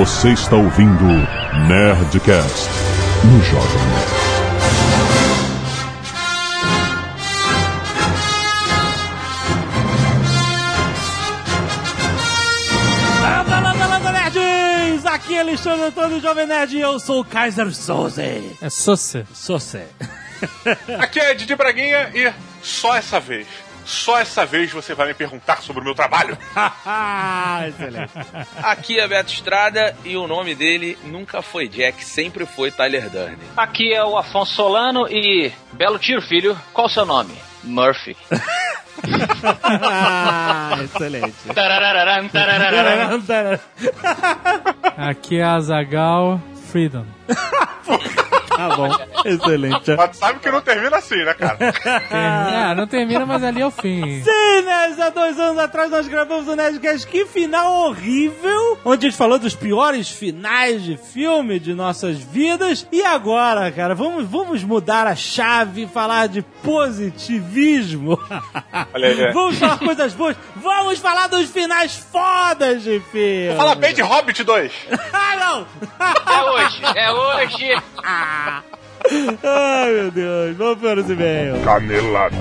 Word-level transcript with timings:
Você 0.00 0.30
está 0.30 0.56
ouvindo 0.56 1.04
Nerdcast 1.68 2.70
no 3.22 3.42
Jovem 3.42 3.82
Nerd. 3.90 4.30
Landa, 13.20 13.60
landa, 13.60 13.86
landa, 13.86 14.12
nerds! 14.12 15.04
Aqui 15.04 15.34
é 15.34 15.40
Alexandre 15.40 15.84
Antônio 15.84 16.18
Jovem 16.18 16.46
Nerd 16.46 16.78
e 16.78 16.80
eu 16.80 16.98
sou 16.98 17.20
o 17.20 17.24
Kaiser 17.24 17.70
Soze. 17.74 18.56
É 18.62 18.70
Sosse. 18.70 19.26
Soze. 19.34 19.82
Aqui 20.98 21.20
é 21.20 21.34
Didi 21.34 21.54
Braguinha 21.54 22.10
e 22.14 22.32
só 22.62 22.96
essa 22.96 23.20
vez, 23.20 23.46
só 23.90 24.18
essa 24.18 24.46
vez 24.46 24.70
você 24.72 24.94
vai 24.94 25.08
me 25.08 25.14
perguntar 25.14 25.60
sobre 25.62 25.82
o 25.82 25.84
meu 25.84 25.94
trabalho. 25.94 26.38
Excelente. 27.68 28.12
Aqui 28.62 29.00
é 29.00 29.08
Beto 29.08 29.32
Estrada 29.32 29.96
e 30.04 30.16
o 30.16 30.26
nome 30.26 30.54
dele 30.54 30.96
nunca 31.04 31.42
foi 31.42 31.68
Jack, 31.68 32.04
sempre 32.04 32.46
foi 32.46 32.70
Tyler 32.70 33.10
Durden. 33.10 33.36
Aqui 33.56 33.92
é 33.92 34.04
o 34.04 34.16
Afonso 34.16 34.54
Solano 34.54 35.08
e. 35.08 35.52
Belo 35.72 35.98
tiro, 35.98 36.22
filho. 36.22 36.58
Qual 36.72 36.86
o 36.86 36.90
seu 36.90 37.04
nome? 37.04 37.34
Murphy. 37.64 38.16
Excelente. 40.84 41.34
Tararararam, 41.54 42.28
tararararam. 42.28 43.22
Aqui 44.96 45.38
é 45.38 45.44
Azagal 45.44 46.40
Freedom. 46.70 47.06
Tá 48.68 48.76
bom. 48.76 48.88
Excelente. 49.24 49.96
Mas 49.96 50.16
sabe 50.16 50.38
que 50.40 50.50
não 50.50 50.60
termina 50.60 50.96
assim, 50.98 51.24
né, 51.24 51.32
cara? 51.34 51.56
Ah, 52.12 52.74
não 52.74 52.86
termina, 52.86 53.24
mas 53.24 53.42
ali 53.42 53.60
é 53.60 53.66
o 53.66 53.70
fim. 53.70 54.22
Sim, 54.22 54.62
nerds, 54.64 54.98
há 55.00 55.08
dois 55.10 55.38
anos 55.38 55.58
atrás 55.58 55.90
nós 55.90 56.06
gravamos 56.06 56.46
o 56.46 56.54
Nerdcast. 56.54 57.06
Que 57.06 57.24
final 57.26 57.72
horrível! 57.88 58.78
Onde 58.84 59.06
a 59.06 59.10
gente 59.10 59.18
falou 59.18 59.38
dos 59.38 59.54
piores 59.54 60.08
finais 60.10 60.82
de 60.82 60.96
filme 60.96 61.58
de 61.58 61.72
nossas 61.74 62.18
vidas. 62.18 62.86
E 62.92 63.02
agora, 63.02 63.70
cara, 63.72 63.94
vamos, 63.94 64.26
vamos 64.28 64.62
mudar 64.62 65.06
a 65.06 65.16
chave 65.16 65.84
e 65.84 65.88
falar 65.88 66.28
de 66.28 66.42
positivismo. 66.62 68.18
Olha 68.92 69.08
aí. 69.08 69.20
é. 69.20 69.32
Vamos 69.32 69.58
falar 69.58 69.78
coisas 69.78 70.12
boas. 70.14 70.36
Vamos 70.56 70.98
falar 70.98 71.28
dos 71.28 71.48
finais 71.50 71.96
fodas 71.96 72.82
de 72.82 73.00
filme. 73.10 73.56
Fala 73.56 73.74
bem 73.74 73.94
de 73.94 74.02
Hobbit 74.02 74.44
2. 74.44 74.72
Ah, 75.12 75.36
não! 75.36 75.66
É 76.00 76.50
hoje, 76.50 76.82
é 76.96 77.12
hoje. 77.12 77.82
Ai, 79.42 79.92
meu 79.92 80.10
Deus. 80.10 80.56
Vamos 80.56 80.78
para 80.78 81.00
os 81.00 81.10
e-mails. 81.10 81.64
Canelada. 81.64 82.36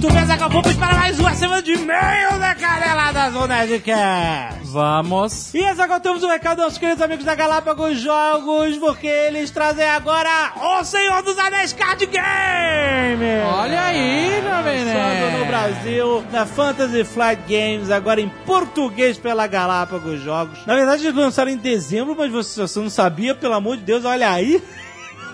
Muito 0.00 0.14
bem, 0.14 0.24
Zagal, 0.24 0.48
vamos 0.48 0.74
para 0.76 0.94
mais 0.94 1.20
uma 1.20 1.34
semana 1.34 1.60
de 1.60 1.72
e-mail 1.72 2.38
da 2.38 2.54
Canelada 2.54 3.30
do 3.32 3.46
Nerdcast. 3.46 4.60
Vamos. 4.64 5.52
E 5.52 5.62
agora 5.62 6.00
temos 6.00 6.22
um 6.22 6.28
recado 6.28 6.62
nossos 6.62 6.78
queridos 6.78 7.02
amigos 7.02 7.22
da 7.22 7.34
Galápagos 7.34 8.00
Jogos, 8.00 8.78
porque 8.78 9.06
eles 9.06 9.50
trazem 9.50 9.84
agora 9.84 10.54
o 10.56 10.84
Senhor 10.84 11.22
dos 11.22 11.36
Anéis 11.36 11.74
Card 11.74 12.06
Game! 12.06 13.42
Olha 13.54 13.82
aí, 13.82 14.42
Jovem 14.42 14.84
Lançando 14.86 15.32
no 15.32 15.38
Nerd. 15.38 15.48
Brasil, 15.48 16.24
na 16.32 16.46
Fantasy 16.46 17.04
Flight 17.04 17.42
Games, 17.46 17.90
agora 17.90 18.22
em 18.22 18.30
português 18.46 19.18
pela 19.18 19.46
Galápagos 19.46 20.18
Jogos. 20.22 20.64
Na 20.64 20.76
verdade, 20.76 21.04
eles 21.04 21.14
lançaram 21.14 21.50
em 21.50 21.58
dezembro, 21.58 22.16
mas 22.16 22.32
você, 22.32 22.62
você 22.62 22.80
não 22.80 22.88
sabia, 22.88 23.34
pelo 23.34 23.52
amor 23.52 23.76
de 23.76 23.82
Deus, 23.82 24.06
olha 24.06 24.30
aí. 24.30 24.62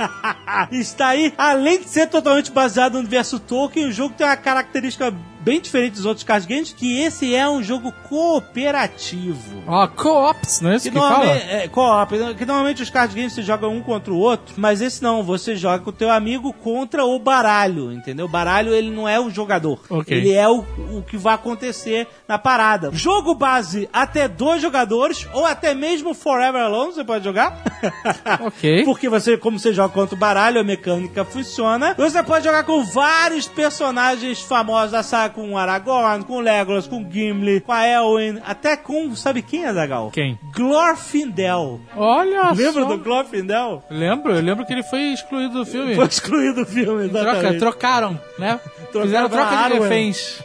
Está 0.70 1.08
aí, 1.08 1.32
além 1.36 1.80
de 1.80 1.88
ser 1.88 2.08
totalmente 2.08 2.50
baseado 2.50 2.94
no 2.94 3.00
universo 3.00 3.38
Tolkien, 3.38 3.88
o 3.88 3.92
jogo 3.92 4.14
tem 4.14 4.26
uma 4.26 4.36
característica 4.36 5.12
bem 5.46 5.60
diferente 5.60 5.92
dos 5.94 6.04
outros 6.04 6.24
card 6.24 6.44
games, 6.44 6.72
que 6.72 7.00
esse 7.00 7.32
é 7.32 7.48
um 7.48 7.62
jogo 7.62 7.92
cooperativo. 8.08 9.62
Ó, 9.64 9.86
co-ops, 9.86 10.60
não 10.60 10.72
é 10.72 10.76
isso 10.76 10.84
Que 10.86 10.90
que, 10.90 10.98
fala? 10.98 11.24
é, 11.24 11.68
co-op, 11.68 12.34
que 12.36 12.44
normalmente 12.44 12.82
os 12.82 12.90
card 12.90 13.14
games 13.14 13.32
você 13.32 13.42
joga 13.42 13.68
um 13.68 13.80
contra 13.80 14.12
o 14.12 14.18
outro, 14.18 14.54
mas 14.58 14.80
esse 14.80 15.00
não, 15.00 15.22
você 15.22 15.54
joga 15.54 15.78
com 15.84 15.90
o 15.90 15.92
teu 15.92 16.10
amigo 16.10 16.52
contra 16.52 17.04
o 17.04 17.16
baralho, 17.20 17.92
entendeu? 17.92 18.26
O 18.26 18.28
baralho 18.28 18.74
ele 18.74 18.90
não 18.90 19.08
é 19.08 19.20
o 19.20 19.30
jogador, 19.30 19.78
Ok. 19.88 20.16
ele 20.16 20.32
é 20.32 20.48
o, 20.48 20.64
o 20.90 21.04
que 21.06 21.16
vai 21.16 21.34
acontecer 21.34 22.08
na 22.26 22.38
parada. 22.38 22.90
Jogo 22.92 23.32
base 23.32 23.88
até 23.92 24.26
dois 24.26 24.60
jogadores, 24.60 25.28
ou 25.32 25.46
até 25.46 25.74
mesmo 25.74 26.12
Forever 26.12 26.62
Alone 26.62 26.92
você 26.92 27.04
pode 27.04 27.22
jogar. 27.24 27.56
Ok. 28.40 28.84
Porque 28.84 29.08
você, 29.08 29.36
como 29.36 29.58
você 29.58 29.72
joga 29.72 29.92
contra 29.94 30.14
o 30.14 30.18
baralho, 30.18 30.60
a 30.60 30.64
mecânica 30.64 31.24
funciona. 31.24 31.94
Você 31.96 32.22
pode 32.22 32.44
jogar 32.44 32.64
com 32.64 32.84
vários 32.84 33.46
personagens 33.46 34.40
famosos 34.40 34.90
da 34.92 35.02
saga, 35.02 35.34
com 35.36 35.52
o 35.52 35.58
Aragorn, 35.58 36.24
com 36.24 36.38
o 36.38 36.40
Legolas, 36.40 36.86
com 36.86 37.02
o 37.02 37.12
Gimli, 37.12 37.60
com 37.60 37.70
a 37.70 37.86
Elwyn, 37.86 38.40
até 38.42 38.74
com, 38.74 39.14
sabe 39.14 39.42
quem 39.42 39.66
é, 39.66 39.72
Zagal? 39.74 40.10
Quem? 40.10 40.38
Glorfindel. 40.54 41.78
Olha 41.94 42.52
Lembra 42.52 42.82
só. 42.82 42.88
do 42.88 42.98
Glorfindel? 42.98 43.84
Lembro, 43.90 44.32
eu 44.32 44.40
lembro 44.40 44.64
que 44.64 44.72
ele 44.72 44.82
foi 44.82 45.12
excluído 45.12 45.58
do 45.58 45.66
filme. 45.66 45.94
Foi 45.94 46.06
excluído 46.06 46.64
do 46.64 46.66
filme, 46.66 47.10
Troca, 47.10 47.58
trocaram, 47.58 48.18
né? 48.38 48.58
Trocaram 48.90 49.02
Fizeram 49.02 49.28
troca 49.28 49.56
de 49.56 49.78
reféns. 49.78 50.42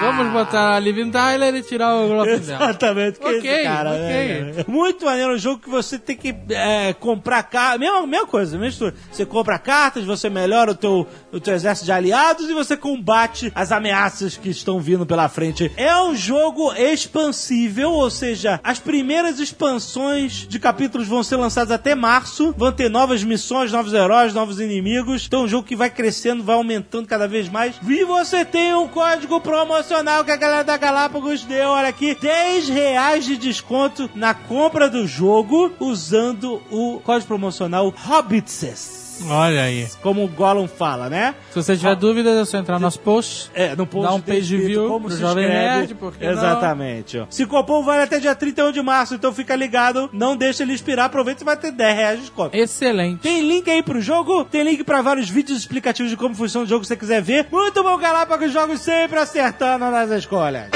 Vamos 0.00 0.32
botar 0.32 0.76
a 0.76 0.78
Liv 0.78 1.10
Tyler 1.10 1.56
e 1.56 1.62
tirar 1.62 1.96
o 1.96 2.06
Glorfindel. 2.06 2.38
Exatamente, 2.38 3.18
que 3.18 3.26
Ok, 3.26 3.50
esse 3.50 3.64
cara, 3.64 3.98
né, 3.98 4.52
cara? 4.54 4.64
Muito 4.68 5.04
maneiro 5.04 5.34
um 5.34 5.38
jogo 5.38 5.60
que 5.60 5.68
você 5.68 5.98
tem 5.98 6.16
que 6.16 6.32
é, 6.50 6.92
comprar 6.92 7.42
cartas. 7.42 7.80
Mesma, 7.80 8.06
mesma 8.06 8.26
coisa, 8.28 8.64
história. 8.64 8.94
Você 9.10 9.26
compra 9.26 9.58
cartas, 9.58 10.04
você 10.04 10.30
melhora 10.30 10.70
o 10.70 10.74
teu, 10.74 11.04
o 11.32 11.40
teu 11.40 11.52
exército 11.52 11.86
de 11.86 11.92
aliados 11.92 12.48
e 12.48 12.54
você 12.54 12.76
combate 12.76 13.50
as 13.54 13.72
ameaças 13.72 14.03
que 14.40 14.50
estão 14.50 14.80
vindo 14.80 15.06
pela 15.06 15.28
frente. 15.28 15.72
É 15.76 15.96
um 16.02 16.14
jogo 16.14 16.72
expansível, 16.74 17.90
ou 17.92 18.10
seja, 18.10 18.60
as 18.62 18.78
primeiras 18.78 19.38
expansões 19.38 20.46
de 20.48 20.58
capítulos 20.58 21.08
vão 21.08 21.22
ser 21.22 21.36
lançadas 21.36 21.70
até 21.70 21.94
março. 21.94 22.54
Vão 22.56 22.72
ter 22.72 22.90
novas 22.90 23.24
missões, 23.24 23.72
novos 23.72 23.92
heróis, 23.92 24.34
novos 24.34 24.60
inimigos. 24.60 25.24
Então 25.26 25.40
é 25.40 25.44
um 25.44 25.48
jogo 25.48 25.66
que 25.66 25.76
vai 25.76 25.90
crescendo, 25.90 26.42
vai 26.42 26.56
aumentando 26.56 27.08
cada 27.08 27.26
vez 27.26 27.48
mais. 27.48 27.76
E 27.86 28.04
você 28.04 28.44
tem 28.44 28.74
um 28.74 28.88
código 28.88 29.40
promocional 29.40 30.24
que 30.24 30.30
a 30.30 30.36
galera 30.36 30.64
da 30.64 30.76
Galápagos 30.76 31.44
deu, 31.44 31.70
olha 31.70 31.88
aqui, 31.88 32.14
10 32.14 32.68
reais 32.68 33.24
de 33.24 33.36
desconto 33.36 34.10
na 34.14 34.34
compra 34.34 34.88
do 34.88 35.06
jogo 35.06 35.72
usando 35.80 36.62
o 36.70 37.00
código 37.00 37.28
promocional 37.28 37.92
Hobbitses. 37.96 39.03
Olha 39.28 39.62
aí. 39.62 39.88
Como 40.02 40.24
o 40.24 40.28
Gollum 40.28 40.66
fala, 40.66 41.08
né? 41.08 41.34
Se 41.50 41.56
você 41.56 41.76
tiver 41.76 41.94
dúvidas, 41.96 42.36
é 42.36 42.44
só 42.44 42.58
entrar 42.58 42.74
no 42.74 42.80
nosso 42.80 43.00
post. 43.00 43.50
É, 43.54 43.74
no 43.76 43.86
post 43.86 44.08
Dá 44.08 44.14
um 44.14 44.20
page 44.20 44.56
view 44.56 44.88
como 44.88 45.06
pro 45.06 45.14
se 45.14 45.20
Jovem. 45.20 45.48
Nerd, 45.48 45.94
por 45.94 46.14
que 46.16 46.24
não? 46.24 46.32
Exatamente. 46.32 47.18
ó. 47.18 47.26
Se 47.30 47.46
cupom 47.46 47.82
vale 47.82 48.02
até 48.02 48.18
dia 48.18 48.34
31 48.34 48.72
de 48.72 48.82
março, 48.82 49.14
então 49.14 49.32
fica 49.32 49.54
ligado, 49.56 50.10
não 50.12 50.36
deixa 50.36 50.62
ele 50.62 50.72
expirar, 50.72 51.06
aproveita 51.06 51.42
e 51.42 51.44
vai 51.44 51.56
ter 51.56 51.70
10 51.70 51.96
reais 51.96 52.16
de 52.16 52.20
desconto. 52.26 52.56
Excelente. 52.56 53.20
Tem 53.20 53.40
link 53.46 53.70
aí 53.70 53.82
pro 53.82 54.00
jogo, 54.00 54.44
tem 54.44 54.62
link 54.62 54.82
pra 54.84 55.02
vários 55.02 55.28
vídeos 55.28 55.58
explicativos 55.58 56.10
de 56.10 56.16
como 56.16 56.34
funciona 56.34 56.66
o 56.66 56.68
jogo 56.68 56.84
se 56.84 56.88
você 56.88 56.96
quiser 56.96 57.22
ver. 57.22 57.46
Muito 57.50 57.82
bom, 57.82 57.96
Galápagos 57.96 58.52
Jogos 58.52 58.80
sempre 58.80 59.18
acertando 59.18 59.90
nas 59.90 60.10
escolhas. 60.10 60.68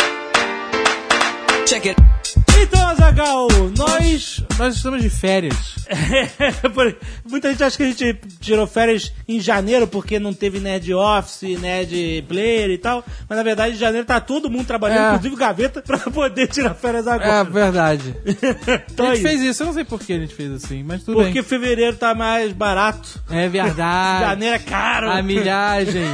Então, 2.61 2.89
Azagal, 2.89 3.49
nós. 3.77 4.43
Nós 4.59 4.75
estamos 4.77 5.01
de 5.03 5.09
férias. 5.11 5.77
Muita 7.31 7.51
gente 7.51 7.63
acha 7.63 7.77
que 7.77 7.83
a 7.83 7.87
gente 7.87 8.15
tirou 8.41 8.67
férias 8.67 9.13
em 9.29 9.39
janeiro 9.41 9.87
porque 9.87 10.19
não 10.19 10.33
teve 10.35 10.59
Nerd 10.59 10.93
Office, 10.95 11.59
Nerd 11.61 12.25
Player 12.29 12.71
e 12.71 12.79
tal. 12.79 13.05
Mas 13.29 13.37
na 13.37 13.43
verdade, 13.45 13.77
em 13.77 13.79
janeiro 13.79 14.07
tá 14.07 14.21
todo 14.21 14.51
mundo 14.51 14.67
trabalhando, 14.67 14.99
É. 14.99 15.09
inclusive 15.15 15.37
gaveta, 15.37 15.81
pra 15.87 15.99
poder 15.99 16.49
tirar 16.49 16.75
férias 16.75 17.07
É 17.07 17.13
agora. 17.13 17.45
verdade. 17.45 18.15
então 18.93 19.07
a 19.07 19.13
é 19.13 19.15
gente 19.17 19.19
isso. 19.25 19.29
fez 19.29 19.41
isso, 19.43 19.63
eu 19.63 19.67
não 19.67 19.75
sei 19.75 19.85
por 19.85 20.01
que 20.01 20.13
a 20.13 20.19
gente 20.19 20.35
fez 20.35 20.51
assim, 20.53 20.83
mas 20.83 21.05
tudo 21.05 21.15
Porque 21.19 21.35
bem. 21.35 21.43
fevereiro 21.43 21.97
tá 21.97 22.15
mais 22.15 22.53
barato. 22.53 23.21
É 23.31 23.49
verdade. 23.49 24.25
Janeiro 24.25 24.57
é 24.57 24.59
caro. 24.59 25.11
A 25.11 25.23
milhagem. 25.23 26.05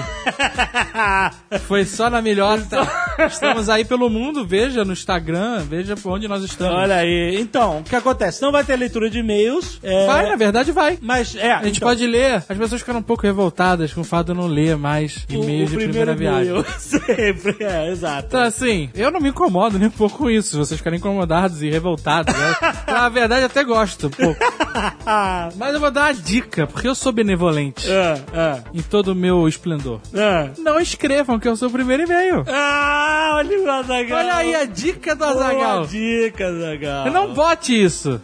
Foi 1.66 1.84
só 1.84 2.10
na 2.10 2.20
milhota. 2.20 2.86
Estamos 3.26 3.68
aí 3.68 3.84
pelo 3.84 4.10
mundo, 4.10 4.46
veja 4.46 4.84
no 4.84 4.92
Instagram, 4.92 5.64
veja 5.68 5.96
por 5.96 6.12
onde 6.12 6.28
nós 6.28 6.33
estamos. 6.42 6.74
Olha 6.74 6.96
aí. 6.96 7.36
Então, 7.40 7.78
o 7.78 7.82
que 7.84 7.94
acontece? 7.94 8.42
Não 8.42 8.50
vai 8.50 8.64
ter 8.64 8.76
leitura 8.76 9.08
de 9.10 9.18
e-mails. 9.18 9.78
é, 9.82 10.06
Vai, 10.06 10.28
na 10.28 10.36
verdade 10.36 10.72
vai. 10.72 10.98
Mas, 11.00 11.34
é. 11.36 11.52
A 11.52 11.62
gente 11.64 11.76
então, 11.76 11.88
pode 11.88 12.06
ler. 12.06 12.36
As 12.48 12.58
pessoas 12.58 12.80
ficaram 12.80 13.00
um 13.00 13.02
pouco 13.02 13.22
revoltadas 13.22 13.92
com 13.92 14.00
o 14.00 14.04
fato 14.04 14.26
de 14.26 14.32
eu 14.32 14.36
não 14.36 14.46
ler 14.46 14.76
mais 14.76 15.24
e-mails 15.28 15.70
de 15.70 15.76
primeira 15.76 16.14
viagem. 16.14 16.52
Sempre, 16.78 17.56
é, 17.60 17.90
exato. 17.90 18.26
Então, 18.28 18.40
assim, 18.42 18.90
eu 18.94 19.10
não 19.10 19.20
me 19.20 19.28
incomodo 19.28 19.78
nem 19.78 19.88
um 19.88 19.90
pouco 19.92 20.18
com 20.18 20.30
isso. 20.30 20.56
Vocês 20.58 20.78
ficarem 20.78 20.98
incomodados 20.98 21.62
e 21.62 21.70
revoltados. 21.70 22.34
né? 22.34 22.56
Na 22.88 23.08
verdade, 23.08 23.44
até 23.44 23.62
gosto 23.64 24.06
um 24.06 24.10
pouco. 24.10 24.40
Mas 25.56 25.74
eu 25.74 25.80
vou 25.80 25.90
dar 25.90 26.06
uma 26.06 26.14
dica, 26.14 26.66
porque 26.66 26.88
eu 26.88 26.94
sou 26.94 27.12
benevolente 27.12 27.88
É, 27.90 28.14
é, 28.32 28.62
em 28.72 28.82
todo 28.82 29.08
o 29.08 29.14
meu 29.14 29.46
esplendor. 29.48 30.00
é. 30.14 30.50
Não 30.58 30.78
escrevam, 30.80 31.38
que 31.38 31.46
eu 31.48 31.56
sou 31.56 31.68
o 31.68 31.72
primeiro 31.72 32.02
e-mail. 32.04 32.44
Ah, 32.48 33.32
Olha 33.36 33.60
o 33.60 33.70
Azagal. 33.70 34.18
Olha 34.18 34.34
aí 34.36 34.54
a 34.54 34.64
dica 34.64 35.14
do 35.14 35.18
Boa 35.24 35.30
Azagal. 35.32 35.86
Dica, 36.24 36.48
Azagal. 36.48 37.10
Não 37.10 37.32
bote 37.32 37.82
isso. 37.82 38.20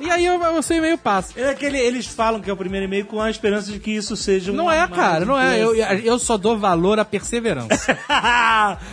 E 0.00 0.10
aí 0.10 0.24
eu, 0.24 0.40
o 0.40 0.62
seu 0.62 0.76
e-mail 0.78 0.98
passa. 0.98 1.38
É 1.38 1.50
aquele, 1.50 1.78
eles 1.78 2.06
falam 2.06 2.40
que 2.40 2.50
é 2.50 2.52
o 2.52 2.56
primeiro 2.56 2.86
e-mail 2.86 3.04
com 3.06 3.20
a 3.20 3.30
esperança 3.30 3.70
de 3.70 3.78
que 3.78 3.90
isso 3.90 4.16
seja 4.16 4.52
um. 4.52 4.54
Não 4.54 4.70
é, 4.70 4.86
cara, 4.88 5.24
não 5.24 5.38
é. 5.38 5.62
Eu, 5.62 5.74
eu 5.74 6.18
só 6.18 6.36
dou 6.36 6.58
valor 6.58 6.98
à 6.98 7.04
perseverança. 7.04 7.68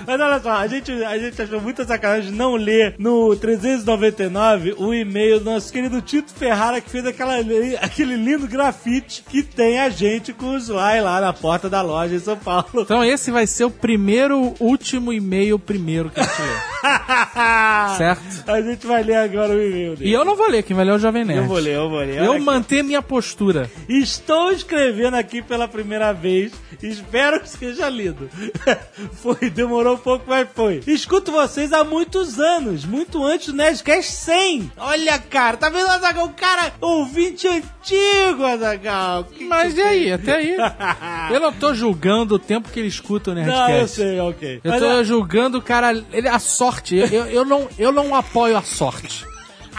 Mas 0.05 0.19
olha 0.19 0.39
só, 0.39 0.51
a 0.51 0.67
gente, 0.67 0.91
a 0.91 1.17
gente 1.17 1.41
achou 1.41 1.61
muita 1.61 1.85
sacanagem 1.85 2.31
não 2.31 2.55
ler 2.55 2.95
no 2.97 3.35
399 3.35 4.75
o 4.77 4.93
e-mail 4.93 5.39
do 5.39 5.45
nosso 5.45 5.71
querido 5.71 6.01
Tito 6.01 6.31
Ferrara 6.33 6.81
que 6.81 6.89
fez 6.89 7.05
aquela, 7.05 7.35
aquele 7.81 8.15
lindo 8.15 8.47
grafite 8.47 9.23
que 9.27 9.43
tem 9.43 9.79
a 9.79 9.89
gente 9.89 10.33
com 10.33 10.51
o 10.51 10.57
Sly 10.57 11.01
lá 11.01 11.19
na 11.21 11.33
porta 11.33 11.69
da 11.69 11.81
loja 11.81 12.15
em 12.15 12.19
São 12.19 12.37
Paulo. 12.37 12.67
Então 12.75 13.03
esse 13.03 13.31
vai 13.31 13.47
ser 13.47 13.65
o 13.65 13.71
primeiro, 13.71 14.53
último 14.59 15.11
e-mail 15.11 15.57
primeiro 15.57 16.09
que 16.09 16.19
a 16.19 16.23
gente 16.23 16.41
lê. 16.41 16.71
certo? 17.97 18.21
A 18.51 18.61
gente 18.61 18.85
vai 18.85 19.03
ler 19.03 19.15
agora 19.15 19.53
o 19.53 19.61
e-mail 19.61 19.95
dele. 19.95 20.09
E 20.09 20.13
eu 20.13 20.25
não 20.25 20.35
vou 20.35 20.49
ler, 20.49 20.63
quem 20.63 20.75
vai 20.75 20.85
ler 20.85 20.91
é 20.91 20.95
o 20.95 20.99
Jovem 20.99 21.25
Nerd. 21.25 21.41
Eu 21.41 21.47
vou 21.47 21.57
ler, 21.57 21.75
eu 21.75 21.89
vou 21.89 21.99
ler. 21.99 22.21
Eu 22.21 22.39
manter 22.39 22.83
minha 22.83 23.01
postura. 23.01 23.69
Estou 23.87 24.51
escrevendo 24.51 25.15
aqui 25.15 25.41
pela 25.41 25.67
primeira 25.67 26.11
vez. 26.11 26.51
Espero 26.81 27.39
que 27.39 27.49
seja 27.49 27.87
lido. 27.89 28.29
foi, 29.21 29.49
demorou 29.49 29.95
um 29.95 29.99
pouco, 29.99 30.25
mas 30.27 30.47
foi. 30.53 30.81
Escuto 30.87 31.31
vocês 31.31 31.71
há 31.71 31.83
muitos 31.83 32.39
anos, 32.39 32.85
muito 32.85 33.23
antes 33.23 33.47
do 33.47 33.53
Nerdcast 33.53 34.11
100. 34.11 34.71
Olha, 34.77 35.19
cara, 35.19 35.57
tá 35.57 35.69
vendo, 35.69 35.87
Azagal? 35.87 36.25
O 36.25 36.33
cara, 36.33 36.73
ouvinte 36.81 37.47
antigo, 37.47 38.43
Azagal. 38.43 39.27
Mas 39.41 39.77
e 39.77 39.81
aí, 39.81 40.11
até 40.11 40.35
aí. 40.35 40.57
Eu 41.31 41.39
não 41.39 41.53
tô 41.53 41.73
julgando 41.73 42.35
o 42.35 42.39
tempo 42.39 42.69
que 42.69 42.79
ele 42.79 42.87
escuta 42.87 43.31
o 43.31 43.35
Não, 43.35 43.41
eu 43.41 43.47
Nerdcast. 43.47 43.95
sei, 43.95 44.19
ok. 44.19 44.61
Eu 44.63 44.71
Mas, 44.71 44.81
tô 44.81 44.87
é, 44.87 45.03
julgando 45.03 45.57
o 45.57 45.61
cara, 45.61 46.03
ele, 46.11 46.27
a 46.27 46.39
sorte. 46.39 46.95
Eu, 46.95 47.07
eu, 47.07 47.25
eu 47.27 47.45
não, 47.45 47.67
eu 47.77 47.91
não 47.91 48.13
apoio 48.15 48.40
a 48.45 48.61
sorte. 48.61 49.25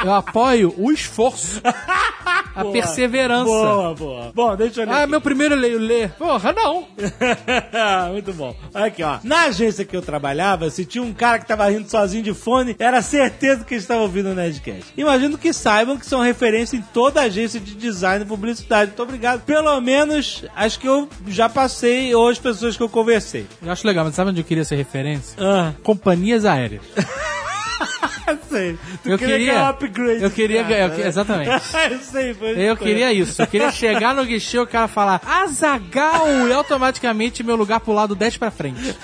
Eu 0.04 0.12
apoio 0.12 0.74
o 0.78 0.90
esforço, 0.90 1.60
a 2.54 2.62
boa, 2.62 2.72
perseverança. 2.72 3.44
Boa, 3.44 3.94
boa. 3.94 4.32
Bom, 4.34 4.56
deixa 4.56 4.82
eu 4.82 4.86
ler. 4.86 4.92
Ah, 4.92 4.98
aqui. 5.02 5.10
meu 5.10 5.20
primeiro 5.20 5.54
leio 5.54 5.78
ler. 5.78 6.10
Porra, 6.12 6.52
não. 6.52 6.86
Muito 8.10 8.32
bom. 8.32 8.56
Olha 8.74 8.86
aqui, 8.86 9.02
ó. 9.02 9.18
Na 9.22 9.44
agência 9.44 9.84
que 9.84 9.96
eu 9.96 10.02
trabalhava, 10.02 10.68
se 10.70 10.84
tinha 10.84 11.04
um 11.04 11.12
cara 11.12 11.38
que 11.38 11.46
tava 11.46 11.68
rindo 11.68 11.88
sozinho 11.88 12.22
de 12.22 12.34
fone, 12.34 12.74
era 12.78 13.00
certeza 13.00 13.64
que 13.64 13.74
ele 13.74 13.80
estava 13.80 14.02
ouvindo 14.02 14.30
o 14.30 14.34
Nerdcast. 14.34 14.92
Imagino 14.96 15.38
que 15.38 15.52
saibam 15.52 15.96
que 15.96 16.06
são 16.06 16.20
referência 16.20 16.76
em 16.76 16.82
toda 16.82 17.22
agência 17.22 17.60
de 17.60 17.74
design 17.74 18.24
e 18.24 18.28
publicidade. 18.28 18.90
Muito 18.90 19.02
obrigado. 19.02 19.42
Pelo 19.42 19.80
menos 19.80 20.44
as 20.56 20.76
que 20.76 20.88
eu 20.88 21.08
já 21.28 21.48
passei 21.48 22.14
ou 22.14 22.28
as 22.28 22.38
pessoas 22.38 22.76
que 22.76 22.82
eu 22.82 22.88
conversei. 22.88 23.46
Eu 23.62 23.70
acho 23.70 23.86
legal, 23.86 24.04
mas 24.04 24.14
sabe 24.14 24.30
onde 24.30 24.40
eu 24.40 24.44
queria 24.44 24.64
ser 24.64 24.76
referência? 24.76 25.36
Ah, 25.38 25.72
Companhias 25.82 26.44
aéreas. 26.44 26.82
sei. 28.50 28.78
Tu 29.02 29.10
Eu 29.10 29.18
queria 29.18 29.36
queria- 29.36 29.52
ganhar 29.52 29.64
um 29.64 29.68
upgrade. 29.68 30.22
eu 30.22 30.30
queria 30.30 30.62
cara, 30.62 30.74
ganhar- 30.74 30.88
né? 30.88 31.06
exatamente. 31.06 31.50
eu 31.90 31.98
sei, 31.98 32.34
foi 32.34 32.50
Eu 32.58 32.76
foi. 32.76 32.86
queria 32.86 33.12
isso. 33.12 33.40
Eu 33.42 33.46
queria 33.46 33.70
chegar 33.72 34.14
no 34.14 34.24
guichê 34.24 34.56
e 34.56 34.60
o 34.60 34.66
cara 34.66 34.88
falar 34.88 35.20
Azagal 35.26 36.48
e 36.48 36.52
automaticamente 36.52 37.42
meu 37.42 37.56
lugar 37.56 37.80
pro 37.80 37.92
lado 37.92 38.14
10 38.14 38.36
pra 38.36 38.50
frente. 38.50 38.96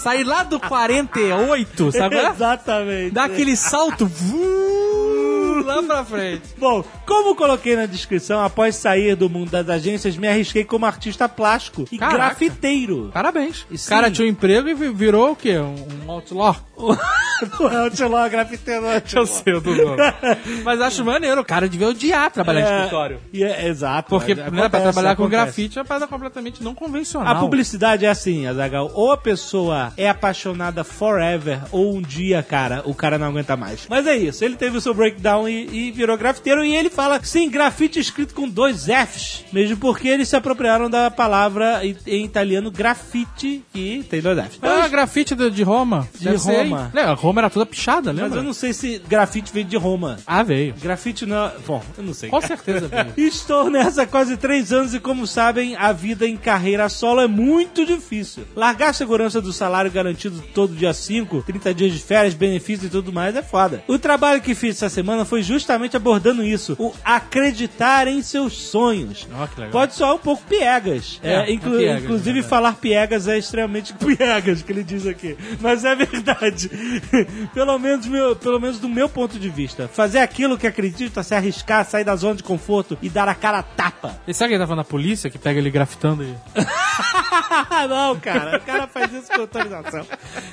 Sair 0.00 0.24
lá 0.24 0.42
do 0.42 0.58
48, 0.60 1.92
sabe? 1.92 2.16
é? 2.16 2.28
Exatamente. 2.28 3.10
Dá 3.12 3.24
aquele 3.24 3.56
salto 3.56 4.06
vuu, 4.06 5.43
lá 5.62 5.82
pra 5.82 6.04
frente. 6.04 6.42
Bom, 6.58 6.84
como 7.06 7.34
coloquei 7.36 7.76
na 7.76 7.86
descrição, 7.86 8.42
após 8.42 8.76
sair 8.76 9.14
do 9.16 9.28
mundo 9.28 9.50
das 9.50 9.68
agências, 9.68 10.16
me 10.16 10.26
arrisquei 10.28 10.64
como 10.64 10.86
artista 10.86 11.28
plástico 11.28 11.84
e 11.92 11.98
Caraca. 11.98 12.16
grafiteiro. 12.18 13.10
Parabéns. 13.12 13.66
O 13.70 13.88
cara 13.88 14.10
tinha 14.10 14.26
um 14.26 14.30
emprego 14.30 14.68
e 14.68 14.74
vi- 14.74 14.90
virou 14.92 15.32
o 15.32 15.36
quê? 15.36 15.58
Um 15.58 15.74
um 16.06 16.10
outlaw? 16.10 16.56
Não 17.60 17.68
é 17.70 17.82
o 17.86 17.90
Tiló, 17.90 18.28
grafiteiro 18.28 18.86
é 18.86 18.98
o 18.98 19.00
Tiló. 19.00 19.22
Eu 19.22 19.26
sei, 19.26 19.60
tô 19.60 19.74
zoando. 19.74 19.96
Mas 20.64 20.80
acho 20.80 21.04
maneiro, 21.04 21.40
o 21.40 21.44
cara 21.44 21.68
devia 21.68 21.88
odiar 21.88 22.30
trabalhar 22.30 22.60
em 22.60 22.64
É, 22.64 22.76
escritório. 22.78 23.20
e 23.32 23.42
é- 23.44 23.68
exato. 23.68 24.08
Porque, 24.08 24.34
mas 24.34 24.44
né, 24.44 24.50
pra 24.50 24.66
acontece, 24.66 24.82
trabalhar 24.84 25.16
com 25.16 25.22
acontece. 25.24 25.42
grafite 25.44 25.78
é 25.78 25.80
uma 25.82 25.86
parada 25.86 26.06
completamente 26.06 26.62
não 26.62 26.74
convencional. 26.74 27.34
A 27.34 27.38
publicidade 27.40 28.04
é 28.04 28.08
assim, 28.08 28.46
Azagal. 28.46 28.90
Ou 28.94 29.12
a 29.12 29.16
pessoa 29.16 29.92
é 29.96 30.08
apaixonada 30.08 30.84
forever, 30.84 31.60
ou 31.72 31.94
um 31.96 32.02
dia, 32.02 32.42
cara, 32.42 32.82
o 32.84 32.94
cara 32.94 33.18
não 33.18 33.28
aguenta 33.28 33.56
mais. 33.56 33.86
Mas 33.88 34.06
é 34.06 34.16
isso. 34.16 34.44
Ele 34.44 34.56
teve 34.56 34.76
o 34.76 34.80
seu 34.80 34.94
breakdown 34.94 35.43
e, 35.48 35.88
e 35.88 35.90
virou 35.90 36.16
grafiteiro. 36.16 36.64
E 36.64 36.74
ele 36.74 36.90
fala, 36.90 37.20
sim, 37.22 37.48
grafite 37.50 37.98
escrito 37.98 38.34
com 38.34 38.48
dois 38.48 38.86
Fs. 38.86 39.44
Mesmo 39.52 39.76
porque 39.76 40.08
eles 40.08 40.28
se 40.28 40.36
apropriaram 40.36 40.88
da 40.90 41.10
palavra 41.10 41.84
em, 41.84 41.96
em 42.06 42.24
italiano 42.24 42.70
grafite, 42.70 43.62
que 43.72 44.04
tem 44.08 44.20
dois 44.20 44.38
Fs. 44.38 44.58
Ah, 44.62 44.88
grafite 44.88 45.34
de, 45.34 45.50
de 45.50 45.62
Roma. 45.62 46.08
De 46.18 46.24
Deve 46.24 46.38
ser, 46.38 46.62
Roma. 46.64 46.90
Né, 46.94 47.02
a 47.02 47.14
Roma 47.14 47.40
era 47.40 47.50
toda 47.50 47.66
pichada, 47.66 48.12
Mas 48.12 48.22
lembra? 48.22 48.38
eu 48.38 48.42
não 48.44 48.52
sei 48.52 48.72
se 48.72 48.98
grafite 49.08 49.52
veio 49.52 49.66
de 49.66 49.76
Roma. 49.76 50.18
Ah, 50.26 50.42
veio. 50.42 50.74
Grafite 50.80 51.26
não. 51.26 51.50
Bom, 51.66 51.82
eu 51.96 52.04
não 52.04 52.14
sei. 52.14 52.28
Com 52.30 52.40
certeza 52.40 52.88
veio. 52.88 53.12
Estou 53.28 53.70
nessa 53.70 54.06
quase 54.06 54.36
três 54.36 54.72
anos 54.72 54.94
e, 54.94 55.00
como 55.00 55.26
sabem, 55.26 55.76
a 55.76 55.92
vida 55.92 56.26
em 56.26 56.36
carreira 56.36 56.88
solo 56.88 57.20
é 57.20 57.26
muito 57.26 57.84
difícil. 57.84 58.44
Largar 58.54 58.90
a 58.90 58.92
segurança 58.92 59.40
do 59.40 59.52
salário 59.52 59.90
garantido 59.90 60.42
todo 60.54 60.74
dia 60.74 60.92
5, 60.92 61.42
30 61.42 61.74
dias 61.74 61.92
de 61.92 61.98
férias, 61.98 62.34
benefícios 62.34 62.86
e 62.86 62.90
tudo 62.90 63.12
mais 63.12 63.34
é 63.36 63.42
foda. 63.42 63.82
O 63.88 63.98
trabalho 63.98 64.40
que 64.40 64.54
fiz 64.54 64.76
essa 64.76 64.88
semana 64.88 65.24
foi 65.24 65.33
justamente 65.42 65.96
abordando 65.96 66.42
isso: 66.42 66.76
o 66.78 66.92
acreditar 67.04 68.06
em 68.08 68.22
seus 68.22 68.52
sonhos. 68.54 69.26
Legal. 69.56 69.70
Pode 69.70 69.94
soar 69.94 70.14
um 70.14 70.18
pouco 70.18 70.42
piegas. 70.44 71.20
É, 71.22 71.34
É, 71.34 71.36
é 71.46 71.52
inclu- 71.52 71.76
piegas, 71.78 72.02
inclusive, 72.04 72.38
é 72.40 72.42
falar 72.42 72.72
piegas 72.74 73.28
é 73.28 73.38
extremamente 73.38 73.92
piegas, 73.98 74.62
que 74.62 74.72
ele 74.72 74.82
diz 74.84 75.06
aqui. 75.06 75.36
Mas 75.60 75.84
é 75.84 75.94
verdade. 75.94 76.70
pelo, 77.54 77.78
menos 77.78 78.06
meu, 78.06 78.36
pelo 78.36 78.60
menos 78.60 78.78
do 78.78 78.88
meu 78.88 79.08
ponto 79.08 79.38
de 79.38 79.48
vista. 79.48 79.88
Fazer 79.88 80.18
aquilo 80.18 80.58
que 80.58 80.66
acredita, 80.66 81.22
se 81.22 81.34
arriscar, 81.34 81.84
sair 81.84 82.04
da 82.04 82.14
zona 82.16 82.34
de 82.36 82.42
conforto 82.42 82.96
e 83.02 83.08
dar 83.08 83.28
a 83.28 83.34
cara 83.34 83.58
a 83.58 83.62
tapa. 83.62 84.16
E 84.26 84.34
sabe 84.34 84.50
quem 84.50 84.58
tá 84.58 84.66
falando 84.66 84.84
da 84.84 84.90
polícia 84.90 85.30
que 85.30 85.38
pega 85.38 85.58
ele 85.58 85.70
grafitando 85.70 86.22
e. 86.24 86.34
Não, 87.88 88.18
cara. 88.20 88.58
O 88.58 88.60
cara 88.60 88.86
faz 88.86 89.12
isso 89.12 89.28
com 89.32 89.40
autorização. 89.40 90.06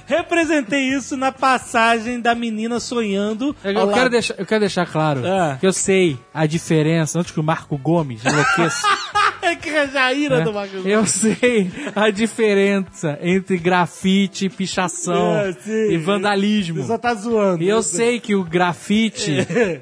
Representei 0.05 0.89
isso 0.89 1.15
na 1.17 1.31
passagem 1.31 2.19
da 2.19 2.33
menina 2.35 2.79
sonhando. 2.79 3.55
Eu, 3.63 3.71
eu 3.73 3.87
quero 3.91 4.09
deixar, 4.09 4.35
eu 4.37 4.45
quero 4.45 4.59
deixar 4.61 4.70
claro 4.85 5.21
Ah. 5.25 5.57
que 5.59 5.65
eu 5.67 5.73
sei 5.73 6.17
a 6.33 6.45
diferença 6.45 7.19
antes 7.19 7.31
que 7.31 7.39
o 7.39 7.43
Marco 7.43 7.77
Gomes 7.77 8.23
enlouqueça. 8.25 8.87
É 9.43 9.55
que 9.55 9.69
é 9.71 9.89
a 9.97 10.13
ira 10.13 10.37
né? 10.37 10.43
do. 10.45 10.87
Eu 10.87 11.03
sei 11.07 11.71
a 11.95 12.11
diferença 12.11 13.17
entre 13.23 13.57
grafite, 13.57 14.47
pichação 14.49 15.35
É, 15.35 15.51
e 15.89 15.97
vandalismo. 15.97 16.79
Você 16.79 16.87
só 16.87 16.97
tá 16.97 17.11
zoando. 17.15 17.63
E 17.63 17.67
eu 17.67 17.81
sei 17.81 18.19
que 18.19 18.35
o 18.35 18.43
grafite 18.43 19.37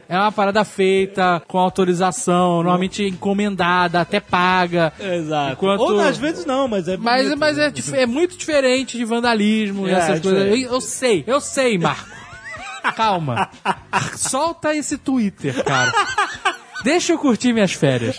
é 0.08 0.18
uma 0.18 0.32
parada 0.32 0.64
feita 0.64 1.44
com 1.46 1.58
autorização, 1.58 2.64
normalmente 2.64 3.04
encomendada, 3.04 4.00
até 4.00 4.22
paga. 4.22 4.94
Exato. 4.98 5.54
Enquanto- 5.54 5.82
Ou 5.82 6.00
às 6.00 6.18
vezes 6.18 6.46
não, 6.46 6.66
mas 6.70 6.88
é 6.88 6.96
Mas, 6.96 7.24
bonito. 7.24 7.40
mas 7.40 7.58
é, 7.58 7.70
dif- 7.70 7.94
é 7.94 8.06
muito 8.06 8.38
diferente 8.38 8.98
de 8.98 9.04
vandalismo 9.04 9.88
e 9.88 9.92
É, 9.92 9.94
essas 9.96 10.18
é 10.18 10.22
coisas. 10.22 10.42
Eu, 10.48 10.56
eu 10.74 10.82
sei, 10.82 11.24
eu 11.28 11.42
sei, 11.42 11.78
Marco. 11.78 12.08
Calma. 12.96 13.50
Solta 14.16 14.76
esse 14.76 14.98
Twitter, 14.98 15.64
cara. 15.64 15.92
Deixa 16.84 17.12
eu 17.12 17.18
curtir 17.18 17.54
minhas 17.54 17.74
férias. 17.74 18.16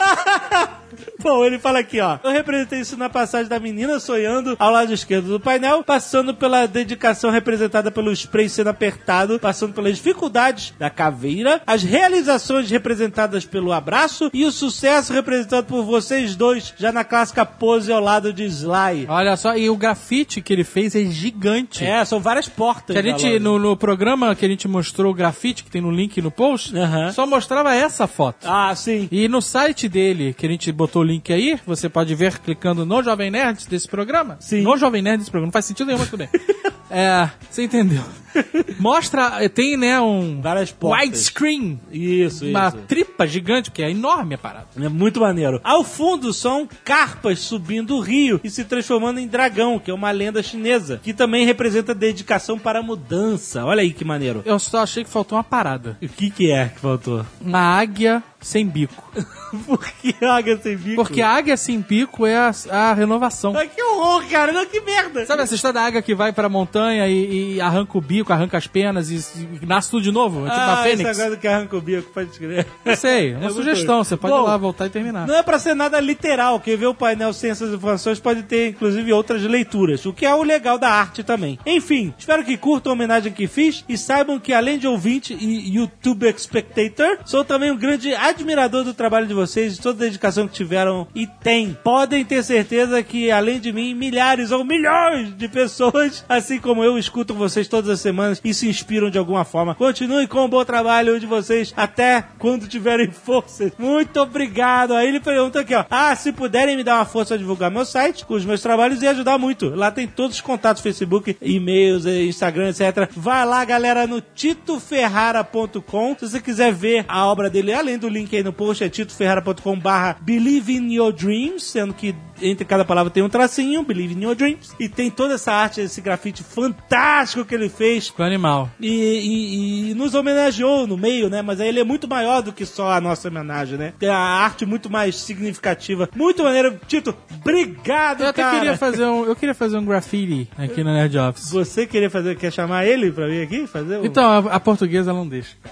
Bom, 1.23 1.45
ele 1.45 1.59
fala 1.59 1.79
aqui, 1.79 2.01
ó. 2.01 2.19
Eu 2.23 2.31
representei 2.31 2.81
isso 2.81 2.97
na 2.97 3.09
passagem 3.09 3.49
da 3.49 3.61
menina 3.61 4.01
sonhando 4.01 4.57
ao 4.59 4.71
lado 4.71 4.93
esquerdo 4.93 5.29
do 5.29 5.41
painel, 5.41 5.83
passando 5.85 6.35
pela 6.35 6.67
dedicação 6.67 7.31
representada 7.31 7.91
pelo 7.91 8.13
spray 8.13 8.49
sendo 8.49 8.71
apertado, 8.71 9.39
passando 9.39 9.73
pelas 9.73 9.97
dificuldades 9.97 10.73
da 10.79 10.89
caveira, 10.91 11.61
as 11.67 11.83
realizações 11.83 12.71
representadas 12.71 13.45
pelo 13.45 13.73
abraço 13.73 14.31
e 14.33 14.45
o 14.45 14.53
sucesso 14.53 15.13
representado 15.13 15.67
por 15.67 15.85
vocês 15.85 16.35
dois, 16.35 16.75
já 16.77 16.91
na 16.93 17.05
clássica 17.05 17.45
pose 17.45 17.93
ao 17.93 18.01
lado 18.01 18.33
de 18.33 18.45
Sly. 18.45 19.07
Olha 19.09 19.37
só, 19.37 19.57
e 19.57 19.69
o 19.69 19.77
grafite 19.77 20.41
que 20.41 20.53
ele 20.53 20.65
fez 20.65 20.95
é 20.95 21.05
gigante. 21.05 21.85
É, 21.85 22.05
são 22.05 22.21
várias 22.21 22.49
portas. 22.49 22.95
Que 22.95 22.99
a 22.99 23.03
gente, 23.03 23.39
no, 23.39 23.59
no 23.59 23.77
programa 23.77 24.35
que 24.35 24.45
a 24.45 24.49
gente 24.49 24.67
mostrou 24.67 25.13
o 25.13 25.15
grafite, 25.15 25.65
que 25.65 25.71
tem 25.71 25.83
no 25.83 25.91
link 25.91 26.21
no 26.23 26.31
post, 26.31 26.73
só 27.13 27.27
mostrava 27.27 27.75
essa 27.75 28.07
foto. 28.07 28.47
Ah, 28.49 28.75
sim. 28.75 29.09
E 29.11 29.29
no 29.29 29.43
site 29.43 29.89
dele, 29.89 30.35
que 30.35 30.47
a 30.47 30.49
gente 30.49 30.71
botou 30.73 31.03
o 31.03 31.05
link 31.11 31.33
aí, 31.33 31.59
você 31.67 31.89
pode 31.89 32.15
ver 32.15 32.39
clicando 32.39 32.87
no 32.87 33.03
Jovem 33.03 33.31
Nerd 33.31 33.69
desse 33.69 33.89
programa. 33.89 34.37
Sim. 34.41 34.63
No 34.63 34.77
Jovem 34.77 35.03
Nerd 35.03 35.19
desse 35.19 35.31
programa. 35.31 35.49
Não 35.49 35.53
faz 35.53 35.65
sentido 35.65 35.87
nenhum, 35.87 35.99
mas 35.99 36.09
tudo 36.09 36.21
bem. 36.21 36.29
é, 36.91 37.31
você 37.51 37.63
entendeu. 37.65 38.03
Mostra, 38.79 39.49
tem, 39.49 39.77
né, 39.77 40.01
um 40.01 40.41
Várias 40.41 40.71
portas. 40.71 41.05
widescreen. 41.07 41.81
Isso, 41.91 42.47
Uma 42.47 42.69
isso. 42.69 42.79
tripa 42.87 43.27
gigante, 43.27 43.71
que 43.71 43.83
é 43.83 43.91
enorme 43.91 44.35
a 44.35 44.39
parada. 44.39 44.69
É 44.81 44.89
muito 44.89 45.21
maneiro. 45.21 45.61
Ao 45.65 45.83
fundo 45.83 46.33
são 46.33 46.69
carpas 46.85 47.41
subindo 47.41 47.97
o 47.97 48.01
rio 48.01 48.41
e 48.43 48.51
se 48.51 48.65
transformando 48.65 49.19
em 49.19 49.27
dragão, 49.27 49.79
que 49.79 49.91
é 49.91 49.95
uma 49.95 50.11
lenda 50.11 50.43
chinesa, 50.43 51.01
que 51.03 51.13
também 51.13 51.45
representa 51.45 51.95
dedicação 51.95 52.59
para 52.59 52.79
a 52.79 52.83
mudança. 52.83 53.65
Olha 53.65 53.83
aí 53.83 53.93
que 53.93 54.05
maneiro. 54.05 54.43
Eu 54.45 54.59
só 54.59 54.83
achei 54.83 55.05
que 55.05 55.11
faltou 55.11 55.37
uma 55.37 55.45
parada. 55.45 55.99
O 56.01 56.09
que 56.09 56.31
que 56.31 56.51
é 56.51 56.69
que 56.69 56.81
faltou? 56.81 57.27
Uma 57.41 57.59
águia 57.61 58.23
sem 58.41 58.67
bico. 58.67 59.03
Por 59.67 59.79
que 59.85 60.15
águia 60.25 60.57
sem 60.63 60.77
bico? 60.77 61.03
Porque 61.03 61.21
a 61.21 61.29
águia 61.31 61.57
sem 61.57 61.81
bico 61.81 62.25
é 62.25 62.37
a, 62.37 62.53
a 62.71 62.95
renovação. 62.95 63.53
Ah, 63.57 63.67
que 63.67 63.83
horror, 63.83 64.25
cara. 64.31 64.53
Não, 64.53 64.65
que 64.65 64.81
merda. 64.81 65.27
Sabe 65.27 65.43
essa 65.43 65.55
história 65.57 65.75
da 65.75 65.83
águia 65.85 66.01
que 66.01 66.15
vai 66.15 66.33
pra 66.33 66.49
montanha 66.49 66.80
e, 66.89 67.57
e 67.57 67.61
arranca 67.61 67.97
o 67.97 68.01
bico, 68.01 68.33
arranca 68.33 68.57
as 68.57 68.67
penas 68.67 69.11
e, 69.11 69.17
e 69.61 69.67
nasce 69.67 69.91
tudo 69.91 70.03
de 70.03 70.13
novo? 70.13 70.47
É 70.47 70.51
tipo 70.51 70.61
ah, 70.61 70.83
fênix? 70.83 71.11
esse 71.11 71.21
agora 71.21 71.37
que 71.37 71.49
arranca 71.49 71.77
o 71.77 71.81
bico, 71.81 72.11
pode 72.13 72.39
crer. 72.39 72.67
Não 72.85 72.97
sei, 72.97 73.33
é 73.33 73.33
uma 73.33 73.41
muito 73.41 73.55
sugestão. 73.55 74.05
Você 74.05 74.17
pode 74.17 74.35
Bom, 74.35 74.43
ir 74.43 74.47
lá, 74.47 74.57
voltar 74.57 74.87
e 74.87 74.91
terminar. 74.91 75.27
Não 75.27 75.35
é 75.35 75.43
pra 75.43 75.59
ser 75.59 75.75
nada 75.75 75.99
literal. 76.01 76.61
Quem 76.61 76.77
vê 76.77 76.87
o 76.87 76.95
painel 76.95 77.33
sem 77.33 77.51
essas 77.51 77.73
informações 77.73 78.21
pode 78.21 78.43
ter, 78.45 78.71
inclusive, 78.71 79.13
outras 79.13 79.43
leituras, 79.43 80.05
o 80.07 80.13
que 80.13 80.25
é 80.25 80.35
o 80.35 80.43
legal 80.43 80.79
da 80.79 80.91
arte 80.91 81.23
também. 81.23 81.59
Enfim, 81.67 82.15
espero 82.19 82.45
que 82.45 82.57
curtam 82.57 82.93
a 82.93 82.95
homenagem 82.95 83.33
que 83.33 83.47
fiz 83.47 83.85
e 83.89 83.97
saibam 83.99 84.39
que, 84.39 84.53
além 84.53 84.79
de 84.79 84.87
ouvinte 84.87 85.35
e 85.35 85.75
YouTube 85.75 86.33
Spectator, 86.39 87.19
sou 87.25 87.45
também 87.45 87.71
um 87.71 87.77
grande 87.77 88.15
admirador 88.15 88.85
do 88.85 88.95
trabalho 88.95 89.27
de 89.27 89.35
vocês, 89.35 89.75
de 89.75 89.81
toda 89.81 90.05
a 90.05 90.07
dedicação 90.07 90.47
que 90.47 90.55
tiveram 90.55 91.07
e 91.15 91.27
têm. 91.27 91.77
Podem 91.83 92.25
ter 92.25 92.43
certeza 92.43 93.03
que, 93.03 93.31
além 93.31 93.59
de 93.59 93.73
mim, 93.73 93.95
milhares 93.95 94.51
ou 94.51 94.65
milhões 94.65 95.37
de 95.37 95.49
pessoas, 95.49 96.25
assim 96.29 96.59
como 96.59 96.70
eu, 96.79 96.99
escutam 96.99 97.37
vocês 97.37 97.67
todas 97.67 97.91
as 97.91 98.01
semanas 98.01 98.41
e 98.45 98.55
se 98.55 98.69
inspiram 98.69 99.11
de 99.11 99.19
alguma 99.19 99.45
forma. 99.45 99.75
Continuem 99.75 100.27
com 100.27 100.45
o 100.45 100.49
bom 100.49 100.65
trabalho 100.65 101.19
de 101.19 101.27
vocês 101.27 101.75
até 101.77 102.25
quando 102.39 102.69
tiverem 102.69 103.11
forças. 103.13 103.73
Muito 103.79 104.21
obrigado. 104.21 104.95
Aí 104.95 105.09
ele 105.09 105.21
pergunta 105.21 105.61
aqui, 105.61 105.75
ó. 105.75 105.85
Ah, 105.91 106.15
se 106.15 106.33
puderem 106.33 106.77
me 106.77 106.85
dar 106.85 106.97
uma 106.97 107.05
força 107.05 107.35
a 107.35 107.37
divulgar 107.37 107.71
meu 107.71 107.85
site, 107.85 108.25
com 108.25 108.35
os 108.35 108.45
meus 108.45 108.63
trabalhos, 108.63 109.03
ia 109.03 109.11
ajudar 109.11 109.39
muito. 109.39 109.71
Lá 109.75 109.91
tem 109.91 110.07
todos 110.07 110.37
os 110.37 110.41
contatos, 110.41 110.83
Facebook, 110.83 111.37
e-mails, 111.43 112.07
eh, 112.07 112.25
Instagram, 112.25 112.69
etc. 112.69 113.11
Vai 113.17 113.45
lá, 113.45 113.65
galera, 113.65 114.07
no 114.07 114.21
titoferrara.com. 114.21 116.17
Se 116.19 116.29
você 116.29 116.41
quiser 116.41 116.73
ver 116.73 117.05
a 117.09 117.27
obra 117.27 117.51
dele, 117.51 117.73
além 117.73 117.99
do 117.99 118.09
link 118.09 118.35
aí 118.35 118.43
no 118.43 118.53
post, 118.53 118.85
é 118.85 118.89
titoferrara.com 118.89 119.79
barra 119.79 120.17
Believe 120.21 120.73
in 120.73 120.93
Your 120.93 121.13
Dreams, 121.13 121.65
sendo 121.65 121.95
que 121.95 122.15
entre 122.43 122.65
cada 122.65 122.85
palavra 122.85 123.11
tem 123.11 123.23
um 123.23 123.29
tracinho, 123.29 123.83
Believe 123.83 124.15
in 124.15 124.25
Your 124.25 124.35
Dreams. 124.35 124.75
E 124.79 124.89
tem 124.89 125.11
toda 125.11 125.35
essa 125.35 125.53
arte, 125.53 125.81
esse 125.81 126.01
grafite 126.01 126.43
fantástico 126.63 127.45
que 127.45 127.55
ele 127.55 127.69
fez 127.69 128.09
Ficou 128.09 128.25
animal. 128.27 128.71
e, 128.81 128.89
e- 128.89 129.91
e 129.91 129.95
nos 129.95 130.15
homenageou 130.15 130.87
no 130.87 130.97
meio, 130.97 131.29
né? 131.31 131.43
Mas 131.43 131.61
aí 131.61 131.69
ele 131.69 131.81
é 131.81 131.85
muito 131.85 132.07
maior 132.09 132.43
do 132.43 132.53
que 132.53 132.67
só 132.67 132.93
a 132.93 133.01
nossa 133.01 133.29
homenagem, 133.29 133.79
né? 133.79 133.93
Tem 133.99 134.09
a 134.09 134.17
arte 134.19 134.67
muito 134.67 134.91
mais 134.91 135.17
significativa. 135.17 136.09
Muito 136.15 136.43
maneiro. 136.45 136.79
Tito, 136.87 137.15
obrigado, 137.41 138.23
Eu 138.23 138.29
até 138.29 138.43
cara. 138.43 138.59
queria 138.59 138.77
fazer 138.77 139.05
um, 139.05 139.25
eu 139.25 139.37
queria 139.37 139.55
fazer 139.55 139.77
um 139.79 139.85
graffiti 139.85 140.49
aqui 140.59 140.83
no 140.85 140.93
Nerd 140.93 141.17
Office. 141.19 141.51
Você 141.51 141.87
queria 141.87 142.11
fazer, 142.11 142.37
quer 142.37 142.53
chamar 142.53 142.85
ele 142.87 143.11
pra 143.11 143.27
vir 143.27 143.43
aqui? 143.43 143.67
Fazer 143.67 143.99
um... 143.99 144.05
Então, 144.05 144.25
a, 144.49 144.55
a 144.57 144.61
portuguesa 144.61 145.13
não 145.13 145.27
deixa. 145.27 145.51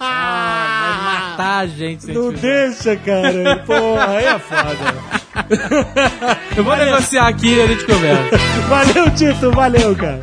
ah, 0.00 0.80
vai 0.80 1.30
matar 1.30 1.58
a 1.60 1.66
gente 1.66 2.06
Não 2.12 2.32
deixa, 2.32 2.96
cara. 2.96 3.62
Porra, 3.66 4.08
aí 4.18 4.24
é 4.24 4.38
foda. 4.38 5.17
Eu 6.56 6.64
vou 6.64 6.76
negociar 6.76 7.28
aqui 7.28 7.54
e 7.54 7.62
a 7.62 7.66
gente 7.66 7.84
conversa. 7.84 8.38
Valeu, 8.68 9.10
Tito. 9.10 9.50
Valeu, 9.52 9.96
cara. 9.96 10.20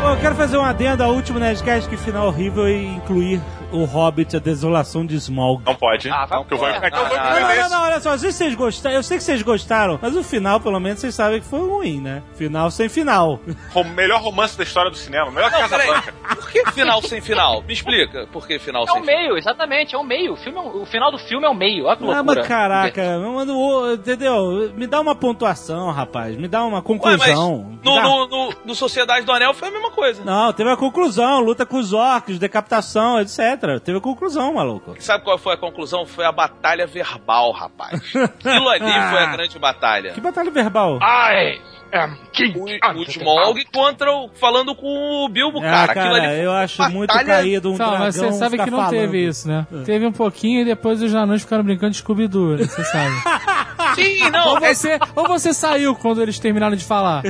Bom, 0.00 0.10
eu 0.10 0.16
quero 0.18 0.34
fazer 0.34 0.56
um 0.56 0.64
adendo 0.64 1.02
ao 1.02 1.14
último 1.14 1.38
Nerdcast, 1.38 1.88
que 1.88 1.96
final 1.96 2.26
horrível 2.26 2.68
e 2.68 2.86
incluir 2.86 3.40
o 3.72 3.84
Hobbit, 3.84 4.36
a 4.36 4.40
desolação 4.40 5.04
de 5.06 5.16
Smaug. 5.16 5.62
Não 5.64 5.74
pode. 5.74 6.08
Ah, 6.10 6.26
vai 6.26 6.38
não, 6.38 6.44
é 6.44 6.56
vou 6.58 6.68
inferno. 6.68 6.90
Não, 6.96 7.40
não, 7.40 7.54
isso. 7.54 7.70
não, 7.70 7.82
olha 7.82 8.00
só, 8.00 8.10
às 8.10 8.22
vezes 8.22 8.36
vocês 8.36 8.54
gostaram, 8.54 8.96
eu 8.96 9.02
sei 9.02 9.18
que 9.18 9.24
vocês 9.24 9.42
gostaram, 9.42 9.98
mas 10.00 10.14
o 10.16 10.22
final, 10.22 10.60
pelo 10.60 10.78
menos, 10.80 11.00
vocês 11.00 11.14
sabem 11.14 11.40
que 11.40 11.46
foi 11.46 11.60
ruim, 11.60 12.00
né? 12.00 12.22
Final 12.34 12.70
sem 12.70 12.88
final. 12.88 13.40
O 13.74 13.84
melhor 13.84 14.20
romance 14.20 14.56
da 14.56 14.64
história 14.64 14.90
do 14.90 14.96
cinema, 14.96 15.30
melhor 15.30 15.50
Não, 15.50 15.58
Casa. 15.60 15.76
Branca. 15.78 16.12
Por 16.34 16.50
que 16.50 16.70
final 16.72 17.02
sem 17.02 17.20
final? 17.20 17.62
Me 17.62 17.72
explica. 17.72 18.26
Por 18.32 18.46
que 18.46 18.58
final 18.58 18.84
É 18.84 18.86
sem 18.92 19.00
o 19.02 19.04
meio, 19.04 19.36
exatamente, 19.36 19.94
é 19.94 19.98
o 19.98 20.04
meio. 20.04 20.32
O, 20.34 20.36
filme 20.36 20.58
é 20.58 20.60
um- 20.62 20.82
o 20.82 20.86
final 20.86 21.10
do 21.10 21.18
filme 21.18 21.46
é 21.46 21.48
o 21.48 21.54
meio, 21.54 21.86
olha 21.86 21.96
que 21.96 22.04
Ah, 22.04 22.06
loucura. 22.06 22.34
mas 22.40 22.46
caraca, 22.48 23.18
manda 23.18 23.52
o- 23.52 23.94
entendeu? 23.94 24.72
Me 24.76 24.86
dá 24.86 25.00
uma 25.00 25.14
pontuação, 25.14 25.90
rapaz. 25.90 26.36
Me 26.36 26.48
dá 26.48 26.64
uma 26.64 26.78
Ué, 26.78 26.82
conclusão. 26.82 27.64
Me 27.70 27.78
no, 27.84 27.94
dá- 27.94 28.02
no, 28.02 28.28
no, 28.28 28.54
no 28.66 28.74
Sociedade 28.74 29.24
do 29.24 29.32
Anel 29.32 29.54
foi 29.54 29.68
a 29.68 29.70
mesma 29.70 29.90
coisa. 29.90 30.24
Não, 30.24 30.52
teve 30.52 30.70
a 30.70 30.76
conclusão, 30.76 31.40
luta 31.40 31.64
com 31.66 31.76
os 31.78 31.92
orcs, 31.92 32.38
decapitação, 32.38 33.20
etc. 33.20 33.38
Teve 33.84 33.98
a 33.98 34.00
conclusão, 34.00 34.54
maluco. 34.54 34.94
Sabe 35.00 35.24
qual 35.24 35.38
foi 35.38 35.54
a 35.54 35.56
conclusão? 35.56 36.04
Foi 36.04 36.24
a 36.24 36.32
batalha 36.32 36.86
verbal, 36.86 37.52
rapaz. 37.52 38.00
Aquilo 38.16 38.68
ali 38.68 38.92
foi 39.10 39.18
a 39.22 39.32
grande 39.32 39.58
batalha. 39.58 40.12
Que 40.12 40.20
batalha 40.20 40.50
verbal? 40.50 40.98
I 41.00 41.60
am 41.92 42.16
King. 42.32 42.58
O, 42.58 42.64
o 42.64 43.02
Smaug 43.04 43.64
contra 43.72 44.10
o, 44.12 44.28
falando 44.40 44.74
com 44.74 45.24
o 45.24 45.28
Bilbo, 45.28 45.58
Ah, 45.58 45.62
cara. 45.62 45.92
Aquilo 45.92 46.14
cara, 46.16 46.30
ali 46.32 46.40
eu 46.42 46.52
acho 46.52 46.82
muito 46.90 47.12
caído 47.12 47.70
um 47.70 47.74
Então, 47.74 47.86
dragão 47.88 48.06
mas 48.06 48.16
você 48.16 48.32
sabe 48.32 48.58
que 48.58 48.70
não 48.70 48.78
falando. 48.78 48.90
teve 48.90 49.26
isso, 49.26 49.46
né? 49.48 49.66
Teve 49.84 50.06
um 50.06 50.12
pouquinho 50.12 50.62
e 50.62 50.64
depois 50.64 51.02
os 51.02 51.14
anões 51.14 51.42
ficaram 51.42 51.64
brincando 51.64 51.92
de 51.92 51.98
Scooby-Doo, 51.98 52.56
né? 52.56 52.64
você 52.64 52.84
sabe. 52.84 53.14
Sim, 53.94 54.30
não. 54.30 54.50
ou, 54.52 54.58
é- 54.64 54.74
você, 54.74 54.98
ou 55.14 55.28
você 55.28 55.52
saiu 55.52 55.94
quando 55.94 56.22
eles 56.22 56.38
terminaram 56.38 56.76
de 56.76 56.84
falar. 56.84 57.22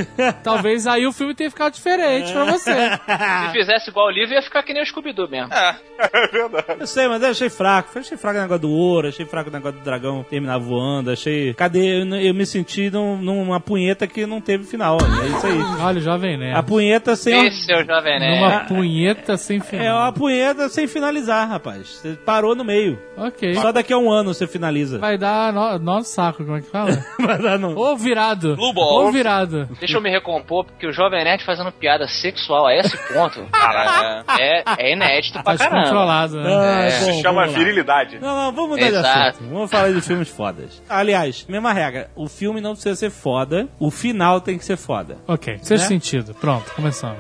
Talvez 0.44 0.86
aí 0.86 1.06
o 1.06 1.12
filme 1.12 1.34
tenha 1.34 1.50
ficado 1.50 1.72
diferente 1.72 2.32
pra 2.32 2.44
você. 2.44 2.72
Se 2.72 3.52
fizesse 3.52 3.90
igual 3.90 4.06
o 4.06 4.10
livro, 4.10 4.34
ia 4.34 4.42
ficar 4.42 4.62
que 4.62 4.72
nem 4.72 4.82
o 4.82 4.86
Scooby-Doo 4.86 5.28
mesmo. 5.28 5.52
É. 5.52 5.76
Eu 6.78 6.86
sei, 6.86 7.08
mas 7.08 7.22
eu 7.22 7.30
achei 7.30 7.48
fraco. 7.50 7.90
Eu 7.94 8.00
achei 8.00 8.16
fraco 8.16 8.38
o 8.38 8.42
negócio 8.42 8.62
do 8.62 8.70
ouro, 8.70 9.08
achei 9.08 9.24
fraco 9.24 9.50
o 9.50 9.52
negócio 9.52 9.78
do 9.78 9.84
dragão 9.84 10.24
terminar 10.28 10.58
voando, 10.58 11.10
achei... 11.10 11.54
Cadê? 11.54 12.00
Eu, 12.02 12.06
eu 12.16 12.34
me 12.34 12.44
senti 12.46 12.90
num- 12.90 13.16
numa 13.18 13.60
punheta 13.60 14.06
que 14.06 14.26
não 14.26 14.40
teve 14.52 14.64
final. 14.64 14.98
É 15.00 15.26
isso 15.36 15.46
aí. 15.46 15.58
Olha, 15.80 15.98
o 15.98 16.00
Jovem 16.02 16.36
Nerd. 16.38 16.56
A 16.58 16.62
punheta 16.62 17.16
sem... 17.16 17.46
Esse 17.46 17.72
é 17.72 17.82
o 17.82 17.84
Jovem 17.86 18.18
Nerd. 18.20 18.40
Numa 18.40 18.60
punheta 18.64 19.36
sem 19.36 19.58
É 19.58 19.60
final. 19.60 19.96
uma 20.02 20.12
punheta 20.12 20.68
sem 20.68 20.86
finalizar, 20.86 21.48
rapaz. 21.48 21.88
Você 21.88 22.12
parou 22.24 22.54
no 22.54 22.64
meio. 22.64 22.98
Ok. 23.16 23.54
Só 23.54 23.72
daqui 23.72 23.92
a 23.92 23.98
um 23.98 24.10
ano 24.10 24.32
você 24.34 24.46
finaliza. 24.46 24.98
Vai 24.98 25.16
dar 25.18 25.52
nó, 25.52 25.78
nó 25.78 25.98
no 25.98 26.04
saco, 26.04 26.44
como 26.44 26.56
é 26.56 26.60
que 26.60 26.70
fala? 26.70 26.92
Vai 27.20 27.38
dar 27.40 27.58
não. 27.58 27.74
Ou 27.74 27.96
virado. 27.96 28.56
Blue 28.56 28.72
ball. 28.72 29.04
Ou 29.04 29.12
virado. 29.12 29.68
Deixa 29.78 29.96
eu 29.96 30.02
me 30.02 30.10
recompor, 30.10 30.64
porque 30.64 30.86
o 30.86 30.92
Jovem 30.92 31.24
Nerd 31.24 31.44
fazendo 31.44 31.70
piada 31.72 32.06
sexual 32.08 32.66
a 32.66 32.74
esse 32.74 32.96
ponto, 33.12 33.44
cara, 33.52 34.24
é, 34.38 34.62
é 34.78 34.92
inédito 34.92 35.34
Tá 35.34 35.42
pra 35.42 35.56
caramba. 35.56 35.76
descontrolado, 35.80 36.40
né? 36.42 36.54
Ah, 36.54 36.82
É. 36.84 36.90
bom, 37.00 37.12
Se 37.12 37.22
chama 37.22 37.46
virilidade. 37.48 38.18
Não, 38.20 38.36
não, 38.36 38.52
vamos 38.52 38.70
mudar 38.70 38.82
de 38.90 38.96
Exato. 38.96 39.28
assunto. 39.30 39.48
Vamos 39.50 39.70
falar 39.70 39.92
de 39.92 40.00
filmes 40.00 40.28
fodas. 40.28 40.82
Aliás, 40.88 41.46
mesma 41.48 41.72
regra. 41.72 42.10
O 42.16 42.28
filme 42.28 42.60
não 42.60 42.72
precisa 42.72 42.94
ser 42.94 43.10
foda, 43.10 43.68
o 43.78 43.90
final 43.90 44.40
tem 44.42 44.58
que 44.58 44.64
ser 44.64 44.76
foda. 44.76 45.18
Ok, 45.26 45.58
sexto 45.62 45.82
Né? 45.84 45.88
sentido. 45.88 46.34
Pronto, 46.34 46.70
começamos. 46.74 47.18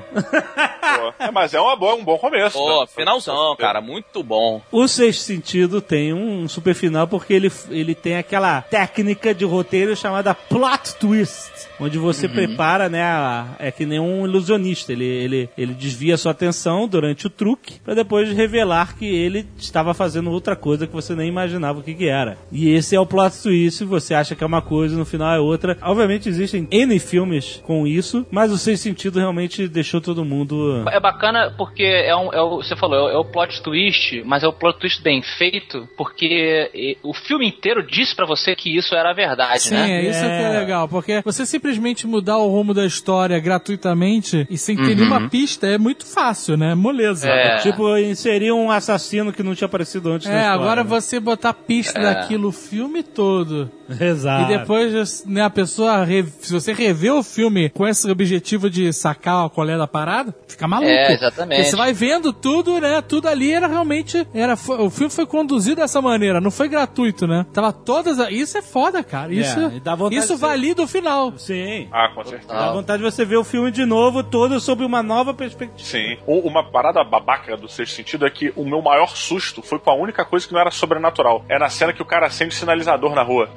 É, 1.18 1.30
mas 1.30 1.54
é 1.54 1.60
uma 1.60 1.74
boa, 1.76 1.94
um 1.94 2.04
bom 2.04 2.18
começo. 2.18 2.56
Pô, 2.58 2.80
né? 2.82 2.86
finalzão, 2.94 3.56
cara. 3.56 3.80
Muito 3.80 4.22
bom. 4.22 4.60
O 4.70 4.86
Sexto 4.86 5.20
Sentido 5.22 5.80
tem 5.80 6.12
um 6.12 6.46
super 6.48 6.74
final 6.74 7.08
porque 7.08 7.32
ele, 7.32 7.50
ele 7.70 7.94
tem 7.94 8.16
aquela 8.16 8.60
técnica 8.62 9.34
de 9.34 9.44
roteiro 9.44 9.96
chamada 9.96 10.34
plot 10.34 10.94
twist. 11.00 11.50
Onde 11.80 11.98
você 11.98 12.28
prepara, 12.28 12.88
né? 12.88 13.02
a- 13.02 13.46
é 13.58 13.70
que 13.70 13.86
nem 13.86 13.98
um 13.98 14.24
ilusionista. 14.26 14.92
Ele, 14.92 15.04
ele, 15.04 15.50
ele 15.56 15.74
desvia 15.74 16.16
sua 16.16 16.32
atenção 16.32 16.86
durante 16.86 17.26
o 17.26 17.30
truque 17.30 17.80
pra 17.80 17.94
depois 17.94 18.30
revelar 18.32 18.96
que 18.96 19.06
ele 19.06 19.46
estava 19.58 19.94
fazendo 19.94 20.30
outra 20.30 20.54
coisa 20.54 20.86
que 20.86 20.92
você 20.92 21.14
nem 21.14 21.28
imaginava 21.28 21.80
o 21.80 21.82
que, 21.82 21.94
que 21.94 22.08
era. 22.08 22.36
E 22.52 22.68
esse 22.70 22.94
é 22.94 23.00
o 23.00 23.06
plot 23.06 23.34
twist. 23.42 23.84
Você 23.84 24.14
acha 24.14 24.34
que 24.34 24.44
é 24.44 24.46
uma 24.46 24.62
coisa, 24.62 24.96
no 24.96 25.04
final 25.04 25.32
é 25.34 25.40
outra. 25.40 25.76
Obviamente 25.82 26.28
existem 26.28 26.68
N 26.70 26.98
filmes 27.12 27.60
com 27.66 27.86
isso, 27.86 28.26
mas 28.30 28.50
o 28.50 28.56
Sexto 28.56 28.84
Sentido 28.84 29.18
realmente 29.18 29.68
deixou 29.68 30.00
todo 30.00 30.24
mundo. 30.24 30.82
É 30.90 30.98
bacana 30.98 31.52
porque 31.58 31.82
é, 31.82 32.16
um, 32.16 32.32
é 32.32 32.40
o, 32.40 32.56
você 32.62 32.74
falou, 32.74 33.10
é 33.10 33.18
o 33.18 33.24
plot 33.24 33.62
twist, 33.62 34.22
mas 34.24 34.42
é 34.42 34.48
o 34.48 34.52
plot 34.52 34.78
twist 34.78 35.02
bem 35.02 35.20
feito, 35.36 35.86
porque 35.94 36.96
o 37.02 37.12
filme 37.12 37.46
inteiro 37.46 37.86
diz 37.86 38.14
pra 38.14 38.24
você 38.24 38.56
que 38.56 38.74
isso 38.74 38.94
era 38.94 39.10
a 39.10 39.14
verdade, 39.14 39.60
Sim, 39.64 39.74
né? 39.74 40.00
é 40.06 40.08
isso 40.10 40.20
que 40.20 40.26
é 40.26 40.42
É. 40.54 40.58
legal, 40.60 40.88
porque 40.88 41.20
você 41.22 41.44
simplesmente 41.44 42.06
mudar 42.06 42.38
o 42.38 42.48
rumo 42.48 42.72
da 42.72 42.86
história 42.86 43.38
gratuitamente 43.38 44.46
e 44.48 44.56
sem 44.56 44.74
ter 44.76 44.94
nenhuma 44.96 45.28
pista 45.28 45.66
é 45.66 45.76
muito 45.76 46.06
fácil, 46.06 46.56
né? 46.56 46.74
Moleza. 46.74 47.28
É. 47.28 47.58
Tipo, 47.58 47.94
inserir 47.98 48.52
um 48.52 48.70
assassino 48.70 49.32
que 49.34 49.42
não 49.42 49.54
tinha 49.54 49.66
aparecido 49.66 50.10
antes 50.10 50.26
É, 50.26 50.30
história, 50.30 50.50
agora 50.50 50.82
né? 50.82 50.88
você 50.88 51.20
botar 51.20 51.52
pista 51.52 52.00
daquilo 52.00 52.48
o 52.48 52.52
filme 52.52 53.02
todo. 53.02 53.70
Exato. 54.00 54.50
E 54.52 54.58
depois, 54.58 55.24
né, 55.26 55.42
a 55.42 55.50
pessoa, 55.50 56.04
re- 56.04 56.24
se 56.40 56.52
você 56.52 56.72
rever 56.72 57.14
o 57.14 57.22
filme 57.22 57.68
com 57.70 57.86
esse 57.86 58.10
objetivo 58.10 58.68
de 58.70 58.92
sacar 58.92 59.46
a 59.46 59.48
colher 59.50 59.78
da 59.78 59.86
parada, 59.86 60.34
fica 60.48 60.66
maluco. 60.68 60.90
É, 60.90 61.12
exatamente. 61.12 61.58
Porque 61.58 61.70
você 61.70 61.76
vai 61.76 61.92
vendo 61.92 62.32
tudo, 62.32 62.80
né? 62.80 63.00
Tudo 63.02 63.28
ali 63.28 63.52
era 63.52 63.66
realmente. 63.66 64.26
Era, 64.34 64.54
o 64.54 64.90
filme 64.90 65.10
foi 65.12 65.26
conduzido 65.26 65.76
dessa 65.80 66.00
maneira, 66.02 66.40
não 66.40 66.50
foi 66.50 66.68
gratuito, 66.68 67.26
né? 67.26 67.46
Tava 67.52 67.72
todas. 67.72 68.18
Isso 68.30 68.58
é 68.58 68.62
foda, 68.62 69.02
cara. 69.02 69.32
Isso, 69.32 69.80
dá 69.82 69.94
vontade 69.94 70.16
isso 70.22 70.36
valida 70.36 70.82
o 70.82 70.86
final. 70.86 71.32
Sim. 71.38 71.88
Ah, 71.92 72.08
com 72.14 72.24
certeza. 72.24 72.52
Dá 72.52 72.72
vontade 72.72 73.02
de 73.02 73.10
você 73.10 73.24
ver 73.24 73.36
o 73.36 73.44
filme 73.44 73.70
de 73.70 73.84
novo, 73.84 74.22
todo 74.22 74.58
sob 74.60 74.84
uma 74.84 75.02
nova 75.02 75.32
perspectiva. 75.34 75.88
Sim. 75.88 76.16
Uma 76.26 76.64
parada 76.70 77.02
babaca 77.04 77.56
do 77.56 77.68
sexto 77.68 77.94
sentido 77.96 78.26
é 78.26 78.30
que 78.30 78.52
o 78.56 78.64
meu 78.64 78.80
maior 78.82 79.16
susto 79.16 79.62
foi 79.62 79.78
com 79.78 79.90
a 79.90 79.94
única 79.94 80.24
coisa 80.24 80.46
que 80.46 80.52
não 80.52 80.60
era 80.60 80.70
sobrenatural. 80.70 81.44
É 81.48 81.58
na 81.58 81.68
cena 81.68 81.92
que 81.92 82.02
o 82.02 82.04
cara 82.04 82.26
acende 82.26 82.54
o 82.54 82.58
sinalizador 82.58 83.14
na 83.14 83.22
rua. 83.22 83.48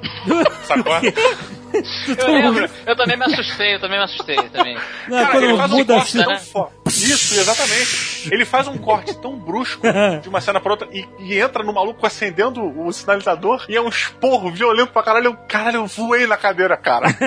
Sacou? 0.64 0.92
Eu 2.16 2.32
lembro, 2.32 2.70
eu 2.86 2.96
também 2.96 3.18
me 3.18 3.24
assustei, 3.24 3.74
eu 3.74 3.80
também 3.80 3.98
me 3.98 4.04
assustei 4.04 4.36
também. 4.48 4.78
Não, 5.08 5.18
é 5.18 5.22
Cara, 5.26 5.32
quando 5.32 5.44
ele 5.44 5.56
faz 5.58 5.72
um 5.72 5.84
corte 5.84 6.18
assim. 6.18 6.22
tão 6.24 6.38
fo- 6.38 6.70
Isso, 6.86 7.34
exatamente. 7.34 8.28
Ele 8.32 8.44
faz 8.46 8.68
um 8.68 8.78
corte 8.78 9.14
tão 9.20 9.36
brusco 9.38 9.82
de 10.22 10.28
uma 10.28 10.40
cena 10.40 10.58
pra 10.58 10.72
outra 10.72 10.88
e, 10.90 11.06
e 11.18 11.38
entra 11.38 11.62
no 11.62 11.74
maluco 11.74 12.06
acendendo 12.06 12.62
o 12.62 12.90
sinalizador 12.92 13.66
e 13.68 13.76
é 13.76 13.80
um 13.82 13.88
esporro 13.88 14.50
violento 14.50 14.90
pra 14.92 15.02
caralho. 15.02 15.26
Eu, 15.26 15.34
caralho, 15.46 15.76
eu 15.78 15.86
voei 15.86 16.26
na 16.26 16.38
cadeira, 16.38 16.78
cara. 16.78 17.08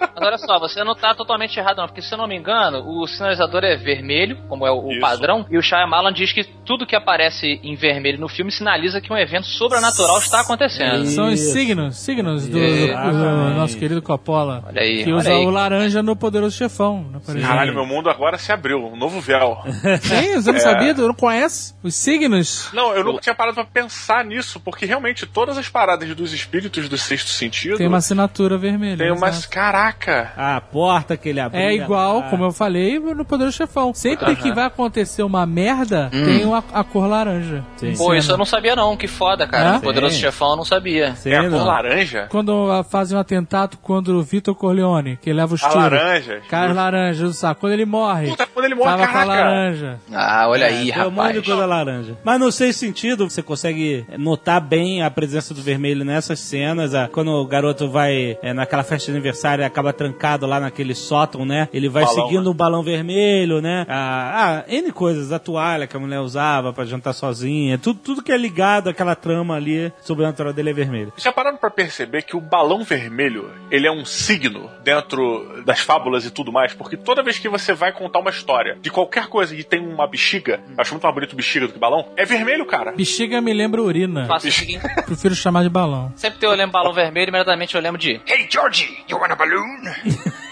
Mas 0.00 0.26
olha 0.26 0.38
só, 0.38 0.58
você 0.58 0.82
não 0.82 0.94
tá 0.96 1.14
totalmente 1.14 1.56
errado 1.56 1.76
não, 1.78 1.86
porque 1.86 2.02
se 2.02 2.12
eu 2.12 2.18
não 2.18 2.26
me 2.26 2.36
engano, 2.36 2.82
o 2.84 3.06
sinalizador 3.06 3.62
é 3.62 3.76
vermelho, 3.76 4.36
como 4.48 4.66
é 4.66 4.70
o, 4.72 4.90
Isso. 4.90 5.00
padrão, 5.00 5.46
e 5.48 5.56
o 5.56 5.62
Shyamalan 5.62 6.12
diz 6.12 6.32
que 6.32 6.42
tudo 6.66 6.86
que 6.86 6.96
aparece 6.96 7.60
em 7.62 7.76
vermelho 7.76 8.18
no 8.18 8.28
filme 8.28 8.50
sinaliza 8.50 9.00
que 9.00 9.12
um 9.12 9.16
evento 9.16 9.46
sobrenatural 9.46 10.18
está 10.18 10.40
acontecendo. 10.40 11.06
São 11.06 11.28
os 11.28 11.38
signos, 11.40 11.96
signos 12.00 12.46
do, 12.46 12.58
do- 12.58 12.60
do 12.60 13.54
nosso 13.54 13.76
querido 13.76 14.00
Coppola. 14.02 14.64
Olha 14.66 14.82
aí, 14.82 15.04
que 15.04 15.10
olha 15.12 15.18
usa 15.20 15.30
aí. 15.30 15.46
o 15.46 15.50
laranja 15.50 16.02
no 16.02 16.16
Poderoso 16.16 16.56
Chefão. 16.56 17.04
Né. 17.28 17.40
Caralho, 17.40 17.74
meu 17.74 17.86
mundo 17.86 18.08
agora 18.10 18.38
se 18.38 18.50
abriu. 18.52 18.84
Um 18.86 18.96
novo 18.96 19.20
véu. 19.20 19.58
Sim, 20.02 20.34
você 20.40 20.52
não 20.52 20.60
sabia? 20.60 20.94
Tu 20.94 21.02
não 21.06 21.14
conhece? 21.14 21.74
Os 21.82 21.94
signos? 21.94 22.68
Não, 22.72 22.94
eu 22.94 23.04
nunca 23.04 23.20
tinha 23.20 23.34
parado 23.34 23.54
pra 23.54 23.64
pensar 23.64 24.24
nisso, 24.24 24.60
porque 24.60 24.86
realmente 24.86 25.26
todas 25.26 25.56
as 25.58 25.68
paradas 25.68 26.14
dos 26.14 26.32
espíritos 26.32 26.88
do 26.88 26.96
sexto 26.98 27.28
sentido 27.30 27.76
Tem 27.76 27.86
uma 27.86 27.98
assinatura 27.98 28.56
vermelha. 28.58 28.96
tem 28.98 29.12
umas. 29.12 29.36
exato. 29.38 29.50
Caraca! 29.50 30.32
A 30.36 30.60
porta 30.60 31.16
que 31.16 31.28
ele 31.28 31.40
abriu. 31.40 31.60
É 31.60 31.74
igual, 31.74 32.20
Ah. 32.20 32.30
como 32.30 32.44
eu 32.44 32.52
falei, 32.52 32.98
no 32.98 33.24
Poderoso 33.24 33.56
Chefão. 33.56 33.92
Sempre 33.94 34.34
que 34.36 34.52
vai 34.52 34.64
acontecer 34.64 35.22
uma 35.22 35.44
merda, 35.46 36.08
tem 36.10 36.44
uma- 36.44 36.64
a 36.72 36.82
cor 36.84 37.06
laranja. 37.08 37.64
Sim. 37.76 37.94
Pô, 37.96 38.14
isso 38.14 38.30
eu 38.32 38.36
não 38.38 38.44
sabia 38.44 38.74
não, 38.76 38.96
que 38.96 39.06
foda, 39.06 39.46
cara. 39.46 39.74
É? 39.74 39.78
O 39.78 39.80
Poderoso 39.80 40.14
Sim. 40.14 40.20
Chefão 40.22 40.50
eu 40.50 40.56
não 40.56 40.64
sabia. 40.64 41.14
Sim, 41.16 41.30
É 41.30 41.36
a 41.38 41.42
não. 41.42 41.50
cor 41.58 41.66
laranja? 41.90 42.26
Quando 42.30 42.82
fazem 42.84 43.16
um 43.16 43.20
atentado 43.20 43.76
contra 43.78 44.12
o 44.12 44.22
Vitor 44.22 44.54
Corleone, 44.54 45.16
que 45.20 45.32
leva 45.32 45.54
os 45.54 45.62
A 45.62 45.68
tiros. 45.68 45.82
laranja. 45.82 46.40
Cara 46.48 46.72
laranja, 46.72 47.24
do 47.24 47.32
saco. 47.32 47.60
Quando 47.60 47.72
ele 47.72 47.84
morre, 47.84 48.28
Puta, 48.28 48.46
quando 48.46 48.64
ele 48.66 48.74
morre, 48.74 48.90
tava 48.90 49.08
com 49.08 49.18
a 49.18 49.24
laranja. 49.24 50.00
Ah, 50.12 50.46
olha 50.48 50.66
aí, 50.66 50.92
Tem 50.92 51.02
um 51.02 51.10
monte 51.10 51.14
de 51.14 51.38
rapaz. 51.38 51.46
coisa 51.46 51.66
laranja. 51.66 52.18
Mas 52.24 52.40
no 52.40 52.52
sexto 52.52 52.78
sentido, 52.80 53.28
você 53.28 53.42
consegue 53.42 54.04
notar 54.16 54.60
bem 54.60 55.02
a 55.02 55.10
presença 55.10 55.52
do 55.54 55.62
vermelho 55.62 56.04
nessas 56.04 56.38
cenas. 56.40 56.94
Ah, 56.94 57.08
Quando 57.12 57.30
o 57.32 57.46
garoto 57.46 57.88
vai 57.90 58.38
é, 58.42 58.52
naquela 58.52 58.82
festa 58.82 59.06
de 59.06 59.12
aniversário 59.12 59.62
e 59.62 59.64
acaba 59.64 59.92
trancado 59.92 60.46
lá 60.46 60.60
naquele 60.60 60.94
sótão, 60.94 61.44
né? 61.44 61.68
Ele 61.72 61.88
vai 61.88 62.04
Balão, 62.04 62.22
seguindo 62.26 62.44
né? 62.44 62.50
o 62.50 62.54
balão 62.54 62.82
vermelho, 62.82 63.60
né? 63.60 63.84
Ah, 63.88 64.62
ah, 64.66 64.72
N 64.72 64.90
coisas. 64.92 65.32
A 65.32 65.38
toalha 65.38 65.86
que 65.86 65.96
a 65.96 66.00
mulher 66.00 66.20
usava 66.20 66.72
pra 66.72 66.84
jantar 66.84 67.12
sozinha. 67.12 67.78
Tudo, 67.78 67.98
tudo 68.02 68.22
que 68.22 68.32
é 68.32 68.36
ligado 68.36 68.88
àquela 68.88 69.14
trama 69.14 69.54
ali 69.54 69.92
sobrenatural 70.02 70.52
dele 70.52 70.70
é 70.70 70.72
vermelho. 70.72 71.12
Já 71.16 71.32
pararam 71.32 71.56
pra 71.56 71.70
perceber 71.84 72.22
que 72.22 72.36
o 72.36 72.40
balão 72.40 72.84
vermelho, 72.84 73.50
ele 73.70 73.86
é 73.86 73.90
um 73.92 74.04
signo 74.04 74.70
dentro 74.84 75.62
das 75.64 75.80
fábulas 75.80 76.24
e 76.26 76.30
tudo 76.30 76.52
mais? 76.52 76.74
Porque 76.74 76.96
toda 76.96 77.22
vez 77.22 77.38
que 77.38 77.48
você 77.48 77.72
vai 77.72 77.92
contar 77.92 78.18
uma 78.18 78.30
história 78.30 78.76
de 78.82 78.90
qualquer 78.90 79.26
coisa 79.28 79.54
que 79.56 79.64
tem 79.64 79.80
uma 79.80 80.06
bexiga, 80.06 80.60
eu 80.68 80.74
acho 80.78 80.92
muito 80.92 81.02
mais 81.04 81.14
bonito 81.14 81.34
bexiga 81.36 81.66
do 81.66 81.72
que 81.72 81.78
balão, 81.78 82.06
é 82.16 82.24
vermelho, 82.24 82.66
cara. 82.66 82.92
Bexiga 82.92 83.40
me 83.40 83.52
lembra 83.52 83.80
urina. 83.82 84.26
Faço 84.26 84.48
o 84.48 84.52
seguinte, 84.52 84.82
Prefiro 85.06 85.34
chamar 85.34 85.62
de 85.62 85.70
balão. 85.70 86.12
sempre 86.16 86.38
que 86.38 86.46
eu 86.46 86.50
lembro 86.50 86.72
balão 86.72 86.92
vermelho, 86.92 87.28
imediatamente 87.30 87.74
eu 87.74 87.80
lembro 87.80 87.98
de 87.98 88.20
Hey, 88.26 88.46
Georgie, 88.50 89.04
you 89.08 89.18
want 89.18 89.30
a 89.32 89.36
balloon? 89.36 89.80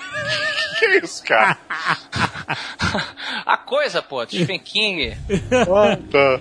Que 0.79 0.87
isso, 1.05 1.25
cara? 1.25 1.59
A 3.47 3.57
Coisa, 3.57 4.01
pô, 4.03 4.25
Stephen 4.25 4.59
King. 4.59 5.17
Tá. 6.11 6.41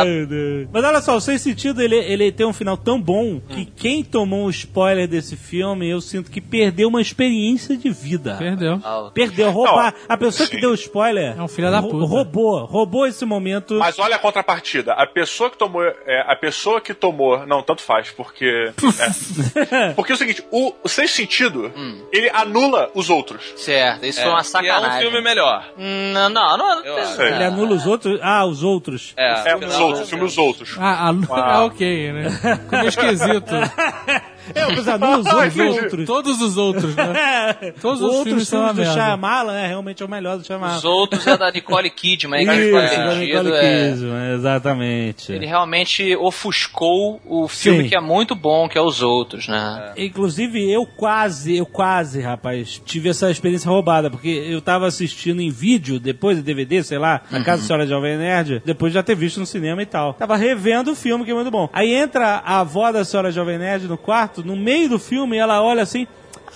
Ai, 0.00 0.26
Deus. 0.26 0.68
Mas 0.72 0.84
olha 0.84 1.00
só, 1.00 1.16
o 1.16 1.20
Sem 1.20 1.36
Sentido, 1.36 1.82
ele, 1.82 1.96
ele 1.96 2.32
tem 2.32 2.46
um 2.46 2.52
final 2.52 2.76
tão 2.76 3.00
bom 3.00 3.40
que 3.40 3.64
quem 3.66 4.02
tomou 4.02 4.46
um 4.46 4.50
spoiler 4.50 5.06
desse 5.08 5.36
filme, 5.36 5.88
eu 5.88 6.00
sinto 6.00 6.30
que 6.30 6.40
perdeu 6.40 6.88
uma 6.88 7.00
experiência 7.00 7.76
de 7.76 7.90
vida. 7.90 8.36
Perdeu. 8.38 8.80
Perdeu, 9.12 9.50
roubar. 9.50 9.92
Não, 9.92 10.00
a 10.08 10.16
pessoa 10.16 10.46
sim. 10.46 10.54
que 10.54 10.60
deu 10.60 10.72
spoiler. 10.74 11.36
É 11.38 11.42
um 11.42 11.48
filho 11.48 11.70
da 11.70 11.82
puta. 11.82 12.06
Roubou. 12.06 12.64
Roubou 12.64 13.06
esse 13.06 13.24
momento. 13.24 13.74
Mas 13.74 13.98
olha 13.98 14.16
a 14.16 14.18
contrapartida. 14.18 14.92
A 14.92 15.06
pessoa 15.06 15.50
que 15.50 15.58
tomou. 15.58 15.82
é, 15.82 16.24
a 16.26 16.36
pessoa 16.36 16.80
que 16.80 16.94
tomou. 16.94 17.46
Não, 17.46 17.62
tanto 17.62 17.82
faz, 17.82 18.10
porque. 18.10 18.72
é. 18.98 19.92
Porque 19.94 20.12
é 20.12 20.14
o 20.14 20.18
seguinte: 20.18 20.44
o, 20.50 20.72
o 20.82 20.88
sexto 20.88 21.16
sentido, 21.16 21.72
ele 22.12 22.30
anula 22.30 22.90
os 22.94 23.10
outros. 23.10 23.52
Certo, 23.56 24.04
isso 24.06 24.20
foi 24.20 24.30
uma 24.30 24.40
Que 24.42 24.46
é 24.46 24.48
um 24.48 24.50
sacanagem. 24.50 25.00
filme 25.00 25.20
melhor. 25.20 25.41
Hum, 25.78 26.12
Não, 26.12 26.28
não, 26.28 26.56
não. 26.56 26.84
Eu 26.84 26.96
não-. 26.96 27.22
Ele 27.26 27.44
anula 27.44 27.74
os 27.74 27.86
outros. 27.86 28.18
Ah, 28.22 28.44
os 28.44 28.62
outros. 28.62 29.12
É, 29.16 29.50
É, 29.50 29.56
os 29.56 29.78
outros, 29.78 30.08
filme 30.08 30.24
Os 30.24 30.38
Outros. 30.38 30.76
Ah, 30.78 31.08
a, 31.08 31.14
ah, 31.30 31.64
ok, 31.66 32.12
né? 32.12 32.30
Ficou 32.30 32.88
esquisito. 32.88 33.54
É, 34.54 34.66
os 34.78 34.88
anula 34.88 35.18
os 35.18 35.26
Ah, 35.26 35.34
outros. 35.36 35.54
entendi. 35.56 35.80
outros. 35.80 36.06
Todos 36.06 36.40
os 36.42 36.56
outros, 36.56 36.94
né? 36.96 37.54
Todos 37.80 38.00
os 38.00 38.06
outros 38.08 38.24
filmes 38.24 38.48
são 38.48 38.74
do. 38.74 38.84
Shyamalan, 38.84 39.56
é 39.58 39.66
realmente 39.66 40.02
é 40.02 40.06
o 40.06 40.08
melhor 40.08 40.38
do 40.38 40.44
Shyamalan. 40.44 40.76
Os 40.76 40.84
outros 40.84 41.26
é 41.26 41.36
da 41.36 41.50
Nicole 41.50 41.90
Kidman, 41.90 42.40
hein, 42.42 42.48
Isso, 42.48 42.66
que 42.66 42.72
faz 42.72 42.90
da 42.90 43.10
sentido, 43.14 43.18
Nicole 43.42 43.52
é. 43.52 43.90
Kidman, 43.92 44.34
exatamente. 44.34 45.32
Ele 45.32 45.46
realmente 45.46 46.16
ofuscou 46.16 47.20
o 47.26 47.48
filme 47.48 47.84
Sim. 47.84 47.88
que 47.88 47.96
é 47.96 48.00
muito 48.00 48.34
bom, 48.34 48.68
que 48.68 48.76
é 48.76 48.80
Os 48.80 49.02
Outros, 49.02 49.48
né? 49.48 49.92
Inclusive, 49.96 50.70
eu 50.70 50.84
quase, 50.86 51.56
eu 51.56 51.66
quase, 51.66 52.20
rapaz, 52.20 52.80
tive 52.84 53.08
essa 53.08 53.30
experiência 53.30 53.68
roubada, 53.70 54.10
porque 54.10 54.28
eu 54.28 54.60
tava 54.60 54.86
assistindo 54.86 55.40
em 55.40 55.50
vídeo, 55.50 55.98
depois 55.98 56.36
de 56.36 56.42
DVD, 56.42 56.82
sei 56.82 56.98
lá, 56.98 57.22
na 57.30 57.42
casa 57.42 57.62
da 57.62 57.66
senhora 57.66 57.86
Jovem 57.86 58.16
Nerd, 58.16 58.62
depois 58.64 58.92
de 58.92 58.94
já 58.98 59.02
ter 59.02 59.14
visto 59.14 59.40
no 59.40 59.46
cinema 59.46 59.82
e 59.82 59.86
tal. 59.86 60.14
Tava 60.14 60.36
revendo 60.36 60.92
o 60.92 60.94
filme, 60.96 61.24
que 61.24 61.30
é 61.30 61.34
muito 61.34 61.50
bom. 61.50 61.68
Aí 61.72 61.92
entra 61.94 62.42
a 62.44 62.60
avó 62.60 62.90
da 62.92 63.04
senhora 63.04 63.30
Jovem 63.30 63.58
Nerd 63.58 63.86
no 63.88 63.96
quarto, 63.96 64.41
no 64.44 64.56
meio 64.56 64.88
do 64.88 64.98
filme, 64.98 65.36
ela 65.36 65.62
olha 65.62 65.82
assim, 65.82 66.06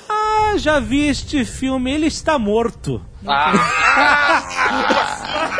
ah, 0.08 0.54
já 0.56 0.78
vi 0.80 1.06
este 1.06 1.44
filme, 1.44 1.90
ele 1.90 2.06
está 2.06 2.38
morto. 2.38 3.00
Ah, 3.28 4.42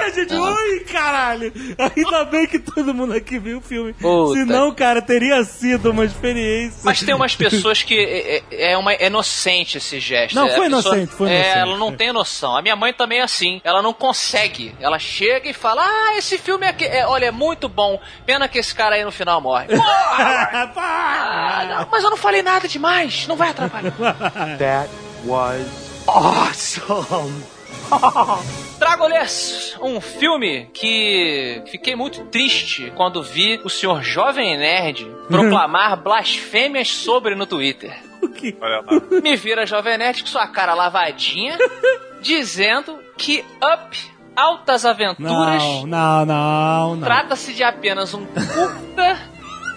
Ai, 0.01 0.13
gente, 0.15 0.35
ui, 0.35 0.81
caralho! 0.81 1.53
Ainda 1.97 2.25
bem 2.25 2.47
que 2.47 2.59
todo 2.59 2.95
mundo 2.95 3.13
aqui 3.15 3.39
viu 3.39 3.59
o 3.59 3.61
filme. 3.61 3.93
Puta. 3.95 4.39
Senão, 4.41 4.73
cara, 4.75 5.03
teria 5.03 5.43
sido 5.45 5.91
uma 5.91 6.05
experiência. 6.05 6.81
mas 6.85 7.01
tem 7.03 7.15
umas 7.15 7.35
pessoas 7.37 7.83
que 7.83 7.95
é, 7.99 8.37
é- 8.51 8.73
é 8.73 8.79
uma 8.79 8.93
é 8.93 9.07
inocente 9.07 9.79
esse 9.79 9.99
gesto. 10.01 10.35
Não, 10.35 10.47
É, 10.47 10.53
a 10.53 10.57
foi 10.57 10.71
pessoa- 10.71 10.95
inocente, 10.97 11.13
foi 11.17 11.31
é, 11.31 11.35
inocente. 11.35 11.59
ela 11.59 11.77
não 11.79 11.93
tem 11.93 12.13
noção. 12.13 12.57
A 12.57 12.63
minha 12.63 12.77
mãe 12.77 12.93
também 12.93 13.19
é 13.21 13.23
assim. 13.23 13.61
Ela 13.65 13.83
não 13.83 13.93
consegue. 13.93 14.75
Ela 14.81 14.99
chega 14.99 15.49
e 15.49 15.53
fala: 15.55 15.83
Ah, 15.83 16.17
esse 16.17 16.39
filme 16.39 16.67
é, 16.67 16.73
que- 16.73 16.85
é 16.85 17.07
olha, 17.07 17.27
é 17.27 17.31
muito 17.31 17.69
bom. 17.69 18.01
Pena 18.25 18.49
que 18.49 18.59
esse 18.59 18.75
cara 18.75 18.95
aí 18.97 19.05
no 19.05 19.13
final 19.13 19.41
morre. 19.41 19.67
Porra! 19.77 20.73
Ah, 20.77 21.67
não, 21.69 21.89
mas 21.91 22.05
eu 22.05 22.11
não 22.11 22.17
falei 22.17 22.43
nada 22.43 22.67
demais. 22.69 23.27
Não 23.27 23.37
vai 23.37 23.51
atrapalhar. 23.51 23.93
That 24.59 24.91
was 25.25 25.67
awesome. 26.07 27.43
Trago-lhes 28.79 29.77
um 29.81 30.01
filme 30.01 30.69
que 30.73 31.63
fiquei 31.71 31.97
muito 31.97 32.25
triste 32.27 32.93
quando 32.95 33.23
vi 33.23 33.61
o 33.65 33.71
senhor 33.71 34.03
Jovem 34.03 34.57
Nerd 34.57 35.07
proclamar 35.29 35.97
blasfêmias 35.97 36.89
sobre 36.89 37.35
no 37.35 37.47
Twitter. 37.47 37.97
Olha 38.61 38.81
lá. 38.81 39.21
Me 39.23 39.37
vira 39.37 39.67
Jovem 39.67 39.97
Nerd 39.99 40.23
com 40.23 40.29
sua 40.29 40.47
cara 40.47 40.75
lavadinha, 40.75 41.57
dizendo 42.21 42.99
que 43.17 43.45
Up 43.63 43.99
Altas 44.35 44.85
Aventuras 44.85 45.63
Não, 45.63 45.87
não, 45.87 46.27
não, 46.27 46.97
não. 46.97 47.01
trata-se 47.07 47.55
de 47.55 47.65
apenas 47.65 48.13
um 48.13 48.27
curta 48.27 49.19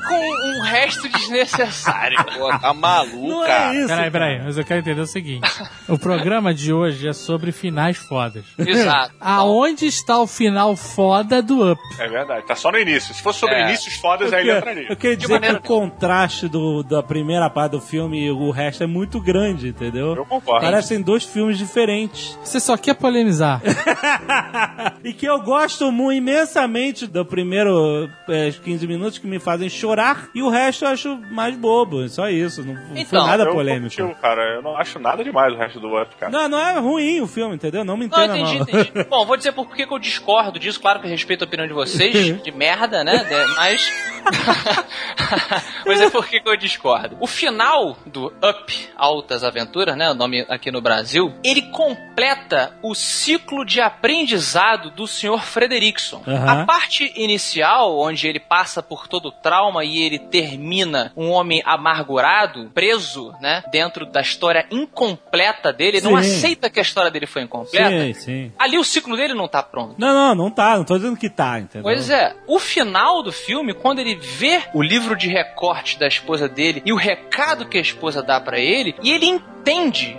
com 0.09 0.59
um 0.59 0.61
resto 0.63 1.07
desnecessário. 1.09 2.17
Pô, 2.37 2.49
tá 2.59 2.73
maluco, 2.73 3.27
Não 3.27 3.45
cara. 3.45 3.73
é 3.73 3.77
isso. 3.79 3.87
Peraí, 3.87 4.11
peraí, 4.11 4.41
mas 4.43 4.57
eu 4.57 4.65
quero 4.65 4.79
entender 4.79 5.01
o 5.01 5.07
seguinte: 5.07 5.47
o 5.87 5.97
programa 5.97 6.53
de 6.53 6.73
hoje 6.73 7.07
é 7.07 7.13
sobre 7.13 7.51
finais 7.51 7.97
fodas. 7.97 8.45
Exato. 8.57 9.13
Aonde 9.19 9.85
está 9.85 10.17
o 10.19 10.27
final 10.27 10.75
foda 10.75 11.41
do 11.41 11.71
Up? 11.71 11.81
É 11.99 12.07
verdade, 12.07 12.45
tá 12.45 12.55
só 12.55 12.71
no 12.71 12.77
início. 12.79 13.13
Se 13.13 13.21
fosse 13.21 13.39
sobre 13.39 13.55
É. 13.55 13.67
inícios 13.69 13.95
fodas, 13.95 14.33
aí 14.33 14.47
ele 14.47 14.57
entraria. 14.57 14.87
Eu 14.89 14.95
queria 14.95 15.15
dizer 15.17 15.33
maneira 15.33 15.59
que 15.59 15.65
o 15.71 15.79
contraste 15.81 16.47
do, 16.47 16.83
da 16.83 17.01
primeira 17.03 17.49
parte 17.49 17.71
do 17.73 17.81
filme 17.81 18.25
e 18.25 18.31
o 18.31 18.49
resto 18.51 18.83
é 18.83 18.87
muito 18.87 19.19
grande, 19.21 19.67
entendeu? 19.69 20.15
Eu 20.15 20.25
concordo. 20.25 20.65
Parecem 20.65 21.01
dois 21.01 21.23
filmes 21.23 21.57
diferentes. 21.57 22.37
Você 22.43 22.59
só 22.59 22.75
quer 22.77 22.95
polemizar. 22.95 23.61
e 25.03 25.13
que 25.13 25.25
eu 25.25 25.39
gosto 25.41 25.91
mu- 25.91 26.11
imensamente 26.11 27.05
do 27.07 27.25
primeiro 27.25 28.09
eh, 28.29 28.51
15 28.63 28.87
minutos 28.87 29.17
que 29.17 29.27
me 29.27 29.39
fazem 29.39 29.69
chorar 29.69 29.98
e 30.33 30.41
o 30.41 30.49
resto 30.49 30.85
eu 30.85 30.89
acho 30.89 31.17
mais 31.31 31.55
bobo. 31.55 32.07
Só 32.09 32.29
isso. 32.29 32.63
Não 32.63 32.75
foi 32.75 32.99
Então, 33.01 33.25
nada 33.25 33.43
Eu 33.43 33.53
polêmico. 33.53 33.95
curti, 33.95 34.21
cara, 34.21 34.55
eu 34.55 34.61
não 34.61 34.75
acho 34.77 34.99
nada 34.99 35.23
demais 35.23 35.53
o 35.53 35.57
resto 35.57 35.79
do 35.79 35.87
Up, 36.01 36.15
cara. 36.15 36.31
Não, 36.31 36.47
não 36.49 36.59
é 36.59 36.77
ruim 36.79 37.21
o 37.21 37.27
filme, 37.27 37.55
entendeu? 37.55 37.83
Não 37.83 37.95
me 37.97 38.07
Não, 38.07 38.17
entenda 38.17 38.37
entendi, 38.37 38.59
mal. 38.59 38.81
entendi. 38.81 39.03
Bom, 39.09 39.25
vou 39.25 39.37
dizer 39.37 39.51
por 39.53 39.73
que 39.75 39.85
que 39.85 39.93
eu 39.93 39.99
discordo 39.99 40.59
disso. 40.59 40.79
Claro 40.79 40.99
que 40.99 41.05
eu 41.07 41.09
respeito 41.11 41.43
a 41.43 41.47
opinião 41.47 41.67
de 41.67 41.73
vocês, 41.73 42.13
de 42.43 42.51
merda, 42.51 43.03
né? 43.03 43.23
De- 43.23 43.55
Mas. 43.55 43.91
Mas 45.85 46.01
é 46.01 46.09
por 46.09 46.27
que 46.27 46.39
que 46.39 46.49
eu 46.49 46.57
discordo. 46.57 47.17
O 47.19 47.27
final 47.27 47.97
do 48.05 48.27
Up 48.27 48.89
Altas 48.95 49.43
Aventuras, 49.43 49.95
né? 49.97 50.09
O 50.11 50.13
nome 50.13 50.45
aqui 50.49 50.71
no 50.71 50.81
Brasil, 50.81 51.33
ele 51.43 51.63
completa 51.63 52.73
o 52.81 52.93
ciclo 52.93 53.65
de 53.65 53.81
aprendizado 53.81 54.91
do 54.91 55.07
Sr. 55.07 55.39
Frederickson. 55.41 56.21
Aham. 56.27 56.61
A 56.61 56.65
parte 56.65 57.11
inicial, 57.15 57.97
onde 57.99 58.27
ele 58.27 58.39
passa 58.39 58.81
por 58.83 59.07
todo 59.07 59.27
o 59.27 59.31
trauma 59.31 59.78
e 59.83 60.01
ele 60.01 60.19
termina 60.19 61.11
um 61.15 61.29
homem 61.29 61.61
amargurado, 61.65 62.69
preso, 62.73 63.33
né? 63.41 63.63
Dentro 63.71 64.05
da 64.05 64.21
história 64.21 64.65
incompleta 64.71 65.71
dele, 65.71 65.97
ele 65.97 66.05
não 66.05 66.21
Sim. 66.21 66.37
aceita 66.37 66.69
que 66.69 66.79
a 66.79 66.81
história 66.81 67.11
dele 67.11 67.25
foi 67.25 67.41
incompleta. 67.41 67.89
Sim, 67.89 68.13
sim. 68.13 68.51
Ali 68.57 68.77
o 68.77 68.83
ciclo 68.83 69.15
dele 69.15 69.33
não 69.33 69.47
tá 69.47 69.61
pronto. 69.63 69.95
Não, 69.97 70.13
não, 70.13 70.35
não 70.35 70.51
tá. 70.51 70.77
Não 70.77 70.83
tô 70.83 70.97
dizendo 70.97 71.17
que 71.17 71.29
tá, 71.29 71.59
entendeu? 71.59 71.83
Pois 71.83 72.09
é, 72.09 72.35
o 72.47 72.59
final 72.59 73.23
do 73.23 73.31
filme, 73.31 73.73
quando 73.73 73.99
ele 73.99 74.15
vê 74.15 74.61
o 74.73 74.81
livro 74.81 75.15
de 75.15 75.27
recorte 75.27 75.99
da 75.99 76.07
esposa 76.07 76.47
dele 76.47 76.81
e 76.85 76.93
o 76.93 76.95
recado 76.95 77.67
que 77.67 77.77
a 77.77 77.81
esposa 77.81 78.21
dá 78.21 78.39
pra 78.39 78.59
ele, 78.59 78.95
e 79.03 79.11
ele 79.11 79.25
entende 79.25 79.58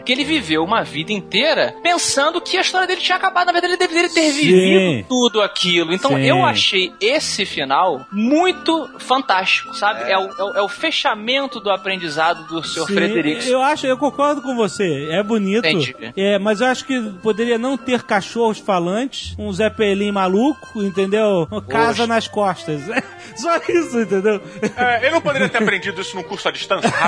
que 0.04 0.12
ele 0.12 0.24
viveu 0.24 0.62
uma 0.62 0.84
vida 0.84 1.12
inteira 1.12 1.74
pensando 1.82 2.40
que 2.40 2.56
a 2.56 2.60
história 2.60 2.86
dele 2.86 3.00
tinha 3.00 3.16
acabado. 3.16 3.46
Na 3.46 3.52
verdade, 3.52 3.72
ele 3.74 3.78
deveria 3.88 4.08
ter 4.08 4.30
Sim. 4.30 4.32
vivido 4.32 5.06
tudo 5.08 5.42
aquilo. 5.42 5.92
Então 5.92 6.12
Sim. 6.12 6.22
eu 6.24 6.44
achei 6.44 6.92
esse 7.00 7.44
final 7.44 8.06
muito 8.12 8.88
fantástico, 8.98 9.74
sabe? 9.74 10.08
É, 10.10 10.16
o, 10.16 10.22
é 10.38 10.42
o- 10.44 10.56
é 10.58 10.62
o 10.62 10.68
fechamento 10.68 11.58
do 11.58 11.68
aprendizado 11.68 12.46
do 12.46 12.62
Sr. 12.62 12.86
Frederico. 12.86 13.42
Eu 13.42 13.60
acho, 13.60 13.86
eu 13.88 13.96
concordo 13.98 14.40
com 14.40 14.54
você. 14.54 15.08
É 15.10 15.20
bonito. 15.22 15.66
Entendi. 15.66 15.96
É, 16.16 16.38
mas 16.38 16.60
eu 16.60 16.68
acho 16.68 16.84
que 16.84 17.00
poderia 17.22 17.58
não 17.58 17.76
ter 17.76 18.04
cachorros 18.04 18.58
falantes, 18.58 19.34
um 19.36 19.52
Zé 19.52 19.68
Pelim 19.68 20.12
maluco, 20.12 20.80
entendeu? 20.82 21.48
Uma 21.50 21.60
casa 21.62 22.06
nas 22.06 22.28
costas. 22.28 22.82
Só 23.36 23.56
isso, 23.68 24.00
entendeu? 24.00 24.40
É, 24.76 25.00
ele 25.02 25.10
não 25.10 25.20
poderia 25.20 25.48
ter 25.48 25.58
aprendido 25.62 26.00
isso 26.00 26.14
num 26.14 26.22
curso 26.22 26.48
à 26.48 26.52
distância? 26.52 26.90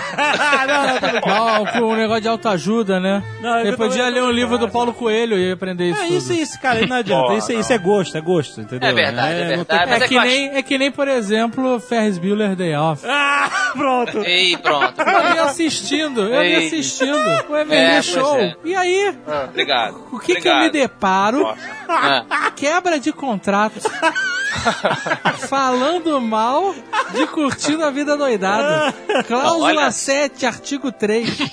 Ah, 0.43 0.67
não, 0.67 0.87
não, 0.87 1.01
bem. 1.01 1.21
Não, 1.27 1.67
com 1.67 1.93
um 1.93 1.97
negócio 1.97 2.22
de 2.23 2.29
autoajuda, 2.29 2.99
né? 3.01 3.23
Não, 3.41 3.59
eu 3.59 3.67
Ele 3.67 3.77
podia 3.77 4.09
ler 4.09 4.23
um 4.23 4.31
livro 4.31 4.57
do 4.57 4.69
Paulo 4.69 4.95
Coelho 4.95 5.37
e 5.37 5.53
aprender 5.53 5.91
isso. 5.91 6.01
É 6.01 6.05
tudo. 6.07 6.17
isso, 6.17 6.33
isso, 6.33 6.61
cara, 6.61 6.87
não 6.87 6.97
adianta. 6.97 7.27
Pô, 7.27 7.37
isso, 7.37 7.53
não. 7.53 7.61
isso 7.61 7.73
é 7.73 7.79
gosto, 7.79 8.17
é 8.17 8.21
gosto, 8.21 8.61
entendeu? 8.61 8.89
É 8.89 8.93
verdade, 8.93 9.35
é 9.35 9.57
não 9.57 9.65
tem- 9.65 9.79
verdade, 9.79 9.91
mas 9.91 10.03
É 10.03 10.05
é 10.05 10.09
que, 10.09 10.19
nem, 10.21 10.49
é 10.57 10.63
que 10.63 10.79
nem, 10.79 10.91
por 10.91 11.09
exemplo, 11.09 11.79
Ferris 11.81 12.17
Bueller 12.19 12.57
Day 12.57 12.75
Off. 12.75 13.05
Ah, 13.07 13.51
pronto. 13.77 14.19
Ei, 14.25 14.57
pronto. 14.57 14.95
Eu 15.01 15.35
ia 15.35 15.43
assistindo, 15.45 16.21
eu 16.23 16.43
ia 16.45 16.59
assistindo 16.59 17.15
o 17.51 17.57
É, 17.57 17.63
Emily 17.63 17.91
pois 17.93 18.05
Show. 18.07 18.37
é. 18.39 18.55
E 18.65 18.75
aí, 18.75 19.15
Obrigado. 19.49 20.07
o 20.13 20.19
que, 20.19 20.37
que 20.37 20.49
eu 20.49 20.55
me 20.55 20.67
Obrigado. 20.69 20.73
deparo? 20.73 21.55
Ah. 21.89 22.51
Quebra 22.57 22.99
de 23.01 23.13
contrato. 23.13 23.81
Falando 25.49 26.21
mal 26.21 26.75
de 27.13 27.27
curtindo 27.27 27.85
a 27.85 27.91
vida 27.91 28.17
doidada. 28.17 28.93
Cláusula 29.27 29.83
Olha. 29.83 29.91
7, 29.91 30.47
artigo 30.47 30.93
3. 30.93 31.39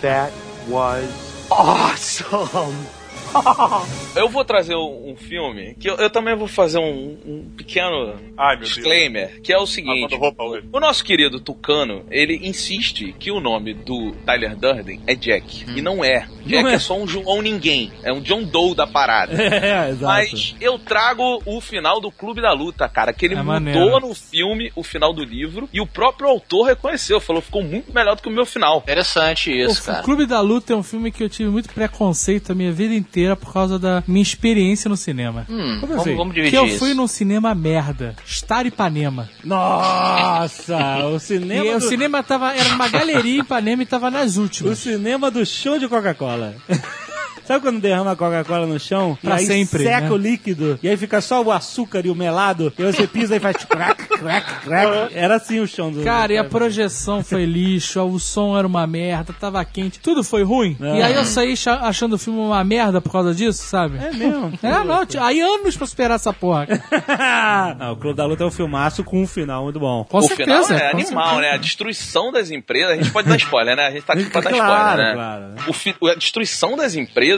That 0.00 0.32
was 0.68 1.08
awesome. 1.50 2.86
Eu 4.14 4.28
vou 4.28 4.44
trazer 4.44 4.74
um, 4.76 5.12
um 5.12 5.16
filme 5.16 5.74
que 5.80 5.88
eu, 5.88 5.96
eu 5.96 6.10
também 6.10 6.36
vou 6.36 6.46
fazer 6.46 6.78
um, 6.78 7.16
um 7.26 7.50
pequeno 7.56 8.14
Ai, 8.36 8.56
meu 8.56 8.58
Deus. 8.64 8.74
disclaimer, 8.74 9.40
que 9.40 9.52
é 9.52 9.58
o 9.58 9.66
seguinte. 9.66 10.12
Lavando 10.14 10.42
roupa. 10.44 10.66
O 10.72 10.80
nosso 10.80 11.02
querido 11.04 11.40
Tucano, 11.40 12.04
ele 12.10 12.38
insiste 12.46 13.14
que 13.18 13.30
o 13.30 13.40
nome 13.40 13.72
do 13.74 14.12
Tyler 14.26 14.54
Durden 14.56 15.00
é 15.06 15.14
Jack. 15.14 15.64
E 15.74 15.80
não 15.80 16.04
é. 16.04 16.26
Jack 16.44 16.62
Não 16.62 16.68
é. 16.68 16.74
é. 16.74 16.78
só 16.78 16.96
um 16.98 17.06
João 17.06 17.40
ninguém. 17.40 17.90
É 18.02 18.12
um 18.12 18.20
John 18.20 18.42
Doe 18.42 18.74
da 18.74 18.86
parada. 18.86 19.32
É, 19.62 19.90
exato. 19.90 20.04
Mas 20.04 20.54
eu 20.60 20.78
trago 20.78 21.40
o 21.46 21.60
final 21.60 22.00
do 22.00 22.10
Clube 22.10 22.40
da 22.42 22.52
Luta, 22.52 22.88
cara, 22.88 23.12
que 23.12 23.24
ele 23.24 23.34
É 23.34 23.38
mudou 23.38 23.52
maneiro. 23.52 24.00
no 24.00 24.14
filme 24.14 24.72
o 24.74 24.82
final 24.82 25.12
do 25.12 25.22
livro 25.24 25.68
e 25.72 25.80
o 25.80 25.86
próprio 25.86 26.28
autor 26.28 26.66
reconheceu, 26.66 27.20
falou 27.20 27.40
ficou 27.40 27.62
muito 27.62 27.92
melhor 27.92 28.16
do 28.16 28.22
que 28.22 28.28
o 28.28 28.32
meu 28.32 28.44
final. 28.44 28.78
Interessante 28.78 29.50
isso, 29.52 29.82
o 29.82 29.84
cara. 29.86 30.02
Clube 30.02 30.26
da 30.26 30.40
Luta 30.40 30.72
é 30.72 30.76
um 30.76 30.82
filme 30.82 31.10
que 31.12 31.22
eu 31.22 31.28
tive 31.28 31.48
muito 31.50 31.72
preconceito 31.72 32.50
a 32.52 32.54
minha 32.54 32.72
vida 32.72 32.92
inteira 32.94 33.21
por 33.36 33.52
causa 33.52 33.78
da 33.78 34.02
minha 34.06 34.22
experiência 34.22 34.88
no 34.88 34.96
cinema. 34.96 35.46
Hum, 35.48 35.78
Como 35.80 35.86
vamos, 35.94 36.00
assim? 36.06 36.16
vamos 36.16 36.34
Que 36.34 36.40
dividir 36.40 36.58
eu 36.58 36.66
isso. 36.66 36.78
fui 36.78 36.94
num 36.94 37.06
cinema 37.06 37.54
merda. 37.54 38.14
Star 38.26 38.66
Ipanema. 38.66 39.28
Nossa, 39.44 41.06
o 41.12 41.16
E 41.16 41.20
cinema 41.20 41.76
o 41.76 41.78
do... 41.80 41.88
cinema 41.88 42.22
tava. 42.22 42.54
Era 42.54 42.74
uma 42.74 42.88
galeria 42.88 43.36
em 43.36 43.40
Ipanema 43.40 43.82
e 43.82 43.86
tava 43.86 44.10
nas 44.10 44.36
O 44.36 44.42
últimas. 44.42 44.78
cinema 44.78 45.30
do 45.30 45.44
show 45.46 45.78
de 45.78 45.88
Coca-Cola. 45.88 46.54
Sabe 47.46 47.60
quando 47.60 47.80
derrama 47.80 48.12
a 48.12 48.16
Coca-Cola 48.16 48.66
no 48.66 48.78
chão? 48.78 49.16
Pra 49.22 49.36
e 49.36 49.38
aí 49.40 49.46
sempre, 49.46 49.82
seca 49.84 50.00
né? 50.02 50.10
o 50.10 50.16
líquido. 50.16 50.78
E 50.82 50.88
aí 50.88 50.96
fica 50.96 51.20
só 51.20 51.42
o 51.42 51.50
açúcar 51.50 52.02
e 52.06 52.10
o 52.10 52.14
melado. 52.14 52.72
E 52.78 52.82
aí 52.84 52.92
você 52.92 53.06
pisa 53.06 53.36
e 53.36 53.40
faz 53.40 53.56
crack, 53.64 54.06
crack, 54.06 54.60
crack. 54.64 55.12
Era 55.14 55.36
assim 55.36 55.60
o 55.60 55.66
chão 55.66 55.90
do... 55.92 56.02
Cara, 56.02 56.32
e 56.32 56.38
a 56.38 56.44
projeção 56.44 57.22
foi 57.22 57.44
lixo, 57.44 58.00
o 58.02 58.18
som 58.20 58.56
era 58.56 58.66
uma 58.66 58.86
merda, 58.86 59.32
tava 59.38 59.64
quente, 59.64 59.98
tudo 60.00 60.22
foi 60.24 60.42
ruim. 60.42 60.76
É. 60.80 60.98
E 60.98 61.02
aí 61.02 61.14
eu 61.14 61.24
saí 61.24 61.56
cha- 61.56 61.80
achando 61.82 62.14
o 62.14 62.18
filme 62.18 62.38
uma 62.40 62.62
merda 62.64 63.00
por 63.00 63.10
causa 63.10 63.34
disso, 63.34 63.62
sabe? 63.64 63.98
É 63.98 64.12
mesmo? 64.12 64.52
É, 64.62 64.84
não, 64.84 65.04
aí 65.24 65.40
anos 65.40 65.76
pra 65.76 65.86
superar 65.86 66.16
essa 66.16 66.32
porra. 66.32 66.66
Não, 67.78 67.92
o 67.92 67.96
Clube 67.96 68.16
da 68.16 68.24
Luta 68.26 68.44
é 68.44 68.46
um 68.46 68.50
filmaço 68.50 69.02
com 69.04 69.22
um 69.22 69.26
final 69.26 69.64
muito 69.64 69.78
bom. 69.80 70.04
Com 70.04 70.18
o 70.18 70.22
certeza. 70.22 70.62
final 70.66 70.78
é 70.78 70.90
com 70.90 70.96
animal, 70.98 71.24
certeza. 71.34 71.40
né? 71.42 71.50
A 71.52 71.56
destruição 71.56 72.32
das 72.32 72.50
empresas. 72.50 72.92
A 72.92 72.96
gente 72.96 73.10
pode 73.10 73.28
dar 73.28 73.36
spoiler, 73.36 73.76
né? 73.76 73.86
A 73.86 73.90
gente 73.90 74.02
tá 74.04 74.12
aqui 74.12 74.24
pra 74.24 74.40
dar 74.42 74.50
Claro, 74.50 74.68
spoiler, 75.02 75.06
né? 75.08 75.14
claro. 75.14 75.44
O 75.68 75.72
fi- 75.72 75.94
a 76.10 76.14
destruição 76.14 76.76
das 76.76 76.94
empresas 76.94 77.31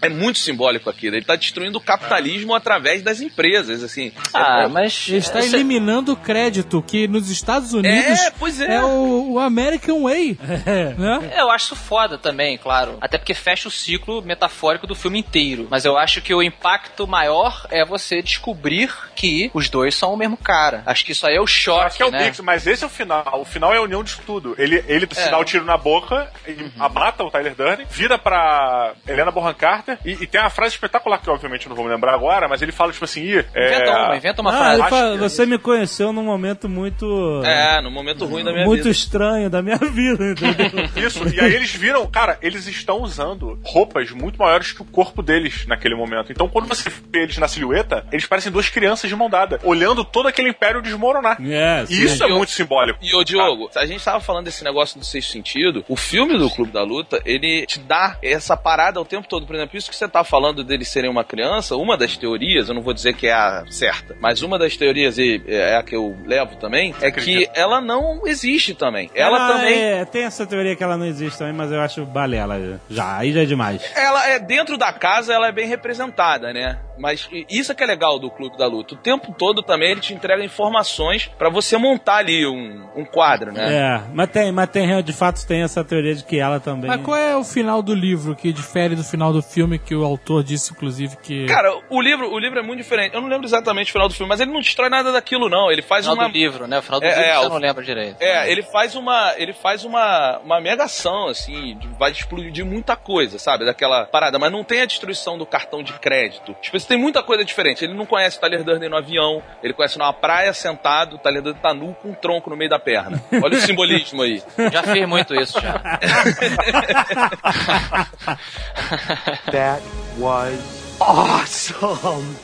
é 0.00 0.08
muito 0.08 0.38
simbólico 0.38 0.88
aquilo. 0.90 1.16
Ele 1.16 1.24
tá 1.24 1.36
destruindo 1.36 1.78
o 1.78 1.80
capitalismo 1.80 2.54
através 2.54 3.02
das 3.02 3.20
empresas, 3.20 3.82
assim. 3.82 4.12
Ah, 4.32 4.62
É- 4.64 4.68
mas. 4.68 5.06
Ele 5.08 5.18
está 5.18 5.40
esse- 5.40 5.54
eliminando 5.54 6.12
o 6.12 6.16
crédito, 6.16 6.82
que 6.82 7.06
nos 7.08 7.30
Estados 7.30 7.72
Unidos 7.72 8.20
É, 8.20 8.30
pois 8.38 8.60
é. 8.60 8.82
o, 8.84 9.32
o 9.32 9.38
American 9.38 10.02
Way. 10.02 10.38
Né? 10.98 11.32
Eu 11.36 11.50
acho 11.50 11.62
isso 11.66 11.76
foda 11.76 12.18
também, 12.18 12.56
claro. 12.58 12.98
Até 13.00 13.16
porque 13.18 13.34
fecha 13.34 13.68
o 13.68 13.70
ciclo 13.70 14.20
metafórico 14.22 14.86
do 14.86 14.94
filme 14.94 15.18
inteiro. 15.20 15.66
Mas 15.70 15.84
eu 15.84 15.96
acho 15.96 16.20
que 16.20 16.34
o 16.34 16.42
impacto 16.42 17.06
maior 17.06 17.66
é 17.70 17.84
você 17.84 18.20
descobrir 18.22 18.92
que 19.14 19.50
os 19.54 19.68
dois 19.68 19.94
são 19.94 20.12
o 20.12 20.16
mesmo 20.16 20.36
cara. 20.36 20.82
Acho 20.86 21.04
que 21.04 21.12
isso 21.12 21.26
aí 21.26 21.36
é 21.36 21.40
o 21.40 21.46
choque, 21.46 21.86
Aqui 21.86 22.02
é 22.02 22.06
o 22.06 22.10
né? 22.10 22.24
Bix, 22.24 22.40
mas 22.40 22.66
esse 22.66 22.82
é 22.84 22.86
o 22.86 22.90
final. 22.90 23.24
O 23.40 23.44
final 23.44 23.72
é 23.72 23.76
a 23.78 23.82
união 23.82 24.02
disso 24.04 24.20
tudo. 24.26 24.54
Ele, 24.58 24.82
ele 24.88 25.06
se 25.12 25.20
É. 25.20 25.30
dá 25.30 25.38
o 25.38 25.44
tiro 25.44 25.64
na 25.64 25.76
boca, 25.76 26.30
e 26.46 26.56
mata 26.76 27.22
o 27.24 27.30
Tyler 27.30 27.54
Durden, 27.54 27.86
vira 27.90 28.18
pra 28.18 28.92
Helena 29.06 29.30
Bonham 29.32 29.54
Carter, 29.54 29.98
e, 30.04 30.12
e 30.12 30.26
tem 30.26 30.40
uma 30.40 30.50
frase 30.50 30.74
espetacular 30.74 31.18
que 31.18 31.28
obviamente 31.30 31.66
eu 31.66 31.70
não 31.70 31.76
vou 31.76 31.84
me 31.84 31.90
lembrar 31.90 32.14
agora, 32.14 32.46
mas 32.48 32.62
ele 32.62 32.72
fala 32.72 32.92
tipo 32.92 33.04
assim, 33.04 33.22
Ih, 33.22 33.44
é, 33.54 33.66
Inventa 33.68 33.90
uma, 33.90 34.16
inventa 34.16 34.42
uma 34.42 34.50
Ah, 34.52 34.58
frase. 34.76 34.90
fala, 34.90 35.16
você 35.16 35.46
me 35.46 35.58
conheceu 35.58 36.12
num 36.12 36.22
momento 36.22 36.68
muito... 36.68 37.42
É, 37.44 37.80
no 37.80 37.90
momento 37.90 38.24
ruim 38.26 38.44
da 38.44 38.52
minha 38.52 38.64
muito 38.66 38.80
vida. 38.84 38.90
estranho 38.90 39.48
da 39.50 39.62
minha 39.62 39.76
vida, 39.82 40.32
entendeu? 40.32 41.06
Isso, 41.06 41.26
e 41.34 41.40
aí 41.40 41.54
eles 41.54 41.72
viram, 41.74 42.06
cara, 42.06 42.38
eles 42.42 42.66
estão 42.66 43.00
usando 43.02 43.58
roupas 43.64 44.10
muito 44.10 44.38
maiores 44.38 44.72
que 44.72 44.82
o 44.82 44.84
corpo 44.84 45.22
deles 45.22 45.66
naquele 45.66 45.94
momento. 45.94 46.30
Então 46.32 46.48
quando 46.48 46.66
você 46.68 46.90
vê 47.10 47.22
eles 47.22 47.38
na 47.38 47.48
silhueta, 47.48 48.04
eles 48.12 48.26
parecem 48.26 48.52
duas 48.52 48.68
crianças 48.68 49.08
de 49.08 49.16
mão 49.16 49.28
dada, 49.30 49.58
olhando 49.64 50.04
todo 50.04 50.28
aquele 50.28 50.50
império 50.50 50.82
desmoronar. 50.82 51.38
É, 51.40 51.84
E 51.88 52.04
isso 52.04 52.22
é 52.24 52.30
Eu- 52.30 52.36
muito 52.36 52.50
simbólico. 52.52 52.98
E 53.02 53.14
ô 53.14 53.22
Diogo, 53.24 53.70
a 53.74 53.86
gente 53.86 54.04
tava 54.04 54.20
falando 54.20 54.44
desse 54.44 54.64
negócio 54.64 54.98
do 54.98 55.04
sexto 55.04 55.32
sentido. 55.32 55.84
O 55.88 55.96
filme 55.96 56.36
do 56.38 56.50
Clube 56.50 56.72
da 56.72 56.82
Luta, 56.82 57.20
ele 57.24 57.64
te 57.66 57.78
dá 57.78 58.16
essa 58.22 58.56
parada 58.56 59.00
o 59.00 59.04
tempo 59.04 59.21
todo. 59.22 59.46
Por 59.46 59.54
exemplo, 59.54 59.76
isso 59.76 59.90
que 59.90 59.96
você 59.96 60.08
tá 60.08 60.24
falando 60.24 60.64
deles 60.64 60.88
serem 60.88 61.10
uma 61.10 61.24
criança, 61.24 61.76
uma 61.76 61.96
das 61.96 62.16
teorias, 62.16 62.68
eu 62.68 62.74
não 62.74 62.82
vou 62.82 62.94
dizer 62.94 63.14
que 63.14 63.26
é 63.26 63.32
a 63.32 63.64
certa, 63.70 64.16
mas 64.20 64.42
uma 64.42 64.58
das 64.58 64.76
teorias, 64.76 65.18
e 65.18 65.42
é 65.46 65.76
a 65.76 65.82
que 65.82 65.94
eu 65.94 66.16
levo 66.24 66.56
também, 66.56 66.94
é 67.00 67.10
que 67.10 67.48
ela 67.54 67.80
não 67.80 68.26
existe 68.26 68.74
também. 68.74 69.10
Ela 69.14 69.48
também. 69.48 69.78
É, 69.78 70.04
tem 70.04 70.24
essa 70.24 70.46
teoria 70.46 70.76
que 70.76 70.82
ela 70.82 70.96
não 70.96 71.06
existe 71.06 71.38
também, 71.38 71.52
mas 71.52 71.70
eu 71.70 71.80
acho 71.80 72.04
balela 72.04 72.80
já. 72.90 73.18
Aí 73.18 73.32
já 73.32 73.42
é 73.42 73.44
demais. 73.44 73.82
Ela 73.96 74.28
é 74.28 74.38
dentro 74.38 74.76
da 74.76 74.92
casa, 74.92 75.32
ela 75.32 75.48
é 75.48 75.52
bem 75.52 75.66
representada, 75.66 76.52
né? 76.52 76.78
Mas 76.98 77.28
isso 77.50 77.72
é 77.72 77.74
que 77.74 77.82
é 77.82 77.86
legal 77.86 78.18
do 78.18 78.30
Clube 78.30 78.56
da 78.56 78.66
Luta. 78.66 78.94
O 78.94 78.98
tempo 78.98 79.34
todo 79.36 79.62
também 79.62 79.92
ele 79.92 80.00
te 80.00 80.14
entrega 80.14 80.44
informações 80.44 81.30
pra 81.38 81.48
você 81.48 81.76
montar 81.76 82.16
ali 82.16 82.46
um, 82.46 82.86
um 82.94 83.04
quadro, 83.04 83.52
né? 83.52 83.74
É, 83.74 84.02
mas 84.12 84.30
tem, 84.30 84.52
mas 84.52 84.68
tem, 84.68 85.02
de 85.02 85.12
fato 85.12 85.44
tem 85.46 85.62
essa 85.62 85.82
teoria 85.82 86.14
de 86.14 86.22
que 86.22 86.38
ela 86.38 86.60
também. 86.60 86.88
Mas 86.88 87.02
qual 87.02 87.16
é 87.16 87.36
o 87.36 87.44
final 87.44 87.82
do 87.82 87.94
livro 87.94 88.36
que 88.36 88.52
difere 88.52 88.94
do 88.94 89.02
final 89.12 89.32
do 89.32 89.42
filme 89.42 89.78
que 89.78 89.94
o 89.94 90.04
autor 90.04 90.42
disse, 90.42 90.72
inclusive, 90.72 91.16
que. 91.16 91.46
Cara, 91.46 91.70
o 91.90 92.00
livro, 92.00 92.32
o 92.32 92.38
livro 92.38 92.58
é 92.58 92.62
muito 92.62 92.78
diferente. 92.82 93.14
Eu 93.14 93.20
não 93.20 93.28
lembro 93.28 93.46
exatamente 93.46 93.90
o 93.90 93.92
final 93.92 94.08
do 94.08 94.14
filme, 94.14 94.28
mas 94.28 94.40
ele 94.40 94.50
não 94.50 94.60
destrói 94.60 94.88
nada 94.88 95.12
daquilo, 95.12 95.48
não. 95.48 95.70
Ele 95.70 95.82
faz 95.82 96.04
final 96.06 96.16
uma. 96.16 96.28
do 96.28 96.32
livro, 96.32 96.66
né? 96.66 96.78
O 96.78 96.82
final 96.82 96.98
do 96.98 97.06
É, 97.06 97.10
livro 97.10 97.22
é, 97.24 97.34
você 97.38 97.46
o- 97.46 97.48
não 97.50 97.58
lembra 97.58 97.84
direito. 97.84 98.16
É, 98.20 98.50
ele 98.50 98.62
faz 98.62 98.94
uma. 98.96 99.34
Ele 99.36 99.52
faz 99.52 99.84
uma, 99.84 100.38
uma 100.38 100.60
mega 100.60 100.84
ação, 100.84 101.28
assim, 101.28 101.76
de- 101.78 101.88
vai 101.98 102.10
explodir 102.10 102.64
muita 102.64 102.96
coisa, 102.96 103.38
sabe? 103.38 103.64
Daquela 103.64 104.06
parada. 104.06 104.38
Mas 104.38 104.50
não 104.50 104.64
tem 104.64 104.80
a 104.82 104.86
destruição 104.86 105.36
do 105.38 105.46
cartão 105.46 105.82
de 105.82 105.92
crédito. 105.94 106.56
Tipo 106.60 106.76
Isso 106.76 106.88
tem 106.88 106.98
muita 106.98 107.22
coisa 107.22 107.44
diferente. 107.44 107.84
Ele 107.84 107.94
não 107.94 108.06
conhece 108.06 108.38
o 108.38 108.40
Tyler 108.40 108.64
Durden 108.64 108.88
no 108.88 108.96
avião, 108.96 109.42
ele 109.62 109.72
conhece 109.74 109.98
numa 109.98 110.12
praia 110.12 110.52
sentado, 110.52 111.16
o 111.16 111.18
Tyler 111.18 111.42
Durden 111.42 111.62
tá 111.62 111.74
nu 111.74 111.94
com 112.00 112.08
um 112.10 112.14
tronco 112.14 112.48
no 112.50 112.56
meio 112.56 112.70
da 112.70 112.78
perna. 112.78 113.22
Olha 113.42 113.58
o 113.58 113.60
simbolismo 113.60 114.22
aí. 114.22 114.42
Já 114.72 114.82
fiz 114.82 115.06
muito 115.06 115.34
isso 115.34 115.60
já. 115.60 115.80
That 119.52 119.82
was 120.18 120.60
awesome. 121.00 122.36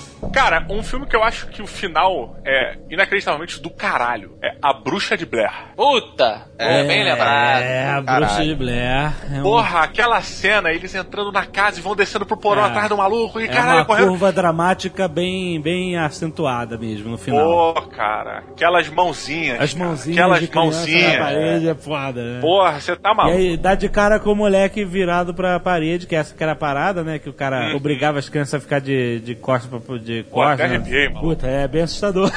Cara, 0.32 0.66
um 0.70 0.82
filme 0.82 1.06
que 1.06 1.16
eu 1.16 1.22
acho 1.22 1.46
que 1.48 1.62
o 1.62 1.66
final 1.66 2.36
é 2.44 2.76
inacreditavelmente 2.90 3.60
do 3.60 3.70
caralho 3.70 4.36
é 4.42 4.56
A 4.62 4.72
Bruxa 4.72 5.16
de 5.16 5.24
Blair. 5.24 5.50
Puta! 5.76 6.46
É, 6.58 6.84
bem 6.84 7.04
lembrado. 7.04 7.62
É, 7.62 7.84
a 7.90 8.02
Caralho. 8.02 8.26
bruxa 8.26 8.44
de 8.44 8.54
Blair. 8.54 9.12
É 9.32 9.38
um- 9.38 9.42
Porra, 9.42 9.80
aquela 9.80 10.20
cena, 10.22 10.72
eles 10.72 10.94
entrando 10.94 11.30
na 11.32 11.46
casa 11.46 11.78
e 11.78 11.82
vão 11.82 11.94
descendo 11.94 12.26
pro 12.26 12.36
porão 12.36 12.64
É. 12.64 12.66
atrás 12.66 12.88
do 12.88 12.96
maluco 12.96 13.40
e 13.40 13.44
É 13.44 13.48
caralho, 13.48 13.78
uma 13.78 13.84
correndo. 13.84 14.08
curva 14.08 14.32
dramática 14.32 15.06
bem, 15.08 15.60
bem 15.60 15.96
acentuada 15.96 16.76
mesmo 16.76 17.10
no 17.10 17.18
final. 17.18 17.74
Pô, 17.74 17.82
cara, 17.82 18.38
aquelas 18.50 18.88
mãozinhas. 18.88 19.60
As 19.60 19.72
cara, 19.72 19.84
mãozinhas 19.86 20.18
Aquelas 20.18 20.40
de 20.40 20.48
criança 20.48 20.76
mãozinhas. 20.78 21.12
na 21.12 21.18
parede 21.24 21.68
é 21.68 21.74
foda, 21.74 22.22
né? 22.34 22.40
Porra, 22.40 22.80
você 22.80 22.96
tá 22.96 23.12
E 23.12 23.14
maluco. 23.16 23.36
aí 23.36 23.56
dá 23.56 23.74
de 23.74 23.88
cara 23.88 24.18
com 24.18 24.32
o 24.32 24.36
moleque 24.36 24.84
virado 24.84 25.32
pra 25.32 25.58
parede, 25.60 26.06
que 26.06 26.16
essa 26.16 26.34
que 26.34 26.42
era 26.42 26.52
a 26.52 26.56
parada, 26.56 27.02
né? 27.04 27.18
Que 27.18 27.28
o 27.28 27.32
cara 27.32 27.74
obrigava 27.76 28.18
as 28.18 28.28
crianças 28.28 28.54
a 28.54 28.60
ficar 28.60 28.80
de, 28.80 29.20
de 29.20 29.34
costas 29.34 29.70
pra 29.70 29.78
de 30.08 30.22
costas. 30.24 30.54
até 30.54 30.68
né? 30.68 30.76
arrepiei, 30.76 31.08
maluco. 31.08 31.34
Puta, 31.34 31.46
é 31.46 31.68
bem 31.68 31.82
assustador. 31.82 32.30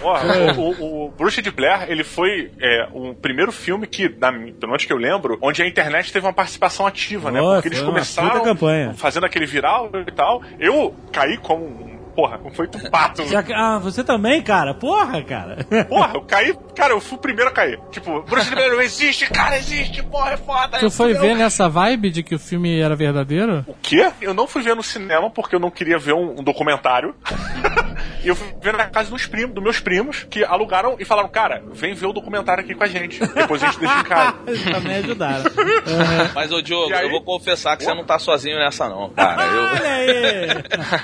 Porra, 0.00 0.52
o, 0.58 1.06
o, 1.06 1.10
Bruxa 1.10 1.40
de 1.40 1.50
Blair, 1.50 1.88
ele 1.88 2.02
foi 2.02 2.50
é, 2.60 2.88
o 2.92 3.14
primeiro 3.14 3.52
filme 3.52 3.86
que, 3.86 4.08
na, 4.08 4.32
pelo 4.32 4.72
menos 4.72 4.84
que 4.84 4.92
eu 4.92 4.96
lembro, 4.96 5.38
onde 5.40 5.62
a 5.62 5.66
internet 5.66 6.12
teve 6.12 6.26
uma 6.26 6.32
participação 6.32 6.86
ativa, 6.86 7.30
né? 7.30 7.40
Nossa, 7.40 7.62
Porque 7.62 7.68
eles 7.68 7.82
começaram 7.82 8.56
fazendo 8.94 9.26
aquele 9.26 9.46
viral 9.46 9.90
e 10.06 10.12
tal. 10.12 10.42
Eu 10.58 10.94
caí 11.12 11.36
como 11.38 11.64
um. 11.64 11.95
Porra, 12.16 12.38
como 12.38 12.54
foi 12.54 12.66
um 12.66 12.90
pato. 12.90 13.22
Ah, 13.54 13.78
você 13.78 14.02
também, 14.02 14.40
cara? 14.42 14.72
Porra, 14.72 15.22
cara. 15.22 15.58
Porra, 15.86 16.12
eu 16.14 16.22
caí. 16.22 16.56
Cara, 16.74 16.94
eu 16.94 17.00
fui 17.00 17.18
o 17.18 17.20
primeiro 17.20 17.50
a 17.50 17.52
cair. 17.52 17.78
Tipo, 17.90 18.22
Blair 18.22 18.70
não 18.72 18.80
existe, 18.80 19.28
cara, 19.30 19.56
existe, 19.58 20.02
porra, 20.02 20.32
é 20.32 20.36
foda. 20.38 20.78
Tu 20.78 20.90
foi 20.90 21.12
Eu- 21.14 21.20
ver 21.20 21.36
nessa 21.36 21.68
vibe 21.68 22.10
de 22.10 22.22
que 22.22 22.34
o 22.34 22.38
filme 22.38 22.80
era 22.80 22.96
verdadeiro? 22.96 23.64
O 23.68 23.74
quê? 23.82 24.10
Eu 24.20 24.32
não 24.32 24.46
fui 24.46 24.62
ver 24.62 24.74
no 24.74 24.82
cinema 24.82 25.28
porque 25.30 25.54
eu 25.54 25.60
não 25.60 25.70
queria 25.70 25.98
ver 25.98 26.14
um, 26.14 26.40
um 26.40 26.42
documentário. 26.42 27.14
e 28.22 28.28
eu 28.28 28.34
fui 28.36 28.48
ver 28.60 28.74
na 28.76 28.86
casa 28.86 29.10
dos 29.10 29.26
primos, 29.26 29.54
dos 29.54 29.62
meus 29.62 29.80
primos, 29.80 30.24
que 30.28 30.44
alugaram 30.44 30.96
e 30.98 31.04
falaram, 31.04 31.28
cara, 31.28 31.62
vem 31.72 31.94
ver 31.94 32.06
o 32.06 32.12
documentário 32.12 32.62
aqui 32.64 32.74
com 32.74 32.84
a 32.84 32.86
gente. 32.88 33.20
Depois 33.34 33.62
a 33.62 33.66
gente 33.66 33.80
deixa 33.80 34.00
em 34.00 34.04
casa. 34.04 34.36
Eles 34.46 34.64
também 34.64 34.96
ajudaram. 34.96 35.44
Mas, 36.34 36.52
ô 36.52 36.60
Diogo, 36.60 36.94
aí? 36.94 37.04
eu 37.04 37.10
vou 37.10 37.22
confessar 37.22 37.76
que 37.76 37.84
você 37.84 37.94
não 37.94 38.04
tá 38.04 38.18
sozinho 38.18 38.58
nessa, 38.58 38.88
não, 38.88 39.10
cara. 39.10 39.42
Eu, 39.42 39.66
Olha 39.76 39.92
aí. 39.92 40.48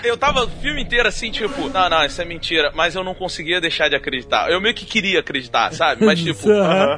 eu 0.05 0.17
tava 0.17 0.45
o 0.45 0.49
filme 0.61 0.83
inteiro 0.83 1.09
assim, 1.09 1.31
tipo, 1.31 1.69
não, 1.69 1.89
não, 1.89 2.05
isso 2.05 2.21
é 2.21 2.25
mentira, 2.25 2.73
mas 2.75 2.95
eu 2.95 3.05
não 3.05 3.15
conseguia 3.15 3.61
deixar 3.61 3.89
de 3.89 3.97
acreditar. 3.97 4.51
Eu 4.51 4.61
meio 4.61 4.75
que 4.75 4.85
queria 4.85 5.21
acreditar, 5.21 5.73
sabe? 5.73 6.05
Mas, 6.05 6.21
tipo, 6.21 6.49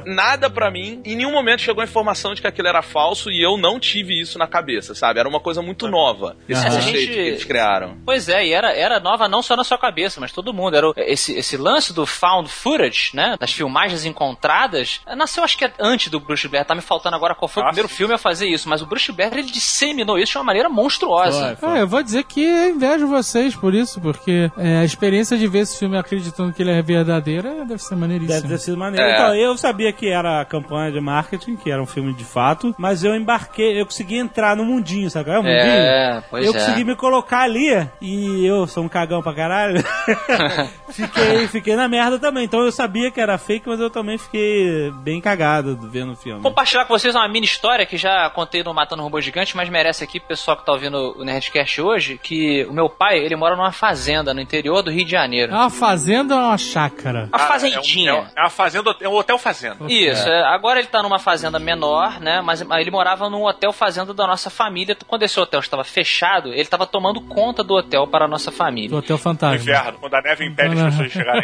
nada 0.05 0.49
pra 0.49 0.69
mim, 0.71 1.01
em 1.05 1.15
nenhum 1.15 1.31
momento 1.31 1.61
chegou 1.61 1.81
a 1.81 1.85
informação 1.85 2.33
de 2.33 2.41
que 2.41 2.47
aquilo 2.47 2.67
era 2.67 2.81
falso 2.81 3.29
e 3.31 3.41
eu 3.43 3.57
não 3.57 3.79
tive 3.79 4.19
isso 4.19 4.37
na 4.37 4.47
cabeça, 4.47 4.93
sabe? 4.95 5.19
Era 5.19 5.29
uma 5.29 5.39
coisa 5.39 5.61
muito 5.61 5.87
nova, 5.87 6.35
esse 6.47 6.65
Aham. 6.65 6.75
conceito 6.75 6.97
Gente- 6.99 7.13
que 7.13 7.19
eles 7.19 7.43
criaram. 7.43 7.97
Pois 8.05 8.29
é, 8.29 8.45
e 8.45 8.53
era, 8.53 8.71
era 8.73 8.99
nova 8.99 9.27
não 9.27 9.41
só 9.41 9.55
na 9.55 9.63
sua 9.63 9.77
cabeça, 9.77 9.94
mas 10.19 10.31
todo 10.31 10.53
mundo. 10.53 10.75
Era 10.75 10.89
o- 10.89 10.93
esse, 10.97 11.33
esse 11.33 11.57
lance 11.57 11.93
do 11.93 12.05
found 12.05 12.49
footage, 12.49 13.11
né? 13.13 13.35
Das 13.39 13.51
filmagens 13.51 14.05
encontradas, 14.05 15.01
nasceu 15.15 15.43
acho 15.43 15.57
que 15.57 15.65
é 15.65 15.71
antes 15.79 16.09
do 16.09 16.19
Bruce 16.19 16.47
Blair. 16.47 16.65
Tá 16.65 16.75
me 16.75 16.81
faltando 16.81 17.15
agora 17.15 17.35
qual 17.35 17.47
foi 17.47 17.61
o 17.61 17.65
Nossa. 17.65 17.73
primeiro 17.73 17.89
filme 17.93 18.13
a 18.13 18.17
fazer 18.17 18.47
isso, 18.47 18.67
mas 18.67 18.81
o 18.81 18.85
Bruce 18.85 19.11
Blair 19.11 19.31
ele 19.33 19.43
disseminou 19.43 20.17
isso 20.17 20.33
de 20.33 20.37
uma 20.37 20.43
maneira 20.43 20.69
monstruosa. 20.69 21.55
Foi, 21.59 21.69
Ah, 21.69 21.77
eu 21.79 21.87
vou 21.87 22.01
dizer 22.03 22.23
que 22.23 22.41
eu 22.43 22.69
invejo 22.69 23.07
vocês 23.07 23.55
por 23.55 23.73
isso, 23.73 23.99
porque 24.01 24.51
é, 24.57 24.77
a 24.77 24.83
experiência 24.83 25.37
de 25.37 25.47
ver 25.47 25.59
esse 25.59 25.77
filme 25.77 25.97
acreditando 25.97 26.51
que 26.53 26.61
ele 26.61 26.71
é 26.71 26.81
verdadeiro 26.81 27.65
deve 27.65 27.81
ser 27.81 27.95
maneiríssima. 27.95 28.41
Deve 28.41 28.53
ter 28.53 28.59
sido 28.59 28.77
maneiro. 28.77 29.05
É. 29.05 29.13
Então, 29.13 29.35
eu 29.35 29.57
sabia 29.57 29.91
que 29.93 30.07
era 30.07 30.41
a 30.41 30.45
campanha 30.45 30.91
de 30.91 30.99
marketing, 30.99 31.55
que 31.55 31.71
era 31.71 31.81
um 31.81 31.85
filme 31.85 32.13
de 32.13 32.23
fato, 32.25 32.73
mas 32.77 33.03
eu 33.03 33.15
embarquei, 33.15 33.79
eu 33.79 33.85
consegui 33.85 34.17
entrar 34.17 34.55
no 34.55 34.65
mundinho, 34.65 35.09
sabe? 35.09 35.29
É 35.29 35.37
mundinho. 35.37 35.53
É, 35.55 36.23
pois 36.29 36.45
eu 36.45 36.51
é. 36.51 36.59
consegui 36.59 36.83
me 36.83 36.95
colocar 36.95 37.41
ali 37.41 37.87
e 38.01 38.45
eu 38.45 38.67
sou 38.67 38.83
um 38.83 38.89
cagão 38.89 39.21
pra 39.21 39.33
caralho. 39.33 39.83
fiquei, 40.89 41.47
fiquei 41.47 41.75
na 41.75 41.87
merda 41.87 42.19
também. 42.19 42.45
Então 42.45 42.61
eu 42.63 42.71
sabia 42.71 43.11
que 43.11 43.19
era 43.19 43.37
fake, 43.37 43.67
mas 43.67 43.79
eu 43.79 43.89
também 43.89 44.17
fiquei 44.17 44.91
bem 45.03 45.19
cagado 45.21 45.77
vendo 45.89 46.13
o 46.13 46.15
filme. 46.15 46.41
Compartilhar 46.41 46.85
com 46.85 46.93
vocês 46.97 47.15
uma 47.15 47.27
mini 47.27 47.45
história 47.45 47.85
que 47.85 47.97
já 47.97 48.29
contei 48.29 48.63
no 48.63 48.73
Matando 48.73 49.03
Robô 49.03 49.19
Gigante, 49.21 49.55
mas 49.55 49.69
merece 49.69 50.03
aqui 50.03 50.19
pro 50.19 50.29
pessoal 50.29 50.57
que 50.57 50.65
tá 50.65 50.71
ouvindo 50.71 51.15
o 51.19 51.23
Nerdcast 51.23 51.81
hoje, 51.81 52.19
que 52.21 52.65
o 52.65 52.73
meu 52.73 52.89
pai, 52.89 53.17
ele 53.19 53.35
mora 53.35 53.55
numa 53.55 53.71
fazenda 53.71 54.33
no 54.33 54.41
interior 54.41 54.81
do 54.81 54.91
Rio 54.91 55.05
de 55.05 55.11
Janeiro. 55.11 55.51
É 55.53 55.55
uma 55.55 55.69
fazenda 55.69 56.35
ou 56.35 56.41
é 56.41 56.45
uma 56.45 56.57
chácara? 56.57 57.29
Uma 57.33 57.43
Ah, 57.43 57.47
fazendinha. 57.47 58.11
É, 58.11 58.13
um, 58.13 58.17
é, 58.17 58.21
um- 58.21 58.27
é 58.35 58.41
uma 58.41 58.49
fazenda, 58.49 58.95
é 59.01 59.09
um 59.09 59.13
hotel 59.15 59.37
fazenda. 59.37 59.77
Isso, 59.87 60.27
é, 60.27 60.43
agora 60.45 60.79
ele 60.79 60.87
tá 60.87 61.01
numa 61.03 61.19
fazenda 61.19 61.59
menor, 61.59 62.19
né? 62.19 62.41
Mas 62.41 62.55
mas 62.65 62.81
ele 62.81 62.89
morava 62.91 63.29
num 63.29 63.43
hotel 63.45 63.71
fazenda 63.73 64.13
da 64.13 64.25
nossa 64.25 64.49
família. 64.49 64.95
Quando 65.07 65.23
esse 65.23 65.39
hotel 65.39 65.59
estava 65.59 65.83
fechado, 65.83 66.49
ele 66.49 66.61
estava 66.61 66.85
tomando 66.87 67.19
conta 67.21 67.63
do 67.63 67.75
hotel 67.75 68.07
para 68.07 68.25
a 68.25 68.27
nossa 68.27 68.49
Do 68.49 68.57
família. 68.57 68.95
Hotel 68.97 69.17
No 69.17 69.21
Fantasma. 69.21 69.64
Inverno, 69.69 69.97
quando 69.99 70.13
a 70.15 70.21
neve 70.21 70.45
impede 70.45 70.75
as 70.79 70.83
pessoas 70.85 71.07
de 71.07 71.13
chegarem. 71.13 71.43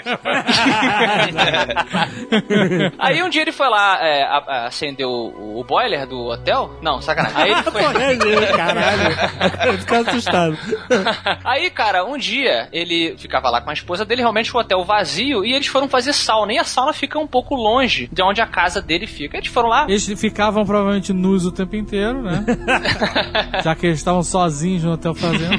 Aí 3.00 3.22
um 3.24 3.30
dia 3.30 3.42
ele 3.42 3.52
foi 3.52 3.68
lá 3.70 4.00
é, 4.02 4.24
a- 4.24 4.44
a- 4.48 4.66
acender 4.68 5.06
o, 5.06 5.60
o 5.60 5.64
boiler 5.64 6.06
do 6.08 6.18
hotel. 6.28 6.78
Não, 6.82 7.02
sacanagem. 7.02 7.42
Aí 7.42 7.52
ele 7.52 7.64
foi. 7.64 7.82
É, 8.02 8.48
caralho. 8.56 9.02
Eu 9.68 9.78
fiquei 9.80 9.98
assustado. 9.98 10.58
Aí, 11.44 11.70
cara, 11.70 12.06
um 12.06 12.18
dia 12.18 12.68
ele 12.72 13.16
ficava 13.18 13.50
lá 13.50 13.62
com 13.62 13.70
a 13.70 13.74
esposa 13.74 14.06
dele, 14.06 14.22
realmente 14.22 14.56
o 14.56 14.60
hotel 14.60 14.84
vazio, 14.84 15.44
e 15.46 15.54
eles 15.54 15.68
foram 15.68 15.88
fazer 15.90 16.14
sauna. 16.14 16.54
E 16.54 16.58
a 16.60 16.64
sauna 16.64 16.94
fica 16.94 17.20
um 17.20 17.28
pouco 17.28 17.56
longe 17.56 18.10
de 18.12 18.22
onde 18.24 18.42
a 18.42 18.48
casa 18.48 18.82
dele 18.82 19.08
fica. 19.08 19.38
Eles 19.38 19.50
foram 19.50 19.70
lá, 19.70 19.86
Eles 19.88 20.06
ficavam 20.20 20.66
provavelmente 20.66 21.12
nus 21.14 21.46
o 21.46 21.52
tempo 21.52 21.76
inteiro, 21.76 22.22
né? 22.22 22.46
Já 23.64 23.76
que 23.76 23.88
eles 23.88 24.00
estavam 24.00 24.24
sozinhos 24.24 24.84
no 24.84 24.94
hotel 24.94 25.14
fazenda. 25.16 25.58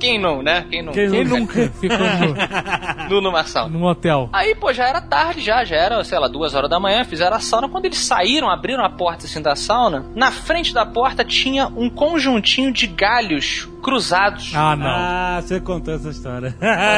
Quem 0.00 0.18
não, 0.18 0.42
né? 0.42 0.66
Quem 0.70 0.82
não? 0.82 0.92
Quem 0.92 1.24
nunca 1.24 1.68
ficou 1.80 1.98
nu, 1.98 3.08
No, 3.10 3.20
numa 3.20 3.44
sauna. 3.44 3.68
num 3.78 3.84
hotel? 3.84 4.28
Aí, 4.32 4.54
pô, 4.54 4.72
já 4.72 4.88
era 4.88 5.00
tarde, 5.00 5.40
já, 5.42 5.62
já 5.64 5.76
era, 5.76 6.02
sei 6.02 6.18
lá, 6.18 6.26
duas 6.26 6.54
horas 6.54 6.68
da 6.70 6.80
manhã, 6.80 7.04
fizeram 7.04 7.36
a 7.36 7.40
sauna. 7.40 7.68
Quando 7.68 7.84
eles 7.84 7.98
saíram, 7.98 8.48
abriram 8.50 8.84
a 8.84 8.90
porta 8.90 9.26
assim 9.26 9.42
da 9.42 9.54
sauna, 9.54 10.06
na 10.14 10.30
frente 10.32 10.72
da 10.74 10.84
porta 10.86 11.24
tinha 11.24 11.66
um 11.68 11.88
conjuntinho 11.90 12.72
de 12.72 12.86
galhos 12.86 13.68
cruzados. 13.80 14.52
Ah, 14.54 14.76
não. 14.76 14.86
Ah, 14.86 15.40
você 15.42 15.60
contou 15.60 15.94
essa 15.94 16.10
história. 16.10 16.54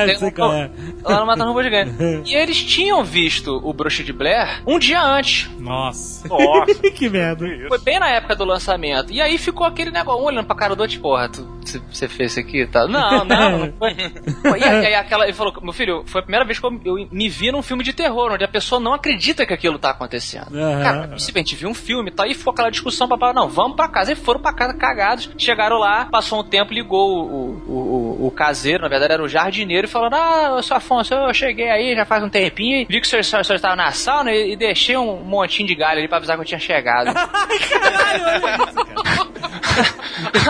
Tem 0.07 0.17
sei 0.19 0.29
um- 0.29 0.31
qual 0.33 0.53
é. 0.55 0.71
Lá 1.05 1.21
no 1.21 1.27
Matando 1.27 1.49
Robô 1.49 1.63
Gigante. 1.63 1.93
E 2.27 2.35
eles 2.35 2.63
tinham 2.63 3.03
visto 3.05 3.61
o 3.65 3.73
Bruxa 3.73 4.03
de 4.03 4.13
Blair 4.13 4.63
um 4.67 4.79
dia 4.79 5.03
antes. 5.03 5.51
Nossa. 5.59 6.27
Nossa, 6.29 6.75
que 6.91 7.09
merda. 7.09 7.47
Foi 7.69 7.79
bem 7.79 7.99
na 7.99 8.09
época 8.09 8.37
do 8.37 8.45
lançamento. 8.45 9.13
E 9.13 9.21
aí 9.21 9.39
ficou 9.39 9.67
aquele 9.67 9.91
negócio, 9.91 10.21
um 10.23 10.25
olhando 10.27 10.47
pra 10.47 10.57
cara 10.57 10.75
do 10.77 10.81
outro, 10.81 10.93
tipo, 10.93 11.03
porra, 11.03 11.29
você- 11.65 11.81
você 11.91 12.09
fez 12.09 12.33
isso 12.33 12.41
aqui 12.41 12.63
e 12.63 12.67
tal. 12.67 12.89
Não, 12.89 13.25
não, 13.25 13.59
não 13.59 13.73
foi. 13.79 13.95
Pô, 14.43 14.57
E 14.57 14.65
aí, 14.65 14.87
aí 14.87 14.95
aquela, 14.95 15.25
ele 15.25 15.33
falou, 15.33 15.53
meu 15.63 15.73
filho, 15.73 16.03
foi 16.07 16.21
a 16.21 16.25
primeira 16.25 16.45
vez 16.45 16.59
que 16.59 16.67
eu, 16.67 16.81
eu 16.85 17.09
me 17.11 17.29
vi 17.29 17.51
num 17.53 17.63
filme 17.63 17.83
de 17.85 17.93
terror, 17.93 18.33
onde 18.33 18.45
a 18.45 18.49
pessoa 18.49 18.81
não 18.81 18.95
acredita 18.95 19.45
que 19.47 19.53
aquilo 19.53 19.79
tá 19.79 19.91
acontecendo. 19.91 20.57
Aham. 20.57 20.83
Cara, 20.83 21.15
a 21.15 21.19
gente 21.19 21.55
viu 21.57 21.69
um 21.69 21.75
filme 21.75 22.11
e 22.11 22.13
tal, 22.13 22.27
e 22.27 22.35
ficou 22.35 22.53
aquela 22.53 22.71
discussão, 22.71 23.09
papai, 23.09 23.33
não, 23.33 23.49
vamos 23.49 23.77
pra 23.77 23.89
casa. 23.89 24.13
E 24.13 24.17
foram 24.17 24.41
pra 24.41 24.53
casa 24.53 24.75
cagados. 24.75 25.31
Chegaram 25.39 25.79
lá, 25.79 26.07
passou 26.07 26.41
um 26.41 26.45
tempo, 26.45 26.72
ligou 26.73 27.25
o, 27.25 27.63
o, 27.67 28.23
o, 28.23 28.27
o 28.27 28.31
caseiro, 28.31 28.83
na 28.83 28.89
verdade 28.89 29.13
era 29.13 29.23
o 29.23 29.29
jardineiro, 29.29 29.87
e 29.87 29.91
falando, 29.91 30.15
ah, 30.15 30.61
seu 30.63 30.77
Afonso, 30.77 31.15
eu 31.15 31.33
cheguei 31.35 31.69
aí 31.71 31.95
já 31.95 32.05
faz 32.05 32.23
um 32.25 32.29
tempinho, 32.29 32.87
vi 32.89 33.01
que 33.01 33.07
o 33.07 33.09
senhor, 33.09 33.21
o 33.21 33.25
senhor 33.45 33.57
estava 33.57 33.77
na 33.77 33.91
sauna 33.93 34.33
e, 34.33 34.53
e 34.53 34.57
deixei 34.57 34.97
um 34.97 35.17
montinho 35.23 35.69
de 35.69 35.75
galho 35.75 35.99
ali 35.99 36.09
pra 36.09 36.17
avisar 36.19 36.37
que 36.37 36.43
eu 36.43 36.47
tinha 36.47 36.61
chegado. 36.61 37.13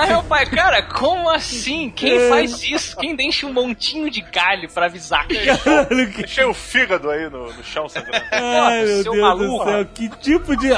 Aí 0.01 0.09
meu 0.09 0.23
pai, 0.25 0.47
cara, 0.47 0.83
como 0.83 1.31
assim? 1.31 1.91
Quem 1.91 2.29
faz 2.29 2.63
isso? 2.63 2.97
Quem 2.97 3.15
deixa 3.15 3.47
um 3.47 3.53
montinho 3.53 4.11
de 4.11 4.21
galho 4.21 4.69
pra 4.69 4.87
avisar? 4.87 5.27
Deixei 6.17 6.45
o 6.45 6.55
fígado 6.55 7.11
aí 7.11 7.29
no, 7.31 7.53
no 7.53 7.65
chão 7.65 7.89
sangrando. 7.89 8.25
Ai, 8.33 8.85
meu 8.85 9.03
seu 9.03 9.13
Deus 9.13 9.25
maluco. 9.25 9.65
do 9.65 9.71
céu, 9.71 9.87
que 9.95 10.09
tipo 10.21 10.57
de. 10.57 10.69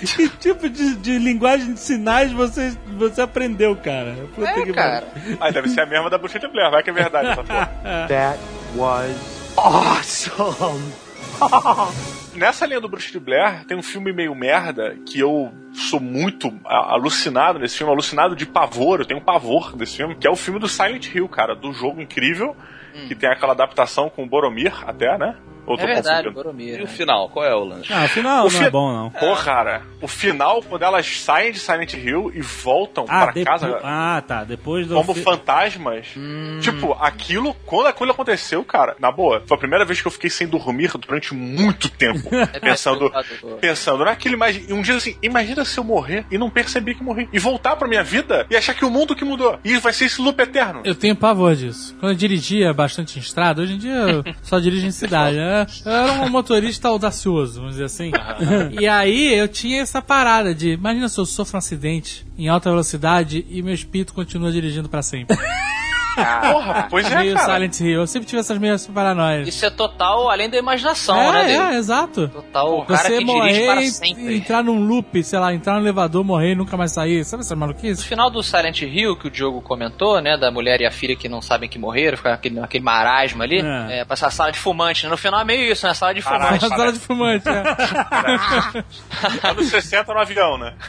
Que 0.00 0.28
tipo 0.28 0.68
de, 0.68 0.94
de 0.96 1.18
linguagem 1.18 1.72
de 1.72 1.80
sinais 1.80 2.32
você, 2.32 2.76
você 2.98 3.22
aprendeu, 3.22 3.74
cara? 3.76 4.14
Puta 4.34 4.48
É, 4.48 4.62
que 4.62 4.72
cara. 4.72 5.06
Ah, 5.40 5.50
deve 5.50 5.68
ser 5.68 5.80
a 5.80 5.86
mesma 5.86 6.10
da 6.10 6.18
Bruxa 6.18 6.38
de 6.38 6.48
Blair, 6.48 6.70
vai 6.70 6.82
que 6.82 6.90
é 6.90 6.92
verdade 6.92 7.28
essa 7.28 7.42
porra. 7.44 7.70
That 8.08 8.38
was 8.74 9.16
awesome. 9.56 10.92
Nessa 12.36 12.66
linha 12.66 12.80
do 12.80 12.88
Bruxa 12.88 13.10
de 13.10 13.18
Blair, 13.18 13.64
tem 13.64 13.76
um 13.76 13.82
filme 13.82 14.12
meio 14.12 14.34
merda 14.34 14.94
que 15.06 15.18
eu 15.18 15.50
sou 15.72 15.98
muito 15.98 16.52
alucinado 16.64 17.58
nesse 17.58 17.78
filme, 17.78 17.92
alucinado 17.92 18.36
de 18.36 18.44
pavor, 18.44 19.00
eu 19.00 19.06
tenho 19.06 19.20
um 19.20 19.24
pavor 19.24 19.74
desse 19.74 19.96
filme, 19.96 20.14
que 20.14 20.26
é 20.26 20.30
o 20.30 20.36
filme 20.36 20.60
do 20.60 20.68
Silent 20.68 21.14
Hill, 21.14 21.28
cara, 21.28 21.54
do 21.54 21.72
jogo 21.72 22.00
incrível, 22.00 22.54
que 23.08 23.14
tem 23.14 23.28
aquela 23.30 23.52
adaptação 23.52 24.10
com 24.10 24.24
o 24.24 24.26
Boromir 24.26 24.74
até, 24.86 25.16
né? 25.18 25.36
Ou 25.66 25.76
tô 25.76 25.82
É 25.82 25.86
verdade, 25.86 26.28
confundindo? 26.28 26.32
Boromir. 26.34 26.74
E 26.74 26.82
o 26.82 26.84
né? 26.84 26.86
final, 26.86 27.28
qual 27.28 27.44
é 27.44 27.54
o 27.54 27.64
lance? 27.64 27.92
Ah, 27.92 28.04
afinal, 28.04 28.46
O 28.46 28.50
não 28.52 28.60
é 28.60 28.64
fi- 28.64 28.70
bom, 28.70 28.92
não. 28.92 29.10
Pô, 29.10 29.34
cara, 29.36 29.82
o 30.00 30.06
final, 30.08 30.62
quando 30.62 30.82
elas 30.82 31.06
saem 31.20 31.52
de 31.52 31.58
Silent 31.58 31.94
Hill 31.94 32.30
e 32.34 32.40
voltam 32.40 33.04
Ah, 33.08 33.24
pra 33.24 33.32
depo- 33.32 33.46
casa 33.46 33.80
ah, 33.82 34.22
tá. 34.26 34.44
Depois 34.44 34.86
do. 34.86 34.94
como 34.94 35.12
fi- 35.14 35.22
fantasmas, 35.22 36.06
tipo, 36.60 36.92
aquilo, 37.00 37.54
quando 37.66 37.86
aquilo 37.88 38.10
aconteceu, 38.10 38.64
cara, 38.64 38.94
na 38.98 39.10
boa, 39.10 39.42
foi 39.46 39.56
a 39.56 39.60
primeira 39.60 39.84
vez 39.84 40.00
que 40.00 40.06
eu 40.06 40.12
fiquei 40.12 40.30
sem 40.30 40.46
dormir 40.46 40.90
durante 40.98 41.34
muito 41.34 41.88
tempo. 41.88 42.28
É 42.52 42.60
pensando, 42.60 43.10
pensando 43.60 44.04
naquilo, 44.04 44.34
imagi- 44.34 44.66
e 44.68 44.72
um 44.72 44.82
dia 44.82 44.94
assim, 44.96 45.16
imagina 45.22 45.64
se 45.64 45.78
eu 45.78 45.84
morrer 45.84 46.24
e 46.30 46.38
não 46.38 46.48
perceber 46.50 46.94
que 46.94 47.02
morri. 47.02 47.28
E 47.32 47.38
voltar 47.38 47.76
pra 47.76 47.88
minha 47.88 48.02
vida 48.04 48.46
e 48.50 48.56
achar 48.56 48.74
que 48.74 48.84
o 48.84 48.90
mundo 48.90 49.14
que 49.16 49.24
mudou. 49.24 49.58
E 49.64 49.76
vai 49.78 49.92
ser 49.92 50.04
esse 50.06 50.20
loop 50.20 50.38
eterno. 50.40 50.80
Eu 50.84 50.94
tenho 50.94 51.16
pavor 51.16 51.54
disso. 51.54 51.94
Quando 51.98 52.12
eu 52.12 52.16
dirigia 52.16 52.72
bastante 52.72 53.18
em 53.18 53.20
estrada, 53.22 53.62
hoje 53.62 53.74
em 53.74 53.78
dia 53.78 53.92
eu 53.94 54.24
só 54.42 54.58
dirijo 54.58 54.86
em 54.86 54.90
cidade, 54.92 55.36
né? 55.36 55.55
Eu 55.84 55.92
era 55.92 56.12
um 56.24 56.28
motorista 56.28 56.88
audacioso, 56.88 57.60
vamos 57.60 57.72
dizer 57.72 57.84
assim. 57.84 58.10
E 58.78 58.86
aí 58.86 59.34
eu 59.34 59.48
tinha 59.48 59.80
essa 59.80 60.02
parada 60.02 60.54
de, 60.54 60.70
imagina 60.72 61.08
se 61.08 61.18
eu 61.18 61.26
sofro 61.26 61.56
um 61.56 61.58
acidente 61.58 62.26
em 62.36 62.48
alta 62.48 62.70
velocidade 62.70 63.46
e 63.48 63.62
meu 63.62 63.74
espírito 63.74 64.12
continua 64.12 64.50
dirigindo 64.52 64.88
pra 64.88 65.02
sempre. 65.02 65.36
Porra, 66.16 66.86
pois 66.90 67.10
é, 67.10 67.16
Meio 67.18 67.34
cara. 67.34 67.52
Silent 67.54 67.80
Hill. 67.80 68.00
Eu 68.00 68.06
sempre 68.06 68.28
tive 68.28 68.40
essas 68.40 68.58
minhas 68.58 68.86
paranoias. 68.86 69.46
Isso 69.48 69.64
é 69.66 69.70
total 69.70 70.30
além 70.30 70.48
da 70.48 70.56
imaginação, 70.58 71.16
é, 71.18 71.32
né, 71.32 71.40
é, 71.54 71.58
dele? 71.66 71.76
exato. 71.76 72.28
Total, 72.28 72.78
o 72.78 72.84
cara 72.86 73.00
Você 73.02 73.18
que 73.18 73.24
dirige 73.24 73.64
para 73.64 73.74
morrer, 73.74 73.90
sempre. 73.90 74.36
entrar 74.36 74.62
num 74.64 74.86
loop, 74.86 75.22
sei 75.22 75.38
lá, 75.38 75.52
entrar 75.54 75.74
no 75.74 75.80
elevador, 75.80 76.24
morrer 76.24 76.52
e 76.52 76.54
nunca 76.54 76.76
mais 76.76 76.92
sair. 76.92 77.24
Sabe 77.24 77.42
essa 77.42 77.54
No 77.54 77.60
maluquice? 77.60 78.04
final 78.04 78.30
do 78.30 78.42
Silent 78.42 78.80
Hill, 78.82 79.16
que 79.16 79.28
o 79.28 79.30
Diogo 79.30 79.60
comentou, 79.60 80.20
né, 80.20 80.36
da 80.38 80.50
mulher 80.50 80.80
e 80.80 80.86
a 80.86 80.90
filha 80.90 81.16
que 81.16 81.28
não 81.28 81.40
sabem 81.42 81.68
que 81.68 81.78
morreram, 81.78 82.16
fica 82.16 82.32
aquele, 82.34 82.58
aquele 82.60 82.84
marasmo 82.84 83.42
ali, 83.42 83.60
É. 83.60 84.00
é. 84.00 84.04
passar 84.04 84.30
sala 84.30 84.50
de 84.52 84.58
fumante, 84.58 85.04
né? 85.04 85.10
No 85.10 85.16
final 85.16 85.40
é 85.40 85.44
meio 85.44 85.72
isso, 85.72 85.86
né? 85.86 85.94
Sala 85.94 86.14
de 86.14 86.22
Caralho. 86.22 86.46
fumante. 86.60 86.66
Uma 86.66 86.76
sala 86.76 86.92
de 86.92 86.98
fumante, 86.98 87.48
é. 87.48 87.62
Anos 89.48 89.66
60 89.68 90.12
no 90.14 90.20
avião, 90.20 90.58
né? 90.58 90.74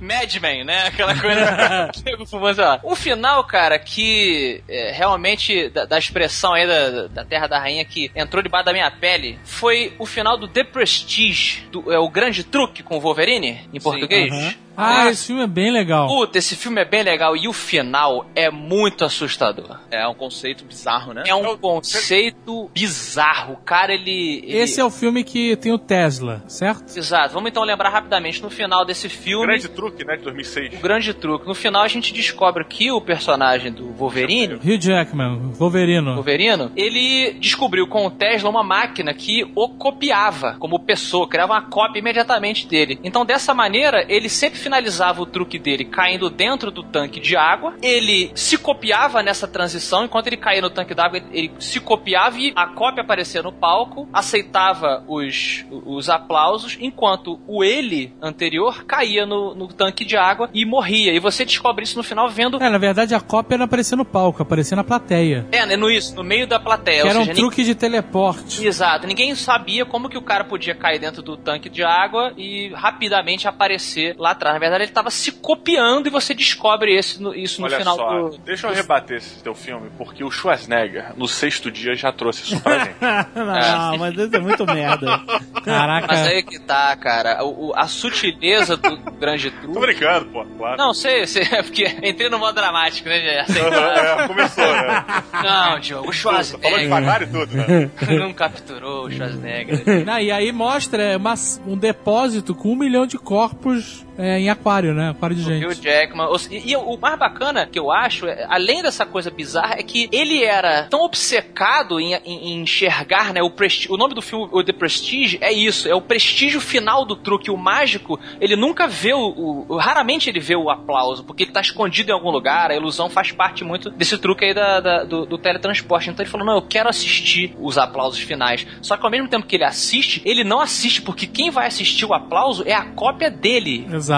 Mad 0.00 0.34
Men, 0.36 0.64
né? 0.64 0.86
Aquela 0.86 1.18
coisa. 1.18 1.90
O 2.20 2.26
fumante, 2.26 2.56
sei 2.56 2.64
lá. 2.64 2.80
O 2.82 2.96
final, 2.96 3.44
cara, 3.44 3.78
que 3.78 4.62
é, 4.68 4.92
realmente, 4.92 5.68
da, 5.68 5.84
da 5.84 5.98
expressão 5.98 6.52
aí 6.52 6.66
da, 6.66 7.06
da 7.08 7.24
Terra 7.24 7.46
da 7.46 7.58
Rainha 7.58 7.84
que 7.84 8.10
entrou 8.14 8.42
debaixo 8.42 8.66
da 8.66 8.72
minha 8.72 8.90
pele, 8.90 9.38
foi 9.44 9.94
o 9.98 10.06
final 10.06 10.36
do 10.36 10.48
The 10.48 10.64
Prestige, 10.64 11.66
do, 11.70 11.92
é, 11.92 11.98
o 11.98 12.08
grande 12.08 12.44
truque 12.44 12.82
com 12.82 12.96
o 12.96 13.00
Wolverine, 13.00 13.68
em 13.72 13.80
português. 13.80 14.32
aham. 14.32 14.54
Ah, 14.76 15.08
esse 15.10 15.26
filme 15.26 15.42
é 15.42 15.46
bem 15.46 15.70
legal. 15.70 16.06
Puta, 16.08 16.38
esse 16.38 16.56
filme 16.56 16.80
é 16.80 16.84
bem 16.84 17.02
legal 17.02 17.36
e 17.36 17.46
o 17.48 17.52
final 17.52 18.26
é 18.34 18.50
muito 18.50 19.04
assustador. 19.04 19.78
É 19.90 20.06
um 20.08 20.14
conceito 20.14 20.64
bizarro, 20.64 21.12
né? 21.12 21.24
É 21.26 21.34
um 21.34 21.56
conceito 21.56 22.70
bizarro. 22.72 23.54
O 23.54 23.56
cara, 23.58 23.92
ele. 23.92 24.42
ele- 24.46 24.58
Esse 24.58 24.80
é 24.80 24.84
o 24.84 24.90
filme 24.90 25.24
que 25.24 25.56
tem 25.56 25.72
o 25.72 25.78
Tesla, 25.78 26.42
certo? 26.46 26.96
Exato. 26.96 27.34
Vamos 27.34 27.50
então 27.50 27.62
lembrar 27.64 27.90
rapidamente. 27.90 28.42
No 28.42 28.48
final 28.50 28.84
desse 28.84 29.08
filme. 29.08 29.46
Grande 29.46 29.68
truque, 29.68 30.04
né, 30.04 30.16
de 30.16 30.22
2006. 30.22 30.74
O 30.78 30.82
grande 30.82 31.12
truque. 31.14 31.46
No 31.46 31.54
final 31.54 31.82
a 31.82 31.88
gente 31.88 32.12
descobre 32.12 32.64
que 32.64 32.90
o 32.90 33.00
personagem 33.00 33.72
do 33.72 33.90
Wolverine, 33.92 34.54
Hugh 34.54 34.78
Jackman, 34.80 35.52
Wolverino. 35.58 36.14
Wolverino, 36.14 36.70
ele 36.76 37.32
descobriu 37.40 37.86
com 37.88 38.06
o 38.06 38.10
Tesla 38.10 38.48
uma 38.48 38.62
máquina 38.62 39.12
que 39.12 39.50
o 39.54 39.68
copiava 39.68 40.56
como 40.58 40.78
pessoa, 40.78 41.28
criava 41.28 41.54
uma 41.54 41.62
cópia 41.62 41.98
imediatamente 41.98 42.66
dele. 42.66 42.98
Então 43.02 43.24
dessa 43.26 43.52
maneira, 43.52 44.04
ele 44.08 44.28
sempre 44.28 44.58
finalizava 44.60 45.22
o 45.22 45.26
truque 45.26 45.58
dele 45.58 45.84
caindo 45.84 46.30
dentro 46.30 46.70
do 46.70 46.82
tanque 46.82 47.20
de 47.20 47.36
água. 47.36 47.74
Ele 47.82 48.30
se 48.34 48.56
copiava 48.56 49.22
nessa 49.22 49.48
transição, 49.48 50.04
enquanto 50.04 50.26
ele 50.26 50.36
caía 50.36 50.60
no 50.60 50.70
tanque 50.70 50.94
d'água, 50.94 51.22
ele 51.32 51.52
se 51.58 51.80
copiava 51.80 52.38
e 52.38 52.52
a 52.54 52.66
cópia 52.66 53.02
aparecia 53.02 53.42
no 53.42 53.52
palco, 53.52 54.08
aceitava 54.12 55.04
os, 55.08 55.64
os 55.70 56.08
aplausos, 56.08 56.76
enquanto 56.80 57.40
o 57.46 57.64
ele 57.64 58.12
anterior 58.20 58.84
caía 58.84 59.26
no, 59.26 59.54
no 59.54 59.68
tanque 59.68 60.04
de 60.04 60.16
água 60.16 60.50
e 60.52 60.64
morria. 60.64 61.12
E 61.12 61.18
você 61.18 61.44
descobre 61.44 61.84
isso 61.84 61.96
no 61.96 62.02
final 62.02 62.28
vendo. 62.28 62.62
É, 62.62 62.68
na 62.68 62.78
verdade 62.78 63.14
a 63.14 63.20
cópia 63.20 63.58
não 63.58 63.64
aparecia 63.64 63.96
no 63.96 64.04
palco, 64.04 64.42
aparecia 64.42 64.76
na 64.76 64.84
plateia. 64.84 65.46
É, 65.52 65.64
né, 65.66 65.76
no 65.76 65.90
isso, 65.90 66.14
no 66.14 66.22
meio 66.22 66.46
da 66.46 66.58
plateia. 66.58 67.02
Que 67.02 67.08
era 67.08 67.18
um 67.18 67.24
seja, 67.24 67.40
truque 67.40 67.64
de 67.64 67.74
teleporte. 67.74 68.66
Exato, 68.66 69.06
ninguém 69.06 69.34
sabia 69.34 69.84
como 69.84 70.08
que 70.08 70.18
o 70.18 70.22
cara 70.22 70.44
podia 70.44 70.74
cair 70.74 70.98
dentro 70.98 71.22
do 71.22 71.36
tanque 71.36 71.68
de 71.68 71.82
água 71.82 72.32
e 72.36 72.68
rapidamente 72.74 73.48
aparecer 73.48 74.14
lá 74.18 74.30
atrás. 74.30 74.49
Na 74.52 74.58
verdade, 74.58 74.84
ele 74.84 74.90
estava 74.90 75.10
se 75.10 75.32
copiando 75.32 76.06
e 76.06 76.10
você 76.10 76.34
descobre 76.34 76.94
esse, 76.96 77.20
no- 77.22 77.34
isso 77.34 77.60
no 77.60 77.66
Olha 77.66 77.78
final 77.78 77.96
só, 77.96 78.28
do. 78.28 78.38
deixa 78.38 78.66
eu 78.68 78.72
rebater 78.74 79.16
esse 79.18 79.42
teu 79.42 79.54
filme, 79.54 79.90
porque 79.98 80.22
o 80.24 80.30
Schwarzenegger, 80.30 81.12
no 81.16 81.26
sexto 81.28 81.70
dia, 81.70 81.94
já 81.94 82.12
trouxe 82.12 82.42
isso 82.44 82.60
pra 82.62 82.78
gente. 82.84 82.96
não, 83.00 83.98
mas 83.98 84.14
isso 84.16 84.36
é 84.36 84.38
muito 84.40 84.64
merda. 84.66 85.20
Caraca. 85.64 86.06
Mas 86.08 86.26
aí 86.26 86.42
que 86.42 86.58
tá, 86.58 86.96
cara. 86.96 87.42
O, 87.44 87.68
o- 87.68 87.72
a 87.76 87.86
sutileza 87.86 88.76
do 88.76 88.96
grande 89.18 89.50
Tô 89.50 89.60
truque. 89.62 89.80
brincando, 89.80 90.26
pô, 90.26 90.44
claro. 90.58 90.76
Não, 90.76 90.92
sei, 90.94 91.26
sei, 91.26 91.42
é 91.50 91.62
porque 91.62 91.84
entrei 92.02 92.28
no 92.28 92.38
modo 92.38 92.54
dramático, 92.54 93.08
né? 93.08 93.20
já 93.20 93.44
sei. 93.46 93.62
é, 93.62 94.26
começou, 94.26 94.64
né? 94.64 95.04
Não, 95.42 95.78
Diogo, 95.80 96.08
o 96.08 96.12
Falou 96.12 96.42
Schwarzenegger 96.42 96.80
devagar 96.80 97.22
e 97.22 97.26
tudo, 97.26 97.56
né? 97.56 97.90
não 98.18 98.32
capturou 98.32 99.06
o 99.06 99.10
Schwarzenegger. 99.10 100.04
Não, 100.04 100.18
e 100.18 100.30
aí 100.30 100.52
mostra 100.52 101.02
é, 101.02 101.16
uma- 101.16 101.34
um 101.66 101.76
depósito 101.76 102.54
com 102.54 102.72
um 102.72 102.76
milhão 102.76 103.06
de 103.06 103.18
corpos 103.18 104.04
é, 104.20 104.38
em 104.40 104.48
aquário, 104.50 104.94
né? 104.94 105.10
Aquário 105.10 105.36
de 105.36 105.42
Hugh 105.42 105.72
gente. 105.74 105.82
Jackman. 105.82 106.26
Ou 106.26 106.38
se- 106.38 106.54
E, 106.54 106.72
e 106.72 106.76
o 106.76 106.96
mais 106.96 107.18
bacana 107.18 107.66
que 107.66 107.78
eu 107.78 107.90
acho, 107.90 108.26
é, 108.26 108.46
além 108.48 108.82
dessa 108.82 109.04
coisa 109.06 109.30
bizarra, 109.30 109.74
é 109.78 109.82
que 109.82 110.08
ele 110.12 110.42
era 110.44 110.84
tão 110.84 111.02
obcecado 111.04 111.98
em, 112.00 112.14
em- 112.14 112.52
em 112.52 112.60
enxergar, 112.62 113.32
né? 113.32 113.40
O, 113.42 113.52
o 113.90 113.96
nome 113.96 114.14
do 114.14 114.22
filme, 114.22 114.48
o 114.52 114.62
The 114.62 114.72
Prestige, 114.72 115.38
é 115.40 115.52
isso. 115.52 115.88
É 115.88 115.94
o 115.94 116.00
prestígio 116.00 116.60
final 116.60 117.04
do 117.04 117.16
truque. 117.16 117.50
O 117.50 117.56
mágico, 117.56 118.18
ele 118.40 118.56
nunca 118.56 118.86
vê 118.86 119.12
o, 119.14 119.66
o- 119.68 119.76
Raramente 119.76 120.28
ele 120.28 120.40
vê 120.40 120.54
o 120.56 120.68
aplauso, 120.70 121.24
porque 121.24 121.44
ele 121.44 121.52
tá 121.52 121.60
escondido 121.60 122.10
em 122.10 122.12
algum 122.14 122.30
lugar. 122.30 122.70
A 122.70 122.76
ilusão 122.76 123.08
faz 123.08 123.32
parte 123.32 123.64
muito 123.64 123.90
desse 123.90 124.18
truque 124.18 124.44
aí 124.44 124.54
da, 124.54 124.80
da- 124.80 125.04
do, 125.04 125.24
do 125.26 125.38
teletransporte. 125.38 126.10
Então 126.10 126.22
ele 126.22 126.30
falou: 126.30 126.46
não, 126.46 126.54
eu 126.56 126.62
quero 126.62 126.88
assistir 126.88 127.54
os 127.58 127.78
aplausos 127.78 128.20
finais. 128.20 128.66
Só 128.82 128.96
que 128.96 129.04
ao 129.04 129.10
mesmo 129.10 129.28
tempo 129.28 129.46
que 129.46 129.56
ele 129.56 129.64
assiste, 129.64 130.20
ele 130.24 130.44
não 130.44 130.60
assiste, 130.60 131.00
porque 131.02 131.26
quem 131.26 131.50
vai 131.50 131.66
assistir 131.66 132.04
o 132.04 132.12
aplauso 132.14 132.62
é 132.66 132.72
a 132.74 132.84
cópia 132.84 133.30
dele. 133.30 133.86
Exato. 133.92 134.09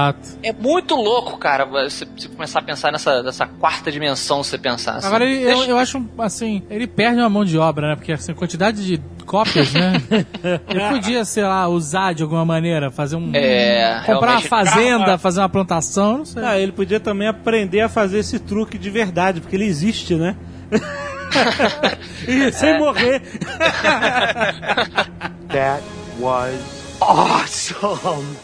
É 0.42 0.52
muito 0.52 0.94
louco, 0.94 1.36
cara, 1.38 1.64
você, 1.64 2.04
você 2.04 2.28
começar 2.28 2.58
a 2.60 2.62
pensar 2.62 2.90
nessa, 2.92 3.22
nessa 3.22 3.46
quarta 3.46 3.90
dimensão, 3.92 4.42
você 4.42 4.56
pensar 4.58 4.96
assim. 4.96 5.06
Agora, 5.06 5.24
ele- 5.24 5.42
eu, 5.42 5.56
Deixa- 5.56 5.70
eu 5.70 5.78
acho, 5.78 6.04
assim, 6.18 6.62
ele 6.70 6.86
perde 6.86 7.18
uma 7.20 7.28
mão 7.28 7.44
de 7.44 7.56
obra, 7.58 7.88
né? 7.90 7.96
Porque, 7.96 8.12
assim, 8.12 8.32
a 8.32 8.34
quantidade 8.34 8.84
de 8.84 9.00
cópias, 9.24 9.72
né? 9.72 9.94
ele 10.68 10.80
podia, 10.90 11.24
sei 11.24 11.44
lá, 11.44 11.68
usar 11.68 12.12
de 12.12 12.22
alguma 12.22 12.44
maneira, 12.44 12.90
fazer 12.90 13.16
um... 13.16 13.30
É, 13.34 14.02
comprar 14.04 14.32
uma 14.32 14.40
fazenda, 14.40 15.18
fazer 15.18 15.40
uma 15.40 15.48
plantação, 15.48 16.18
não 16.18 16.24
sei. 16.24 16.42
Ah, 16.44 16.58
ele 16.58 16.72
podia 16.72 16.98
também 17.00 17.28
aprender 17.28 17.80
a 17.80 17.88
fazer 17.88 18.18
esse 18.18 18.38
truque 18.38 18.76
de 18.78 18.90
verdade, 18.90 19.40
porque 19.40 19.56
ele 19.56 19.64
existe, 19.66 20.14
né? 20.14 20.36
e 22.28 22.52
sem 22.52 22.78
morrer. 22.78 23.22
That 25.48 25.82
was 26.18 26.60
awesome. 27.00 28.36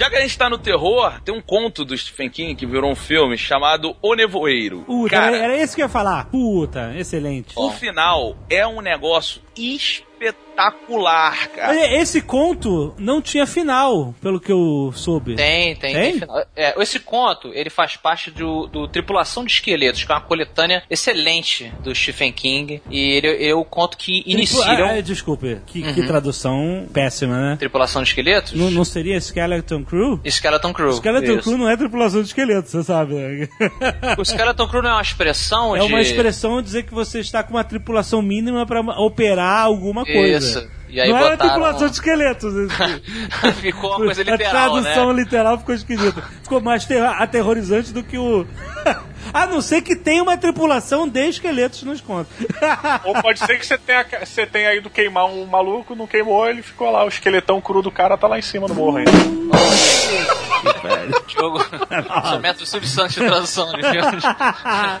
Já 0.00 0.08
que 0.08 0.16
a 0.16 0.22
gente 0.22 0.38
tá 0.38 0.48
no 0.48 0.56
terror, 0.56 1.20
tem 1.22 1.34
um 1.34 1.42
conto 1.42 1.84
do 1.84 1.94
Stephen 1.94 2.30
King 2.30 2.54
que 2.54 2.64
virou 2.64 2.90
um 2.90 2.94
filme 2.94 3.36
chamado 3.36 3.94
O 4.00 4.14
Nevoeiro. 4.14 4.80
Puta, 4.84 5.10
Cara, 5.10 5.36
era, 5.36 5.44
era 5.52 5.62
isso 5.62 5.76
que 5.76 5.82
eu 5.82 5.84
ia 5.84 5.90
falar. 5.90 6.24
Puta, 6.30 6.94
excelente. 6.96 7.52
o 7.54 7.70
final 7.70 8.34
é 8.48 8.66
um 8.66 8.80
negócio 8.80 9.42
espetacular, 9.60 11.48
cara. 11.48 11.70
Olha, 11.70 12.00
Esse 12.00 12.20
conto 12.20 12.94
não 12.98 13.20
tinha 13.22 13.46
final, 13.46 14.14
pelo 14.20 14.38
que 14.40 14.52
eu 14.52 14.92
soube. 14.94 15.34
Tem, 15.36 15.74
tem, 15.76 15.92
Tem? 15.94 16.02
tem 16.12 16.20
final. 16.20 16.44
É, 16.54 16.80
esse 16.82 16.98
conto, 17.00 17.48
ele 17.54 17.70
faz 17.70 17.96
parte 17.96 18.30
do, 18.30 18.66
do 18.66 18.86
Tripulação 18.88 19.44
de 19.44 19.52
Esqueletos, 19.52 20.04
que 20.04 20.12
é 20.12 20.14
uma 20.14 20.20
coletânea 20.20 20.82
excelente 20.90 21.72
do 21.82 21.94
Stephen 21.94 22.32
King. 22.32 22.82
E 22.90 22.98
ele 23.16 23.46
é 23.48 23.54
o 23.54 23.64
conto 23.64 23.96
que 23.96 24.22
inicia. 24.26 24.62
Tripula- 24.64 24.86
um- 24.94 24.98
ah, 24.98 25.00
desculpe, 25.00 25.58
que, 25.66 25.82
que 25.94 26.06
tradução 26.06 26.86
péssima, 26.92 27.38
né? 27.38 27.56
Tripulação 27.58 28.02
de 28.02 28.08
Esqueletos? 28.10 28.52
Não, 28.52 28.70
não 28.70 28.84
seria 28.84 29.16
Skeleton 29.16 29.84
Crew? 29.84 30.20
Skeleton 30.24 30.72
Crew. 30.72 30.90
Skeleton 30.92 31.32
Isso. 31.38 31.42
Crew 31.48 31.58
não 31.58 31.68
é 31.68 31.76
tripulação 31.76 32.20
de 32.22 32.28
esqueletos, 32.28 32.70
você 32.70 32.82
sabe. 32.82 33.14
né? 33.14 33.48
O 34.18 34.22
Skeleton 34.22 34.68
Crew 34.68 34.82
não 34.82 34.90
é 34.90 34.94
uma 34.94 35.02
expressão 35.02 35.74
É 35.76 35.80
de... 35.80 35.86
uma 35.86 36.00
expressão 36.00 36.60
dizer 36.62 36.82
que 36.84 36.92
você 36.94 37.20
está 37.20 37.42
com 37.42 37.54
uma 37.54 37.64
tripulação 37.64 38.20
mínima 38.22 38.66
para 38.66 38.80
operar 39.00 39.49
alguma 39.58 40.04
coisa. 40.04 40.60
Isso. 40.60 40.79
E 40.90 41.00
aí 41.00 41.08
não 41.10 41.16
era 41.18 41.30
botaram- 41.30 41.50
tripulação 41.52 41.86
de 41.88 41.94
esqueletos. 41.94 42.52
Ficou 43.60 43.90
uma 43.90 43.96
coisa 43.98 44.20
a 44.22 44.24
literal, 44.24 44.50
tradução 44.50 45.12
né? 45.12 45.22
literal 45.22 45.58
ficou 45.58 45.74
esquisita. 45.74 46.22
Ficou 46.42 46.60
mais 46.60 46.84
ter- 46.84 47.02
aterrorizante 47.04 47.92
do 47.92 48.02
que 48.02 48.18
o. 48.18 48.46
A 49.32 49.46
não 49.46 49.60
ser 49.60 49.82
que 49.82 49.94
tenha 49.94 50.22
uma 50.22 50.36
tripulação 50.36 51.06
de 51.06 51.28
esqueletos 51.28 51.82
nos 51.84 52.00
contos. 52.00 52.32
Ou 53.04 53.14
pode 53.22 53.38
ser 53.38 53.58
que 53.58 53.66
você 53.66 53.76
tenha, 53.78 54.04
você 54.24 54.44
tenha 54.46 54.74
ido 54.74 54.88
queimar 54.90 55.26
um 55.26 55.44
maluco, 55.46 55.94
não 55.94 56.06
queimou, 56.06 56.48
ele 56.48 56.62
ficou 56.62 56.90
lá, 56.90 57.04
o 57.04 57.08
esqueletão 57.08 57.60
cru 57.60 57.80
do 57.82 57.92
cara 57.92 58.16
tá 58.16 58.26
lá 58.26 58.38
em 58.38 58.42
cima 58.42 58.66
no 58.66 58.74
morro 58.74 58.96
ainda. 58.96 59.10
velho. 60.82 61.22
Jogo. 61.28 61.60
Só 62.24 62.38
método 62.38 62.66
Santos 62.66 63.14
de 63.14 63.20
tradução 63.20 63.72
de 63.72 63.82
filmes. 63.82 64.24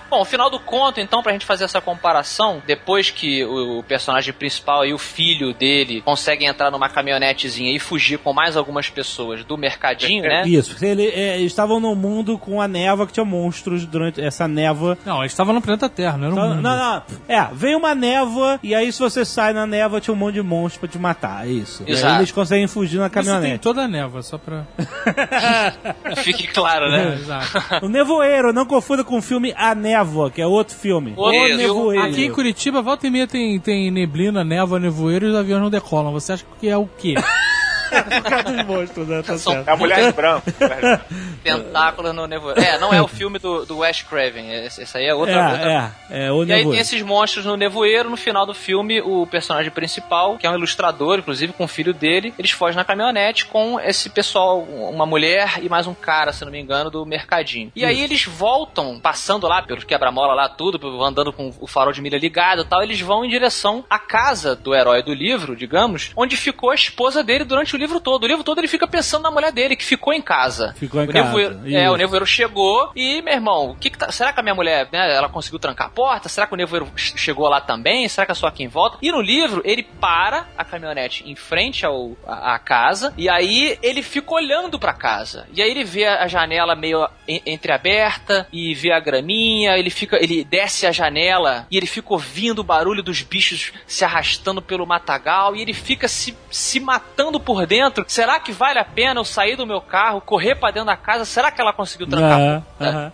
Bom, 0.08 0.20
o 0.20 0.24
final 0.24 0.50
do 0.50 0.60
conto, 0.60 1.00
então, 1.00 1.22
pra 1.22 1.32
gente 1.32 1.46
fazer 1.46 1.64
essa 1.64 1.80
comparação, 1.80 2.62
depois 2.66 3.10
que 3.10 3.42
o, 3.44 3.78
o 3.78 3.82
personagem 3.82 4.32
principal 4.32 4.84
e 4.84 4.92
o 4.92 4.98
filho 4.98 5.52
dele 5.54 5.79
conseguem 6.04 6.48
entrar 6.48 6.70
numa 6.70 6.88
caminhonetezinha 6.88 7.74
e 7.74 7.78
fugir 7.78 8.18
com 8.18 8.32
mais 8.32 8.56
algumas 8.56 8.88
pessoas 8.88 9.44
do 9.44 9.56
mercadinho, 9.56 10.22
né? 10.22 10.42
Isso, 10.46 10.76
ele, 10.84 11.06
é, 11.08 11.38
eles 11.38 11.52
estavam 11.52 11.80
num 11.80 11.94
mundo 11.94 12.38
com 12.38 12.60
a 12.60 12.68
névoa 12.68 13.06
que 13.06 13.12
tinha 13.12 13.24
monstros 13.24 13.84
durante 13.86 14.20
essa 14.20 14.46
névoa. 14.48 14.96
Não, 15.04 15.20
eles 15.20 15.32
estavam 15.32 15.54
no 15.54 15.60
planeta 15.62 15.88
Terra, 15.88 16.16
não 16.16 16.26
era 16.26 16.34
um 16.34 16.38
Não, 16.38 16.48
mundo. 16.50 16.62
não, 16.62 16.76
não. 16.76 17.02
É, 17.28 17.48
veio 17.52 17.78
uma 17.78 17.94
névoa 17.94 18.58
e 18.62 18.74
aí 18.74 18.92
se 18.92 18.98
você 18.98 19.24
sai 19.24 19.52
na 19.52 19.66
névoa 19.66 20.00
tinha 20.00 20.14
um 20.14 20.16
monte 20.18 20.34
de 20.34 20.42
monstros 20.42 20.78
pra 20.80 20.88
te 20.88 20.98
matar, 20.98 21.46
é 21.46 21.50
isso. 21.50 21.82
E 21.86 21.90
aí 21.92 21.92
Exato. 21.98 22.20
eles 22.20 22.32
conseguem 22.32 22.66
fugir 22.66 22.98
na 22.98 23.06
Isso 23.06 23.14
tem 23.14 23.24
caminhonete. 23.24 23.58
toda 23.58 23.82
a 23.82 23.88
névoa, 23.88 24.22
só 24.22 24.38
pra... 24.38 24.64
Fique 26.16 26.46
claro, 26.48 26.90
né? 26.90 27.14
Exato. 27.20 27.84
O 27.86 27.88
Nevoeiro, 27.88 28.52
não 28.52 28.64
confunda 28.66 29.04
com 29.04 29.18
o 29.18 29.22
filme 29.22 29.52
A 29.56 29.74
Névoa, 29.74 30.30
que 30.30 30.40
é 30.40 30.46
outro 30.46 30.74
filme. 30.76 31.14
O 31.16 31.30
filme. 31.30 31.56
Nevoeiro. 31.56 32.04
Aqui 32.04 32.24
em 32.24 32.32
Curitiba, 32.32 32.82
volta 32.82 33.06
e 33.06 33.10
meia 33.10 33.26
tem, 33.26 33.58
tem 33.58 33.90
neblina, 33.90 34.44
névoa, 34.44 34.78
nevoeiro 34.78 35.26
e 35.26 35.30
os 35.30 35.36
aviões 35.36 35.62
não 35.62 35.69
decolam. 35.70 36.12
Você 36.12 36.32
acha 36.32 36.44
que 36.58 36.68
é 36.68 36.76
o 36.76 36.86
quê? 36.86 37.14
Por 37.90 38.30
causa 38.30 38.52
dos 38.52 38.66
monstros, 38.66 39.08
né? 39.08 39.22
Tá 39.22 39.38
São 39.38 39.52
certo. 39.52 39.68
É 39.68 39.72
a 39.72 39.76
mulher 39.76 40.06
de 40.06 40.12
branco. 40.12 40.46
Tentáculos 41.42 42.14
no 42.14 42.26
nevoeiro. 42.26 42.60
É, 42.60 42.78
não 42.78 42.92
é 42.92 43.00
o 43.00 43.08
filme 43.08 43.38
do, 43.38 43.64
do 43.64 43.78
Wes 43.78 44.02
Craven. 44.02 44.50
Esse, 44.64 44.82
esse 44.82 44.98
aí 44.98 45.06
é 45.06 45.14
outra, 45.14 45.52
outra 45.52 45.92
É, 46.10 46.24
é, 46.24 46.26
é 46.26 46.32
o 46.32 46.38
E 46.38 46.40
aí 46.42 46.46
tem 46.46 46.56
Nevoeiro. 46.58 46.80
esses 46.82 47.02
monstros 47.02 47.44
no 47.44 47.56
nevoeiro, 47.56 48.10
no 48.10 48.16
final 48.16 48.44
do 48.44 48.54
filme, 48.54 49.00
o 49.00 49.26
personagem 49.26 49.70
principal, 49.70 50.36
que 50.36 50.46
é 50.46 50.50
um 50.50 50.54
ilustrador, 50.54 51.18
inclusive 51.18 51.52
com 51.52 51.64
o 51.64 51.68
filho 51.68 51.94
dele, 51.94 52.34
eles 52.38 52.50
fogem 52.50 52.76
na 52.76 52.84
caminhonete 52.84 53.46
com 53.46 53.80
esse 53.80 54.10
pessoal, 54.10 54.60
uma 54.62 55.06
mulher 55.06 55.58
e 55.62 55.68
mais 55.68 55.86
um 55.86 55.94
cara, 55.94 56.32
se 56.32 56.44
não 56.44 56.52
me 56.52 56.60
engano, 56.60 56.90
do 56.90 57.06
mercadinho. 57.06 57.72
E 57.74 57.84
aí 57.84 58.00
eles 58.00 58.24
voltam, 58.24 58.98
passando 59.00 59.46
lá 59.46 59.62
pelos 59.62 59.84
quebra-mola 59.84 60.34
lá, 60.34 60.48
tudo, 60.48 61.02
andando 61.02 61.32
com 61.32 61.52
o 61.58 61.66
farol 61.66 61.92
de 61.92 62.02
milha 62.02 62.18
ligado 62.18 62.62
e 62.62 62.64
tal, 62.64 62.82
eles 62.82 63.00
vão 63.00 63.24
em 63.24 63.28
direção 63.28 63.84
à 63.88 63.98
casa 63.98 64.54
do 64.54 64.74
herói 64.74 65.02
do 65.02 65.14
livro, 65.14 65.56
digamos, 65.56 66.10
onde 66.16 66.36
ficou 66.36 66.70
a 66.70 66.74
esposa 66.74 67.22
dele 67.22 67.44
durante 67.44 67.74
o 67.74 67.78
livro 67.80 68.00
todo. 68.00 68.24
O 68.24 68.26
livro 68.26 68.44
todo 68.44 68.58
ele 68.58 68.68
fica 68.68 68.86
pensando 68.86 69.22
na 69.22 69.30
mulher 69.30 69.52
dele, 69.52 69.74
que 69.76 69.84
ficou 69.84 70.12
em 70.12 70.22
casa. 70.22 70.74
Ficou 70.78 71.00
em 71.02 71.04
o 71.08 71.12
casa, 71.12 71.24
Nevoeiro, 71.24 71.60
é, 71.66 71.84
isso. 71.84 71.92
o 71.92 71.96
nevoeiro 71.96 72.26
chegou 72.26 72.90
e, 72.94 73.20
meu 73.22 73.34
irmão, 73.34 73.70
o 73.70 73.76
que 73.76 73.90
que 73.90 73.98
tá- 73.98 74.12
será 74.12 74.32
que 74.32 74.40
a 74.40 74.42
minha 74.42 74.54
mulher, 74.54 74.88
né, 74.92 75.14
ela 75.14 75.28
conseguiu 75.28 75.58
trancar 75.58 75.88
a 75.88 75.90
porta? 75.90 76.28
Será 76.28 76.46
que 76.46 76.54
o 76.54 76.56
nevoeiro 76.56 76.88
ch- 76.96 77.14
chegou 77.16 77.48
lá 77.48 77.60
também? 77.60 78.06
Será 78.08 78.24
que 78.26 78.32
é 78.32 78.34
só 78.34 78.46
aqui 78.46 78.62
em 78.62 78.68
volta? 78.68 78.98
E 79.02 79.10
no 79.10 79.20
livro, 79.20 79.62
ele 79.64 79.82
para 79.82 80.46
a 80.56 80.64
caminhonete 80.64 81.24
em 81.28 81.34
frente 81.34 81.84
ao, 81.86 82.16
à, 82.26 82.54
à 82.54 82.58
casa 82.58 83.12
e 83.16 83.28
aí 83.28 83.78
ele 83.82 84.02
fica 84.02 84.32
olhando 84.34 84.78
pra 84.78 84.92
casa. 84.92 85.46
E 85.54 85.62
aí 85.62 85.70
ele 85.70 85.84
vê 85.84 86.06
a 86.06 86.26
janela 86.28 86.74
meio 86.76 87.08
en- 87.26 87.42
entreaberta 87.46 88.46
e 88.52 88.74
vê 88.74 88.92
a 88.92 89.00
graminha, 89.00 89.76
ele 89.78 89.90
fica, 89.90 90.16
ele 90.22 90.44
desce 90.44 90.86
a 90.86 90.92
janela 90.92 91.66
e 91.70 91.76
ele 91.76 91.86
fica 91.86 92.12
ouvindo 92.12 92.58
o 92.60 92.64
barulho 92.64 93.02
dos 93.02 93.22
bichos 93.22 93.72
se 93.86 94.04
arrastando 94.04 94.60
pelo 94.60 94.86
matagal 94.86 95.56
e 95.56 95.62
ele 95.62 95.72
fica 95.72 96.08
se, 96.08 96.36
se 96.50 96.78
matando 96.80 97.40
por 97.40 97.66
dentro. 97.70 98.04
Será 98.08 98.40
que 98.40 98.50
vale 98.50 98.80
a 98.80 98.84
pena 98.84 99.20
eu 99.20 99.24
sair 99.24 99.54
do 99.54 99.64
meu 99.64 99.80
carro, 99.80 100.20
correr 100.20 100.56
pra 100.56 100.72
dentro 100.72 100.86
da 100.88 100.96
casa? 100.96 101.24
Será 101.24 101.52
que 101.52 101.60
ela 101.60 101.72
conseguiu 101.72 102.08
trancar. 102.08 102.62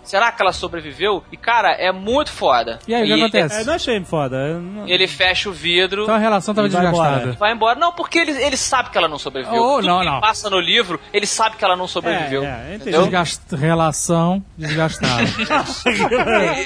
Será 0.02 0.32
que 0.32 0.40
ela 0.40 0.52
sobreviveu? 0.52 1.22
E 1.30 1.36
cara, 1.36 1.72
é 1.72 1.92
muito 1.92 2.32
foda. 2.32 2.78
E 2.88 2.94
aí, 2.94 3.02
o 3.02 3.06
que 3.06 3.22
acontece? 3.22 3.60
É, 3.60 3.64
não 3.64 3.74
achei 3.74 4.02
foda. 4.04 4.58
não- 4.58 4.88
Ele 4.88 5.06
fecha 5.06 5.50
o 5.50 5.52
vidro. 5.52 6.04
Então 6.04 6.14
a 6.14 6.18
relação 6.18 6.54
tava 6.54 6.68
vai 6.68 6.80
desgastada. 6.80 7.16
embora. 7.20 7.32
Vai 7.38 7.52
embora. 7.52 7.78
Não, 7.78 7.92
porque 7.92 8.18
ele, 8.18 8.32
ele 8.42 8.56
sabe 8.56 8.88
que 8.90 8.96
ela 8.96 9.08
não 9.08 9.18
sobreviveu. 9.18 9.60
Oh, 9.62 9.76
Tudo 9.76 9.86
não, 9.88 9.98
que 10.00 10.04
não. 10.06 10.20
passa 10.20 10.48
no 10.48 10.58
livro, 10.58 10.98
ele 11.12 11.26
sabe 11.26 11.56
que 11.56 11.64
ela 11.64 11.76
não 11.76 11.86
sobreviveu. 11.86 12.42
É, 12.44 12.72
é. 12.72 12.74
Entendeu? 12.76 13.02
Desgast... 13.02 13.54
Relação 13.54 14.42
desgastada. 14.56 15.22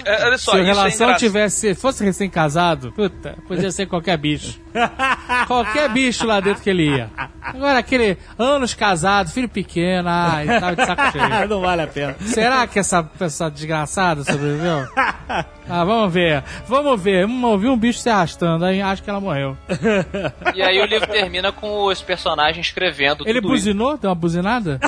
É, 0.05 0.27
olha 0.27 0.39
só, 0.39 0.53
Se 0.53 0.59
a 0.59 0.61
é 0.61 0.65
relação 0.65 0.91
engraçado. 1.07 1.19
tivesse, 1.19 1.75
fosse 1.75 2.05
recém-casado, 2.05 2.93
puta, 2.93 3.37
podia 3.49 3.71
ser 3.71 3.87
qualquer 3.87 4.17
bicho. 4.17 4.61
qualquer 5.47 5.89
bicho 5.91 6.27
lá 6.27 6.41
dentro 6.41 6.63
que 6.63 6.71
ele 6.71 6.89
ia. 6.97 7.11
Agora 7.43 7.80
aquele 7.81 8.17
anos 8.39 8.73
casado, 8.75 9.31
filho 9.31 9.49
pequeno, 9.49 10.09
ai, 10.09 10.47
tava 10.47 10.77
de 10.77 10.87
saco 10.87 11.11
cheio. 11.13 11.49
não 11.49 11.61
vale 11.61 11.83
a 11.83 11.87
pena. 11.87 12.15
Será 12.21 12.67
que 12.67 12.79
essa 12.79 13.03
pessoa 13.03 13.51
desgraçada 13.51 14.23
sobreviveu? 14.25 14.87
Ah, 15.73 15.85
vamos 15.85 16.13
ver. 16.13 16.43
Vamos 16.67 17.01
ver. 17.01 17.29
Ouvi 17.45 17.69
um 17.69 17.79
bicho 17.79 18.01
se 18.01 18.11
arrastando, 18.11 18.65
aí 18.65 18.83
acho 18.83 19.05
que 19.05 19.09
ela 19.09 19.21
morreu. 19.21 19.57
E 20.53 20.61
aí 20.61 20.81
o 20.81 20.85
livro 20.85 21.07
termina 21.07 21.53
com 21.53 21.85
os 21.85 22.03
personagens 22.03 22.67
escrevendo 22.67 23.23
Ele 23.25 23.41
tudo 23.41 23.55
isso. 23.55 23.67
buzinou? 23.67 23.97
Deu 23.97 24.11
uma 24.11 24.17
buzinada? 24.17 24.81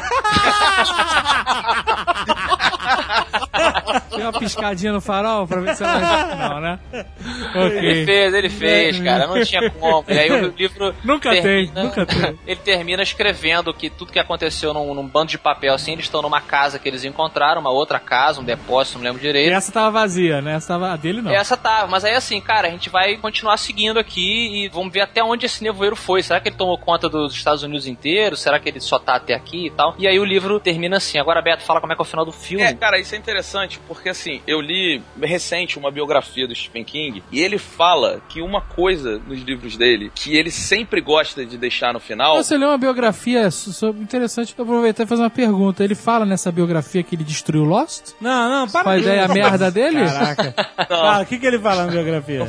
Deu 4.17 4.21
uma 4.31 4.33
piscadinha 4.39 4.93
no 4.93 5.01
farol 5.01 5.47
pra 5.47 5.61
ver 5.61 5.77
se 5.77 5.83
ela... 5.83 6.03
Não, 6.53 6.61
né? 6.61 6.79
Ele 6.93 7.79
Ok. 7.79 8.05
fez, 8.07 8.35
ele 8.35 8.49
fez, 8.51 9.01
cara. 9.01 9.27
Não 9.27 9.43
tinha 9.45 9.71
como. 9.71 10.05
E 10.09 10.19
aí 10.19 10.31
o 10.31 10.49
livro. 10.57 10.95
Nunca 11.05 11.31
tem, 11.31 11.71
nunca 11.75 12.07
tem. 12.07 12.39
Ele 12.47 12.61
termina 12.61 13.03
escrevendo 13.03 13.73
que 13.75 13.89
tudo 13.91 14.13
que 14.13 14.19
aconteceu 14.19 14.73
num, 14.75 14.95
num 14.95 15.07
bando 15.07 15.27
de 15.31 15.39
papel 15.39 15.75
assim, 15.75 15.93
eles 15.93 16.05
estão 16.05 16.23
numa 16.23 16.41
casa 16.41 16.79
que 16.79 16.89
eles 16.89 17.05
encontraram, 17.05 17.61
uma 17.61 17.71
outra 17.71 17.99
casa, 17.99 18.41
um 18.41 18.45
depósito, 18.45 18.99
não 18.99 19.05
lembro 19.05 19.21
E 19.21 19.23
direito. 19.23 19.53
essa 19.53 19.71
tava 19.73 19.91
vazia, 19.91 20.41
né? 20.41 20.55
Essa 20.55 20.69
tava... 20.75 20.93
A 20.93 20.97
dele 20.97 21.23
não. 21.23 21.31
Essa 21.31 21.57
tava, 21.57 21.87
mas 21.87 22.05
aí 22.05 22.15
assim, 22.15 22.41
cara, 22.41 22.69
a 22.69 22.71
gente 22.71 22.91
vai 22.91 23.17
continuar 23.17 23.57
seguindo 23.57 23.99
aqui 23.99 24.65
e 24.65 24.69
vamos 24.69 24.93
ver 24.93 25.01
até 25.03 25.23
onde 25.23 25.47
esse 25.47 25.63
nevoeiro 25.63 25.97
foi. 25.97 26.23
Será 26.23 26.41
que 26.41 26.49
ele 26.49 26.57
tomou 26.57 26.77
conta 26.79 27.09
dos 27.09 27.35
Estados 27.35 27.63
Unidos 27.63 27.87
inteiros? 27.87 28.41
Será 28.41 28.59
que 28.59 28.69
ele 28.69 28.81
só 28.81 28.99
tá 28.99 29.15
até 29.17 29.35
aqui 29.35 29.67
e 29.67 29.71
tal? 29.71 29.95
E 29.99 30.07
aí 30.07 30.19
o 30.19 30.25
livro 30.25 30.59
termina 30.61 30.97
assim. 30.97 31.19
Agora, 31.19 31.41
Beto, 31.43 31.63
fala 31.63 31.81
como 31.81 31.93
é 31.93 31.97
que 31.97 32.03
é 32.03 32.05
o 32.05 32.07
final 32.07 32.25
do 32.25 32.33
filme. 32.33 32.65
É, 32.65 32.73
cara, 32.75 32.99
isso 32.99 33.15
é 33.15 33.19
interessante, 33.19 33.79
porque 33.87 34.02
assim, 34.09 34.41
eu 34.47 34.61
li 34.61 35.03
recente 35.21 35.79
uma 35.79 35.91
biografia 35.91 36.47
do 36.47 36.55
Stephen 36.55 36.85
King 36.85 37.23
e 37.31 37.41
ele 37.41 37.59
fala 37.59 38.21
que 38.29 38.41
uma 38.41 38.61
coisa 38.61 39.19
nos 39.27 39.41
livros 39.43 39.77
dele 39.77 40.11
que 40.15 40.37
ele 40.37 40.51
sempre 40.51 41.01
gosta 41.01 41.45
de 41.45 41.57
deixar 41.57 41.93
no 41.93 42.01
final. 42.01 42.37
Você 42.37 42.57
leu 42.57 42.69
uma 42.69 42.79
biografia 42.79 43.51
so- 43.51 43.73
so- 43.73 43.89
interessante, 44.01 44.55
eu 44.57 44.65
vou 44.65 44.75
aproveitar 44.77 45.05
e 45.05 45.07
fazer 45.07 45.23
uma 45.23 45.31
pergunta. 45.31 45.83
Ele 45.85 45.95
fala 45.95 46.25
nessa 46.25 46.51
biografia 46.53 47.03
que 47.03 47.15
ele 47.15 47.25
destruiu 47.25 47.65
Lost? 47.65 48.13
Não, 48.21 48.49
não, 48.51 48.69
para 48.69 48.81
a 48.81 48.85
com 48.85 48.99
ideia 48.99 49.25
isso. 49.25 49.35
merda 49.35 49.71
dele? 49.71 50.05
Caraca. 50.05 50.55
Ah, 50.93 51.21
o 51.23 51.27
que, 51.27 51.39
que 51.39 51.47
ele 51.47 51.59
fala 51.59 51.87
na 51.87 51.91
biografia? 51.93 52.41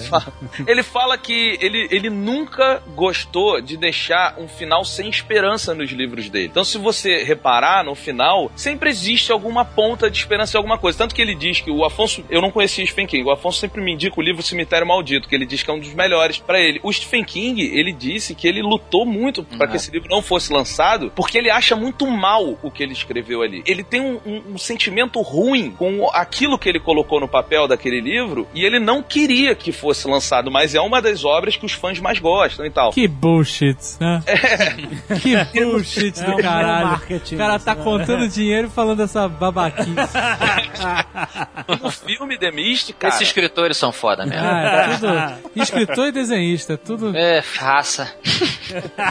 Ele 0.68 0.84
fala 0.84 1.18
que 1.18 1.58
ele, 1.62 1.88
ele 1.92 2.10
nunca 2.10 2.82
gostou 2.96 3.62
de 3.62 3.78
deixar 3.78 4.36
um 4.38 4.48
final 4.48 4.84
sem 4.86 5.10
esperança 5.10 5.74
nos 5.74 5.90
livros 5.92 6.30
dele. 6.30 6.48
Então, 6.48 6.64
se 6.64 6.78
você 6.78 7.24
reparar, 7.24 7.84
no 7.84 7.96
final, 7.96 8.52
sempre 8.56 8.90
existe 8.90 9.32
alguma 9.32 9.64
ponta 9.66 10.10
de 10.10 10.18
esperança 10.18 10.58
em 10.58 10.60
alguma 10.60 10.78
coisa. 10.78 10.98
Tanto 10.98 11.16
que 11.16 11.22
ele 11.22 11.36
diz 11.44 11.60
que 11.62 11.70
o 11.72 11.84
Afonso. 11.86 12.24
Eu 12.30 12.42
não 12.42 12.52
conhecia 12.52 12.86
Stephen 12.86 13.06
King. 13.08 13.24
O 13.24 13.32
Afonso 13.32 13.60
sempre 13.60 13.82
me 13.82 13.92
indica 13.94 14.20
o 14.20 14.24
livro 14.24 14.42
Cemitério 14.42 14.88
Maldito, 14.88 15.28
que 15.28 15.36
ele 15.36 15.46
diz 15.46 15.62
que 15.64 15.70
é 15.70 15.74
um 15.74 15.80
dos 15.80 15.94
melhores 15.94 16.38
pra 16.38 16.60
ele. 16.60 16.80
O 16.84 16.92
Stephen 16.92 17.24
King, 17.24 17.62
ele 17.62 17.92
disse 17.92 18.34
que 18.36 18.48
ele 18.48 18.62
lutou 18.62 19.06
muito 19.06 19.44
pra 19.44 19.68
que 19.68 19.76
esse 19.76 19.92
livro 19.92 20.08
não 20.10 20.22
fosse 20.22 20.52
lançado, 20.54 21.12
porque 21.16 21.38
ele 21.38 21.50
acha 21.50 21.76
muito 21.76 22.08
mal 22.08 22.58
o 22.62 22.72
que 22.72 22.82
ele 22.84 22.94
escreveu 22.94 23.42
ali. 23.42 23.62
Ele 23.66 23.84
tem 23.84 24.00
um, 24.02 24.20
um- 24.26 24.44
um 24.54 24.58
sentimento 24.58 25.22
ruim 25.22 25.72
com 25.72 26.10
aquilo 26.14 26.58
que 26.58 26.70
ele 26.70 26.80
colocou 26.80 27.20
no 27.20 27.28
papel 27.28 27.68
daquele 27.68 28.00
livro 28.02 28.48
e 28.54 28.64
ele 28.66 28.80
não 28.80 29.02
queria 29.04 29.56
que 29.56 29.72
fosse 29.72 30.08
lançado, 30.08 30.50
mas 30.52 30.74
é 30.76 30.82
uma 30.82 31.02
das 31.02 31.24
obras 31.26 31.56
que 31.56 31.66
os 31.66 31.74
fãs 31.74 32.00
mais 32.00 32.20
gostam 32.20 32.66
e 32.66 32.70
tal. 32.70 32.92
Que 32.92 33.08
bullshit, 33.08 33.78
né? 34.00 34.24
Que 35.22 35.36
bullshit 35.62 36.20
É 36.20 36.26
do 36.26 36.34
um 36.34 36.38
caralho. 36.38 37.02
O 37.34 37.38
cara 37.38 37.60
tá 37.60 37.76
né? 37.76 37.84
contando 37.84 38.28
dinheiro 38.28 38.68
e 38.68 38.70
falando 38.72 39.02
essa 39.02 39.28
babaquice. 39.28 39.90
No 41.82 41.92
filme 41.92 42.38
The 42.38 42.52
Mist, 42.52 42.94
cara, 42.94 43.14
Esses 43.14 43.28
escritores 43.28 43.78
são 43.78 43.92
foda 43.92 44.26
mesmo. 44.26 44.46
Ah, 44.46 44.92
é 44.92 44.98
tudo. 44.98 45.62
Escritor 45.62 46.08
e 46.08 46.12
desenhista, 46.12 46.78
tudo. 46.78 47.16
É, 47.16 47.40
raça. 47.58 48.14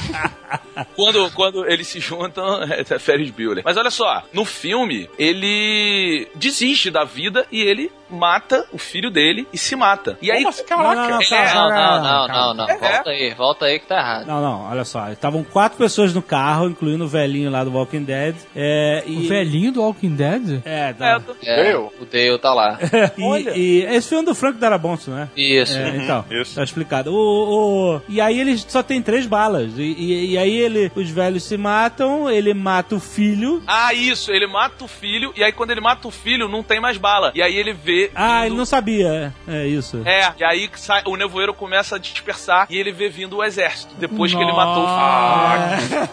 quando, 0.94 1.30
quando 1.32 1.66
eles 1.66 1.88
se 1.88 2.00
juntam, 2.00 2.62
é 2.64 2.84
Ferris 2.98 3.30
Bueller. 3.30 3.62
Mas 3.64 3.76
olha 3.76 3.90
só, 3.90 4.22
no 4.32 4.44
filme, 4.44 5.08
ele 5.18 6.28
desiste 6.34 6.90
da 6.90 7.04
vida 7.04 7.46
e 7.50 7.60
ele 7.60 7.90
mata 8.12 8.64
o 8.72 8.78
filho 8.78 9.10
dele 9.10 9.46
e 9.52 9.58
se 9.58 9.74
mata. 9.74 10.16
E 10.20 10.30
aí, 10.30 10.42
Não, 10.42 10.50
não, 10.76 10.94
não, 10.94 11.20
É, 11.20 11.54
não, 11.54 11.68
não, 11.70 12.28
não, 12.28 12.54
não. 12.54 12.66
Volta 12.66 13.10
aí, 13.10 13.34
volta 13.34 13.64
aí 13.66 13.78
que 13.78 13.86
tá 13.86 13.98
errado. 13.98 14.26
Não, 14.26 14.40
não, 14.42 14.70
olha 14.70 14.84
só. 14.84 15.08
Estavam 15.10 15.42
quatro 15.42 15.78
pessoas 15.78 16.12
no 16.14 16.22
carro, 16.22 16.68
incluindo 16.68 17.04
o 17.04 17.08
velhinho 17.08 17.50
lá 17.50 17.64
do 17.64 17.72
Walking 17.72 18.04
Dead. 18.04 18.34
É, 18.54 19.02
e... 19.06 19.16
O 19.24 19.28
velhinho 19.28 19.72
do 19.72 19.82
Walking 19.82 20.14
Dead? 20.14 20.60
É, 20.64 20.92
tá. 20.92 21.20
É, 21.42 21.56
Dale? 21.56 21.74
o 21.76 22.04
Dale 22.10 22.38
tá 22.38 22.52
lá. 22.54 22.78
E, 23.18 23.58
e 23.58 23.82
esse 23.84 24.08
filme 24.08 24.22
é 24.24 24.26
do 24.26 24.34
Frank 24.34 24.58
Darabonto, 24.58 25.10
né? 25.10 25.28
Isso. 25.36 25.76
É, 25.76 25.96
então, 25.96 26.24
Isso. 26.30 26.54
tá 26.54 26.62
explicado. 26.64 27.12
O, 27.12 27.96
o- 27.96 28.00
e 28.08 28.20
aí 28.20 28.40
eles 28.40 28.64
só 28.68 28.82
tem 28.82 29.00
três 29.02 29.26
balas. 29.26 29.72
E, 29.78 29.82
e- 29.82 30.30
e 30.32 30.38
aí 30.38 30.54
ele, 30.56 30.90
os 30.94 31.08
velhos 31.10 31.44
se 31.44 31.56
matam, 31.56 32.28
ele 32.30 32.52
mata 32.54 32.94
o 32.94 33.00
filho. 33.00 33.62
Ah, 33.66 33.92
isso, 33.94 34.30
ele 34.32 34.46
mata 34.46 34.84
o 34.84 34.88
filho, 34.88 35.32
e 35.36 35.42
aí 35.44 35.52
quando 35.52 35.70
ele 35.70 35.80
mata 35.80 36.06
o 36.08 36.10
filho, 36.10 36.48
não 36.48 36.62
tem 36.62 36.80
mais 36.80 36.96
bala. 36.98 37.32
E 37.34 37.42
aí 37.42 37.54
ele 37.56 37.72
vê 37.72 38.01
Ah, 38.14 38.46
ele 38.46 38.56
não 38.56 38.64
sabia. 38.64 39.32
É 39.46 39.66
isso. 39.66 40.02
É, 40.04 40.32
e 40.38 40.44
aí 40.44 40.70
sai- 40.74 41.02
o 41.06 41.16
nevoeiro 41.16 41.52
começa 41.54 41.96
a 41.96 41.98
dispersar 41.98 42.66
e 42.70 42.76
ele 42.78 42.92
vê 42.92 43.08
vindo 43.08 43.36
o 43.36 43.44
exército. 43.44 43.94
Depois 43.98 44.32
que 44.34 44.40
ele 44.40 44.52
matou 44.52 44.84
o 44.84 44.86
filho. 44.86 45.02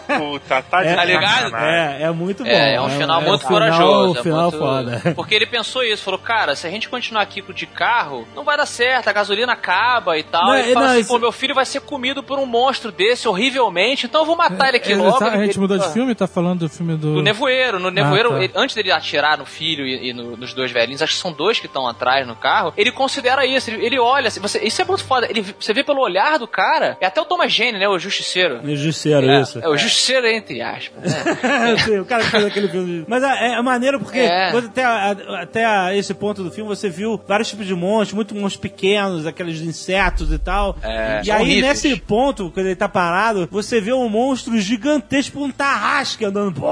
Ah, 0.10 0.18
puta, 0.18 0.62
tá 0.62 0.82
de 0.82 0.88
É, 0.88 0.94
tá 0.94 1.04
ligado? 1.04 1.56
É, 1.56 2.02
é 2.02 2.10
muito 2.10 2.42
bom. 2.44 2.50
É, 2.50 2.74
é 2.74 2.80
um 2.80 2.90
final 2.90 3.20
muito 3.22 3.44
um 3.44 3.48
corajoso. 3.48 3.80
Final, 3.82 4.18
é 4.20 4.22
final 4.22 4.42
muito- 4.50 4.58
foda. 4.58 5.02
Porque 5.14 5.34
ele 5.34 5.46
pensou 5.46 5.82
isso, 5.82 6.02
falou, 6.02 6.18
cara, 6.18 6.54
se 6.56 6.66
a 6.66 6.70
gente 6.70 6.88
continuar 6.88 7.22
aqui 7.22 7.42
de 7.52 7.66
carro, 7.66 8.26
não 8.34 8.44
vai 8.44 8.56
dar 8.56 8.66
certo, 8.66 9.08
a 9.08 9.12
gasolina 9.12 9.52
acaba 9.52 10.18
e 10.18 10.22
tal. 10.22 10.46
Não, 10.46 10.56
ele 10.56 10.70
é, 10.70 10.74
fala 10.74 10.86
não, 10.86 10.92
assim, 10.92 11.00
isso- 11.00 11.08
pô, 11.10 11.18
meu 11.18 11.32
filho 11.32 11.54
vai 11.54 11.64
ser 11.64 11.80
comido 11.80 12.22
por 12.22 12.38
um 12.38 12.46
monstro 12.46 12.90
desse 12.92 13.26
horrivelmente, 13.28 14.06
então 14.06 14.22
eu 14.22 14.26
vou 14.26 14.36
matar 14.36 14.68
ele 14.68 14.76
aqui 14.78 14.92
É, 14.92 14.96
logo. 14.96 15.22
a 15.24 15.30
gente 15.38 15.50
Ele- 15.52 15.58
mudou 15.60 15.78
de 15.78 15.92
filme, 15.92 16.14
tá 16.14 16.26
falando 16.26 16.60
do 16.60 16.68
filme 16.68 16.96
do. 16.96 17.14
Do 17.14 17.22
nevoeiro. 17.22 17.78
No 17.78 17.90
nevoeiro, 17.90 18.30
tá. 18.30 18.36
ele- 18.42 18.52
antes 18.54 18.74
dele 18.74 18.90
atirar 18.92 19.38
no 19.38 19.46
filho 19.46 19.86
e, 19.86 20.10
e 20.10 20.12
no- 20.12 20.36
nos 20.36 20.52
dois 20.54 20.70
velhinhos, 20.70 21.02
acho 21.02 21.14
que 21.14 21.20
são 21.20 21.32
dois 21.32 21.58
que 21.60 21.66
estão 21.66 21.79
atrás 21.88 22.26
no 22.26 22.34
carro, 22.36 22.72
ele 22.76 22.90
considera 22.92 23.44
isso. 23.46 23.70
Ele, 23.70 23.84
ele 23.86 23.98
olha, 23.98 24.28
assim, 24.28 24.40
você, 24.40 24.58
isso 24.60 24.80
é 24.80 24.84
muito 24.84 25.04
foda. 25.04 25.26
Ele, 25.28 25.42
você 25.58 25.72
vê 25.72 25.82
pelo 25.84 26.00
olhar 26.00 26.38
do 26.38 26.46
cara, 26.46 26.96
é 27.00 27.06
até 27.06 27.20
o 27.20 27.24
Thomas 27.24 27.52
Jane, 27.52 27.78
né? 27.78 27.88
O 27.88 27.98
justiceiro. 27.98 28.60
O 28.62 28.76
Justiceiro, 28.76 29.28
É, 29.28 29.40
isso. 29.40 29.58
é 29.62 29.68
o 29.68 29.76
justiceiro 29.76 30.26
entre 30.26 30.60
aspas, 30.62 31.02
né? 31.12 31.76
Sim, 31.84 31.98
o 31.98 32.04
cara 32.04 32.22
que 32.24 32.30
fez 32.30 32.44
aquele 32.44 32.68
filme. 32.68 33.04
Mas 33.08 33.22
é, 33.22 33.52
é 33.54 33.62
maneiro 33.62 33.98
porque 34.00 34.18
É. 34.18 34.50
até, 34.50 34.84
a- 34.84 35.16
até 35.42 35.64
a- 35.64 35.94
esse 35.96 36.12
ponto 36.14 36.42
do 36.42 36.50
filme 36.50 36.68
você 36.68 36.88
viu 36.88 37.20
vários 37.26 37.48
tipos 37.48 37.66
de 37.66 37.74
monstros, 37.74 38.12
muito 38.14 38.34
monstros 38.34 38.56
pequenos, 38.60 39.26
aqueles 39.26 39.60
insetos 39.60 40.32
e 40.32 40.38
tal. 40.38 40.76
É, 40.82 41.20
e 41.24 41.30
aí, 41.30 41.42
horríveis. 41.42 41.82
nesse 41.84 41.96
ponto, 42.00 42.50
quando 42.52 42.66
ele 42.66 42.76
tá 42.76 42.88
parado, 42.88 43.48
você 43.50 43.80
vê 43.80 43.92
um 43.92 44.08
monstro 44.08 44.58
gigantesco, 44.58 45.42
um 45.42 45.50
tarrasque 45.50 46.24
andando. 46.24 46.60
Pô, 46.60 46.66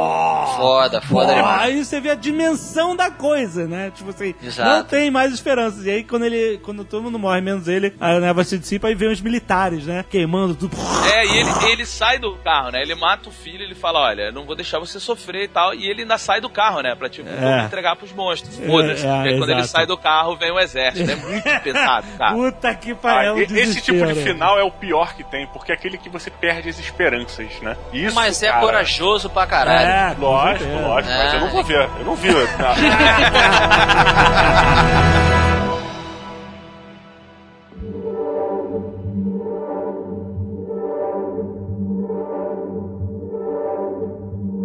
Foda, 0.57 1.01
foda 1.01 1.29
pô, 1.29 1.35
demais. 1.35 1.63
aí 1.63 1.85
você 1.85 2.01
vê 2.01 2.11
a 2.11 2.15
dimensão 2.15 2.97
da 2.97 3.11
coisa, 3.11 3.67
né? 3.67 3.91
Tipo 3.95 4.11
assim, 4.11 4.35
Exato. 4.43 4.69
não 4.71 4.85
tem 4.85 4.98
mais 5.11 5.33
esperanças. 5.33 5.85
E 5.87 5.91
aí, 5.91 6.05
quando 6.05 6.25
ele, 6.25 6.59
quando 6.63 6.85
todo 6.85 7.03
mundo 7.03 7.19
morre, 7.19 7.41
menos 7.41 7.69
ele, 7.69 7.95
a 8.01 8.19
névoa 8.21 8.45
se 8.45 8.59
dissipa 8.59 8.91
e 8.91 8.95
vem 8.95 9.11
os 9.13 9.21
militares, 9.21 9.87
né? 9.87 10.05
Queimando 10.11 10.55
tudo. 10.55 10.77
É, 11.13 11.25
e 11.27 11.39
ele, 11.39 11.51
ele 11.73 11.87
sai 11.87 12.19
do 12.19 12.35
carro, 12.37 12.71
né? 12.71 12.83
Ele 12.83 12.95
mata 12.95 13.29
o 13.29 13.33
filho, 13.33 13.63
ele 13.63 13.75
fala, 13.75 14.01
olha, 14.01 14.31
não 14.33 14.45
vou 14.45 14.55
deixar 14.57 14.79
você 14.79 14.99
sofrer 15.01 15.45
e 15.45 15.49
tal. 15.49 15.75
E 15.75 15.89
ele 15.89 16.03
ainda 16.03 16.19
sai 16.19 16.41
do 16.41 16.49
carro, 16.51 16.81
né? 16.81 16.95
Pra 16.95 17.09
tipo, 17.09 17.29
É. 17.29 17.65
entregar 17.65 17.97
pros 17.97 18.13
monstros. 18.13 18.57
Foda-se. 18.59 19.07
É, 19.07 19.35
é, 19.35 19.39
quando 19.39 19.51
ele 19.51 19.61
exato. 19.61 19.69
sai 19.69 19.87
do 19.87 19.97
carro, 19.97 20.37
vem 20.37 20.51
o 20.51 20.59
exército. 20.59 21.11
É 21.11 21.17
muito 21.17 21.45
pesado, 21.63 22.07
cara. 22.19 22.35
Puta 22.35 22.75
que 22.75 22.93
Ah, 22.93 22.97
pariu. 22.97 23.37
é 23.39 23.41
e- 23.41 23.61
esse 23.61 23.81
tipo 23.81 24.05
de 24.07 24.15
final 24.17 24.59
é 24.59 24.63
o 24.65 24.71
pior 24.71 25.15
que 25.15 25.25
tem, 25.25 25.47
porque 25.49 25.73
é 25.73 25.75
aquele 25.75 25.97
que 25.99 26.09
você 26.09 26.31
perde 26.31 26.69
as 26.69 26.79
esperanças, 26.79 27.49
né? 27.63 27.77
Isso, 27.93 28.15
Mas 28.15 28.43
é 28.43 28.49
cara, 28.49 28.61
corajoso 28.61 29.31
pra 29.31 29.47
caralho. 29.47 29.89
É, 29.89 30.17
Lógico, 30.19 30.71
lógico, 30.83 31.15
mas 31.15 31.35
eu 31.35 31.41
não 31.41 31.49
vou 31.51 31.63
ver. 31.65 31.89
Eu 31.99 32.05
não 32.05 32.15
vi. 32.17 32.29
Não. 32.29 32.39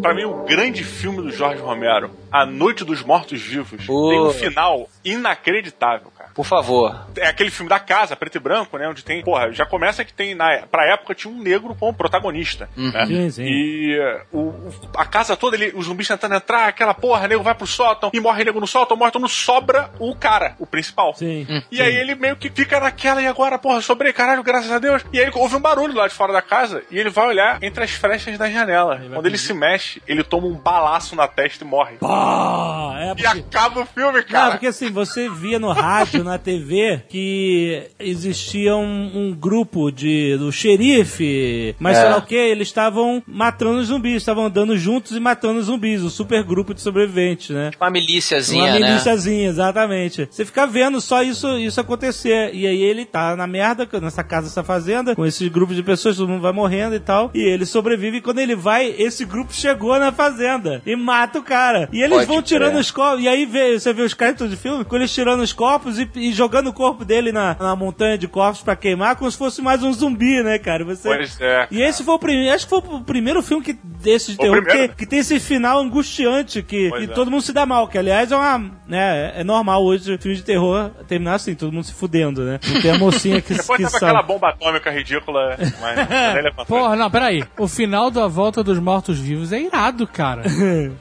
Pra 0.04 0.14
mim, 0.14 0.26
o 0.26 0.44
grande 0.44 0.84
filme 0.84 1.22
do 1.22 1.32
Jorge 1.32 1.62
Romero, 1.62 2.12
A 2.30 2.46
Noite 2.46 2.84
dos 2.84 3.02
Mortos 3.02 3.42
Vivos, 3.42 3.86
Pô. 3.86 4.10
tem 4.10 4.20
um 4.20 4.32
final 4.32 4.90
inacreditável. 5.04 6.12
Por 6.34 6.46
favor. 6.46 7.08
É 7.18 7.28
aquele 7.28 7.52
filme 7.52 7.70
da 7.70 7.80
casa, 7.80 8.16
preto 8.16 8.36
e 8.36 8.40
branco, 8.40 8.78
né? 8.78 8.88
Onde 8.88 9.04
tem. 9.04 9.24
Porra, 9.24 9.52
já 9.52 9.66
começa 9.66 10.04
que 10.06 10.14
tem. 10.14 10.36
Na, 10.36 10.64
pra 10.70 10.86
época 10.92 11.14
tinha 11.16 11.34
um 11.34 11.42
negro 11.42 11.76
como 11.80 11.94
protagonista. 11.94 12.70
Né? 12.76 13.06
Sim, 13.06 13.30
sim. 13.30 13.44
E 13.46 13.98
eh, 14.00 14.22
o, 14.32 14.54
a 14.96 15.06
casa 15.06 15.36
toda, 15.36 15.56
ele, 15.56 15.72
os 15.76 15.86
zumbis 15.86 16.08
tentando 16.08 16.36
entrar, 16.36 16.68
aquela 16.68 16.94
porra, 16.94 17.28
nego 17.28 17.44
vai 17.44 17.54
pro 17.56 17.68
sótão 17.68 18.10
e 18.14 18.20
morre 18.20 18.44
nego 18.44 18.60
no 18.60 18.68
sótão, 18.68 18.96
morre 18.98 19.12
mundo, 19.14 19.30
sobra 19.30 19.90
o 20.00 20.16
cara, 20.16 20.56
o 20.60 20.66
principal. 20.66 21.14
Sim. 21.16 21.46
E 21.72 21.82
aí 21.82 21.96
ele 21.96 22.16
meio 22.16 22.36
que 22.36 22.50
fica 22.50 22.80
naquela, 22.80 23.22
e 23.22 23.28
agora, 23.28 23.58
porra, 23.60 23.82
sobrei, 23.82 24.12
caralho, 24.14 24.44
graças 24.44 24.72
a 24.72 24.80
Deus. 24.80 25.04
E 25.14 25.20
aí 25.20 25.26
ele 25.26 25.32
ouve 25.36 25.56
um 25.56 25.60
barulho 25.60 25.94
lá 25.96 26.08
de 26.08 26.14
fora 26.14 26.34
da 26.34 26.42
casa 26.42 26.84
e 26.90 26.98
ele 27.00 27.10
vai 27.10 27.28
olhar 27.28 27.62
entre 27.62 27.84
as 27.84 27.92
frechas 27.92 28.38
da 28.38 28.50
janela. 28.50 29.00
Quando 29.14 29.26
ele 29.26 29.38
se 29.38 29.54
mexe, 29.54 30.02
ele 30.08 30.24
toma 30.24 30.48
um 30.48 30.54
balaço 30.56 31.16
na 31.16 31.28
testa 31.28 31.64
e 31.64 31.68
morre. 31.68 31.98
Pá, 31.98 32.94
é 32.98 33.12
E 33.12 33.16
porque... 33.24 33.28
acaba 33.28 33.82
o 33.82 33.86
filme, 33.86 34.20
Não, 34.20 34.26
cara. 34.28 34.52
porque 34.52 34.68
assim, 34.68 34.92
você 34.92 35.30
via 35.30 35.60
no 35.60 35.72
rádio, 35.72 36.23
na 36.24 36.38
TV, 36.38 37.02
que 37.10 37.84
existia 38.00 38.76
um, 38.76 39.12
um 39.30 39.34
grupo 39.34 39.92
de 39.92 40.38
do 40.38 40.52
xerife, 40.52 41.76
mas 41.80 41.98
É. 41.98 42.02
sei 42.02 42.10
lá 42.10 42.18
o 42.18 42.22
que, 42.26 42.36
eles 42.36 42.68
estavam 42.68 43.22
matando 43.28 43.80
os 43.80 43.88
zumbis, 43.88 44.16
estavam 44.18 44.46
andando 44.46 44.78
juntos 44.78 45.16
e 45.16 45.20
matando 45.20 45.60
os 45.60 45.66
zumbis, 45.66 46.04
um 46.04 46.10
super 46.10 46.44
grupo 46.44 46.74
de 46.74 46.82
sobreviventes, 46.82 47.50
né? 47.50 47.72
Uma 47.80 47.90
milíciazinha, 47.90 48.64
Uma 48.64 48.80
né? 48.80 48.88
milíciazinha, 48.88 49.50
exatamente. 49.50 50.28
Você 50.30 50.46
fica 50.46 50.66
vendo 50.66 51.00
só 51.02 51.22
isso, 51.24 51.58
isso 51.58 51.80
acontecer. 51.80 52.52
E 52.54 52.66
aí 52.68 52.82
ele 52.82 53.06
tá 53.06 53.36
na 53.36 53.48
merda, 53.48 53.88
nessa 54.02 54.24
casa, 54.24 54.48
essa 54.48 54.64
fazenda, 54.64 55.16
com 55.16 55.26
esse 55.26 55.48
grupo 55.50 55.74
de 55.74 55.84
pessoas, 55.84 56.18
todo 56.18 56.28
mundo 56.30 56.42
vai 56.42 56.52
morrendo 56.52 56.96
e 56.96 57.00
tal. 57.00 57.32
E 57.34 57.40
ele 57.42 57.66
sobrevive. 57.66 58.18
E 58.18 58.22
quando 58.22 58.40
ele 58.40 58.56
vai, 58.56 58.94
esse 58.98 59.26
grupo 59.26 59.54
chegou 59.54 59.98
na 60.00 60.12
fazenda 60.12 60.82
e 60.86 60.96
mata 60.96 61.40
o 61.40 61.44
cara. 61.44 61.90
E 61.92 62.02
eles 62.02 62.14
Pode 62.18 62.28
vão 62.28 62.42
tirando 62.42 62.72
crer. 62.72 62.82
os 62.82 62.92
corpos. 62.92 63.24
E 63.24 63.28
aí 63.28 63.46
vê, 63.46 63.80
você 63.80 63.94
vê 63.94 64.02
os 64.04 64.14
créditos 64.14 64.50
de 64.50 64.56
filme, 64.56 64.84
com 64.86 64.96
eles 64.96 65.14
tirando 65.14 65.42
os 65.42 65.54
corpos 65.54 66.00
e, 66.00 66.10
e 66.16 66.32
jogando 66.32 66.68
o 66.68 66.74
corpo 66.74 67.06
dele 67.06 67.32
na, 67.32 67.56
na 67.60 67.76
montanha 67.76 68.18
de 68.18 68.28
corpos 68.28 68.62
pra 68.62 68.76
queimar, 68.76 69.16
como 69.16 69.30
se 69.30 69.38
fosse 69.38 69.62
mais 69.62 69.84
um 69.84 69.92
zumbi, 69.94 70.42
né, 70.44 70.58
cara? 70.58 70.84
Você... 70.86 71.08
Pois 71.08 71.40
é. 71.40 71.68
E 71.72 71.82
esse 71.82 72.04
foi 72.04 72.16
o 72.16 72.20
primeiro, 72.20 72.54
acho 72.54 72.66
que 72.66 72.70
foi 72.70 72.80
o 72.80 73.02
primeiro 73.02 73.42
filme 73.42 73.64
que, 73.64 73.74
desse 73.74 74.32
de 74.32 74.38
terror, 74.38 74.66
que, 74.66 74.88
que 74.90 75.06
tem 75.06 75.20
esse 75.20 75.40
final 75.40 75.80
angustiante, 75.80 76.62
que, 76.64 76.92
que 76.92 77.04
é. 77.04 77.08
todo 77.08 77.30
mundo 77.30 77.42
se 77.42 77.54
dá 77.54 77.66
mal, 77.66 77.88
que 77.88 77.98
aliás 77.98 78.32
é 78.32 78.36
uma, 78.36 78.72
né, 78.88 79.34
é 79.36 79.44
normal 79.44 79.84
hoje 79.84 80.18
filme 80.18 80.38
de 80.38 80.44
terror 80.44 80.90
terminar 81.08 81.36
assim, 81.36 81.56
todo 81.56 81.72
mundo 81.72 81.84
se 81.84 81.94
fudendo, 81.94 82.44
né? 82.44 82.60
Não 82.66 82.82
tem 82.82 82.92
a 82.92 82.98
mocinha 82.98 83.42
que, 83.42 83.54
Depois 83.54 83.78
que 83.78 83.84
tava 83.84 83.98
aquela 83.98 84.24
bomba 84.24 84.50
atômica 84.50 84.90
ridícula, 84.90 85.58
mas 85.80 85.98
levantou. 86.44 86.66
Porra, 86.66 86.96
não, 86.96 87.10
peraí. 87.12 87.44
O 87.58 87.68
final 87.68 88.10
da 88.10 88.28
Volta 88.28 88.64
dos 88.64 88.80
Mortos-Vivos 88.80 89.52
é 89.52 89.62
irado, 89.62 90.08
cara. 90.08 90.44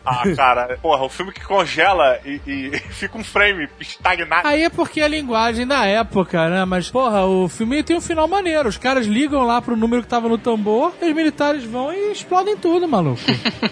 Ah, 0.04 0.22
cara, 0.34 0.78
porra, 0.80 1.04
o 1.04 1.08
filme 1.08 1.32
que 1.32 1.44
congela 1.44 2.18
e, 2.24 2.40
e 2.46 2.78
fica 2.90 3.16
um 3.16 3.24
frame 3.24 3.68
estagnado. 3.80 4.46
Aí 4.46 4.64
é 4.64 4.70
porque 4.70 5.00
é 5.00 5.01
a 5.02 5.08
linguagem 5.08 5.66
da 5.66 5.84
época, 5.86 6.48
né? 6.48 6.64
Mas, 6.64 6.90
porra, 6.90 7.24
o 7.24 7.48
filme 7.48 7.82
tem 7.82 7.96
um 7.96 8.00
final 8.00 8.26
maneiro. 8.28 8.68
Os 8.68 8.76
caras 8.76 9.06
ligam 9.06 9.42
lá 9.42 9.60
pro 9.60 9.76
número 9.76 10.02
que 10.02 10.08
tava 10.08 10.28
no 10.28 10.38
tambor, 10.38 10.92
e 11.00 11.06
os 11.06 11.14
militares 11.14 11.64
vão 11.64 11.92
e 11.92 12.12
explodem 12.12 12.56
tudo, 12.56 12.88
maluco. 12.88 13.20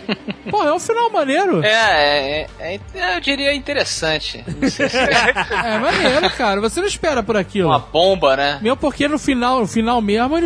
Pô, 0.50 0.64
é 0.64 0.74
um 0.74 0.80
final 0.80 1.10
maneiro. 1.10 1.62
É, 1.64 2.46
é, 2.58 2.80
é, 2.94 3.16
eu 3.16 3.20
diria 3.20 3.54
interessante. 3.54 4.44
Se 4.68 4.82
é 4.82 4.86
É 5.64 5.78
maneiro, 5.78 6.30
cara. 6.30 6.60
Você 6.60 6.80
não 6.80 6.88
espera 6.88 7.22
por 7.22 7.36
aquilo. 7.36 7.68
uma 7.68 7.78
bomba, 7.78 8.36
né? 8.36 8.58
Mesmo 8.60 8.76
porque 8.76 9.06
no 9.06 9.18
final, 9.18 9.60
no 9.60 9.66
final 9.66 10.00
mesmo, 10.00 10.36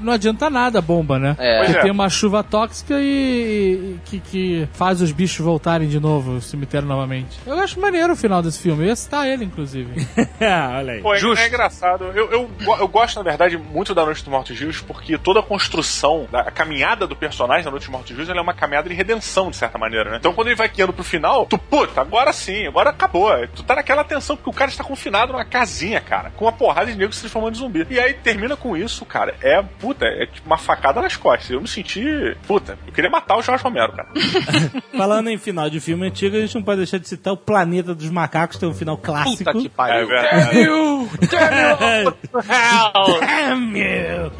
não 0.00 0.12
adianta 0.12 0.48
nada 0.48 0.78
a 0.78 0.82
bomba, 0.82 1.18
né? 1.18 1.34
É. 1.38 1.64
Porque 1.64 1.78
é. 1.78 1.82
tem 1.82 1.90
uma 1.90 2.08
chuva 2.08 2.44
tóxica 2.44 2.94
e, 3.00 3.96
e 3.96 4.00
que, 4.04 4.20
que 4.20 4.68
faz 4.72 5.00
os 5.00 5.10
bichos 5.10 5.44
voltarem 5.44 5.88
de 5.88 5.98
novo, 5.98 6.36
o 6.36 6.40
cemitério 6.40 6.86
novamente. 6.86 7.38
Eu 7.46 7.58
acho 7.58 7.80
maneiro 7.80 8.12
o 8.12 8.16
final 8.16 8.42
desse 8.42 8.58
filme. 8.58 8.84
Eu 8.84 8.88
ia 8.88 8.96
citar 8.96 9.26
ele, 9.26 9.44
inclusive. 9.44 10.06
Ah, 10.40 10.76
olha 10.78 10.94
aí. 10.94 11.02
Pô, 11.02 11.14
é, 11.14 11.18
Justo. 11.18 11.42
é 11.42 11.48
engraçado. 11.48 12.04
Eu, 12.14 12.30
eu, 12.30 12.50
eu 12.78 12.88
gosto, 12.88 13.16
na 13.16 13.22
verdade, 13.22 13.56
muito 13.56 13.94
da 13.94 14.04
Noite 14.04 14.22
dos 14.22 14.28
Mortos 14.28 14.58
Vivos, 14.58 14.80
porque 14.80 15.18
toda 15.18 15.40
a 15.40 15.42
construção, 15.42 16.26
da, 16.30 16.40
a 16.40 16.50
caminhada 16.50 17.06
do 17.06 17.16
personagem 17.16 17.64
da 17.64 17.70
Noite 17.70 17.84
dos 17.84 17.92
Mortos 17.92 18.10
Vivos, 18.10 18.28
ela 18.28 18.38
é 18.38 18.42
uma 18.42 18.54
caminhada 18.54 18.88
de 18.88 18.94
redenção, 18.94 19.50
de 19.50 19.56
certa 19.56 19.78
maneira, 19.78 20.10
né? 20.10 20.16
Então 20.18 20.32
quando 20.32 20.48
ele 20.48 20.56
vai 20.56 20.68
guiando 20.68 20.92
pro 20.92 21.04
final, 21.04 21.46
tu, 21.46 21.58
puta, 21.58 22.00
agora 22.00 22.32
sim, 22.32 22.66
agora 22.66 22.90
acabou. 22.90 23.30
Tu 23.48 23.62
tá 23.62 23.74
naquela 23.74 24.04
tensão, 24.04 24.36
porque 24.36 24.50
o 24.50 24.52
cara 24.52 24.70
está 24.70 24.84
confinado 24.84 25.32
numa 25.32 25.44
casinha, 25.44 26.00
cara, 26.00 26.30
com 26.30 26.44
uma 26.44 26.52
porrada 26.52 26.90
de 26.90 26.96
negros 26.96 27.16
se 27.16 27.22
transformando 27.22 27.54
em 27.54 27.58
zumbi. 27.58 27.86
E 27.90 27.98
aí 27.98 28.14
termina 28.14 28.56
com 28.56 28.76
isso, 28.76 29.04
cara. 29.04 29.34
É, 29.40 29.62
puta, 29.62 30.06
é 30.06 30.26
tipo 30.26 30.46
uma 30.46 30.58
facada 30.58 31.00
nas 31.00 31.16
costas. 31.16 31.50
Eu 31.50 31.60
me 31.60 31.68
senti, 31.68 32.36
puta, 32.46 32.78
eu 32.86 32.92
queria 32.92 33.10
matar 33.10 33.36
o 33.36 33.42
Jorge 33.42 33.62
Romero, 33.62 33.92
cara. 33.92 34.08
Falando 34.96 35.28
em 35.28 35.38
final 35.38 35.70
de 35.70 35.80
filme 35.80 36.06
antigo, 36.06 36.36
a 36.36 36.40
gente 36.40 36.54
não 36.54 36.62
pode 36.62 36.78
deixar 36.78 36.98
de 36.98 37.08
citar 37.08 37.32
o 37.32 37.36
Planeta 37.36 37.94
dos 37.94 38.10
Macacos, 38.10 38.58
tem 38.58 38.68
um 38.68 38.74
final 38.74 38.96
clássico. 38.96 39.44
Puta 39.44 39.52
que 39.52 39.70
É 39.76 40.17
pariu. 40.22 41.08
verdade. 41.20 42.14
Damn 43.20 43.76
you! 43.76 44.30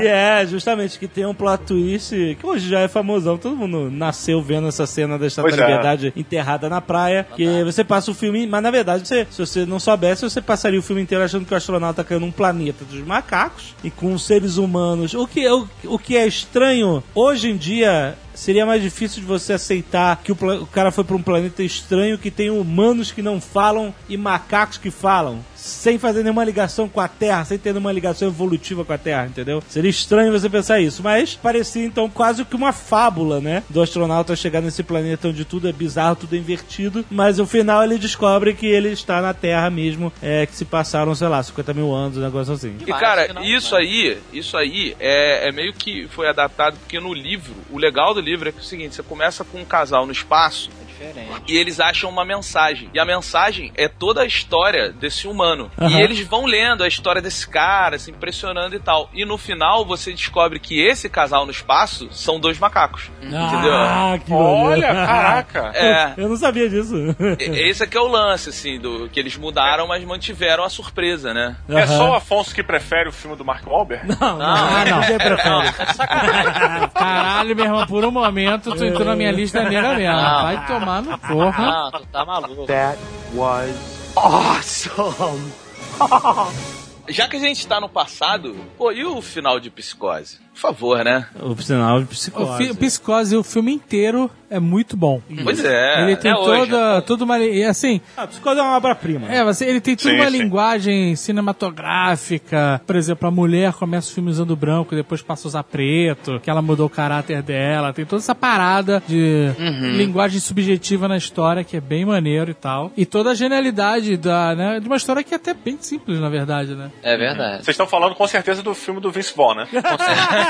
que 0.00 0.06
é 0.06 0.46
justamente 0.46 0.98
que 0.98 1.06
tem 1.08 1.26
um 1.26 1.34
plot 1.34 1.64
twist 1.64 2.36
que 2.38 2.46
hoje 2.46 2.68
já 2.68 2.80
é 2.80 2.88
famosão. 2.88 3.36
Todo 3.38 3.56
mundo 3.56 3.90
nasceu 3.90 4.40
vendo 4.42 4.68
essa 4.68 4.86
cena 4.86 5.18
da 5.18 5.26
Estátua 5.26 5.50
da 5.56 5.62
é. 5.62 5.66
Liberdade 5.66 6.12
enterrada 6.16 6.68
na 6.68 6.80
praia. 6.80 7.26
Que 7.36 7.62
você 7.64 7.82
passa 7.84 8.10
o 8.10 8.14
filme, 8.14 8.46
mas 8.46 8.62
na 8.62 8.70
verdade, 8.70 9.06
você- 9.06 9.26
se 9.30 9.38
você 9.38 9.66
não 9.66 9.78
soubesse, 9.80 10.22
você 10.22 10.40
passaria 10.40 10.78
o 10.78 10.82
filme 10.82 11.02
inteiro 11.02 11.24
achando 11.24 11.44
que 11.44 11.54
o 11.54 11.56
astronauta 11.56 12.04
caiu 12.04 12.20
num 12.20 12.30
planeta 12.30 12.84
dos 12.84 13.00
macacos 13.06 13.74
e 13.82 13.90
com 13.90 14.16
seres 14.18 14.56
humanos. 14.56 15.14
O 15.14 15.26
que, 15.26 15.48
o, 15.48 15.68
o 15.84 15.98
que 15.98 16.16
é 16.16 16.26
estranho 16.26 17.02
hoje 17.14 17.50
em 17.50 17.56
dia. 17.56 18.14
Seria 18.36 18.66
mais 18.66 18.82
difícil 18.82 19.22
de 19.22 19.26
você 19.26 19.54
aceitar 19.54 20.22
que 20.22 20.30
o, 20.30 20.36
o 20.62 20.66
cara 20.66 20.92
foi 20.92 21.02
para 21.02 21.16
um 21.16 21.22
planeta 21.22 21.62
estranho 21.62 22.18
que 22.18 22.30
tem 22.30 22.50
humanos 22.50 23.10
que 23.10 23.22
não 23.22 23.40
falam 23.40 23.94
e 24.10 24.16
macacos 24.16 24.76
que 24.76 24.90
falam. 24.90 25.42
Sem 25.66 25.98
fazer 25.98 26.22
nenhuma 26.22 26.44
ligação 26.44 26.88
com 26.88 27.00
a 27.00 27.08
Terra, 27.08 27.44
sem 27.44 27.58
ter 27.58 27.72
nenhuma 27.72 27.92
ligação 27.92 28.28
evolutiva 28.28 28.84
com 28.84 28.92
a 28.92 28.98
Terra, 28.98 29.26
entendeu? 29.26 29.62
Seria 29.68 29.90
estranho 29.90 30.32
você 30.32 30.48
pensar 30.48 30.80
isso, 30.80 31.02
mas 31.02 31.34
parecia 31.34 31.84
então 31.84 32.08
quase 32.08 32.44
que 32.44 32.56
uma 32.56 32.72
fábula, 32.72 33.40
né? 33.40 33.62
Do 33.68 33.82
astronauta 33.82 34.36
chegar 34.36 34.60
nesse 34.60 34.82
planeta 34.82 35.28
onde 35.28 35.44
tudo 35.44 35.68
é 35.68 35.72
bizarro, 35.72 36.16
tudo 36.16 36.34
é 36.34 36.38
invertido, 36.38 37.04
mas 37.10 37.38
no 37.38 37.46
final 37.46 37.82
ele 37.82 37.98
descobre 37.98 38.54
que 38.54 38.66
ele 38.66 38.90
está 38.90 39.20
na 39.20 39.34
Terra 39.34 39.68
mesmo, 39.70 40.12
é, 40.22 40.46
que 40.46 40.54
se 40.54 40.64
passaram, 40.64 41.14
sei 41.14 41.28
lá, 41.28 41.42
50 41.42 41.74
mil 41.74 41.92
anos, 41.92 42.16
um 42.16 42.22
negócio 42.22 42.54
assim. 42.54 42.76
E 42.86 42.92
cara, 42.92 43.42
isso 43.44 43.74
aí, 43.74 44.18
isso 44.32 44.56
aí 44.56 44.96
é, 45.00 45.48
é 45.48 45.52
meio 45.52 45.72
que 45.72 46.06
foi 46.08 46.28
adaptado 46.28 46.76
porque 46.78 47.00
no 47.00 47.12
livro, 47.12 47.54
o 47.70 47.78
legal 47.78 48.14
do 48.14 48.20
livro 48.20 48.48
é 48.48 48.52
que 48.52 48.58
é 48.58 48.60
o 48.60 48.64
seguinte, 48.64 48.94
você 48.94 49.02
começa 49.02 49.44
com 49.44 49.60
um 49.60 49.64
casal 49.64 50.06
no 50.06 50.12
espaço 50.12 50.70
Diferente. 50.98 51.42
e 51.48 51.56
eles 51.56 51.80
acham 51.80 52.08
uma 52.10 52.24
mensagem. 52.24 52.90
E 52.94 52.98
a 52.98 53.04
mensagem 53.04 53.72
é 53.76 53.88
toda 53.88 54.22
a 54.22 54.26
história 54.26 54.90
desse 54.92 55.26
humano. 55.28 55.70
Aham. 55.80 55.90
E 55.90 56.00
eles 56.02 56.20
vão 56.20 56.46
lendo 56.46 56.82
a 56.82 56.88
história 56.88 57.20
desse 57.20 57.46
cara, 57.48 57.98
se 57.98 58.10
impressionando 58.10 58.74
e 58.74 58.78
tal. 58.78 59.08
E 59.12 59.24
no 59.24 59.36
final 59.38 59.84
você 59.84 60.12
descobre 60.12 60.58
que 60.58 60.80
esse 60.80 61.08
casal 61.08 61.44
no 61.44 61.50
espaço 61.50 62.08
são 62.12 62.38
dois 62.40 62.58
macacos. 62.58 63.10
Entendeu? 63.22 63.74
Ah, 63.74 64.18
que 64.24 64.32
Olha, 64.32 64.88
caraca. 64.94 65.70
É. 65.74 66.14
Eu 66.16 66.28
não 66.28 66.36
sabia 66.36 66.68
disso. 66.68 66.94
Esse 67.38 67.82
aqui 67.84 67.96
é 67.96 68.00
o 68.00 68.08
lance, 68.08 68.48
assim, 68.50 68.78
do 68.78 69.08
que 69.08 69.18
eles 69.20 69.36
mudaram, 69.36 69.86
mas 69.86 70.04
mantiveram 70.04 70.64
a 70.64 70.68
surpresa, 70.70 71.32
né? 71.34 71.56
É 71.68 71.82
Aham. 71.82 71.86
só 71.86 72.10
o 72.10 72.14
Afonso 72.14 72.54
que 72.54 72.62
prefere 72.62 73.08
o 73.08 73.12
filme 73.12 73.36
do 73.36 73.44
Mark 73.44 73.66
Wahlberg? 73.66 74.06
Não, 74.20 74.38
não, 74.38 74.46
Ah, 74.46 74.84
não. 74.88 75.00
ninguém 75.00 75.18
prefere. 75.18 75.50
Não, 75.50 75.62
é 75.62 75.72
sacanagem. 75.72 76.88
Caralho, 76.94 77.56
meu 77.56 77.64
irmão, 77.64 77.86
por 77.86 78.04
um 78.04 78.10
momento 78.10 78.74
tu 78.74 78.84
entrou 78.84 79.04
na 79.04 79.16
minha 79.16 79.30
lista 79.32 79.62
negra 79.62 79.94
mesmo. 79.94 80.12
Não. 80.16 80.42
Vai 80.42 80.66
tomar 80.66 80.85
no 81.02 81.18
porra. 81.18 81.66
Não, 81.66 81.90
tu 81.90 82.06
tá 82.06 82.24
maluco. 82.24 82.66
That 82.66 82.98
was 83.34 83.74
awesome. 84.16 85.52
Já 87.08 87.28
que 87.28 87.36
a 87.36 87.40
gente 87.40 87.66
tá 87.66 87.80
no 87.80 87.88
passado, 87.88 88.56
pô, 88.76 88.90
e 88.90 89.04
o 89.04 89.22
final 89.22 89.60
de 89.60 89.70
Psicose? 89.70 90.40
Por 90.56 90.60
favor, 90.60 91.04
né? 91.04 91.26
O 91.38 91.54
sinal 91.60 91.98
de 91.98 92.04
O 92.04 92.08
psicose. 92.08 92.56
fi- 92.68 92.74
Psicose, 92.74 93.36
o 93.36 93.42
filme 93.42 93.72
inteiro 93.74 94.30
é 94.48 94.58
muito 94.58 94.96
bom. 94.96 95.20
Pois 95.44 95.62
é. 95.62 96.02
ele 96.04 96.16
tem 96.16 96.30
até 96.30 96.40
hoje, 96.40 96.70
toda, 96.70 97.02
toda 97.02 97.24
uma. 97.24 97.36
Assim, 97.68 98.00
Ah, 98.16 98.26
psicose 98.26 98.58
é 98.58 98.62
uma 98.62 98.76
obra-prima. 98.76 99.30
é, 99.30 99.44
você, 99.44 99.66
ele 99.66 99.80
tem 99.80 99.94
toda 99.96 100.10
Sim, 100.10 100.16
uma 100.20 100.30
sim. 100.30 100.38
linguagem 100.38 101.14
cinematográfica. 101.16 102.80
Por 102.86 102.96
exemplo, 102.96 103.28
a 103.28 103.30
mulher 103.30 103.72
começa 103.74 104.10
o 104.10 104.14
filme 104.14 104.30
usando 104.30 104.56
branco 104.56 104.94
e 104.94 104.96
depois 104.96 105.20
passa 105.22 105.46
a 105.46 105.48
usar 105.48 105.62
preto, 105.64 106.40
que 106.40 106.48
ela 106.48 106.62
mudou 106.62 106.86
o 106.86 106.90
caráter 106.90 107.42
dela. 107.42 107.92
Tem 107.92 108.04
toda 108.06 108.20
essa 108.22 108.34
parada 108.34 109.02
de 109.06 109.50
linguagem 109.96 110.40
subjetiva 110.40 111.08
na 111.08 111.16
história 111.16 111.64
que 111.64 111.76
é 111.76 111.80
bem 111.80 112.04
maneiro 112.04 112.50
e 112.50 112.54
tal. 112.54 112.90
E 112.96 113.04
toda 113.04 113.30
a 113.30 113.34
genialidade 113.34 114.16
da, 114.16 114.54
né, 114.54 114.80
de 114.80 114.86
uma 114.86 114.96
história 114.96 115.22
que 115.22 115.34
é 115.34 115.36
até 115.36 115.52
bem 115.54 115.76
simples, 115.80 116.18
na 116.20 116.28
verdade, 116.28 116.74
né? 116.74 116.90
É 117.02 117.16
verdade. 117.16 117.56
Vocês 117.64 117.68
estão 117.74 117.86
falando 117.86 118.14
com 118.14 118.26
certeza 118.26 118.62
do 118.62 118.74
filme 118.74 119.00
do 119.00 119.10
Vince 119.10 119.32
Vaughn, 119.36 119.54
né? 119.56 119.66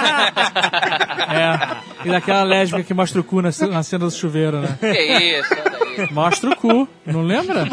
É. 1.28 2.06
E 2.06 2.10
daquela 2.10 2.42
lésbica 2.42 2.82
que 2.82 2.94
mostra 2.94 3.20
o 3.20 3.24
cu 3.24 3.42
na, 3.42 3.50
na 3.70 3.82
cena 3.82 4.04
do 4.04 4.10
chuveiro, 4.10 4.60
né? 4.60 4.76
Que 4.80 5.38
isso, 5.40 5.54
olha 5.54 6.04
aí. 6.04 6.12
Mostra 6.12 6.50
o 6.50 6.56
cu, 6.56 6.88
não 7.04 7.22
lembra? 7.22 7.66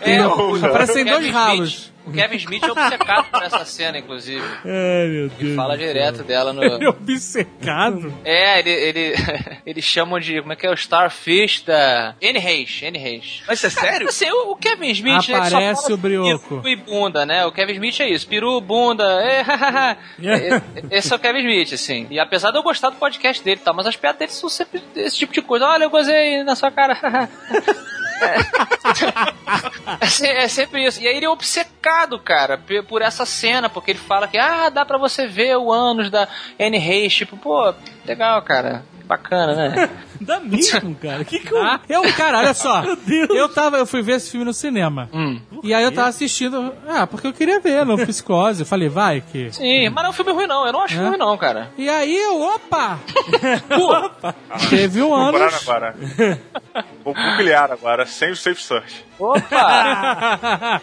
É, 0.00 0.26
o, 0.26 0.56
Aparecem 0.64 1.02
o 1.02 1.06
dois 1.06 1.18
Kevin 1.18 1.30
ralos. 1.30 1.92
O 2.06 2.12
Kevin 2.12 2.36
Smith 2.36 2.62
é 2.62 2.70
obcecado 2.70 3.26
por 3.30 3.42
essa 3.42 3.64
cena, 3.64 3.98
inclusive. 3.98 4.44
Ai, 4.64 5.08
meu 5.08 5.28
Deus. 5.28 5.56
Fala 5.56 5.76
direto 5.76 6.22
dela 6.22 6.52
no. 6.52 6.62
Ele 6.62 6.84
é 6.84 6.88
obcecado. 6.88 8.14
É, 8.24 8.58
ele, 8.60 8.70
ele, 8.70 9.14
eles 9.66 9.84
chamam 9.84 10.20
de. 10.20 10.40
Como 10.40 10.52
é 10.52 10.56
que 10.56 10.66
é? 10.66 10.70
O 10.70 10.74
Starfish 10.74 11.62
da. 11.64 12.14
N. 12.20 12.38
Reis. 12.38 12.80
N. 12.82 12.96
Reis. 12.98 13.42
Mas 13.46 13.58
isso 13.58 13.66
é 13.66 13.70
sério? 13.70 14.08
Assim, 14.08 14.30
o, 14.30 14.52
o 14.52 14.56
Kevin 14.56 14.90
Smith. 14.90 15.28
né, 15.28 15.36
Aparece 15.36 15.82
fala 15.82 15.94
o 15.94 15.96
brioco. 15.98 16.62
Peru 16.62 16.68
e 16.68 16.76
bunda, 16.76 17.26
né? 17.26 17.44
O 17.44 17.52
Kevin 17.52 17.72
Smith 17.74 18.00
é 18.00 18.08
isso. 18.08 18.26
Peru, 18.28 18.60
bunda. 18.60 19.06
É, 20.22 20.56
É, 20.56 20.62
Esse 20.98 21.12
é 21.12 21.16
o 21.16 21.18
Kevin 21.18 21.40
Smith, 21.40 21.72
assim. 21.72 22.06
E 22.10 22.18
apesar 22.18 22.50
de 22.50 22.58
eu 22.58 22.62
gostar 22.62 22.90
do 22.90 22.96
podcast 22.96 23.42
dele 23.42 23.60
e 23.60 23.64
tal, 23.64 23.74
mas 23.74 23.86
as 23.86 23.96
piadas 23.96 24.18
dele 24.18 24.30
são 24.30 24.48
sempre 24.48 24.82
esse 24.94 25.16
tipo 25.16 25.32
de 25.32 25.42
coisa. 25.42 25.66
Olha, 25.66 25.84
eu 25.84 25.90
gozei 25.90 26.42
na 26.44 26.54
sua 26.54 26.70
cara. 26.70 26.96
É, 30.00 30.06
se- 30.06 30.26
é 30.26 30.48
sempre 30.48 30.84
isso. 30.84 31.00
E 31.00 31.06
aí 31.08 31.16
ele 31.16 31.26
é 31.26 31.28
obcecado, 31.30 32.18
cara, 32.18 32.60
por 32.88 33.02
essa 33.02 33.24
cena, 33.26 33.68
porque 33.68 33.90
ele 33.92 33.98
fala 33.98 34.28
que, 34.28 34.38
ah, 34.38 34.68
dá 34.68 34.84
pra 34.84 34.98
você 34.98 35.26
ver 35.26 35.56
o 35.56 35.72
ânus 35.72 36.10
da 36.10 36.28
Anne 36.60 36.78
Reis. 36.78 37.14
Tipo, 37.14 37.36
pô, 37.36 37.74
legal, 38.04 38.40
cara. 38.42 38.84
Bacana, 39.06 39.54
né? 39.54 39.90
Dá 40.20 40.40
mesmo, 40.40 40.94
cara. 40.96 41.24
Que 41.24 41.38
que 41.38 41.52
eu... 41.52 41.62
Ah, 41.62 41.80
eu, 41.88 42.02
cara, 42.14 42.38
olha 42.38 42.54
só. 42.54 42.82
Meu 42.82 42.96
Deus. 42.96 43.30
Eu 43.30 43.48
tava, 43.48 43.76
eu 43.76 43.86
fui 43.86 44.02
ver 44.02 44.16
esse 44.16 44.30
filme 44.30 44.44
no 44.44 44.52
cinema. 44.52 45.08
Hum. 45.12 45.40
E 45.62 45.72
aí 45.72 45.84
eu 45.84 45.92
tava 45.92 46.08
assistindo. 46.08 46.72
Ah, 46.88 47.06
porque 47.06 47.26
eu 47.26 47.32
queria 47.32 47.60
ver 47.60 47.84
no 47.86 47.96
Psicose. 47.96 48.60
Eu 48.60 48.66
falei, 48.66 48.88
vai 48.88 49.20
que. 49.20 49.52
Sim, 49.52 49.88
mas 49.90 49.94
não 50.02 50.06
é 50.06 50.08
um 50.08 50.12
filme 50.12 50.32
ruim, 50.32 50.46
não. 50.46 50.66
Eu 50.66 50.72
não 50.72 50.82
acho 50.82 50.98
É? 51.00 51.08
ruim, 51.08 51.16
não, 51.18 51.36
cara. 51.38 51.70
E 51.78 51.88
aí 51.88 52.16
eu, 52.16 52.40
opa! 52.40 52.98
Pô, 53.68 54.30
teve 54.70 55.02
um 55.02 55.08
Vou 55.08 55.16
ano. 55.16 55.38
Vou 57.04 57.14
googlear 57.14 57.70
agora, 57.70 58.04
sem 58.06 58.32
o 58.32 58.36
Safe 58.36 58.60
Search. 58.62 59.04
Opa! 59.18 60.80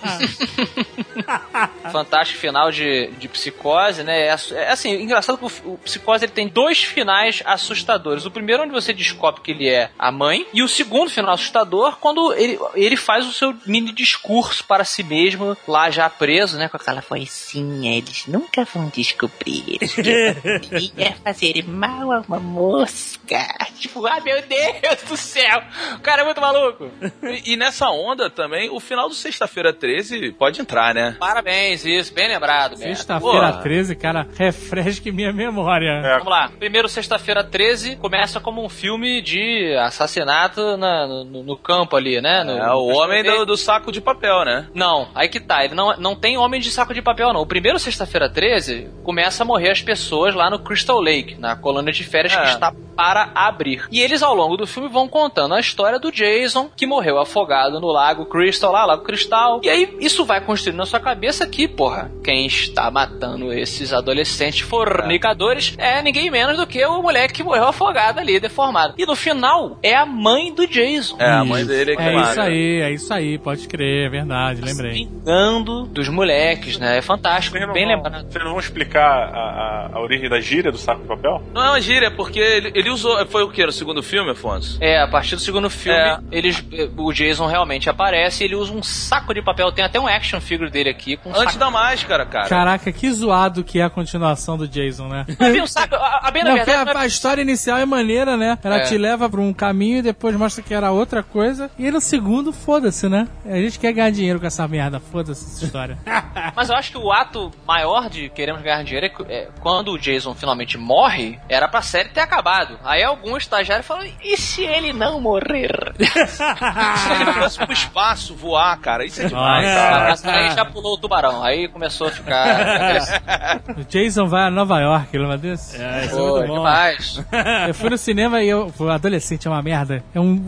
Fantástico 1.92 2.40
final 2.40 2.72
de, 2.72 3.08
de 3.20 3.28
Psicose, 3.28 4.04
né? 4.04 4.28
É, 4.28 4.36
é 4.52 4.72
assim, 4.72 5.02
engraçado 5.02 5.38
que 5.38 5.46
o, 5.46 5.74
o 5.74 5.78
Psicose 5.80 6.26
ele 6.26 6.32
tem 6.32 6.48
dois 6.48 6.84
finais 6.84 7.42
assustadores. 7.46 8.26
O 8.26 8.32
primeiro 8.32 8.64
onde 8.64 8.72
você 8.72 8.94
descobre 8.94 9.42
que 9.42 9.52
ele 9.52 9.70
é 9.70 9.90
a 9.98 10.12
mãe, 10.12 10.46
e 10.54 10.64
o 10.64 10.68
segundo 10.68 11.10
final 11.10 11.34
assustador 11.34 11.98
quando 12.00 12.34
ele, 12.34 12.60
ele 12.76 12.98
faz 12.98 13.26
o 13.28 13.34
seu 13.34 13.54
mini 13.66 13.92
discurso 13.92 14.64
para 14.66 14.84
si 14.84 15.04
mesmo, 15.04 15.56
lá 15.68 15.90
já 15.90 16.10
preso, 16.10 16.58
né? 16.58 16.68
Com 16.68 16.78
aquela 16.78 17.02
vozinha, 17.02 17.98
eles 17.98 18.26
nunca 18.28 18.66
vão 18.66 18.90
descobrir 18.90 19.80
que 19.80 20.60
eu 20.72 20.80
ia 20.98 21.16
fazer 21.24 21.64
mal 21.68 22.12
a 22.12 22.20
uma 22.22 22.40
mosca. 22.40 23.48
Tipo, 23.78 24.06
ah, 24.06 24.20
meu 24.22 24.42
Deus 24.42 25.02
do 25.08 25.18
céu! 25.18 25.62
O 25.96 26.00
cara 26.00 26.22
é 26.22 26.26
muito 26.26 26.40
maluco. 26.40 26.90
E, 27.24 27.54
e 27.54 27.58
nessa 27.58 27.90
onda 27.90 28.23
também, 28.30 28.70
o 28.70 28.80
final 28.80 29.08
do 29.10 29.16
Sexta-feira 29.16 29.72
13 29.74 30.32
pode 30.32 30.62
entrar, 30.62 30.94
né? 30.94 31.16
Parabéns, 31.20 31.86
isso, 31.86 32.14
bem 32.14 32.28
lembrado. 32.28 32.76
Sexta-feira 32.78 33.54
Pô, 33.54 33.60
13, 33.62 33.96
cara, 33.96 34.28
refresque 34.38 35.12
minha 35.12 35.32
memória. 35.34 35.90
É. 36.04 36.18
Vamos 36.18 36.28
lá. 36.30 36.50
Primeiro, 36.60 36.88
sexta-feira 36.90 37.44
13, 37.44 37.96
começa 37.98 38.40
como 38.40 38.64
um 38.64 38.70
filme 38.70 39.22
de 39.22 39.74
assassinato 39.78 40.78
na- 40.78 41.08
no, 41.08 41.44
no 41.44 41.58
campo 41.58 41.96
ali, 41.96 42.22
né? 42.22 42.44
No- 42.44 42.58
É 42.58 42.74
o 42.74 42.88
homem 42.88 43.24
do, 43.24 43.46
do 43.46 43.58
saco 43.58 43.92
de 43.92 44.02
papel, 44.02 44.44
né? 44.46 44.68
Não, 44.74 45.08
aí 45.16 45.30
que 45.30 45.40
tá. 45.40 45.64
Ele 45.64 45.74
não, 45.76 45.96
não 45.98 46.16
tem 46.16 46.38
homem 46.38 46.60
de 46.60 46.70
saco 46.70 46.94
de 46.94 47.02
papel, 47.02 47.34
não. 47.34 47.42
O 47.42 47.46
primeiro, 47.48 47.80
sexta-feira 47.80 48.30
13, 48.30 48.90
começa 49.04 49.44
a 49.44 49.46
morrer 49.46 49.72
as 49.72 49.82
pessoas 49.82 50.36
lá 50.36 50.50
no 50.50 50.60
Crystal 50.60 51.00
Lake, 51.00 51.36
na 51.40 51.56
colônia 51.56 51.92
de 51.94 52.04
férias 52.04 52.34
É. 52.34 52.42
que 52.42 52.48
está 52.50 52.74
para 52.96 53.32
abrir. 53.34 53.88
E 53.92 54.00
eles, 54.02 54.22
ao 54.22 54.36
longo 54.36 54.56
do 54.56 54.68
filme, 54.68 54.88
vão 54.88 55.08
contando 55.08 55.56
a 55.56 55.60
história 55.60 55.98
do 56.00 56.12
Jason, 56.12 56.70
que 56.76 56.86
morreu 56.86 57.18
afogado 57.20 57.80
no 57.80 57.88
lago 57.88 58.13
Crystal, 58.26 58.72
lá, 58.72 58.86
Lago 58.86 59.04
Cristal. 59.04 59.60
E 59.64 59.70
aí, 59.70 59.98
isso 60.00 60.24
vai 60.26 60.40
construindo 60.42 60.78
na 60.78 60.86
sua 60.86 61.00
cabeça 61.00 61.48
que, 61.48 61.68
porra, 61.68 62.12
quem 62.24 62.46
está 62.46 62.90
matando 62.92 63.52
esses 63.52 63.92
adolescentes 63.94 64.62
fornicadores 64.62 65.76
é, 65.78 66.02
ninguém 66.02 66.30
menos 66.30 66.58
do 66.58 66.66
que 66.68 66.84
o 66.86 67.02
moleque 67.02 67.34
que 67.36 67.44
morreu 67.44 67.68
afogado 67.68 68.20
ali, 68.20 68.40
deformado. 68.40 68.94
E 68.98 69.06
no 69.06 69.16
final, 69.16 69.78
é 69.82 69.96
a 69.96 70.06
mãe 70.06 70.54
do 70.54 70.68
Jason. 70.68 71.16
É, 71.20 71.30
a 71.32 71.44
mãe 71.44 71.66
dele 71.66 71.94
é 71.94 71.96
que 71.96 72.02
É 72.02 72.22
isso 72.22 72.42
aí, 72.42 72.82
é 72.82 72.92
isso 72.92 73.14
aí, 73.14 73.38
pode 73.38 73.68
crer, 73.68 74.08
é 74.08 74.10
verdade, 74.10 74.62
lembrei. 74.62 74.92
Vingando 74.94 75.86
dos 75.88 76.08
moleques, 76.10 76.78
né? 76.78 76.98
É 76.98 77.02
fantástico, 77.02 77.56
Vocês 77.58 77.68
não, 77.68 77.74
bem 77.74 77.86
vão, 77.88 77.96
lembrado. 77.96 78.24
vocês 78.30 78.44
não 78.44 78.52
vão 78.52 78.60
explicar 78.60 79.04
a, 79.34 79.40
a, 79.40 79.90
a 79.94 80.00
origem 80.02 80.30
da 80.30 80.40
gíria 80.40 80.72
do 80.72 80.78
saco 80.78 81.02
de 81.02 81.08
papel? 81.08 81.42
Não 81.54 81.64
é 81.64 81.70
uma 81.70 81.82
gíria, 81.82 82.12
porque 82.12 82.40
ele, 82.40 82.72
ele 82.76 82.90
usou. 82.90 83.26
Foi 83.28 83.44
o 83.44 83.50
que 83.50 83.66
no 83.66 83.72
segundo 83.72 84.04
filme, 84.04 84.32
Afonso? 84.32 84.78
É, 84.82 85.02
a 85.02 85.08
partir 85.08 85.36
do 85.36 85.42
segundo 85.42 85.70
filme, 85.70 85.98
É. 85.98 86.18
eles, 86.32 86.64
o 86.98 87.12
Jason 87.14 87.46
realmente 87.48 87.90
aparece 87.90 88.03
e 88.12 88.46
ele 88.46 88.56
usa 88.56 88.74
um 88.74 88.84
saco 88.84 89.34
de 89.34 89.42
papel. 89.42 89.72
Tem 89.72 89.84
até 89.86 90.00
um 90.00 90.08
action 90.08 90.40
figure 90.42 90.70
dele 90.70 90.90
aqui 90.90 91.18
com 91.18 91.30
um 91.30 91.34
Antes 91.34 91.54
saco. 91.54 91.60
da 91.60 91.72
máscara, 91.72 92.26
cara. 92.26 92.50
Caraca, 92.50 92.92
que 92.92 93.12
zoado 93.12 93.64
que 93.64 93.80
é 93.80 93.84
a 93.84 93.90
continuação 93.90 94.58
do 94.58 94.68
Jason, 94.68 95.08
né? 95.08 95.26
Mas 95.40 95.54
viu, 95.54 95.68
sabe, 95.68 95.96
a, 95.96 96.28
a 96.28 96.32
bem 96.32 96.44
Não, 96.44 96.54
verdade, 96.56 96.90
a, 96.90 96.94
não 96.94 97.02
é- 97.02 97.04
a 97.04 97.08
história 97.08 97.42
inicial 97.42 97.78
é 97.78 97.86
maneira, 97.86 98.36
né? 98.38 98.58
Ela 98.64 98.78
É. 98.78 98.80
te 98.82 98.98
leva 98.98 99.30
pra 99.30 99.40
um 99.42 99.54
caminho 99.54 99.98
e 100.00 100.02
depois 100.02 100.36
mostra 100.36 100.64
que 100.64 100.74
era 100.74 100.92
outra 100.92 101.24
coisa. 101.24 101.70
E 101.78 101.90
no 101.92 102.02
segundo, 102.02 102.52
foda-se, 102.52 103.08
né? 103.08 103.28
A 103.46 103.56
gente 103.56 103.80
quer 103.80 103.92
ganhar 103.94 104.10
dinheiro 104.12 104.40
com 104.40 104.46
essa 104.48 104.68
merda, 104.68 105.00
foda-se 105.00 105.46
essa 105.46 105.66
história. 105.66 105.98
mas 106.56 106.70
eu 106.70 106.76
acho 106.76 106.92
que 106.92 106.98
o 106.98 107.12
ato 107.12 107.52
maior 107.68 108.10
de 108.10 108.30
queremos 108.30 108.62
ganhar 108.62 108.84
dinheiro 108.84 109.06
é, 109.06 109.10
que- 109.10 109.24
é 109.32 109.48
quando 109.62 109.92
o 109.92 109.98
Jason 110.00 110.34
finalmente 110.34 110.78
morre, 110.78 111.40
era 111.48 111.68
pra 111.68 111.82
série 111.82 112.10
ter 112.10 112.22
acabado. 112.22 112.78
Aí 112.84 113.04
algum 113.04 113.38
estagiário 113.38 113.84
falou: 113.84 114.04
e 114.24 114.38
se 114.38 114.64
ele 114.64 114.92
não 114.94 115.20
morrer? 115.22 115.94
se 116.28 117.12
ele 117.22 117.34
fosse 117.34 117.58
pro 117.60 117.74
espaço 117.94 118.34
voar, 118.36 118.76
cara. 118.80 119.06
Isso 119.06 119.22
é 119.22 119.28
demais. 119.28 119.66
Nossa. 119.68 120.26
Mas 120.26 120.26
aí 120.26 120.56
já 120.56 120.66
pulou 120.66 120.96
o 120.96 120.98
tubarão. 120.98 121.44
Aí 121.44 121.68
começou 121.68 122.08
a 122.08 122.12
ficar. 122.12 123.60
O 123.78 123.84
Jason 123.88 124.26
vai 124.26 124.48
a 124.48 124.52
Nova 124.52 124.80
York, 124.80 125.16
lembra 125.16 125.38
desse? 125.38 125.80
É, 125.80 126.06
isso 126.06 126.16
é 126.16 126.18
Pô, 126.18 126.38
muito 126.38 126.48
bom. 126.48 126.54
demais. 126.56 127.24
Eu 127.68 127.74
fui 127.76 127.90
no 127.90 127.98
cinema 127.98 128.42
e 128.42 128.50
eu. 128.50 128.74
Adolescente 128.90 129.48
é 129.48 129.52
uma 129.52 129.62
merda. 129.62 130.04
É 130.14 130.20
um. 130.20 130.42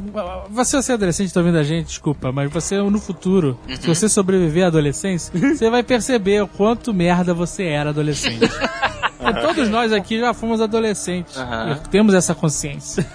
Você, 0.50 0.78
você 0.78 0.91
é 0.91 0.96
adolescente, 0.96 1.34
tá 1.34 1.39
ouvindo 1.39 1.58
a 1.58 1.64
gente, 1.64 1.88
desculpa, 1.88 2.32
mas 2.32 2.52
você 2.52 2.78
no 2.78 3.00
futuro, 3.00 3.60
se 3.80 3.88
você 3.88 4.10
sobreviver 4.10 4.66
à 4.66 4.68
adolescência, 4.68 5.32
você 5.38 5.70
vai 5.70 5.84
perceber 5.84 6.41
o 6.41 6.48
quanto 6.48 6.93
merda 6.93 7.34
você 7.34 7.66
era 7.66 7.91
adolescente. 7.91 8.50
Todos 9.41 9.70
nós 9.70 9.91
aqui 9.93 10.20
já 10.20 10.34
fomos 10.34 10.62
adolescentes. 10.62 11.36
E 11.38 11.89
Temos 11.89 12.14
essa 12.14 12.34
consciência. 12.34 13.06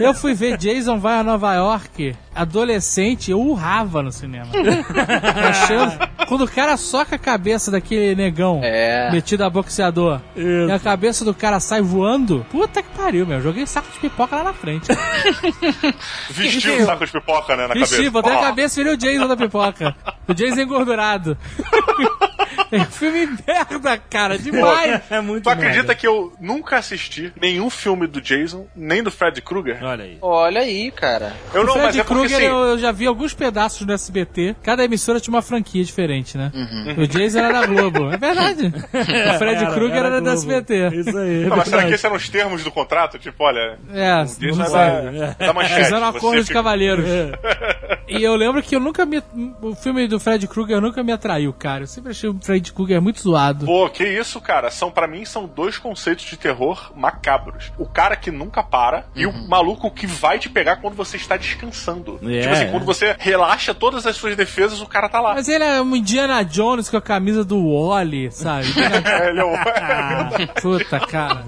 Eu 0.00 0.14
fui 0.14 0.34
ver 0.34 0.56
Jason 0.56 0.98
vai 0.98 1.18
a 1.18 1.22
Nova 1.22 1.54
York, 1.54 2.16
adolescente, 2.34 3.30
eu 3.30 3.40
urrava 3.40 4.02
no 4.02 4.10
cinema. 4.10 4.46
Achando- 5.48 6.10
Quando 6.28 6.44
o 6.44 6.48
cara 6.50 6.76
soca 6.76 7.16
a 7.16 7.18
cabeça 7.18 7.70
daquele 7.70 8.14
negão 8.14 8.60
É. 8.62 9.10
metido 9.12 9.42
a 9.44 9.50
boxeador 9.50 10.20
e 10.36 10.70
a 10.70 10.78
cabeça 10.78 11.24
do 11.24 11.34
cara 11.34 11.60
sai 11.60 11.80
voando, 11.82 12.46
puta 12.50 12.82
que 12.82 12.88
pariu, 12.96 13.26
meu. 13.26 13.40
Joguei 13.40 13.66
saco 13.66 13.90
de 13.92 13.98
pipoca 13.98 14.36
lá 14.36 14.44
na 14.44 14.52
frente. 14.52 14.88
Vestiu 16.30 16.76
um 16.82 16.84
saco 16.86 17.04
de 17.06 17.12
pipoca, 17.12 17.56
né, 17.56 17.66
na 17.66 17.74
Vesti, 17.74 17.96
cabeça. 17.96 18.10
botei 18.10 18.32
Ó, 18.32 18.38
a 18.38 18.42
cabeça 18.42 18.80
e 18.80 18.84
virei 18.84 18.94
o 18.94 18.96
Jason 18.96 19.26
da 19.28 19.36
pipoca. 19.36 19.94
O 20.28 20.34
Jason 20.34 20.60
engordurado. 20.60 21.36
É 22.72 22.84
filme 22.90 23.28
merda, 23.46 23.98
cara, 23.98 24.38
demais. 24.38 25.00
É 25.10 25.20
muito 25.20 25.44
Tu 25.44 25.50
acredita 25.50 25.78
merda. 25.78 25.94
que 25.94 26.06
eu 26.06 26.32
nunca 26.40 26.76
assisti 26.78 27.32
nenhum 27.40 27.68
filme 27.70 28.06
do 28.06 28.20
Jason, 28.20 28.66
nem 28.74 29.02
do 29.02 29.10
Fred 29.10 29.40
Krueger? 29.42 29.78
Olha 29.82 30.04
aí. 30.04 30.18
Olha 30.20 30.60
aí, 30.60 30.90
cara. 30.90 31.32
Eu 31.54 31.62
o 31.62 31.66
não, 31.66 31.74
Fred 31.74 32.00
é 32.00 32.04
Krueger 32.04 32.36
assim, 32.36 32.46
eu, 32.46 32.56
eu 32.56 32.78
já 32.78 32.92
vi 32.92 33.06
alguns 33.06 33.34
pedaços 33.34 33.86
no 33.86 33.92
SBT. 33.92 34.56
Cada 34.62 34.84
emissora 34.84 35.20
tinha 35.20 35.34
uma 35.34 35.42
franquia 35.42 35.84
diferente, 35.84 36.36
né? 36.38 36.50
O 36.98 37.06
Jason 37.06 37.38
era 37.38 37.60
da 37.60 37.66
Globo. 37.66 38.10
É 38.12 38.16
verdade. 38.16 38.66
o 38.66 39.38
Fred 39.38 39.64
Era- 39.64 39.72
Krueger 39.74 39.96
era, 39.98 40.10
da 40.10 40.20
Globo. 40.20 40.36
SBT. 40.36 40.88
Isso 40.96 41.18
aí. 41.18 41.42
é 41.44 41.46
Não, 41.46 41.56
mas 41.56 41.68
será 41.68 41.84
que 41.84 41.92
esses 41.94 42.04
eram 42.04 42.16
os 42.16 42.28
termos 42.28 42.64
do 42.64 42.70
contrato? 42.70 43.18
Tipo, 43.18 43.44
olha, 43.44 43.78
É, 43.92 44.22
o 44.22 44.24
Jason 44.26 44.56
não 44.56 44.64
é 44.64 44.68
sei. 45.10 45.18
da, 45.38 45.46
da 45.46 45.52
manchete. 45.52 45.84
Fizeram 45.84 46.00
um 46.02 46.04
acordo 46.10 46.38
de 46.40 46.42
fica- 46.46 46.54
cavalheiros. 46.54 47.04
E 48.10 48.22
eu 48.22 48.34
lembro 48.34 48.62
que 48.62 48.74
eu 48.74 48.80
nunca 48.80 49.06
me. 49.06 49.22
O 49.62 49.74
filme 49.74 50.06
do 50.08 50.18
Fred 50.18 50.46
Krueger 50.48 50.80
nunca 50.80 51.02
me 51.02 51.12
atraiu, 51.12 51.52
cara. 51.52 51.84
Eu 51.84 51.86
sempre 51.86 52.10
achei 52.10 52.28
o 52.28 52.38
Fred 52.40 52.72
Krueger 52.72 53.00
muito 53.00 53.22
zoado. 53.22 53.66
Pô, 53.66 53.88
que 53.88 54.04
isso, 54.04 54.40
cara? 54.40 54.70
São 54.70 54.90
para 54.90 55.06
mim 55.06 55.24
são 55.24 55.46
dois 55.46 55.78
conceitos 55.78 56.24
de 56.24 56.36
terror 56.36 56.92
macabros. 56.96 57.72
O 57.78 57.86
cara 57.86 58.16
que 58.16 58.30
nunca 58.30 58.62
para 58.62 59.06
e 59.14 59.26
o 59.26 59.32
maluco 59.48 59.90
que 59.90 60.06
vai 60.06 60.38
te 60.38 60.48
pegar 60.48 60.76
quando 60.76 60.94
você 60.94 61.16
está 61.16 61.36
descansando. 61.36 62.18
É, 62.22 62.40
tipo 62.40 62.52
assim, 62.52 62.64
é. 62.64 62.70
quando 62.70 62.84
você 62.84 63.16
relaxa 63.18 63.74
todas 63.74 64.06
as 64.06 64.16
suas 64.16 64.36
defesas, 64.36 64.80
o 64.80 64.86
cara 64.86 65.08
tá 65.08 65.20
lá. 65.20 65.34
Mas 65.34 65.48
ele 65.48 65.64
é 65.64 65.80
um 65.80 65.94
Indiana 65.94 66.42
Jones 66.42 66.88
com 66.88 66.96
a 66.96 67.02
camisa 67.02 67.44
do 67.44 67.88
Wally, 67.88 68.30
sabe? 68.32 68.66
É, 69.10 69.28
ele 69.28 69.40
é 69.40 69.44
o... 69.44 69.54
Ah, 69.54 70.30
puta, 70.60 71.00
cara. 71.00 71.44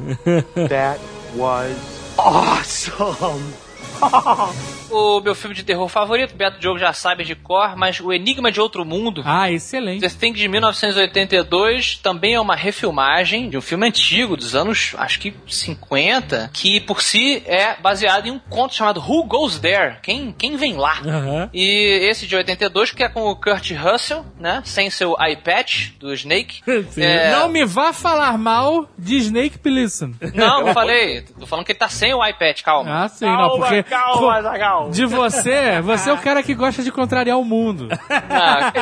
That 0.68 1.00
was 1.36 1.76
awesome. 2.16 3.52
O 4.93 5.20
meu 5.20 5.34
filme 5.34 5.55
de 5.57 5.62
terror 5.62 5.88
favorito, 5.88 6.34
Beto 6.34 6.59
Diogo 6.61 6.78
já 6.78 6.93
sabe 6.93 7.24
de 7.24 7.34
cor, 7.34 7.74
mas 7.76 7.99
O 8.01 8.12
Enigma 8.12 8.53
de 8.53 8.61
Outro 8.61 8.84
Mundo. 8.84 9.22
Ah, 9.24 9.51
excelente. 9.51 10.01
The 10.03 10.09
Thing 10.09 10.32
de 10.34 10.47
1982 10.49 11.97
também 12.03 12.34
é 12.34 12.40
uma 12.40 12.55
refilmagem 12.55 13.49
de 13.49 13.57
um 13.57 13.61
filme 13.61 13.86
antigo, 13.86 14.36
dos 14.36 14.55
anos, 14.55 14.95
acho 14.99 15.18
que 15.18 15.34
50, 15.47 16.51
que 16.53 16.80
por 16.80 17.01
si 17.03 17.43
é 17.47 17.74
baseado 17.80 18.26
em 18.26 18.30
um 18.32 18.38
conto 18.38 18.74
chamado 18.74 19.01
Who 19.01 19.24
Goes 19.24 19.59
There? 19.59 19.97
Quem, 20.03 20.32
quem 20.36 20.57
vem 20.57 20.74
lá? 20.76 20.99
Aham. 21.05 21.51
E 21.55 22.09
esse 22.11 22.26
de 22.26 22.36
82, 22.36 22.90
que 22.93 23.03
é 23.03 23.09
com 23.09 23.22
o 23.30 23.36
Kurt 23.36 23.70
Russell, 23.72 24.24
né? 24.38 24.62
Sem 24.64 24.90
seu 24.90 25.16
eye 25.20 25.36
patch 25.36 25.90
do 25.99 26.12
Snake. 26.12 26.61
É, 26.97 27.30
Não 27.30 27.49
me 27.49 27.64
vá 27.64 27.93
falar 27.93 28.36
mal 28.36 28.86
de 28.99 29.16
Snake 29.16 29.59
Plissken. 29.59 30.14
não, 30.34 30.66
não 30.66 30.72
falei. 30.74 31.22
Tô 31.22 31.47
falando 31.47 31.64
que 31.64 31.72
ele 31.72 31.78
tá 31.78 31.88
sem 31.88 32.12
o 32.12 32.22
eye 32.24 32.34
patch, 32.34 32.62
calma. 32.62 33.05
Ah, 33.05 33.09
sim, 33.09 33.24
não, 33.24 33.59
porque. 33.59 33.82
calma, 33.84 34.43
De 34.91 35.07
você, 35.07 35.80
você 35.80 36.11
é 36.11 36.12
o 36.12 36.18
cara 36.18 36.43
que 36.43 36.55
gosta 36.55 36.83
de 36.83 36.91
contrariar 36.91 37.39
o 37.39 37.45
mundo. 37.45 37.89
Ah, 38.35 38.72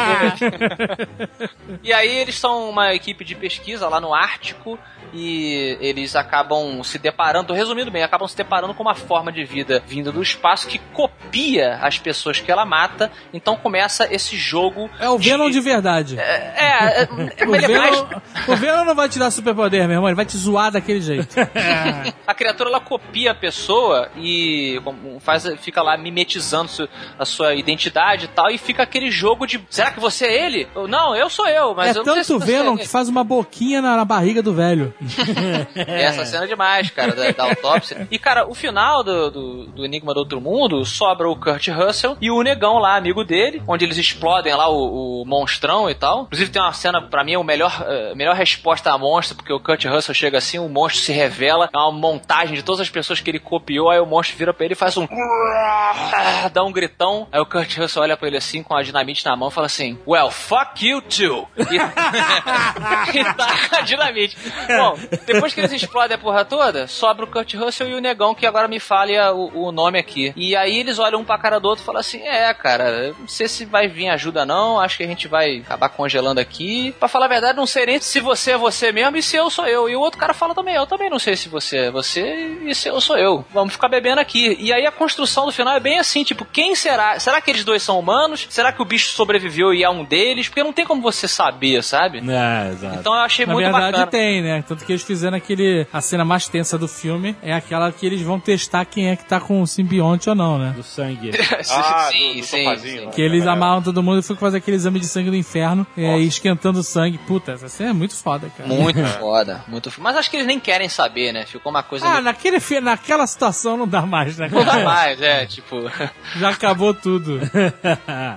e 1.82 1.92
aí 1.92 2.08
eles 2.08 2.38
são 2.38 2.70
uma 2.70 2.94
equipe 2.94 3.24
de 3.24 3.34
pesquisa 3.34 3.88
lá 3.88 4.00
no 4.00 4.14
Ártico 4.14 4.78
e 5.12 5.76
eles 5.80 6.14
acabam 6.16 6.82
se 6.82 6.98
deparando, 6.98 7.52
resumindo 7.52 7.90
bem, 7.90 8.02
acabam 8.02 8.28
se 8.28 8.36
deparando 8.36 8.74
com 8.74 8.82
uma 8.82 8.94
forma 8.94 9.32
de 9.32 9.44
vida 9.44 9.82
vinda 9.86 10.12
do 10.12 10.22
espaço 10.22 10.66
que 10.66 10.78
copia 10.92 11.78
as 11.82 11.98
pessoas 11.98 12.40
que 12.40 12.50
ela 12.50 12.64
mata. 12.64 13.10
Então 13.32 13.56
começa 13.56 14.06
esse 14.12 14.36
jogo. 14.36 14.90
É 14.98 15.08
o 15.08 15.18
Venom 15.18 15.50
de 15.50 15.60
verdade. 15.60 16.18
É, 16.18 16.54
é, 16.56 17.02
é, 17.02 17.08
O 17.46 17.54
ele 17.54 17.64
é 17.64 17.68
mais- 17.68 17.96
Venom, 17.96 18.08
o 18.48 18.56
Venom 18.56 18.84
não 18.84 18.94
vai 18.94 19.08
te 19.08 19.18
dar 19.18 19.30
superpoder, 19.30 19.82
meu 19.86 19.96
irmão. 19.96 20.08
Ele 20.08 20.16
vai 20.16 20.26
te 20.26 20.36
zoar 20.36 20.70
daquele 20.70 21.00
jeito. 21.00 21.34
a 22.26 22.34
criatura 22.34 22.70
ela 22.70 22.80
copia 22.80 23.32
a 23.32 23.34
pessoa 23.34 24.10
e 24.16 24.80
faz, 25.20 25.46
fica 25.60 25.82
lá 25.82 25.96
mimetizando 25.96 26.88
a 27.18 27.24
sua 27.24 27.54
identidade 27.54 28.26
e 28.26 28.28
tal, 28.28 28.50
e 28.50 28.58
fica 28.58 28.82
aquele 28.82 29.10
jogo 29.10 29.46
de 29.46 29.60
será 29.70 29.90
que 29.90 30.00
você 30.00 30.26
é 30.26 30.46
ele? 30.46 30.68
Não, 30.88 31.14
eu 31.14 31.28
sou 31.28 31.46
eu, 31.48 31.74
mas 31.74 31.96
é 31.96 31.98
eu 31.98 32.04
não 32.04 32.14
sei 32.14 32.24
se 32.24 32.28
tanto 32.28 32.40
você 32.44 32.52
Venom 32.52 32.74
é 32.74 32.78
que 32.78 32.88
faz 32.88 33.08
uma 33.08 33.24
boquinha 33.24 33.80
na, 33.80 33.96
na 33.96 34.04
barriga 34.04 34.42
do 34.42 34.52
velho. 34.52 34.92
Essa 35.74 36.24
cena 36.26 36.44
é 36.44 36.48
demais, 36.48 36.90
cara, 36.90 37.14
da, 37.14 37.30
da 37.30 37.44
autópsia. 37.44 38.06
E, 38.10 38.18
cara, 38.18 38.46
o 38.46 38.54
final 38.54 39.02
do, 39.02 39.30
do, 39.30 39.66
do 39.66 39.84
Enigma 39.84 40.14
do 40.14 40.20
Outro 40.20 40.40
Mundo 40.40 40.84
sobra 40.84 41.28
o 41.28 41.36
Kurt 41.36 41.68
Russell 41.68 42.16
e 42.20 42.30
o 42.30 42.42
negão 42.42 42.78
lá, 42.78 42.96
amigo 42.96 43.24
dele, 43.24 43.62
onde 43.66 43.84
eles 43.84 43.96
explodem 43.96 44.54
lá 44.54 44.68
o, 44.68 45.22
o 45.22 45.24
monstrão 45.26 45.88
e 45.88 45.94
tal. 45.94 46.22
Inclusive 46.24 46.50
tem 46.50 46.62
uma 46.62 46.72
cena, 46.72 47.02
pra 47.02 47.24
mim, 47.24 47.34
a 47.34 47.44
melhor, 47.44 47.84
eh, 47.86 48.14
melhor 48.14 48.34
resposta 48.34 48.92
a 48.92 48.98
monstro, 48.98 49.36
porque 49.36 49.52
o 49.52 49.60
Kurt 49.60 49.84
Russell 49.84 50.14
chega 50.14 50.38
assim, 50.38 50.58
o 50.58 50.68
monstro 50.68 51.02
se 51.02 51.12
revela, 51.12 51.68
é 51.72 51.78
uma 51.78 51.92
montagem 51.92 52.54
de 52.54 52.62
todas 52.62 52.80
as 52.80 52.90
pessoas 52.90 53.20
que 53.20 53.30
ele 53.30 53.38
copiou, 53.38 53.90
aí 53.90 54.00
o 54.00 54.06
monstro 54.06 54.36
vira 54.36 54.52
pra 54.52 54.64
ele 54.64 54.74
e 54.74 54.76
faz 54.76 54.96
um... 54.96 55.06
dá 56.52 56.64
um 56.64 56.72
gritão, 56.72 57.26
aí 57.32 57.40
o 57.40 57.46
Kurt 57.46 57.76
Russell 57.76 58.02
olha 58.02 58.16
pra 58.16 58.28
ele 58.28 58.36
assim, 58.36 58.62
com 58.62 58.74
a 58.74 58.82
dinamite 58.82 59.24
na 59.24 59.36
mão 59.36 59.48
e 59.48 59.52
fala 59.52 59.66
assim, 59.66 59.98
well, 60.06 60.30
fuck 60.30 60.86
you 60.86 61.00
too. 61.02 61.48
E, 61.70 63.18
e 63.18 63.24
taca 63.34 63.78
a 63.78 63.80
dinamite. 63.82 64.36
Bom, 64.68 64.89
depois 65.26 65.52
que 65.54 65.60
eles 65.60 65.72
explodem 65.72 66.14
a 66.14 66.18
porra 66.18 66.44
toda, 66.44 66.86
sobra 66.86 67.24
o 67.24 67.28
Kurt 67.28 67.54
Russell 67.54 67.88
e 67.88 67.94
o 67.94 68.00
negão, 68.00 68.34
que 68.34 68.46
agora 68.46 68.68
me 68.68 68.80
fale 68.80 69.18
o, 69.32 69.66
o 69.66 69.72
nome 69.72 69.98
aqui. 69.98 70.32
E 70.36 70.54
aí 70.56 70.78
eles 70.78 70.98
olham 70.98 71.20
um 71.20 71.24
pra 71.24 71.38
cara 71.38 71.58
do 71.58 71.68
outro 71.68 71.82
e 71.82 71.86
falam 71.86 72.00
assim: 72.00 72.20
É, 72.26 72.52
cara, 72.54 73.14
não 73.18 73.28
sei 73.28 73.48
se 73.48 73.64
vai 73.64 73.88
vir 73.88 74.08
ajuda 74.08 74.44
não, 74.44 74.80
acho 74.80 74.96
que 74.96 75.02
a 75.02 75.06
gente 75.06 75.28
vai 75.28 75.58
acabar 75.58 75.88
congelando 75.88 76.40
aqui. 76.40 76.94
Pra 76.98 77.08
falar 77.08 77.26
a 77.26 77.28
verdade, 77.28 77.56
não 77.56 77.66
sei 77.66 77.86
nem 77.86 78.00
se 78.00 78.20
você 78.20 78.52
é 78.52 78.56
você 78.58 78.92
mesmo 78.92 79.16
e 79.16 79.22
se 79.22 79.36
eu 79.36 79.50
sou 79.50 79.66
eu. 79.66 79.88
E 79.88 79.96
o 79.96 80.00
outro 80.00 80.18
cara 80.18 80.34
fala 80.34 80.54
também: 80.54 80.74
Eu 80.74 80.86
também 80.86 81.10
não 81.10 81.18
sei 81.18 81.36
se 81.36 81.48
você 81.48 81.76
é 81.86 81.90
você 81.90 82.58
e 82.64 82.74
se 82.74 82.88
eu 82.88 83.00
sou 83.00 83.16
eu. 83.18 83.44
Vamos 83.52 83.72
ficar 83.72 83.88
bebendo 83.88 84.20
aqui. 84.20 84.56
E 84.60 84.72
aí 84.72 84.86
a 84.86 84.92
construção 84.92 85.46
do 85.46 85.52
final 85.52 85.74
é 85.74 85.80
bem 85.80 85.98
assim: 85.98 86.24
tipo, 86.24 86.44
quem 86.44 86.74
será? 86.74 87.18
Será 87.18 87.40
que 87.40 87.50
eles 87.50 87.64
dois 87.64 87.82
são 87.82 87.98
humanos? 87.98 88.46
Será 88.50 88.72
que 88.72 88.82
o 88.82 88.84
bicho 88.84 89.12
sobreviveu 89.12 89.72
e 89.74 89.82
é 89.84 89.90
um 89.90 90.04
deles? 90.04 90.48
Porque 90.48 90.62
não 90.62 90.72
tem 90.72 90.84
como 90.86 91.02
você 91.02 91.26
saber, 91.28 91.82
sabe? 91.82 92.18
É, 92.18 92.70
exato. 92.70 92.96
Então 92.98 93.14
eu 93.14 93.20
achei 93.20 93.46
Na 93.46 93.52
muito 93.52 93.64
verdade 93.64 93.92
bacana. 93.92 94.06
tem, 94.10 94.42
né? 94.42 94.64
Tanto 94.66 94.79
que 94.84 94.92
eles 94.92 95.02
fizeram 95.02 95.36
aquele. 95.36 95.86
A 95.92 96.00
cena 96.00 96.24
mais 96.24 96.48
tensa 96.48 96.76
do 96.78 96.88
filme 96.88 97.36
é 97.42 97.52
aquela 97.52 97.90
que 97.92 98.04
eles 98.06 98.20
vão 98.22 98.38
testar 98.40 98.84
quem 98.84 99.08
é 99.10 99.16
que 99.16 99.24
tá 99.24 99.40
com 99.40 99.60
o 99.62 99.66
simbionte 99.66 100.28
ou 100.28 100.34
não, 100.34 100.58
né? 100.58 100.72
Do 100.76 100.82
sangue. 100.82 101.30
Ah, 101.72 102.08
sim, 102.10 102.34
do- 102.34 102.40
do 102.40 102.44
sim, 102.46 102.76
sim. 102.78 103.06
né? 103.06 103.12
Que 103.14 103.22
eles 103.22 103.44
É. 103.44 103.48
amarram 103.48 103.82
todo 103.82 104.02
mundo 104.02 104.18
e 104.18 104.22
ficam 104.22 104.36
fazer 104.38 104.58
aquele 104.58 104.76
exame 104.76 104.98
de 105.00 105.06
sangue 105.06 105.30
do 105.30 105.36
inferno 105.36 105.86
é, 105.96 106.18
esquentando 106.18 106.80
o 106.80 106.82
sangue. 106.82 107.18
Puta, 107.18 107.52
essa 107.52 107.68
cena 107.68 107.90
é 107.90 107.92
muito 107.92 108.14
foda, 108.14 108.50
cara. 108.56 108.68
Muito 108.68 109.04
foda, 109.18 109.64
muito 109.68 109.90
foda. 109.90 110.02
Mas 110.02 110.16
acho 110.16 110.30
que 110.30 110.36
eles 110.36 110.46
nem 110.46 110.58
querem 110.58 110.88
saber, 110.88 111.32
né? 111.32 111.44
Ficou 111.46 111.70
uma 111.70 111.82
coisa. 111.82 112.06
Ah, 112.06 112.10
meio- 112.12 112.22
naquele, 112.24 112.58
naquela 112.80 113.26
situação 113.26 113.76
não 113.76 113.86
dá 113.86 114.02
mais, 114.02 114.36
né? 114.38 114.48
Não 114.50 114.64
dá 114.64 114.78
mais, 114.80 115.20
é, 115.20 115.46
tipo. 115.46 115.76
Já 116.36 116.50
acabou 116.50 116.94
tudo. 116.94 117.40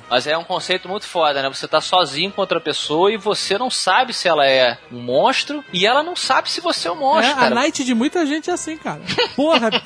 Mas 0.10 0.28
é 0.28 0.38
um 0.38 0.44
conceito 0.44 0.88
muito 0.88 1.06
foda, 1.06 1.42
né? 1.42 1.50
Você 1.50 1.68
tá 1.68 1.82
sozinho 1.82 2.32
com 2.32 2.42
outra 2.42 2.60
pessoa 2.60 3.12
e 3.12 3.18
você 3.18 3.58
não 3.58 3.70
sabe 3.70 4.14
se 4.14 4.28
ela 4.28 4.46
é 4.46 4.78
um 4.92 5.00
monstro 5.00 5.64
e 5.72 5.86
ela 5.86 6.04
não 6.04 6.16
sabe 6.16 6.33
se 6.46 6.62
você 6.62 6.88
é 6.88 6.92
um 6.92 6.96
É, 6.96 7.00
monstro, 7.00 7.32
a 7.32 7.36
cara. 7.36 7.56
night 7.56 7.84
de 7.84 7.94
muita 7.94 8.26
gente 8.26 8.50
é 8.50 8.54
assim, 8.54 8.78
cara. 8.78 9.02
Porra, 9.36 9.70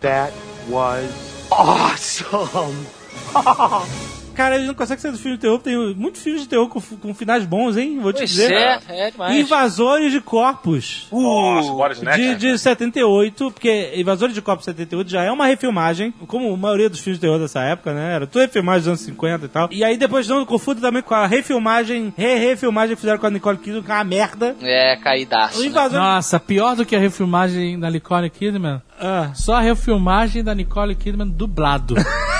That 0.00 0.32
was 0.68 1.10
awesome. 1.50 2.86
Cara, 4.36 4.54
eles 4.56 4.66
não 4.66 4.74
conseguem 4.74 5.00
sair 5.00 5.12
do 5.12 5.18
filme 5.18 5.36
de 5.36 5.40
terror. 5.40 5.58
Tem 5.58 5.94
muitos 5.94 6.22
filmes 6.22 6.42
de 6.42 6.48
terror 6.48 6.68
com, 6.68 6.80
com 6.80 7.14
finais 7.14 7.44
bons, 7.46 7.76
hein? 7.76 7.98
Vou 8.00 8.12
te 8.12 8.18
Pois 8.18 8.30
dizer. 8.30 8.52
é, 8.52 8.78
é 8.88 9.10
demais. 9.10 9.34
Invasores 9.34 10.12
de 10.12 10.20
Corpos. 10.20 11.06
Nossa, 11.10 11.70
Boris 11.72 11.98
De, 12.00 12.04
Necker. 12.04 12.36
de 12.36 12.58
78, 12.58 13.50
porque 13.50 13.92
Invasores 13.96 14.34
de 14.34 14.42
Corpos 14.42 14.64
78 14.66 15.10
já 15.10 15.22
é 15.22 15.32
uma 15.32 15.46
refilmagem, 15.46 16.12
como 16.26 16.52
a 16.52 16.56
maioria 16.56 16.90
dos 16.90 17.00
filmes 17.00 17.18
de 17.18 17.26
terror 17.26 17.38
dessa 17.38 17.60
época, 17.62 17.94
né? 17.94 18.14
Era 18.14 18.26
tudo 18.26 18.42
refilmagem 18.42 18.80
dos 18.80 18.88
anos 18.88 19.00
50 19.00 19.44
e 19.44 19.48
tal. 19.48 19.68
E 19.72 19.82
aí 19.82 19.96
depois 19.96 20.28
não 20.28 20.44
confundo 20.44 20.80
também 20.80 21.02
com 21.02 21.14
a 21.14 21.26
refilmagem, 21.26 22.12
re-refilmagem 22.16 22.94
que 22.94 23.00
fizeram 23.00 23.18
com 23.18 23.26
a 23.26 23.30
Nicole 23.30 23.56
Kidman, 23.58 23.82
que 23.82 23.90
é 23.90 23.94
uma 23.94 24.04
merda. 24.04 24.54
É, 24.60 24.96
caidaço. 24.96 25.60
Né? 25.60 25.66
Invasor... 25.68 25.98
nossa, 25.98 26.38
pior 26.38 26.76
do 26.76 26.84
que 26.84 26.94
a 26.94 26.98
refilmagem 27.00 27.78
da 27.80 27.90
Nicole 27.90 28.28
Kidman, 28.28 28.82
Ah. 29.00 29.30
só 29.34 29.54
a 29.54 29.60
refilmagem 29.60 30.44
da 30.44 30.54
Nicole 30.54 30.94
Kidman 30.94 31.28
dublado. 31.28 31.94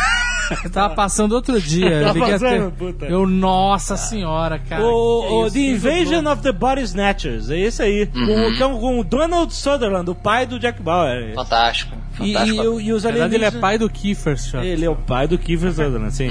Eu 0.64 0.70
tava 0.70 0.94
passando 0.94 1.32
outro 1.32 1.60
dia. 1.60 2.02
Tá 2.02 2.12
liguei 2.12 2.32
passando, 2.32 2.66
até- 2.68 2.70
puta. 2.76 3.04
Eu, 3.06 3.26
nossa 3.26 3.96
senhora, 3.96 4.58
cara. 4.58 4.84
O, 4.84 5.42
o 5.44 5.50
The 5.50 5.58
Invasion 5.58 6.16
dublô. 6.18 6.32
of 6.32 6.42
the 6.42 6.52
Body 6.52 6.82
Snatchers, 6.82 7.50
é 7.50 7.58
esse 7.58 7.82
aí. 7.82 8.06
Com, 8.06 8.54
que 8.56 8.62
é 8.62 8.68
com 8.68 9.00
o 9.00 9.04
Donald 9.04 9.52
Sutherland, 9.54 10.08
o 10.10 10.14
pai 10.14 10.46
do 10.46 10.58
Jack 10.58 10.80
Bauer. 10.82 11.34
Fantástico. 11.34 11.96
E, 12.20 12.32
Fantástico. 12.32 12.62
e, 12.62 12.66
o- 12.68 12.80
e 12.80 12.92
os 12.94 13.04
Na 13.04 13.10
verdade, 13.10 13.34
ele 13.34 13.44
é 13.44 13.48
alienígenas... 13.48 13.60
pai 13.60 13.78
do 13.78 13.90
Kiefer 13.90 14.40
Sutherland. 14.40 14.68
Ele 14.70 14.84
é 14.86 14.90
o 14.90 14.96
pai 14.96 15.28
do 15.28 15.36
Kiefer 15.36 15.70
Sutherland, 15.70 16.14
sim. 16.14 16.28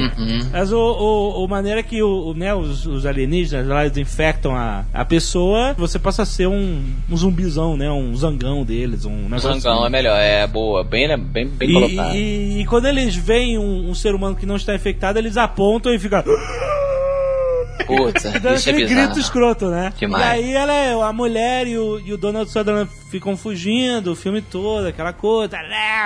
Mas 0.52 0.72
o, 0.72 0.80
o, 0.80 1.46
o 1.46 1.48
maneira 1.48 1.80
é 1.82 1.84
que 1.84 2.02
o, 2.02 2.30
o, 2.30 2.34
né, 2.34 2.56
os, 2.56 2.88
os 2.88 3.06
alienígenas 3.06 3.68
lá 3.68 3.86
eles 3.86 3.96
infectam 3.98 4.56
a, 4.56 4.84
a 4.92 5.06
pessoa, 5.06 5.74
você 5.78 6.00
passa 6.00 6.24
a 6.24 6.26
ser 6.26 6.48
um, 6.48 6.84
um 7.10 7.16
zumbizão, 7.16 7.78
né? 7.78 7.92
Um 7.92 8.16
zangão 8.16 8.64
deles, 8.66 9.06
um 9.06 9.16
negócio 9.30 9.54
Zangão 9.60 9.78
assim. 9.80 9.86
é 9.86 9.90
melhor, 9.90 10.18
é 10.18 10.48
boa, 10.48 10.84
bem, 10.84 11.08
bem, 11.20 11.48
bem 11.50 11.70
E, 11.70 11.74
colocado. 11.74 12.16
e- 12.16 12.62
e 12.62 12.66
quando 12.66 12.86
eles 12.88 13.16
veem 13.16 13.60
um, 13.60 13.90
um 13.90 13.94
ser 14.06 14.14
humano 14.14 14.36
que 14.36 14.46
não 14.46 14.56
está 14.56 14.76
infectado, 14.76 15.18
eles 15.18 15.36
apontam 15.36 15.92
e 15.94 15.98
ficam. 15.98 16.24
Puta, 17.86 18.32
dando 18.40 18.56
isso 18.56 18.70
é 18.70 18.72
aquele 18.72 18.88
bizarro. 18.88 19.08
grito 19.08 19.20
escroto, 19.20 19.68
né? 19.70 19.94
Demais. 19.98 20.24
E 20.24 20.46
aí 20.46 20.54
ela 20.54 20.74
é, 20.74 20.94
a 20.94 21.12
mulher 21.14 21.68
e 21.68 21.78
o, 21.78 22.00
e 22.00 22.14
o 22.14 22.18
Donald 22.18 22.50
Sutherland 22.50 22.90
ficam 23.12 23.36
fugindo 23.38 24.12
o 24.14 24.16
filme 24.16 24.42
todo, 24.42 24.88
aquela 24.88 25.12
coisa, 25.14 25.58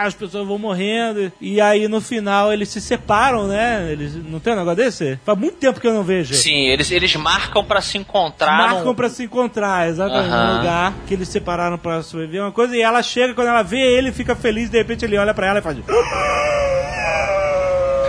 as 0.04 0.14
pessoas 0.14 0.46
vão 0.48 0.58
morrendo. 0.58 1.32
E 1.40 1.62
aí 1.62 1.88
no 1.88 2.02
final 2.02 2.52
eles 2.52 2.70
se 2.70 2.82
separam, 2.82 3.48
né? 3.48 3.88
Eles 3.92 4.14
não 4.16 4.40
tem 4.40 4.54
um 4.54 4.56
negócio 4.58 4.78
desse? 4.84 5.20
Faz 5.24 5.38
muito 5.38 5.58
tempo 5.58 5.80
que 5.80 5.88
eu 5.88 5.94
não 5.94 6.04
vejo. 6.04 6.34
Sim, 6.34 6.68
eles, 6.68 6.90
eles 6.92 7.16
marcam 7.16 7.64
pra 7.64 7.82
se 7.82 7.98
encontrar. 7.98 8.58
Marcam 8.58 8.86
num- 8.86 8.96
pra 8.96 9.08
se 9.10 9.24
encontrar, 9.24 9.88
exatamente, 9.88 10.30
no 10.32 10.58
lugar 10.58 10.94
que 11.08 11.14
eles 11.14 11.30
separaram 11.30 11.78
pra 11.78 12.02
sobreviver. 12.02 12.42
Uma 12.42 12.52
coisa, 12.52 12.76
e 12.76 12.82
ela 12.82 13.02
chega, 13.04 13.34
quando 13.34 13.48
ela 13.48 13.62
vê 13.64 13.80
ele, 13.80 14.12
fica 14.12 14.36
feliz, 14.36 14.70
de 14.70 14.78
repente 14.78 15.06
ele 15.06 15.18
olha 15.18 15.34
pra 15.36 15.48
ela 15.48 15.60
e 15.60 15.62
faz. 15.62 15.78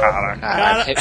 Caralho, 0.01 0.45
arre- 0.45 0.95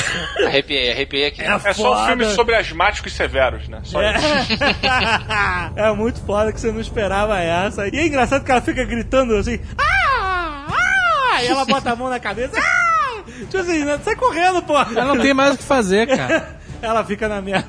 arrepiei, 0.46 0.92
arrepiei 0.92 1.26
aqui. 1.28 1.42
É 1.42 1.74
só 1.74 2.04
um 2.04 2.08
filme 2.08 2.26
sobre 2.34 2.56
asmáticos 2.56 3.14
severos, 3.14 3.68
né? 3.68 3.80
Só 3.84 4.02
isso. 4.02 4.26
é 5.76 5.92
muito 5.94 6.20
foda 6.26 6.52
que 6.52 6.60
você 6.60 6.72
não 6.72 6.82
esperava 6.82 7.40
essa. 7.40 7.88
E 7.88 7.98
é 7.98 8.06
engraçado 8.06 8.44
que 8.44 8.52
ela 8.52 8.62
fica 8.62 8.84
gritando 8.84 9.36
assim. 9.36 9.60
Ah! 9.78 10.68
Ah! 10.70 11.44
E 11.44 11.48
ela 11.48 11.66
bota 11.66 11.92
a 11.92 11.96
mão 11.96 12.10
na 12.10 12.20
cabeça. 12.20 12.54
Ah! 12.58 13.22
Tipo 13.26 13.58
assim, 13.58 13.86
né? 13.86 14.00
sai 14.04 14.16
correndo, 14.16 14.62
pô. 14.62 14.78
Ela 14.78 15.06
não 15.06 15.20
tem 15.20 15.34
mais 15.34 15.56
o 15.56 15.58
que 15.58 15.64
fazer, 15.64 16.08
cara. 16.08 16.60
Ela 16.82 17.04
fica 17.04 17.28
na 17.28 17.42
merda. 17.42 17.68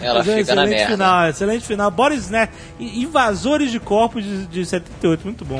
Ela 0.00 0.20
Mas 0.20 0.28
é 0.28 0.32
um 0.32 0.36
fica 0.36 0.54
na 0.54 0.62
excelente 0.64 0.70
merda. 0.70 0.92
Final, 0.92 1.28
excelente 1.28 1.66
final. 1.66 1.90
Boris 1.90 2.24
Snatch, 2.24 2.52
invasores 2.78 3.72
de 3.72 3.80
corpos 3.80 4.22
de, 4.22 4.46
de 4.46 4.64
78, 4.64 5.24
muito 5.24 5.44
bom. 5.44 5.58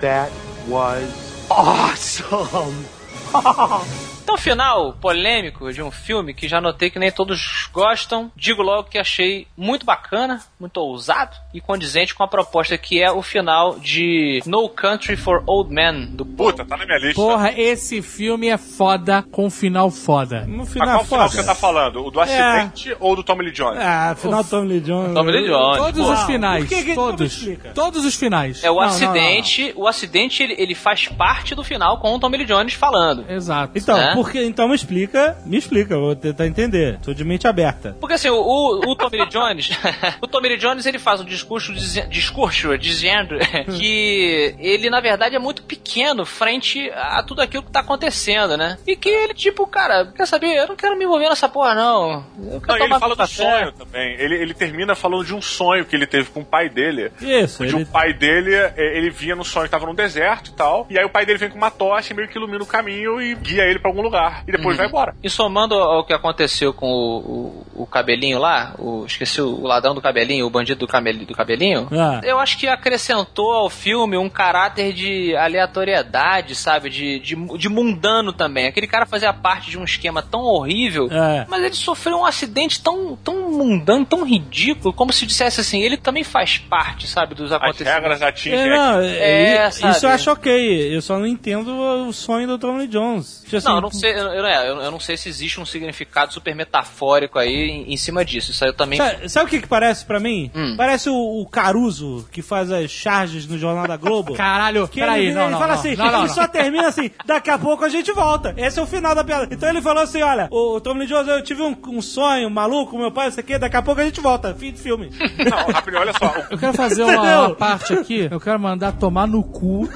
That 0.00 0.30
was 0.68 1.04
awesome. 1.50 2.86
Então, 4.22 4.36
final 4.38 4.92
polêmico 4.94 5.72
de 5.72 5.82
um 5.82 5.90
filme 5.90 6.32
que 6.32 6.46
já 6.48 6.60
notei 6.60 6.90
que 6.90 6.98
nem 6.98 7.10
todos 7.10 7.68
gostam. 7.72 8.30
Digo 8.36 8.62
logo 8.62 8.88
que 8.88 8.98
achei 8.98 9.46
muito 9.56 9.84
bacana, 9.84 10.40
muito 10.58 10.76
ousado 10.78 11.36
e 11.52 11.60
condizente 11.60 12.14
com 12.14 12.22
a 12.22 12.28
proposta 12.28 12.76
que 12.78 13.02
é 13.02 13.10
o 13.10 13.22
final 13.22 13.78
de 13.78 14.40
No 14.46 14.68
Country 14.68 15.16
for 15.16 15.42
Old 15.46 15.72
Men 15.72 16.06
do 16.14 16.24
Puta, 16.24 16.64
tá 16.64 16.76
na 16.76 16.86
minha 16.86 16.98
lista. 16.98 17.14
Porra, 17.20 17.52
esse 17.56 18.00
filme 18.02 18.48
é 18.48 18.56
foda 18.56 19.22
com 19.30 19.50
final 19.50 19.90
foda. 19.90 20.44
No 20.46 20.58
Mas 20.58 20.72
final, 20.72 20.88
qual 20.98 21.04
final 21.04 21.18
foda. 21.20 21.28
que 21.30 21.36
você 21.36 21.44
tá 21.44 21.54
falando? 21.54 22.04
O 22.06 22.10
do 22.10 22.20
acidente 22.20 22.96
ou 23.00 23.14
do 23.16 23.22
Tommy 23.22 23.44
Lee 23.44 23.52
Jones? 23.52 23.78
Ah, 23.80 24.14
final 24.16 24.44
Tom 24.44 24.62
Lee 24.62 24.80
Jones. 24.80 25.14
Tommy 25.14 25.32
Lee 25.32 25.46
Jones. 25.48 25.76
Todos 25.78 26.00
Porra. 26.06 26.14
os 26.14 26.22
finais. 26.24 26.64
por 26.64 26.68
que 26.76 26.84
que- 26.84 26.94
todos. 26.94 27.48
Todos 27.74 28.04
os 28.04 28.14
finais. 28.14 28.62
É 28.64 28.70
o 28.70 28.74
Não, 28.74 28.80
não, 28.82 28.88
acidente, 28.88 29.72
o 29.76 29.86
acidente 29.86 30.42
ele, 30.42 30.54
ele 30.58 30.74
faz 30.74 31.08
parte 31.08 31.54
do 31.54 31.62
final 31.64 31.98
com 31.98 32.14
o 32.14 32.18
Tommy 32.20 32.38
Lee 32.38 32.46
Jones 32.46 32.74
falando. 32.74 33.24
Exato. 33.30 33.72
Então, 33.76 33.96
né? 33.96 34.11
Porque, 34.14 34.42
então 34.42 34.68
me 34.68 34.74
explica, 34.74 35.36
me 35.44 35.56
explica, 35.56 35.96
vou 35.96 36.14
tentar 36.14 36.46
entender. 36.46 36.98
Tô 37.02 37.12
de 37.12 37.24
mente 37.24 37.46
aberta. 37.46 37.96
Porque 38.00 38.14
assim, 38.14 38.28
o, 38.28 38.36
o, 38.36 38.90
o 38.90 38.96
Tommy 38.96 39.18
Lee 39.18 39.28
Jones, 39.28 39.70
o 40.20 40.26
Tommy 40.26 40.48
Lee 40.48 40.58
Jones 40.58 40.86
ele 40.86 40.98
faz 40.98 41.20
um 41.20 41.24
discurso, 41.24 41.72
discurso 42.08 42.76
dizendo 42.78 43.36
que 43.76 44.54
ele 44.58 44.90
na 44.90 45.00
verdade 45.00 45.36
é 45.36 45.38
muito 45.38 45.62
pequeno 45.62 46.24
frente 46.24 46.90
a 46.94 47.22
tudo 47.22 47.42
aquilo 47.42 47.62
que 47.62 47.70
tá 47.70 47.80
acontecendo, 47.80 48.56
né? 48.56 48.78
E 48.86 48.96
que 48.96 49.08
ele 49.08 49.34
tipo, 49.34 49.66
cara, 49.66 50.06
quer 50.06 50.26
saber? 50.26 50.56
Eu 50.56 50.68
não 50.68 50.76
quero 50.76 50.96
me 50.96 51.04
envolver 51.04 51.28
nessa 51.28 51.48
porra 51.48 51.74
não. 51.74 52.24
Eu 52.50 52.60
quero 52.60 52.78
Não, 52.78 52.86
e 52.86 52.90
ele 52.90 52.98
fala 52.98 53.16
do 53.16 53.26
sonho 53.26 53.72
também. 53.72 54.14
Ele, 54.18 54.34
ele 54.36 54.54
termina 54.54 54.94
falando 54.94 55.24
de 55.24 55.34
um 55.34 55.42
sonho 55.42 55.84
que 55.84 55.94
ele 55.94 56.06
teve 56.06 56.30
com 56.30 56.40
o 56.40 56.44
pai 56.44 56.68
dele. 56.68 57.10
Isso, 57.20 57.62
Onde 57.62 57.74
ele... 57.74 57.84
o 57.84 57.86
pai 57.86 58.12
dele, 58.12 58.54
é, 58.54 58.96
ele 58.96 59.10
via 59.10 59.34
no 59.34 59.44
sonho 59.44 59.64
que 59.64 59.70
tava 59.70 59.86
num 59.86 59.94
deserto 59.94 60.50
e 60.50 60.54
tal. 60.54 60.86
E 60.90 60.98
aí 60.98 61.04
o 61.04 61.10
pai 61.10 61.24
dele 61.24 61.38
vem 61.38 61.50
com 61.50 61.56
uma 61.56 61.70
tocha 61.70 62.12
e 62.12 62.16
meio 62.16 62.28
que 62.28 62.36
ilumina 62.36 62.62
o 62.62 62.66
caminho 62.66 63.20
e 63.20 63.34
guia 63.34 63.64
ele 63.64 63.78
pra 63.78 63.90
algum 63.90 64.01
lugar. 64.02 64.42
E 64.46 64.52
depois 64.52 64.76
vai 64.76 64.86
embora. 64.86 65.14
E 65.22 65.30
somando 65.30 65.74
ao 65.74 66.04
que 66.04 66.12
aconteceu 66.12 66.72
com 66.72 66.86
o, 66.90 67.64
o, 67.76 67.82
o 67.82 67.86
cabelinho 67.86 68.38
lá, 68.38 68.74
o, 68.78 69.04
esqueci 69.06 69.40
o, 69.40 69.62
ladrão 69.62 69.94
do 69.94 70.00
cabelinho, 70.02 70.46
o 70.46 70.50
bandido 70.50 70.80
do, 70.80 70.86
camel, 70.86 71.16
do 71.24 71.34
cabelinho, 71.34 71.88
Ah. 71.92 72.20
eu 72.24 72.38
acho 72.38 72.58
que 72.58 72.66
acrescentou 72.68 73.52
ao 73.52 73.70
filme 73.70 74.16
um 74.16 74.28
caráter 74.28 74.92
de 74.92 75.34
aleatoriedade, 75.36 76.54
sabe? 76.54 76.90
De, 76.90 77.18
de, 77.20 77.34
de 77.58 77.68
mundano 77.68 78.32
também. 78.32 78.66
Aquele 78.66 78.86
cara 78.86 79.06
fazia 79.06 79.32
parte 79.32 79.70
de 79.70 79.78
um 79.78 79.84
esquema 79.84 80.22
tão 80.22 80.40
horrível, 80.42 81.08
É. 81.10 81.46
mas 81.48 81.62
ele 81.64 81.74
sofreu 81.74 82.18
um 82.18 82.24
acidente 82.24 82.82
tão, 82.82 83.16
tão 83.16 83.50
mundano, 83.50 84.04
tão 84.04 84.24
ridículo, 84.24 84.92
como 84.92 85.12
se 85.12 85.26
dissesse 85.26 85.60
assim, 85.60 85.80
ele 85.82 85.96
também 85.96 86.24
faz 86.24 86.58
parte, 86.58 87.06
sabe, 87.06 87.34
dos 87.34 87.52
As 87.52 87.60
acontecimentos. 87.60 88.00
regras 88.02 88.22
atingem 88.22 88.58
É, 88.58 88.68
não, 88.76 89.00
É, 89.00 89.54
é, 89.66 89.70
sabe? 89.70 89.96
isso 89.96 90.06
eu 90.06 90.10
acho 90.10 90.30
ok. 90.30 90.94
Eu 90.96 91.02
só 91.02 91.18
não 91.18 91.26
entendo 91.26 91.70
o 92.08 92.12
sonho 92.12 92.46
do 92.46 92.58
Tommy 92.58 92.86
Jones. 92.86 93.42
Tipo 93.44 93.56
assim, 93.56 93.68
Não, 93.68 93.76
eu 93.76 93.80
não 93.82 93.90
sei, 93.92 94.12
eu, 94.12 94.16
eu, 94.28 94.44
eu, 94.44 94.80
eu 94.82 94.90
não 94.90 95.00
sei 95.00 95.16
se 95.16 95.28
existe 95.28 95.60
um 95.60 95.66
significado 95.66 96.32
super 96.32 96.54
metafórico 96.54 97.38
aí 97.38 97.68
em, 97.70 97.92
em 97.92 97.96
cima 97.96 98.24
disso. 98.24 98.50
Isso 98.50 98.64
aí 98.64 98.70
eu 98.70 98.74
também 98.74 98.98
Sabe, 98.98 99.28
sabe 99.28 99.46
o 99.46 99.48
que, 99.48 99.60
que 99.60 99.68
parece 99.68 100.04
pra 100.04 100.18
mim? 100.20 100.50
Hum. 100.54 100.74
Parece 100.76 101.08
o, 101.10 101.14
o 101.42 101.46
Caruso 101.46 102.26
que 102.32 102.42
faz 102.42 102.70
as 102.70 102.90
charges 102.90 103.46
no 103.46 103.58
Jornal 103.58 103.86
da 103.86 103.96
Globo. 103.96 104.34
Caralho, 104.36 104.86
Que 104.88 105.00
peraí, 105.00 105.26
ele, 105.26 105.34
não, 105.34 105.42
ele 105.42 105.50
não, 105.52 105.58
fala 105.58 105.72
não, 105.74 105.80
assim, 105.80 105.96
não, 105.96 106.04
não, 106.06 106.18
ele 106.20 106.28
não. 106.28 106.34
só 106.34 106.48
termina 106.48 106.88
assim, 106.88 107.10
daqui 107.26 107.50
a 107.50 107.58
pouco 107.58 107.84
a 107.84 107.88
gente 107.88 108.12
volta. 108.12 108.54
Esse 108.56 108.78
é 108.78 108.82
o 108.82 108.86
final 108.86 109.14
da 109.14 109.22
piada. 109.24 109.48
Então 109.50 109.68
ele 109.68 109.82
falou 109.82 110.02
assim, 110.02 110.22
olha, 110.22 110.48
o, 110.50 110.76
o 110.76 110.80
Tom 110.80 110.94
Lee 110.94 111.06
Jones, 111.06 111.28
eu 111.28 111.42
tive 111.42 111.62
um, 111.62 111.76
um 111.88 112.02
sonho 112.02 112.50
maluco, 112.50 112.96
meu 112.98 113.10
pai, 113.10 113.28
isso 113.28 113.40
aqui, 113.40 113.58
daqui 113.58 113.76
a 113.76 113.82
pouco 113.82 114.00
a 114.00 114.04
gente 114.04 114.20
volta. 114.20 114.54
Fim 114.54 114.72
de 114.72 114.80
filme. 114.80 115.10
Não, 115.50 115.66
rapidinho, 115.72 116.00
olha 116.00 116.12
só. 116.12 116.34
Eu 116.50 116.58
quero 116.58 116.72
fazer 116.74 117.02
uma, 117.04 117.46
uma 117.46 117.54
parte 117.54 117.92
aqui. 117.92 118.28
Eu 118.30 118.40
quero 118.40 118.58
mandar 118.60 118.92
tomar 118.92 119.26
no 119.26 119.42
cu 119.42 119.88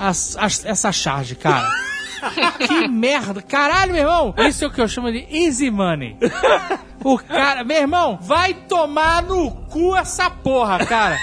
as- 0.00 0.36
as- 0.38 0.64
essa 0.64 0.92
charge, 0.92 1.34
cara. 1.34 1.68
Que 2.66 2.88
merda. 2.88 3.42
Caralho, 3.42 3.92
meu 3.92 4.02
irmão. 4.02 4.34
Isso 4.48 4.64
é 4.64 4.66
o 4.66 4.70
que 4.70 4.80
eu 4.80 4.88
chamo 4.88 5.10
de 5.12 5.26
easy 5.30 5.70
money. 5.70 6.16
O 7.06 7.18
cara, 7.18 7.62
meu 7.64 7.76
irmão, 7.76 8.18
vai 8.22 8.54
tomar 8.54 9.22
no 9.22 9.50
cu 9.50 9.94
essa 9.94 10.30
porra, 10.30 10.86
cara. 10.86 11.18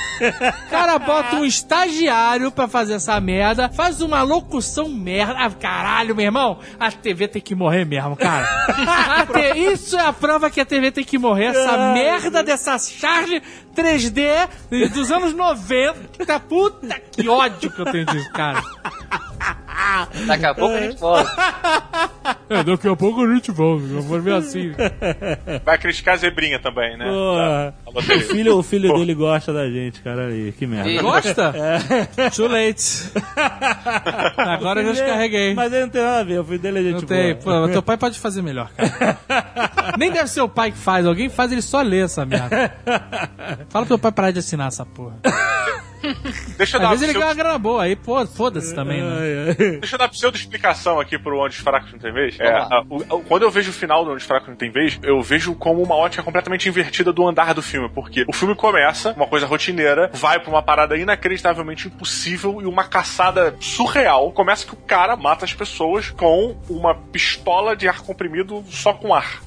O 0.67 0.69
cara 0.69 0.99
bota 0.99 1.37
um 1.37 1.43
estagiário 1.43 2.51
pra 2.51 2.67
fazer 2.67 2.93
essa 2.93 3.19
merda, 3.19 3.67
faz 3.67 3.99
uma 3.99 4.21
locução 4.21 4.87
merda. 4.89 5.33
Ah, 5.39 5.49
caralho, 5.49 6.15
meu 6.15 6.25
irmão, 6.25 6.59
a 6.79 6.91
TV 6.91 7.27
tem 7.27 7.41
que 7.41 7.55
morrer 7.55 7.83
mesmo, 7.83 8.15
cara. 8.15 8.45
Te- 9.33 9.57
Isso 9.73 9.97
é 9.97 10.05
a 10.05 10.13
prova 10.13 10.51
que 10.51 10.61
a 10.61 10.65
TV 10.65 10.91
tem 10.91 11.03
que 11.03 11.17
morrer, 11.17 11.45
essa 11.45 11.75
merda 11.95 12.43
dessa 12.43 12.77
charge 12.77 13.41
3D 13.75 14.89
dos 14.93 15.11
anos 15.11 15.33
90. 15.33 16.39
Puta 16.47 17.01
que 17.11 17.27
ódio 17.27 17.71
que 17.71 17.79
eu 17.81 17.85
tenho 17.91 18.05
disso, 18.05 18.31
cara. 18.33 18.61
Daqui 20.27 20.45
a 20.45 20.53
pouco 20.53 20.75
a 20.75 20.82
gente 20.82 20.99
volta. 20.99 21.32
É, 22.49 22.63
daqui 22.63 22.88
a 22.88 22.95
pouco 22.95 23.23
a 23.23 23.34
gente 23.34 23.51
volta, 23.51 23.84
eu 23.86 24.01
vou 24.01 24.19
ver 24.21 24.34
assim. 24.36 24.71
Vai 25.63 25.77
criticar 25.77 26.15
a 26.15 26.17
zebrinha 26.17 26.59
também, 26.59 26.97
né? 26.97 27.05
Tá, 27.05 27.73
O 27.93 28.01
filho, 28.01 28.57
o 28.57 28.63
filho 28.63 28.89
Pô. 28.89 28.97
dele 28.99 29.13
gosta 29.13 29.53
da 29.53 29.69
gente, 29.69 30.01
cara. 30.01 30.27
Aí, 30.27 30.51
que 30.51 30.67
merda. 30.67 30.89
E- 30.89 30.99
Gosta? 30.99 31.53
Too 32.36 32.47
late. 32.47 33.11
Agora 34.38 34.82
eu 34.82 34.88
já 34.88 34.91
descarreguei. 35.03 35.53
Mas 35.53 35.71
ele 35.71 35.82
não 35.84 35.89
tem 35.89 36.01
nada 36.01 36.19
a 36.19 36.23
ver, 36.23 36.39
o 36.39 36.43
filho 36.43 36.59
dele 36.59 36.79
é 36.79 36.84
gente 36.84 37.01
Não 37.01 37.07
tem. 37.07 37.36
boa. 37.36 37.67
Pô, 37.67 37.69
teu 37.71 37.82
pai 37.84 37.97
pode 37.97 38.19
fazer 38.19 38.41
melhor, 38.41 38.69
cara. 38.75 39.17
Nem 39.97 40.11
deve 40.11 40.29
ser 40.29 40.41
o 40.41 40.49
pai 40.49 40.71
que 40.71 40.77
faz. 40.77 41.05
Alguém 41.05 41.29
faz, 41.29 41.51
ele 41.51 41.61
só 41.61 41.82
lê 41.82 42.01
essa 42.01 42.25
merda. 42.25 42.73
Fala 43.69 43.86
pro 43.86 43.95
teu 43.95 43.99
pai 43.99 44.11
parar 44.11 44.32
de 44.32 44.39
assinar 44.39 44.67
essa 44.67 44.86
porra. 44.86 45.15
Deixa 46.57 46.77
eu 46.77 46.81
Às 46.81 46.83
dar 46.83 46.89
vezes 46.89 47.03
ele 47.03 47.11
pseudo- 47.13 47.13
ganha 47.13 47.25
uma 47.27 47.33
grana 47.35 47.57
boa, 47.57 47.83
aí 47.83 47.95
pô, 47.95 48.25
foda-se 48.25 48.73
também, 48.73 49.01
né? 49.01 49.53
Deixa 49.79 49.95
eu 49.95 49.99
dar 49.99 50.07
pseudo-explicação 50.09 50.99
aqui 50.99 51.17
pro 51.17 51.39
Onde 51.39 51.55
os 51.55 51.61
Fracos 51.61 51.91
Não 51.91 51.99
Tem 51.99 52.11
Vez. 52.13 52.39
É, 52.39 52.47
a- 52.51 52.83
o- 52.89 53.21
quando 53.23 53.43
eu 53.43 53.51
vejo 53.51 53.69
o 53.69 53.73
final 53.73 54.03
do 54.03 54.11
Onde 54.11 54.21
os 54.21 54.27
Fracos 54.27 54.49
Não 54.49 54.55
Tem 54.55 54.71
Vez, 54.71 54.99
eu 55.03 55.21
vejo 55.21 55.53
como 55.55 55.81
uma 55.81 55.95
ótica 55.95 56.23
completamente 56.23 56.67
invertida 56.67 57.11
do 57.13 57.27
andar 57.27 57.53
do 57.53 57.61
filme. 57.61 57.89
Porque 57.89 58.25
o 58.27 58.33
filme 58.33 58.55
começa, 58.55 59.13
uma 59.13 59.27
coisa 59.27 59.45
rotineira, 59.45 60.09
vai 60.13 60.39
pra 60.39 60.49
uma 60.49 60.61
parada 60.61 60.97
inacreditavelmente 60.97 61.87
impossível 61.87 62.61
e 62.61 62.65
uma 62.65 62.83
caçada 62.83 63.55
surreal. 63.59 64.31
Começa 64.31 64.65
que 64.65 64.73
o 64.73 64.77
cara 64.77 65.15
mata 65.15 65.45
as 65.45 65.53
pessoas 65.53 66.09
com 66.11 66.57
uma 66.69 66.95
pistola 66.95 67.75
de 67.75 67.87
ar 67.87 68.01
comprimido 68.01 68.63
só 68.69 68.93
com 68.93 69.13
ar. 69.13 69.41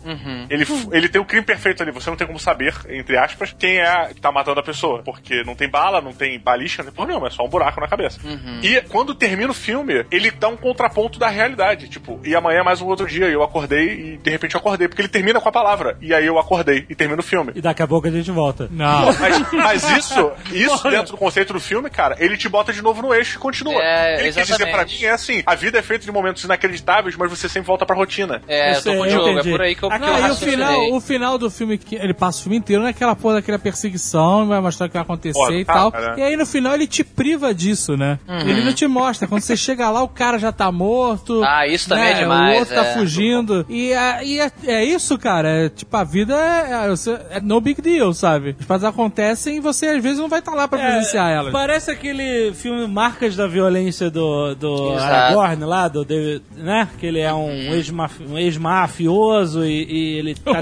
Ele, 0.50 0.64
ele 0.92 1.08
tem 1.08 1.20
o 1.20 1.24
crime 1.24 1.44
perfeito 1.44 1.82
ali, 1.82 1.90
você 1.92 2.08
não 2.10 2.16
tem 2.16 2.26
como 2.26 2.38
saber, 2.38 2.74
entre 2.88 3.16
aspas, 3.16 3.54
quem 3.58 3.78
é 3.78 4.10
que 4.14 4.20
tá 4.20 4.30
matando 4.32 4.60
a 4.60 4.62
pessoa. 4.62 5.02
Porque 5.02 5.42
não 5.44 5.54
tem 5.54 5.68
bala, 5.68 6.00
não 6.00 6.12
tem 6.12 6.38
balística, 6.44 6.82
né? 6.82 6.90
Por 6.94 7.06
não, 7.08 7.26
é 7.26 7.30
só 7.30 7.44
um 7.44 7.48
buraco 7.48 7.80
na 7.80 7.88
cabeça. 7.88 8.20
E 8.62 8.80
quando 8.88 9.14
termina 9.14 9.50
o 9.50 9.54
filme, 9.54 10.04
ele 10.10 10.30
dá 10.30 10.48
um 10.48 10.56
contraponto 10.56 11.18
da 11.18 11.28
realidade. 11.28 11.88
Tipo, 11.88 12.20
e 12.24 12.34
amanhã 12.34 12.60
é 12.60 12.62
mais 12.62 12.80
um 12.80 12.86
outro 12.86 13.06
dia. 13.06 13.28
E 13.28 13.32
eu 13.32 13.42
acordei 13.42 14.14
e 14.14 14.16
de 14.18 14.30
repente 14.30 14.54
eu 14.54 14.60
acordei. 14.60 14.88
Porque 14.88 15.00
ele 15.02 15.08
termina 15.08 15.40
com 15.40 15.48
a 15.48 15.52
palavra. 15.52 15.96
E 16.00 16.12
aí 16.12 16.26
eu 16.26 16.38
acordei 16.38 16.86
e 16.88 16.94
termina 16.94 17.20
o 17.20 17.24
filme. 17.24 17.52
E 17.54 17.60
daqui 17.60 17.82
a 17.82 17.86
pouco 17.86 18.06
a 18.06 18.10
gente 18.10 18.30
volta. 18.30 18.68
Não. 18.70 19.06
Mas, 19.18 19.52
mas 19.52 19.90
isso, 19.98 20.32
isso 20.52 20.90
dentro 20.90 21.12
do 21.12 21.16
conceito 21.16 21.52
do 21.52 21.60
filme, 21.60 21.88
cara, 21.90 22.16
ele 22.18 22.36
te 22.36 22.48
bota 22.48 22.72
de 22.72 22.82
novo 22.82 23.00
no 23.02 23.14
eixo 23.14 23.36
e 23.36 23.38
continua. 23.38 23.82
É, 23.82 24.20
ele 24.20 24.32
quer 24.32 24.42
dizer 24.42 24.56
pra 24.56 24.66
exatamente. 24.66 25.00
mim 25.00 25.06
é 25.06 25.10
assim: 25.10 25.42
a 25.46 25.54
vida 25.54 25.78
é 25.78 25.82
feita 25.82 26.04
de 26.04 26.12
momentos 26.12 26.44
inacreditáveis, 26.44 27.16
mas 27.16 27.30
você 27.30 27.48
sempre 27.48 27.66
volta 27.66 27.86
pra 27.86 27.96
rotina. 27.96 28.42
É, 28.46 28.72
Eu 28.72 28.80
sei, 28.80 28.94
com 28.96 29.00
o 29.02 29.06
eu 29.06 29.10
Diogo, 29.10 29.28
é 29.28 29.32
entendi. 29.32 29.50
por 29.50 29.60
aí 29.62 29.74
que 29.74 29.82
eu, 29.82 29.88
que 29.88 29.94
eu 29.96 30.04
Aqui, 30.04 30.20
Não, 30.20 30.28
e 30.28 30.30
o 30.30 30.34
final, 30.34 30.92
o 30.92 31.00
final 31.00 31.38
do 31.38 31.50
filme, 31.50 31.78
que 31.78 31.94
ele 31.96 32.12
passa 32.14 32.40
o 32.40 32.42
filme 32.42 32.56
inteiro 32.58 32.82
naquela 32.82 33.14
porra 33.14 33.34
daquela 33.36 33.58
perseguição, 33.58 34.46
vai 34.46 34.60
mostrar 34.60 34.86
o 34.86 34.88
que 34.88 34.94
vai 34.94 35.02
acontecer 35.02 35.38
Pô, 35.38 35.52
e 35.52 35.64
tá, 35.64 35.72
tal. 35.72 35.92
cara. 35.92 36.18
E 36.18 36.22
aí 36.22 36.33
no 36.36 36.46
final 36.46 36.74
ele 36.74 36.86
te 36.86 37.02
priva 37.04 37.54
disso, 37.54 37.96
né? 37.96 38.18
Ele 38.28 38.62
não 38.64 38.72
te 38.72 38.86
mostra. 38.86 39.26
Quando 39.28 39.42
você 39.42 39.56
chega 39.56 39.90
lá, 39.90 40.02
o 40.02 40.08
cara 40.08 40.38
já 40.38 40.52
tá 40.52 40.70
morto. 40.70 41.42
Ah, 41.44 41.66
isso 41.66 41.88
também 41.88 42.04
né? 42.04 42.10
é 42.12 42.14
demais, 42.14 42.56
O 42.56 42.58
outro 42.60 42.74
tá 42.74 42.84
é. 42.86 42.94
fugindo. 42.94 43.66
E, 43.68 43.92
é, 43.92 44.24
e 44.24 44.40
é, 44.40 44.52
é 44.66 44.84
isso, 44.84 45.18
cara. 45.18 45.48
É, 45.48 45.68
tipo, 45.68 45.96
a 45.96 46.04
vida 46.04 46.34
é, 46.34 46.88
é, 47.32 47.36
é 47.36 47.40
no 47.40 47.60
big 47.60 47.80
deal, 47.80 48.12
sabe? 48.12 48.56
As 48.58 48.66
coisas 48.66 48.88
acontecem 48.88 49.56
e 49.56 49.60
você 49.60 49.86
às 49.88 50.02
vezes 50.02 50.18
não 50.18 50.28
vai 50.28 50.38
estar 50.40 50.54
lá 50.54 50.66
pra 50.68 50.78
presenciar 50.78 51.30
elas. 51.30 51.52
Parece 51.52 51.90
aquele 51.90 52.52
filme 52.54 52.86
Marcas 52.86 53.36
da 53.36 53.46
Violência 53.46 54.10
do, 54.10 54.54
do 54.54 54.94
Exato. 54.94 55.04
Aragorn 55.12 55.64
lá, 55.64 55.88
do 55.88 56.04
David, 56.04 56.42
né? 56.56 56.88
Que 56.98 57.06
ele 57.06 57.20
é 57.20 57.32
um 57.32 57.50
ex-mafi- 57.74 58.24
um 58.24 58.38
ex-mafioso 58.38 59.64
e, 59.64 59.84
e 59.84 60.18
ele 60.18 60.34
tá... 60.42 60.60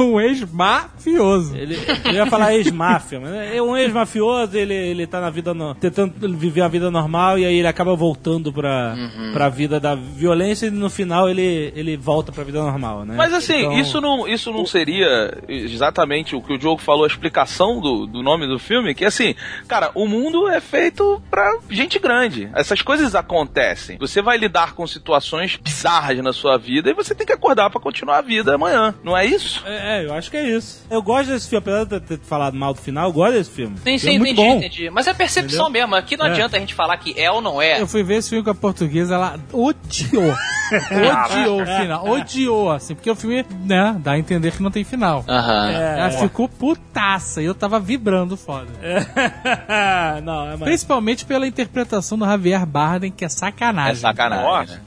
um, 0.00 0.04
um 0.04 0.20
ex-mafioso. 0.20 1.56
Ele, 1.56 1.78
eu 2.04 2.12
ia 2.12 2.26
falar 2.26 2.54
ex-máfia, 2.54 3.20
mas 3.20 3.32
é 3.54 3.62
um 3.62 3.76
ex-mafioso, 3.76 4.56
ele, 4.56 4.74
ele 4.74 4.97
tá 5.06 5.20
na 5.20 5.30
vida, 5.30 5.52
no, 5.54 5.74
tentando 5.74 6.14
viver 6.36 6.62
a 6.62 6.68
vida 6.68 6.90
normal 6.90 7.38
e 7.38 7.44
aí 7.44 7.56
ele 7.58 7.68
acaba 7.68 7.94
voltando 7.94 8.52
pra, 8.52 8.94
pra 9.32 9.48
vida 9.48 9.78
da 9.80 9.94
violência 9.94 10.66
e 10.66 10.70
no 10.70 10.90
final 10.90 11.28
ele, 11.28 11.72
ele 11.74 11.96
volta 11.96 12.32
pra 12.32 12.44
vida 12.44 12.60
normal, 12.62 13.04
né? 13.04 13.14
Mas 13.16 13.32
assim, 13.32 13.60
Então- 13.60 13.78
isso, 13.78 14.00
não, 14.00 14.26
isso 14.28 14.52
não 14.52 14.64
seria 14.66 15.32
exatamente 15.48 16.34
o 16.34 16.40
que 16.42 16.52
o 16.52 16.58
Diogo 16.58 16.80
falou, 16.80 17.04
a 17.04 17.06
explicação 17.06 17.80
do, 17.80 18.06
do 18.06 18.22
nome 18.22 18.46
do 18.46 18.58
filme, 18.58 18.94
que 18.94 19.04
assim, 19.04 19.34
cara, 19.66 19.90
o 19.94 20.06
mundo 20.06 20.48
é 20.48 20.60
feito 20.60 21.20
pra 21.30 21.58
gente 21.70 21.98
grande. 21.98 22.48
Essas 22.54 22.82
coisas 22.82 23.14
acontecem. 23.14 23.96
Você 23.98 24.20
vai 24.22 24.36
lidar 24.38 24.74
com 24.74 24.86
situações 24.86 25.56
bizarras 25.56 26.18
na 26.18 26.32
sua 26.32 26.56
vida 26.56 26.90
e 26.90 26.94
você 26.94 27.14
tem 27.14 27.26
que 27.26 27.32
acordar 27.32 27.70
pra 27.70 27.80
continuar 27.80 28.18
a 28.18 28.22
vida 28.22 28.54
amanhã. 28.54 28.94
Não 29.02 29.16
é 29.16 29.24
isso? 29.26 29.62
É, 29.66 30.00
é, 30.02 30.06
eu 30.06 30.14
acho 30.14 30.30
que 30.30 30.36
é 30.36 30.48
isso. 30.56 30.84
Eu 30.90 31.02
gosto 31.02 31.30
desse 31.30 31.48
filme, 31.48 31.58
apesar 31.62 31.84
de 31.84 31.94
eu 31.96 32.00
ter 32.00 32.18
falado 32.20 32.54
mal 32.56 32.72
do 32.74 32.80
final, 32.80 33.08
eu 33.08 33.12
gosto 33.12 33.32
desse 33.34 33.50
filme. 33.50 33.76
Sim, 33.78 33.90
Ele 33.90 33.98
sim, 33.98 34.16
é 34.16 34.18
muito 34.18 34.32
entendi, 34.32 34.48
bom. 34.48 34.56
entendi. 34.58 34.87
Mas 34.90 35.06
é 35.06 35.14
percepção 35.14 35.70
mesmo. 35.70 35.94
Aqui 35.94 36.16
não 36.16 36.26
É. 36.26 36.30
adianta 36.30 36.56
a 36.56 36.60
gente 36.60 36.74
falar 36.74 36.96
que 36.96 37.18
é 37.20 37.30
ou 37.30 37.40
não 37.40 37.60
é. 37.60 37.80
Eu 37.80 37.86
fui 37.86 38.02
ver 38.02 38.16
esse 38.16 38.30
filme 38.30 38.44
com 38.44 38.50
a 38.50 38.54
portuguesa, 38.54 39.14
ela 39.14 39.38
odiou. 39.52 40.34
odiou 40.90 41.62
o 41.62 41.66
final. 41.66 42.08
Odiou, 42.08 42.70
assim, 42.70 42.94
porque 42.94 43.10
o 43.10 43.16
filme, 43.16 43.44
né, 43.64 43.96
dá 44.00 44.12
a 44.12 44.18
entender 44.18 44.52
que 44.52 44.62
não 44.62 44.70
tem 44.70 44.84
final. 44.84 45.24
Aham. 45.28 45.70
É, 45.70 45.98
ela 46.00 46.10
ficou 46.10 46.48
putaça 46.48 47.40
e 47.40 47.44
eu 47.44 47.54
tava 47.54 47.78
vibrando 47.80 48.36
foda. 48.36 48.68
não, 50.22 50.44
é 50.44 50.50
mais... 50.50 50.62
Principalmente 50.62 51.24
pela 51.24 51.46
interpretação 51.46 52.18
do 52.18 52.24
Javier 52.24 52.64
Bardem, 52.66 53.10
que 53.10 53.24
é 53.24 53.28
sacanagem. 53.28 53.92
É 53.92 53.96
sacanagem. 53.96 54.44
Nossa, 54.44 54.72
né? 54.74 54.80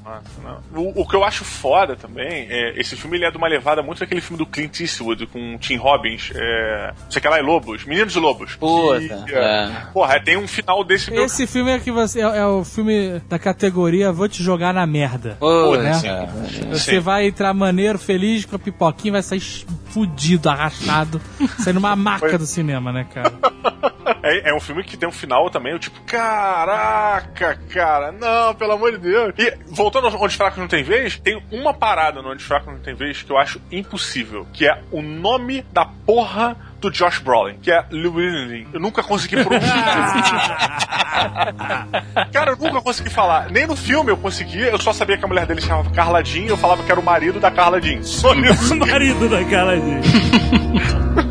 nossa. 0.44 0.62
O, 0.76 1.02
o 1.02 1.08
que 1.08 1.16
eu 1.16 1.24
acho 1.24 1.44
foda 1.44 1.96
também 1.96 2.48
é 2.50 2.80
esse 2.80 2.96
filme 2.96 3.18
ele 3.18 3.26
é 3.26 3.32
de 3.32 3.38
uma 3.38 3.48
levada 3.48 3.82
muito 3.82 4.00
daquele 4.00 4.22
filme 4.22 4.38
do 4.38 4.46
Clint 4.46 4.80
Eastwood 4.80 5.28
com 5.28 5.56
o 5.56 5.58
Tim 5.58 5.76
Robbins, 5.76 6.32
é, 6.36 6.94
não 7.04 7.12
sei 7.12 7.20
o 7.20 7.22
que 7.22 7.28
lá, 7.28 7.38
é 7.38 7.42
Lobos, 7.42 7.86
Meninos 7.86 8.14
de 8.14 8.20
Lobos. 8.20 8.56
Puta, 8.56 9.00
Que, 9.26 9.36
é. 9.36 9.72
Porra, 9.94 10.20
tem 10.20 10.38
um 10.38 10.48
final 10.48 10.84
desse 10.84 11.12
meu. 11.12 11.26
Esse 11.26 11.46
filme 11.46 11.72
é 11.72 11.80
que 11.80 11.92
você 11.92 12.22
é, 12.22 12.38
é 12.38 12.46
o 12.46 12.64
filme 12.64 13.22
da 13.28 13.38
categoria 13.38 14.12
Vou 14.12 14.28
te 14.28 14.44
jogar 14.44 14.74
na 14.74 14.86
merda. 14.86 15.38
Pô, 15.40 15.76
né? 15.76 15.94
sim. 15.94 16.70
Você 16.70 17.00
vai 17.00 17.28
entrar 17.28 17.54
maneiro, 17.54 17.98
feliz 17.98 18.46
com 18.46 18.56
a 18.56 18.60
pipoquinha, 18.60 19.14
vai 19.14 19.24
sair 19.24 19.42
fudido, 19.86 20.50
arrastado, 20.50 21.22
saindo 21.60 21.80
uma 21.80 21.96
marca 21.96 22.38
do 22.38 22.46
cinema, 22.46 22.92
né, 22.92 23.06
cara? 23.14 23.34
É, 24.24 24.52
é 24.52 24.54
um 24.54 24.60
filme 24.60 24.84
que 24.84 24.96
tem 24.96 25.10
um 25.10 25.12
final 25.12 25.50
também, 25.50 25.74
eu 25.74 25.80
tipo, 25.80 26.00
caraca, 26.02 27.60
cara, 27.70 28.12
não, 28.12 28.54
pelo 28.54 28.74
amor 28.74 28.92
de 28.92 28.98
Deus. 29.00 29.34
E 29.38 29.58
voltando 29.68 30.08
ao 30.08 30.22
Onde 30.22 30.36
Fracos 30.36 30.60
Não 30.60 30.68
Tem 30.68 30.84
Vez, 30.84 31.18
tem 31.18 31.42
uma 31.52 31.74
parada 31.74 32.22
no 32.22 32.30
Onde 32.30 32.44
Fracos 32.44 32.72
Não 32.72 32.80
Tem 32.80 32.94
Vez 32.94 33.24
que 33.24 33.32
eu 33.32 33.38
acho 33.38 33.60
impossível, 33.72 34.46
que 34.54 34.68
é 34.68 34.82
o 34.92 35.02
nome 35.02 35.64
da 35.72 35.86
porra 35.86 36.56
do 36.82 36.90
Josh 36.90 37.20
Brolin, 37.20 37.58
que 37.62 37.72
é 37.72 37.86
Llewellyn. 37.92 38.68
Eu 38.74 38.80
nunca 38.80 39.04
consegui 39.04 39.44
pronunciar. 39.44 40.80
Cara, 42.34 42.52
eu 42.52 42.58
nunca 42.58 42.82
consegui 42.82 43.10
falar. 43.10 43.50
Nem 43.52 43.68
no 43.68 43.76
filme 43.76 44.12
eu 44.12 44.18
consegui, 44.18 44.62
eu 44.62 44.80
só 44.80 44.92
sabia 44.92 45.18
que 45.18 45.24
a 45.24 45.28
mulher 45.28 45.46
dele 45.46 45.62
se 45.62 45.68
chamava 45.68 45.90
Carla 45.92 46.24
Jean 46.24 46.46
e 46.46 46.50
eu 46.50 46.58
falava 46.58 46.84
que 46.84 46.92
era 46.92 47.00
o 47.00 47.04
marido 47.04 47.40
da 47.40 47.52
Carla 47.52 47.80
Jean. 47.80 48.02
Só 48.02 48.34
isso. 48.42 48.74
o 48.74 48.78
marido 48.78 49.30
daquela 49.30 49.76
gente. 49.76 50.10
Filme 50.10 51.31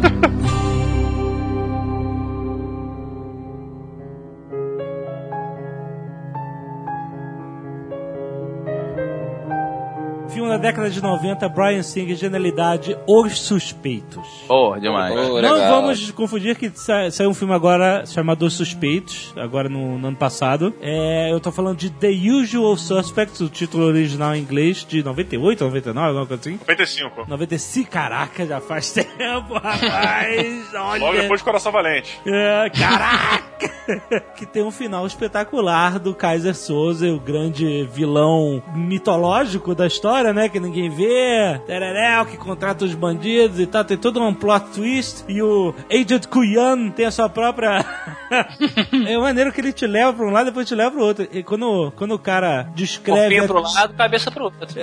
da 10.51 10.57
década 10.59 10.91
de 10.91 11.01
90, 11.03 11.49
Brian 11.49 11.83
Singer, 11.83 12.17
genialidade, 12.17 12.97
Os 13.07 13.39
Suspeitos. 13.41 14.27
Oh, 14.49 14.77
demais. 14.79 15.15
Pô, 15.15 15.41
Não 15.41 15.55
legal. 15.55 15.81
vamos 15.83 16.11
confundir 16.11 16.57
que 16.57 16.71
sa- 16.75 17.11
saiu 17.11 17.31
um 17.31 17.35
filme 17.35 17.55
agora 17.55 18.05
chamado 18.07 18.45
Os 18.45 18.55
Suspeitos, 18.55 19.33
agora 19.37 19.69
no, 19.69 19.99
no 19.99 20.09
ano 20.09 20.17
passado. 20.17 20.75
É, 20.83 21.33
eu 21.33 21.41
tô 21.41 21.51
falando 21.51 21.77
de 21.79 21.91
The 21.91 22.11
Usual 22.11 22.77
Suspects, 22.77 23.41
o 23.41 23.49
título 23.49 23.85
original 23.85 24.35
em 24.35 24.41
inglês, 24.41 24.85
de 24.89 25.03
98, 25.03 25.65
99, 25.65 26.07
alguma 26.09 26.27
coisa 26.27 26.41
assim. 26.43 26.59
95. 26.59 27.25
95, 27.29 27.91
caraca, 27.91 28.47
já 28.47 28.61
faz 28.61 28.91
tempo, 28.93 29.55
rapaz. 29.55 30.67
Olha. 30.75 31.01
Logo 31.05 31.17
depois 31.19 31.41
de 31.41 31.45
Coração 31.45 31.73
Valente. 31.73 32.21
É, 32.27 32.71
caraca! 32.71 33.71
que 34.37 34.47
tem 34.47 34.63
um 34.63 34.71
final 34.71 35.07
espetacular 35.07 35.99
do 35.99 36.15
Kaiser 36.15 36.55
Souza, 36.55 37.07
o 37.09 37.19
grande 37.21 37.89
vilão 37.93 38.63
mitológico 38.75 39.75
da 39.75 39.87
história, 39.87 40.33
né? 40.33 40.40
Que 40.49 40.61
ninguém 40.61 40.91
vê. 40.91 41.61
Tereréu, 41.67 42.27
que 42.27 42.37
contrata 42.37 42.85
os 42.85 42.95
bandidos 42.95 43.61
e 43.61 43.67
tal. 43.67 43.85
Tem 43.85 43.97
todo 43.97 44.21
um 44.23 44.35
plot 44.35 44.67
twist. 44.75 45.25
E 45.29 45.43
o 45.43 45.75
Agent 45.91 46.27
Kuyan 46.27 46.91
tem 46.91 47.07
a 47.07 47.11
sua 47.11 47.29
própria. 47.29 47.85
é 49.07 49.19
maneiro 49.19 49.53
que 49.53 49.61
ele 49.61 49.73
te 49.73 49.87
leva 49.87 50.13
pra 50.13 50.27
um 50.27 50.31
lado 50.31 50.47
e 50.47 50.51
depois 50.51 50.69
te 50.69 50.75
leva 50.75 50.91
pro 50.91 51.05
outro. 51.05 51.29
E 51.33 51.43
quando, 51.43 51.93
quando 51.97 52.13
o 52.13 52.19
cara 52.19 52.69
descreve. 52.75 53.21
Corpinho 53.21 53.47
pro 53.47 53.61
lado, 53.63 53.95
cabeça 53.95 54.31
pro 54.31 54.45
outro. 54.45 54.61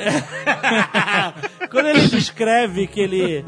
Quando 1.70 1.88
ele 1.88 2.08
descreve 2.08 2.88
que 2.88 2.99
ele, 2.99 3.45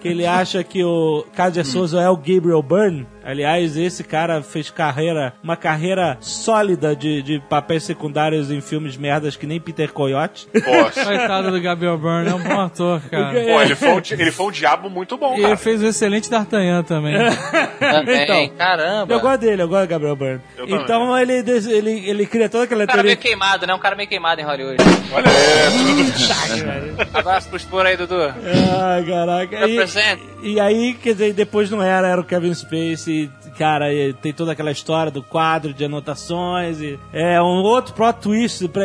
que 0.00 0.08
ele 0.08 0.26
acha 0.26 0.62
que 0.64 0.82
o 0.82 1.24
Kaiser 1.34 1.64
Souza 1.64 2.00
é 2.00 2.08
o 2.08 2.16
Gabriel 2.16 2.62
Byrne, 2.62 3.06
aliás, 3.24 3.76
esse 3.76 4.02
cara 4.04 4.42
fez 4.42 4.70
carreira, 4.70 5.32
uma 5.42 5.56
carreira 5.56 6.16
sólida 6.20 6.94
de, 6.94 7.22
de 7.22 7.40
papéis 7.48 7.84
secundários 7.84 8.50
em 8.50 8.60
filmes 8.60 8.96
merdas 8.96 9.36
que 9.36 9.46
nem 9.46 9.60
Peter 9.60 9.92
Coyote. 9.92 10.48
Nossa. 10.54 11.04
Coitado 11.04 11.50
do 11.50 11.60
Gabriel 11.60 11.98
Byrne, 11.98 12.28
é 12.30 12.34
um 12.34 12.42
bom 12.42 12.60
ator, 12.60 13.00
cara. 13.10 13.32
Pô, 13.32 13.62
ele 13.62 13.74
foi, 13.74 13.88
um, 13.90 14.02
ele 14.10 14.30
foi 14.32 14.46
um 14.46 14.50
diabo 14.50 14.90
muito 14.90 15.16
bom, 15.16 15.32
E 15.32 15.38
ele 15.38 15.42
cara. 15.42 15.56
fez 15.56 15.82
o 15.82 15.86
excelente 15.86 16.30
D'Artagnan 16.30 16.82
também. 16.82 17.14
Também, 17.80 18.22
Então, 18.22 18.48
caramba. 18.56 19.12
Eu 19.12 19.20
gosto 19.20 19.40
dele, 19.40 19.62
eu 19.62 19.68
gosto 19.68 19.86
do 19.86 19.88
Gabriel 19.90 20.16
Byrne. 20.16 20.40
Eu 20.56 20.66
também. 20.66 20.84
Então 20.84 21.18
ele, 21.18 21.32
ele, 21.32 22.08
ele 22.10 22.26
cria 22.26 22.48
toda 22.48 22.64
aquela 22.64 22.84
Um 22.84 22.86
cara 22.86 22.98
teoria. 23.02 23.10
meio 23.10 23.18
queimado, 23.18 23.66
né? 23.66 23.74
Um 23.74 23.78
cara 23.78 23.96
meio 23.96 24.08
queimado 24.08 24.40
em 24.40 24.44
Hollywood. 24.44 24.76
Olha, 25.12 25.28
é, 25.28 25.70
tudo 25.70 27.10
Abraço 27.18 27.48
pros 27.48 27.64
por 27.64 27.84
aí, 27.86 27.96
Dudu. 27.96 28.16
Ai, 28.22 29.04
caraca. 29.04 29.66
E, 29.66 30.52
e 30.54 30.60
aí, 30.60 30.94
quer 30.94 31.12
dizer, 31.12 31.32
depois 31.32 31.70
não 31.70 31.82
era, 31.82 32.08
era 32.08 32.20
o 32.20 32.24
Kevin 32.24 32.54
Spacey. 32.54 33.19
Cara, 33.60 33.88
tem 34.22 34.32
toda 34.32 34.52
aquela 34.52 34.70
história 34.70 35.12
do 35.12 35.22
quadro 35.22 35.74
de 35.74 35.84
anotações. 35.84 36.80
E 36.80 36.98
é 37.12 37.38
um 37.42 37.62
outro 37.62 37.92
plot 37.92 38.18
twist. 38.20 38.66
pra- 38.68 38.82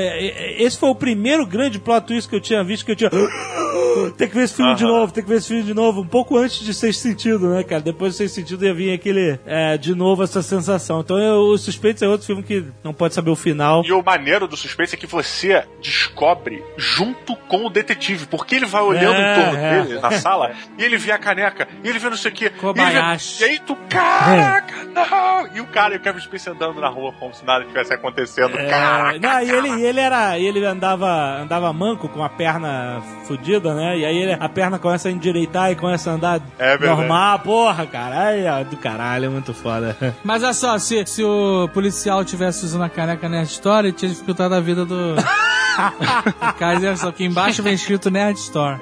Esse 0.59 0.77
foi 0.77 0.89
o 0.89 0.95
primeiro 0.95 1.45
grande 1.45 1.79
plot 1.79 2.05
twist 2.07 2.29
que 2.29 2.35
eu 2.35 2.41
tinha 2.41 2.61
visto 2.61 2.85
que 2.85 2.91
eu 2.91 2.95
tinha. 2.97 3.09
Tem 4.17 4.27
que 4.27 4.35
ver 4.35 4.43
esse 4.43 4.55
filme 4.55 4.75
de 4.75 4.83
novo, 4.83 5.11
tem 5.13 5.23
que 5.23 5.29
ver 5.29 5.37
esse 5.37 5.47
filme 5.47 5.63
de 5.63 5.73
novo. 5.73 6.01
Um 6.01 6.07
pouco 6.07 6.37
antes 6.37 6.59
de 6.59 6.73
Sexto 6.73 6.99
Sentido, 7.01 7.49
né, 7.49 7.63
cara? 7.63 7.81
Depois 7.81 8.13
do 8.13 8.17
Sexto 8.17 8.35
Sentido 8.35 8.65
ia 8.65 8.73
vir 8.73 8.93
aquele. 8.93 9.39
é, 9.45 9.77
de 9.77 9.95
novo 9.95 10.21
essa 10.23 10.41
sensação. 10.41 10.99
Então, 10.99 11.17
eu, 11.17 11.35
o 11.43 11.57
Suspeitos 11.57 12.01
é 12.01 12.07
outro 12.07 12.25
filme 12.27 12.43
que 12.43 12.65
não 12.83 12.93
pode 12.93 13.13
saber 13.13 13.29
o 13.31 13.35
final. 13.37 13.83
E 13.85 13.91
o 13.93 14.03
maneiro 14.03 14.47
do 14.49 14.57
suspense 14.57 14.95
é 14.95 14.97
que 14.97 15.07
você 15.07 15.63
descobre 15.81 16.61
junto 16.77 17.35
com 17.47 17.65
o 17.65 17.69
detetive, 17.69 18.25
porque 18.27 18.55
ele 18.55 18.65
vai 18.65 18.81
olhando 18.81 19.15
É, 19.15 19.31
em 19.31 19.43
torno 19.43 19.57
é. 19.59 19.81
dele 19.83 19.99
na 20.01 20.11
sala 20.11 20.51
e 20.77 20.83
ele 20.83 20.97
vê 20.97 21.11
a 21.13 21.17
caneca, 21.17 21.67
e 21.83 21.87
ele 21.87 21.99
vê 21.99 22.09
não 22.09 22.17
sei 22.17 22.31
o 22.31 22.33
que. 22.35 22.49
Kobayashi. 22.49 23.43
E, 23.43 23.45
ele 23.45 23.53
vê, 23.53 23.55
e 23.55 23.59
aí 23.59 23.65
tu, 23.65 23.75
caraca, 23.89 24.64
não! 24.93 25.47
E 25.55 25.61
o 25.61 25.67
cara 25.67 25.93
e 25.93 25.97
o 25.97 25.99
Kevin 25.99 26.19
Spacey 26.19 26.53
andando 26.53 26.79
na 26.81 26.89
rua 26.89 27.13
como 27.19 27.33
se 27.33 27.45
nada 27.45 27.65
tivesse 27.65 27.93
acontecendo. 27.93 28.57
É, 28.57 28.69
Caraca! 28.69 29.19
não, 29.19 29.41
e 29.41 29.49
ele, 29.51 29.85
ele 29.85 29.99
era. 29.99 30.39
Ele 30.39 30.65
andava, 30.65 31.39
andava 31.41 31.71
manco 31.73 32.07
com 32.09 32.23
a 32.23 32.29
perna 32.29 33.01
fodida 33.27 33.73
né? 33.73 33.97
E 33.97 34.05
aí 34.05 34.17
ele- 34.17 34.37
a 34.39 34.49
perna 34.49 34.77
começa 34.79 35.07
a 35.09 35.11
endireitar 35.11 35.71
e 35.71 35.75
começa 35.75 36.11
a 36.11 36.13
andar 36.13 36.41
É 36.59 36.77
normal. 36.77 37.39
Porra, 37.39 37.85
cara. 37.85 38.27
Aí, 38.27 38.45
ó, 38.47 38.63
do 38.63 38.77
caralho, 38.77 39.25
é 39.25 39.29
muito 39.29 39.53
foda. 39.53 39.95
Mas 40.23 40.43
olha 40.43 40.53
só, 40.53 40.77
se, 40.77 41.05
se 41.05 41.23
o 41.23 41.69
policial 41.73 42.23
tivesse 42.23 42.65
usando 42.65 42.83
a 42.83 42.89
caneca 42.89 43.27
Nerd 43.29 43.47
Store, 43.49 43.87
ele 43.87 43.95
tinha 43.95 44.09
dificultado 44.09 44.55
a 44.55 44.59
vida 44.59 44.85
do. 44.85 45.15
olha 46.61 46.95
só, 46.95 47.11
que 47.11 47.23
embaixo 47.25 47.61
vem 47.63 47.73
escrito 47.73 48.09
Nerd 48.09 48.37
Store. 48.39 48.79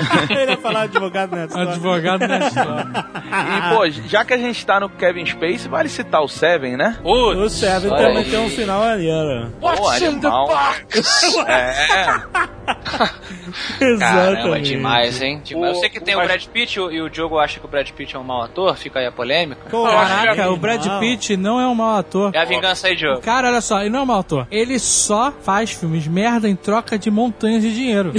ele 0.30 0.50
ia 0.52 0.56
falar 0.58 0.82
advogado 0.82 1.34
nessa. 1.36 1.60
Advogado 1.60 2.26
Nerd 2.26 2.46
Store. 2.46 2.84
E, 3.32 3.74
pô, 3.74 3.88
já 4.08 4.26
que 4.26 4.34
a 4.34 4.36
gente 4.36 4.64
tá 4.66 4.78
no 4.78 4.90
Kevin 4.90 5.24
Space, 5.24 5.66
vale 5.66 5.88
citar 5.88 6.20
o 6.22 6.28
Seven, 6.28 6.76
né? 6.76 6.98
Putz, 7.02 7.38
O 7.40 7.48
Seven 7.48 7.88
também 7.90 8.18
aí. 8.18 8.24
tem 8.30 8.38
um 8.38 8.50
final 8.50 8.80
maneiro. 8.80 9.50
Pô, 9.58 9.88
animal. 9.88 10.50
É, 11.48 11.72
Caramba, 13.98 14.32
Exatamente. 14.34 14.68
demais, 14.70 15.20
hein? 15.22 15.40
Demais. 15.44 15.74
Eu 15.74 15.80
sei 15.80 15.88
que 15.90 16.00
tem 16.00 16.14
o 16.14 16.18
Mas- 16.18 16.28
Brad 16.28 16.44
Pitt 16.46 16.78
e 16.78 16.80
o- 16.80 16.90
e 16.92 17.00
o 17.02 17.08
Diogo 17.10 17.38
acha 17.38 17.58
que 17.58 17.66
o 17.66 17.68
Brad 17.68 17.88
Pitt 17.90 18.14
é 18.14 18.18
um 18.18 18.22
mau 18.22 18.42
ator, 18.42 18.76
fica 18.76 19.00
aí 19.00 19.06
a 19.06 19.12
polêmica. 19.12 19.62
Caraca, 19.70 20.50
o 20.50 20.56
Brad 20.56 20.84
Não. 20.84 21.00
Pitt 21.00 21.36
não 21.36 21.60
é 21.60 21.66
um 21.66 21.74
mau 21.74 21.96
ator. 21.96 22.30
É 22.34 22.38
a 22.38 22.44
vingança 22.44 22.86
aí, 22.86 22.96
Diogo. 22.96 23.20
Cara, 23.20 23.48
olha 23.48 23.60
só, 23.60 23.80
ele 23.80 23.90
não 23.90 24.00
é 24.00 24.02
um 24.02 24.06
mau 24.06 24.20
ator. 24.20 24.46
Ele 24.50 24.78
só 24.78 25.32
faz 25.42 25.70
filmes 25.72 26.06
merda 26.06 26.48
em 26.48 26.54
troca 26.56 26.98
de 26.98 27.10
montanhas 27.10 27.62
de 27.62 27.74
dinheiro. 27.74 28.12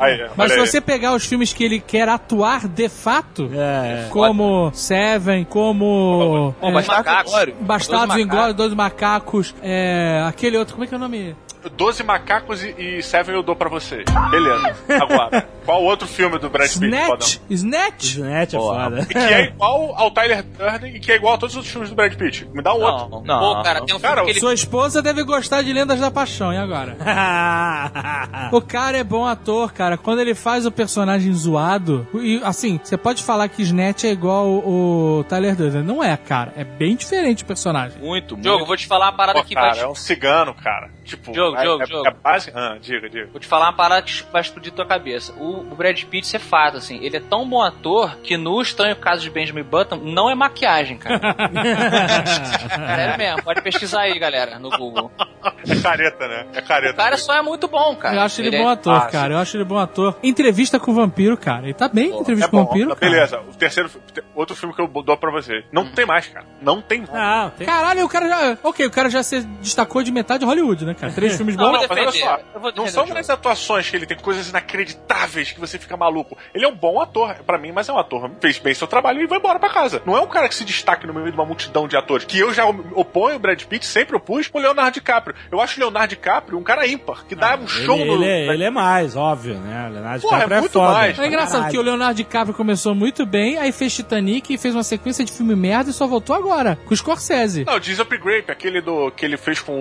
Aí, 0.00 0.28
Mas 0.36 0.52
se 0.52 0.58
você 0.58 0.80
pegar 0.80 1.14
os 1.14 1.24
filmes 1.26 1.52
que 1.52 1.64
ele 1.64 1.80
quer 1.80 2.08
atuar 2.08 2.66
de 2.68 2.88
fato, 2.88 3.50
É. 3.54 4.08
como 4.10 4.70
Seven, 4.72 5.44
como 5.44 6.54
Bom, 6.60 6.68
é, 6.68 6.72
Bastardos. 6.72 7.54
Bastardos 7.60 8.14
Dois 8.14 8.26
Inglórios, 8.26 8.54
Dois 8.56 8.74
Macacos, 8.74 9.54
é, 9.62 10.24
aquele 10.26 10.56
outro, 10.56 10.74
como 10.74 10.84
é 10.84 10.86
que 10.86 10.94
é 10.94 10.96
o 10.96 11.00
nome? 11.00 11.36
Doze 11.78 12.02
macacos 12.02 12.62
e, 12.62 12.74
e 12.78 13.02
Seven 13.02 13.34
eu 13.34 13.42
dou 13.42 13.56
pra 13.56 13.70
vocês. 13.70 14.04
Beleza. 14.30 14.76
Agora, 15.00 15.48
qual 15.64 15.82
outro 15.82 16.06
filme 16.06 16.38
do 16.38 16.50
Brad 16.50 16.68
Pitt? 16.70 16.84
Snatch? 16.84 17.38
Snatch? 17.48 18.04
Snatch 18.04 18.54
é 18.54 18.58
foda. 18.58 19.00
E 19.00 19.06
que 19.06 19.18
é 19.18 19.44
igual 19.48 19.94
ao 19.96 20.10
Tyler 20.10 20.42
Durden 20.42 20.94
e 20.96 21.00
que 21.00 21.10
é 21.12 21.16
igual 21.16 21.34
a 21.34 21.38
todos 21.38 21.54
os 21.54 21.56
outros 21.56 21.72
filmes 21.72 21.88
do 21.90 21.96
Brad 21.96 22.12
Pitt. 22.14 22.46
Me 22.52 22.62
dá 22.62 22.74
um 22.74 22.82
outro. 22.82 23.22
Não, 23.24 23.38
Pô, 23.40 23.62
cara, 23.62 23.80
tem 23.80 23.96
um 23.96 23.98
filme 23.98 24.02
Cara, 24.14 24.24
que 24.24 24.30
ele... 24.32 24.40
Sua 24.40 24.52
esposa 24.52 25.00
deve 25.00 25.22
gostar 25.24 25.62
de 25.62 25.72
Lendas 25.72 26.00
da 26.00 26.10
Paixão, 26.10 26.52
e 26.52 26.58
agora? 26.58 26.98
O 28.52 28.60
cara 28.60 28.98
é 28.98 29.04
bom 29.04 29.24
ator, 29.26 29.72
cara. 29.72 29.96
Quando 29.96 30.20
ele 30.20 30.23
faz 30.32 30.64
o 30.64 30.70
personagem 30.70 31.32
zoado, 31.32 32.06
e 32.14 32.40
assim, 32.44 32.78
você 32.80 32.96
pode 32.96 33.24
falar 33.24 33.48
que 33.48 33.62
Snatch 33.62 34.04
é 34.04 34.12
igual 34.12 34.46
o, 34.46 35.24
Tyler 35.28 35.56
Durden. 35.56 35.82
Não 35.82 36.02
é, 36.02 36.16
cara. 36.16 36.52
É 36.56 36.62
bem 36.62 36.94
diferente 36.94 37.42
o 37.42 37.46
personagem. 37.46 37.98
Muito, 37.98 38.34
muito. 38.34 38.42
Diogo, 38.42 38.64
vou 38.64 38.76
te 38.76 38.86
falar 38.86 39.06
uma 39.06 39.16
parada 39.16 39.40
Pô, 39.40 39.44
que 39.44 39.54
cara, 39.54 39.74
vai... 39.74 39.84
é 39.84 39.88
um 39.88 39.94
cigano, 39.94 40.54
cara. 40.54 40.90
Tipo, 41.04 41.34
Jogo, 41.34 41.56
é, 41.56 41.64
jogo, 41.64 41.82
é, 41.82 41.86
jogo. 41.86 42.08
é 42.08 42.10
base... 42.12 42.52
Ah, 42.54 42.78
diga, 42.80 43.10
diga. 43.10 43.28
Vou 43.30 43.40
te 43.40 43.46
falar 43.46 43.66
uma 43.66 43.76
parada 43.76 44.02
que 44.02 44.22
vai 44.32 44.40
explodir 44.40 44.72
tua 44.72 44.86
cabeça. 44.86 45.32
O, 45.34 45.60
o 45.60 45.74
Brad 45.74 46.00
Pitt, 46.04 46.26
isso 46.26 46.36
é 46.36 46.38
fato, 46.38 46.76
assim. 46.76 47.02
Ele 47.02 47.16
é 47.16 47.20
tão 47.20 47.48
bom 47.48 47.60
ator 47.60 48.16
que 48.22 48.36
no 48.36 48.62
Estranho 48.62 48.96
Caso 48.96 49.22
de 49.22 49.30
Benjamin 49.30 49.64
Button 49.64 49.96
não 49.96 50.30
é 50.30 50.34
maquiagem, 50.34 50.96
cara. 50.96 51.20
Sério 52.96 53.18
mesmo, 53.18 53.42
pode 53.42 53.60
pesquisar 53.62 54.02
aí, 54.02 54.18
galera, 54.18 54.58
no 54.58 54.70
Google. 54.70 55.10
É 55.68 55.80
careta, 55.80 56.28
né? 56.28 56.46
É 56.54 56.60
careta. 56.62 56.94
O 56.94 56.96
cara 56.96 57.16
só 57.16 57.34
é 57.34 57.42
muito 57.42 57.68
bom, 57.68 57.94
cara. 57.96 58.16
Eu 58.16 58.20
acho 58.22 58.40
ele, 58.42 58.54
é- 58.54 58.58
bom 58.62 58.68
ator, 58.68 58.94
Ah, 58.96 59.06
cara. 59.06 59.34
Eu 59.34 59.38
acho 59.38 59.56
ele 59.56 59.64
bom 59.64 59.78
ator. 59.78 60.16
Entrevista 60.22 60.78
com 60.78 60.90
o 60.90 60.94
vampiro, 60.94 61.36
cara. 61.36 61.64
Ele 61.64 61.74
tá 61.74 61.88
bem 61.88 62.10
em 62.10 62.18
entrevista 62.20 62.48
É 62.48 62.50
com 62.50 62.56
o 62.58 62.64
vampiro, 62.66 62.94
cara. 62.96 63.10
beleza. 63.10 63.40
O 63.40 63.54
terceiro, 63.54 63.90
outro 64.34 64.54
filme 64.56 64.74
que 64.74 64.80
eu 64.80 64.88
dou 64.88 65.16
pra 65.16 65.30
você. 65.30 65.64
Não 65.72 65.86
tem 65.92 66.06
mais, 66.06 66.26
cara. 66.28 66.46
Não 66.60 66.80
tem 66.82 67.00
mais. 67.00 67.12
Não, 67.12 67.50
tem... 67.50 67.66
Caralho, 67.66 68.04
o 68.04 68.08
cara 68.08 68.28
já. 68.28 68.58
Ok, 68.62 68.86
o 68.86 68.90
cara 68.90 69.08
já 69.10 69.22
se 69.22 69.40
destacou 69.60 70.02
de 70.02 70.12
metade 70.12 70.40
de 70.40 70.46
Hollywood, 70.46 70.84
né, 70.84 70.94
cara? 70.94 71.12
Três 71.12 71.34
filmes 71.36 71.56
Não, 71.56 71.64
bons. 71.72 71.78
vou 71.78 71.88
mas 71.88 71.98
olha 71.98 72.12
só, 72.12 72.40
não 72.76 72.86
são 72.86 73.06
mais 73.06 73.30
atuações 73.30 73.88
que 73.88 73.96
ele 73.96 74.06
tem 74.06 74.16
coisas 74.18 74.48
inacreditáveis 74.48 75.52
que 75.52 75.60
você 75.60 75.78
fica 75.78 75.96
maluco. 75.96 76.36
Ele 76.54 76.64
é 76.64 76.68
um 76.68 76.74
bom 76.74 77.00
ator, 77.00 77.34
pra 77.46 77.58
mim, 77.58 77.72
mas 77.72 77.88
é 77.88 77.92
um 77.92 77.98
ator. 77.98 78.30
Fez 78.40 78.58
bem 78.58 78.74
seu 78.74 78.86
trabalho 78.86 79.20
e 79.22 79.26
vai 79.26 79.38
embora 79.38 79.58
pra 79.58 79.68
casa. 79.70 80.02
Não 80.04 80.16
é 80.16 80.20
um 80.20 80.26
cara 80.26 80.48
que 80.48 80.54
se 80.54 80.64
destaque 80.64 81.06
no 81.06 81.14
meio 81.14 81.30
de 81.30 81.34
uma 81.36 81.46
multidão 81.46 81.86
de 81.88 81.96
atores. 81.96 82.24
Que 82.26 82.38
eu 82.38 82.52
já 82.52 82.64
oponho 82.66 83.36
o 83.36 83.38
Brad 83.38 83.62
Pitt, 83.64 83.86
sempre 83.86 84.16
opus, 84.16 84.50
o 84.52 84.58
Leonardo 84.58 84.92
DiCaprio. 84.94 85.34
Eu 85.54 85.60
acho 85.60 85.76
o 85.78 85.80
Leonardo 85.84 86.08
DiCaprio 86.08 86.58
um 86.58 86.62
cara 86.62 86.86
ímpar, 86.86 87.24
que 87.26 87.34
dá 87.34 87.56
um 87.56 87.66
show 87.66 87.96
ele, 87.96 88.04
no. 88.06 88.14
ele, 88.14 88.24
é, 88.26 88.46
ele 88.54 88.64
é 88.64 88.70
mais, 88.70 89.16
óbvio, 89.16 89.54
né? 89.54 89.88
Leonardo 89.92 90.20
Porra, 90.22 90.36
DiCaprio 90.36 90.54
é 90.54 90.58
é, 90.58 90.60
muito 90.60 90.72
foda. 90.72 90.92
mais. 90.92 91.18
É 91.18 91.26
engraçado 91.26 91.52
Caralho. 91.52 91.70
que 91.72 91.78
o 91.78 91.82
Leonardo 91.82 92.14
DiCaprio 92.14 92.54
começou 92.54 92.94
muito 92.94 93.24
bem, 93.24 93.56
aí 93.58 93.72
fez 93.72 93.94
Titanic 93.94 94.52
e 94.52 94.58
fez 94.58 94.74
uma 94.74 94.82
sequência 94.82 95.24
de 95.24 95.32
filme 95.32 95.54
merda 95.54 95.90
e 95.90 95.92
só 95.92 96.06
voltou 96.06 96.34
agora, 96.34 96.78
com 96.84 96.92
o 96.92 96.96
Scorsese. 96.96 97.64
Não, 97.64 97.78
diz 97.78 97.98
Grape, 97.98 98.50
aquele 98.50 98.80
do 98.80 99.10
que 99.10 99.24
ele 99.24 99.36
fez 99.36 99.60
com 99.60 99.72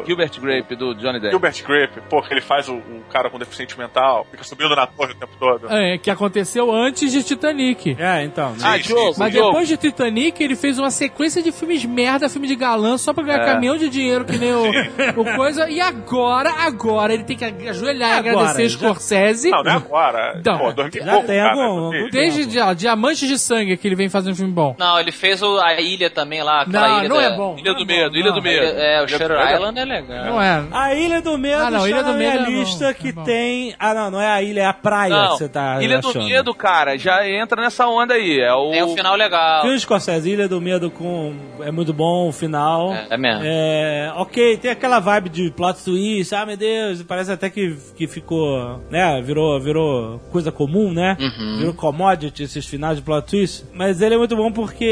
o. 0.00 0.04
Gilbert 0.06 0.40
Grape, 0.40 0.76
do 0.76 0.94
Johnny 0.94 1.20
Depp. 1.20 1.30
Gilbert 1.30 1.64
Grape, 1.66 2.00
pô, 2.08 2.22
que 2.22 2.32
ele 2.32 2.40
faz 2.40 2.68
o, 2.68 2.74
o 2.74 3.02
cara 3.10 3.30
com 3.30 3.38
deficiente 3.38 3.78
mental, 3.78 4.26
fica 4.30 4.44
subindo 4.44 4.74
na 4.74 4.86
torre 4.86 5.12
o 5.12 5.14
tempo 5.14 5.32
todo. 5.38 5.68
É, 5.70 5.98
que 5.98 6.10
aconteceu 6.10 6.72
antes 6.72 7.10
de 7.12 7.22
Titanic. 7.22 7.96
É, 7.98 8.22
então. 8.24 8.50
né? 8.52 8.58
Ah, 8.62 8.76
Sim, 8.76 8.82
Diogo, 8.82 9.14
sim, 9.14 9.20
Mas 9.20 9.32
depois 9.32 9.68
de 9.68 9.76
Titanic, 9.76 10.42
ele 10.42 10.56
fez 10.56 10.78
uma 10.78 10.90
sequência 10.90 11.42
de 11.42 11.52
filmes 11.52 11.84
merda, 11.84 12.28
filme 12.28 12.48
de 12.48 12.56
galã, 12.56 12.96
só 12.98 13.12
pra 13.12 13.22
ganhar 13.24 13.42
É. 13.42 13.46
caminhão 13.46 13.76
de 13.76 13.88
dinheiro, 13.88 14.24
que 14.24 14.36
nem 14.38 14.52
o, 14.52 14.64
o 15.22 15.36
coisa. 15.36 15.68
E 15.68 15.80
agora, 15.80 16.50
agora, 16.50 17.12
ele 17.14 17.24
tem 17.24 17.36
que 17.36 17.44
ajoelhar 17.44 18.10
e 18.24 18.28
Agora, 18.28 18.48
agradecer 18.48 18.68
já- 18.68 18.78
Scorsese. 18.78 19.50
Não, 19.50 19.62
não 19.62 19.72
é 19.72 19.74
agora. 19.76 20.40
Não, 20.44 20.58
pô, 20.58 20.72
2000 20.72 21.04
já 21.04 21.22
tem 21.22 21.40
algum- 21.40 21.60
algum- 21.62 21.90
Desde... 21.90 22.34
Desde 22.34 22.46
de, 22.46 22.58
ó, 22.58 22.72
Diamantes 22.72 23.28
de 23.28 23.38
Sangue 23.38 23.76
que 23.76 23.86
ele 23.86 23.94
vem 23.94 24.08
fazendo 24.08 24.34
filme 24.34 24.52
bom. 24.52 24.74
Não, 24.78 24.98
ele 24.98 25.12
fez 25.12 25.42
o, 25.42 25.58
a 25.60 25.80
ilha 25.80 26.08
também 26.10 26.42
lá, 26.42 26.62
aquela 26.62 26.88
Não, 26.88 26.98
ilha 27.00 27.08
não 27.08 27.16
da- 27.16 27.22
é 27.22 27.36
bom. 27.36 27.56
Ilha 27.58 27.72
Não 27.72 27.78
do 27.78 27.82
é 27.92 27.96
Medo, 27.96 28.16
Ilha 28.16 28.32
do 28.32 28.42
Medo. 28.42 28.64
É, 28.78 29.02
o 29.02 29.08
Shutter. 29.08 29.30
Island 29.54 29.78
é 29.78 29.84
legal. 29.84 30.24
Não 30.24 30.42
é. 30.42 30.64
A 30.72 30.94
Ilha 30.94 31.20
do 31.22 31.36
Medo 31.38 31.62
Ah, 31.62 31.70
não, 31.70 31.86
Ilha 31.86 32.02
do 32.02 32.14
minha 32.14 32.30
Medo 32.32 32.44
é 32.44 32.50
lista 32.50 32.86
é 32.86 32.94
que 32.94 33.12
bom. 33.12 33.22
tem... 33.24 33.74
Ah, 33.78 33.94
não, 33.94 34.10
não 34.10 34.20
é 34.20 34.28
a 34.28 34.42
ilha, 34.42 34.62
é 34.62 34.66
a 34.66 34.72
praia 34.72 35.14
Não, 35.14 35.32
que 35.32 35.38
você 35.38 35.48
tá 35.48 35.82
Ilha 35.82 35.98
do 35.98 36.08
achando. 36.08 36.24
Medo, 36.26 36.54
cara, 36.54 36.96
já 36.98 37.28
entra 37.28 37.60
nessa 37.62 37.86
onda 37.86 38.14
aí. 38.14 38.40
É 38.40 38.52
o. 38.52 38.70
Tem 38.70 38.82
um 38.82 38.94
final 38.96 39.14
legal. 39.16 39.60
Filme 39.62 39.76
de 39.76 39.82
Scorsese, 39.82 40.30
Ilha 40.30 40.48
do 40.48 40.60
Medo 40.60 40.90
com... 40.90 41.34
É 41.60 41.70
muito 41.70 41.92
bom 41.92 42.28
o 42.28 42.32
final. 42.32 42.92
É, 42.92 43.06
é 43.10 43.16
mesmo. 43.16 43.42
É, 43.44 44.12
ok, 44.16 44.56
tem 44.56 44.70
aquela 44.70 44.98
vibe 45.04 45.28
de 45.28 45.50
plot 45.50 45.84
twist, 45.84 46.34
ah 46.34 46.44
meu 46.44 46.56
Deus, 46.56 47.02
parece 47.02 47.30
até 47.30 47.48
que, 47.48 47.76
que 47.96 48.06
ficou, 48.06 48.80
né, 48.90 49.22
virou, 49.22 49.60
virou 49.60 50.18
coisa 50.32 50.50
comum, 50.50 50.92
né? 50.92 51.16
Uhum. 51.20 51.58
Virou 51.58 51.74
commodity 51.74 52.42
esses 52.42 52.66
finais 52.66 52.96
de 52.96 53.02
plot 53.02 53.26
twist. 53.26 53.64
Mas 53.72 54.00
ele 54.00 54.16
é 54.16 54.18
muito 54.18 54.34
bom 54.34 54.50
porque 54.50 54.84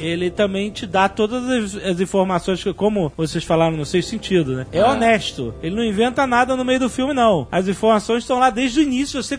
ele 0.00 0.30
também 0.30 0.70
te 0.70 0.86
dá 0.86 1.08
todas 1.08 1.48
as, 1.48 1.76
as 1.84 2.00
informações 2.00 2.62
que, 2.62 2.72
como 2.72 3.12
vocês 3.16 3.44
falaram 3.44 3.76
no 3.76 3.86
seu 3.86 4.02
sentido, 4.02 4.56
né? 4.56 4.66
É 4.72 4.84
honesto. 4.84 5.54
Ele 5.62 5.76
não 5.76 5.84
inventa 5.84 6.26
nada 6.26 6.56
no 6.56 6.64
meio 6.64 6.80
do 6.80 6.90
filme, 6.90 7.14
não. 7.14 7.46
As 7.50 7.68
informações 7.68 8.22
estão 8.22 8.38
lá 8.38 8.50
desde 8.50 8.80
o 8.80 8.82
início, 8.82 9.22
você 9.22 9.38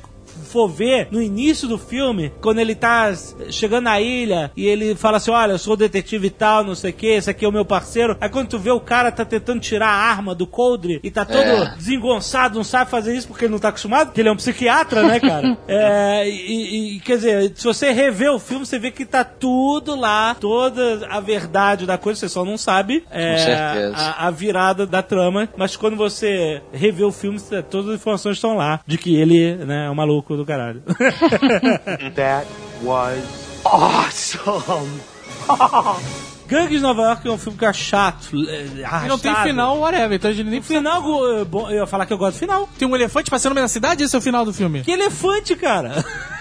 for 0.56 0.70
ver 0.70 1.10
no 1.12 1.22
início 1.22 1.68
do 1.68 1.78
filme, 1.78 2.32
quando 2.40 2.60
ele 2.60 2.74
tá 2.74 3.14
chegando 3.50 3.84
na 3.84 4.00
ilha 4.00 4.52
e 4.56 4.66
ele 4.66 4.96
fala 4.96 5.18
assim: 5.18 5.32
Olha, 5.32 5.52
eu 5.52 5.58
sou 5.58 5.74
o 5.74 5.78
detetive 5.78 6.28
e 6.28 6.30
tal, 6.30 6.64
não 6.64 6.74
sei 6.76 6.92
o 6.92 6.94
que, 6.94 7.08
esse 7.08 7.30
aqui 7.30 7.44
é 7.44 7.48
o 7.48 7.52
meu 7.52 7.66
parceiro. 7.66 8.16
Aí 8.22 8.30
quando 8.30 8.48
tu 8.48 8.58
vê 8.58 8.72
o 8.72 8.80
cara 8.80 9.12
tá 9.12 9.26
tentando 9.26 9.60
tirar 9.60 9.90
a 9.90 10.10
arma 10.10 10.34
do 10.34 10.48
coldre 10.48 11.02
e 11.04 11.12
tá 11.12 11.26
todo 11.26 11.38
É. 11.40 11.76
desengonçado, 11.76 12.56
não 12.56 12.64
sabe 12.64 12.90
fazer 12.90 13.16
isso 13.16 13.28
porque 13.28 13.46
ele 13.46 13.52
não 13.52 13.60
tá 13.60 13.68
acostumado, 13.70 14.08
porque 14.08 14.22
ele 14.22 14.30
é 14.30 14.32
um 14.32 14.38
psiquiatra, 14.38 15.04
né, 15.04 15.20
cara? 15.20 15.58
é, 15.68 16.30
e, 16.30 16.96
e, 16.96 17.00
quer 17.02 17.18
dizer, 17.18 17.52
se 17.56 17.64
você 17.66 17.92
rever 17.92 18.32
o 18.32 18.40
filme, 18.40 18.66
você 18.66 18.80
vê 18.80 18.92
que 18.92 19.06
tá 19.06 19.24
tudo 19.26 19.96
lá, 19.96 20.36
toda 20.40 21.06
a 21.10 21.20
verdade 21.20 21.86
da 21.86 21.98
coisa, 21.98 22.20
você 22.22 22.30
só 22.30 22.46
não 22.46 22.58
sabe 22.58 23.04
é, 23.12 23.92
a, 23.94 24.28
a 24.28 24.32
virada 24.32 24.86
da 24.86 25.02
trama, 25.02 25.50
mas 25.58 25.76
quando 25.76 25.98
você 25.98 26.62
revê 26.72 27.04
o 27.04 27.12
filme, 27.12 27.40
todas 27.70 27.90
as 27.90 27.96
informações 27.96 28.38
estão 28.38 28.56
lá 28.56 28.80
de 28.88 28.98
que 28.98 29.16
ele 29.16 29.56
né, 29.56 29.88
é 29.88 29.90
um 29.90 29.96
maluco 29.96 30.36
do 30.46 30.48
caralho. 30.48 30.84
That 32.16 32.48
was 32.84 33.24
awesome. 33.66 35.02
Gangues 36.48 36.78
de 36.78 36.80
Nova 36.80 37.02
York 37.02 37.28
é 37.28 37.32
um 37.32 37.38
filme 37.40 37.58
que 37.58 37.66
é 37.66 37.74
chato. 37.74 38.36
é, 38.48 38.66
E 38.66 39.08
não 39.08 39.18
tem 39.18 39.32
arrastado. 39.32 39.48
final, 39.50 39.80
whatever. 39.80 40.16
Então 40.16 40.30
a 40.30 40.34
gente 40.34 40.48
nem 40.48 40.60
O 40.60 40.64
final, 40.64 41.04
eu 41.24 41.72
ia 41.72 41.88
falar 41.88 42.06
que 42.06 42.14
eu 42.14 42.18
gosto 42.20 42.36
do 42.36 42.40
final. 42.40 42.70
Tem 42.78 42.88
um 42.88 42.96
elefante 42.96 43.32
passando 43.32 43.56
da 43.56 43.68
cidade, 43.68 44.04
esse 44.04 44.16
é 44.16 44.20
o 44.20 44.22
final 44.22 44.46
do 44.46 44.54
filme. 44.54 44.82
Que 44.84 44.92
elefante, 44.92 45.56
cara! 45.56 46.06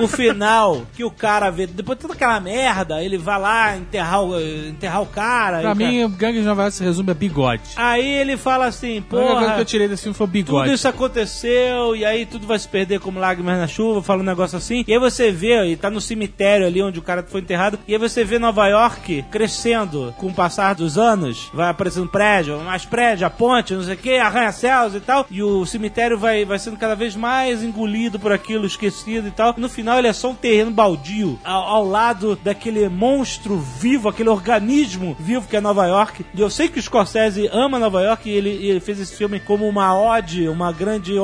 o 0.00 0.06
final, 0.06 0.82
que 0.94 1.04
o 1.04 1.10
cara 1.10 1.50
vê, 1.50 1.66
depois 1.66 1.98
de 1.98 2.02
toda 2.02 2.14
aquela 2.14 2.38
merda, 2.40 3.02
ele 3.02 3.18
vai 3.18 3.38
lá 3.38 3.76
enterrar 3.76 4.22
o, 4.22 4.38
enterrar 4.68 5.02
o 5.02 5.06
cara. 5.06 5.60
Pra 5.60 5.72
o 5.72 5.76
cara- 5.76 5.90
mim, 5.90 6.04
o 6.04 6.08
Gangue 6.08 6.40
de 6.40 6.44
Nova 6.46 6.62
York 6.62 6.76
se 6.76 6.84
resume 6.84 7.10
a 7.10 7.14
bigode. 7.14 7.62
Aí 7.76 8.06
ele 8.06 8.36
fala 8.36 8.66
assim, 8.66 9.04
A 9.10 9.16
única 9.16 9.34
coisa 9.34 9.54
que 9.54 9.60
eu 9.60 9.64
tirei 9.64 9.88
desse 9.88 10.02
filme 10.04 10.14
foi 10.16 10.24
o 10.26 10.28
tudo 10.28 10.32
bigode. 10.44 10.72
isso 10.72 10.86
aconteceu, 10.88 11.96
e 11.96 12.04
aí 12.04 12.26
tudo 12.26 12.46
vai 12.46 12.58
se 12.58 12.68
perder 12.68 13.00
como 13.00 13.18
lágrimas 13.18 13.58
na 13.58 13.66
chuva, 13.66 14.02
fala 14.02 14.20
um 14.22 14.24
negócio 14.26 14.56
assim. 14.56 14.84
E 14.86 14.92
aí 14.92 14.98
você 14.98 15.30
vê, 15.32 15.64
e 15.66 15.76
tá 15.76 15.90
no 15.90 16.00
cemitério 16.00 16.66
ali 16.66 16.80
onde 16.82 16.98
o 16.98 17.02
cara 17.02 17.22
foi 17.26 17.40
enterrado, 17.40 17.78
e 17.88 17.92
aí 17.92 17.98
você 17.98 18.24
vê 18.24 18.38
Nova 18.38 18.66
York 18.68 19.24
crescendo 19.30 20.14
com 20.16 20.28
o 20.28 20.34
passar 20.34 20.74
dos 20.74 20.96
anos, 20.96 21.50
vai 21.52 21.68
aparecendo 21.70 22.08
prédio, 22.08 22.58
mais 22.60 22.84
prédio, 22.84 23.26
a 23.26 23.30
ponte, 23.30 23.74
não 23.74 23.82
sei 23.82 23.94
o 23.94 23.98
que, 23.98 24.16
arranha-céus 24.16 24.94
e 24.94 25.00
tal, 25.00 25.26
e 25.30 25.42
o 25.42 25.64
cemitério 25.66 26.18
vai, 26.18 26.44
vai 26.44 26.58
sendo 26.58 26.76
cada 26.76 26.94
vez 26.94 27.16
mais 27.16 27.62
engolido 27.62 28.18
por 28.18 28.32
aquilo, 28.32 28.66
esquecido 28.66 29.07
e 29.16 29.30
tal. 29.30 29.54
E 29.56 29.60
no 29.60 29.68
final 29.68 29.98
ele 29.98 30.08
é 30.08 30.12
só 30.12 30.30
um 30.30 30.34
terreno 30.34 30.70
baldio 30.70 31.38
ao, 31.44 31.62
ao 31.62 31.84
lado 31.84 32.36
daquele 32.42 32.88
monstro 32.88 33.58
vivo, 33.58 34.08
aquele 34.08 34.28
organismo 34.28 35.16
vivo 35.18 35.46
que 35.46 35.56
é 35.56 35.60
Nova 35.60 35.86
York. 35.86 36.24
E 36.34 36.40
eu 36.40 36.50
sei 36.50 36.68
que 36.68 36.78
o 36.78 36.82
Scorsese 36.82 37.48
ama 37.52 37.78
Nova 37.78 38.02
York 38.02 38.28
e 38.28 38.32
ele, 38.32 38.50
ele 38.50 38.80
fez 38.80 39.00
esse 39.00 39.14
filme 39.14 39.40
como 39.40 39.68
uma 39.68 39.98
ode, 39.98 40.48
uma 40.48 40.72
grande 40.72 41.14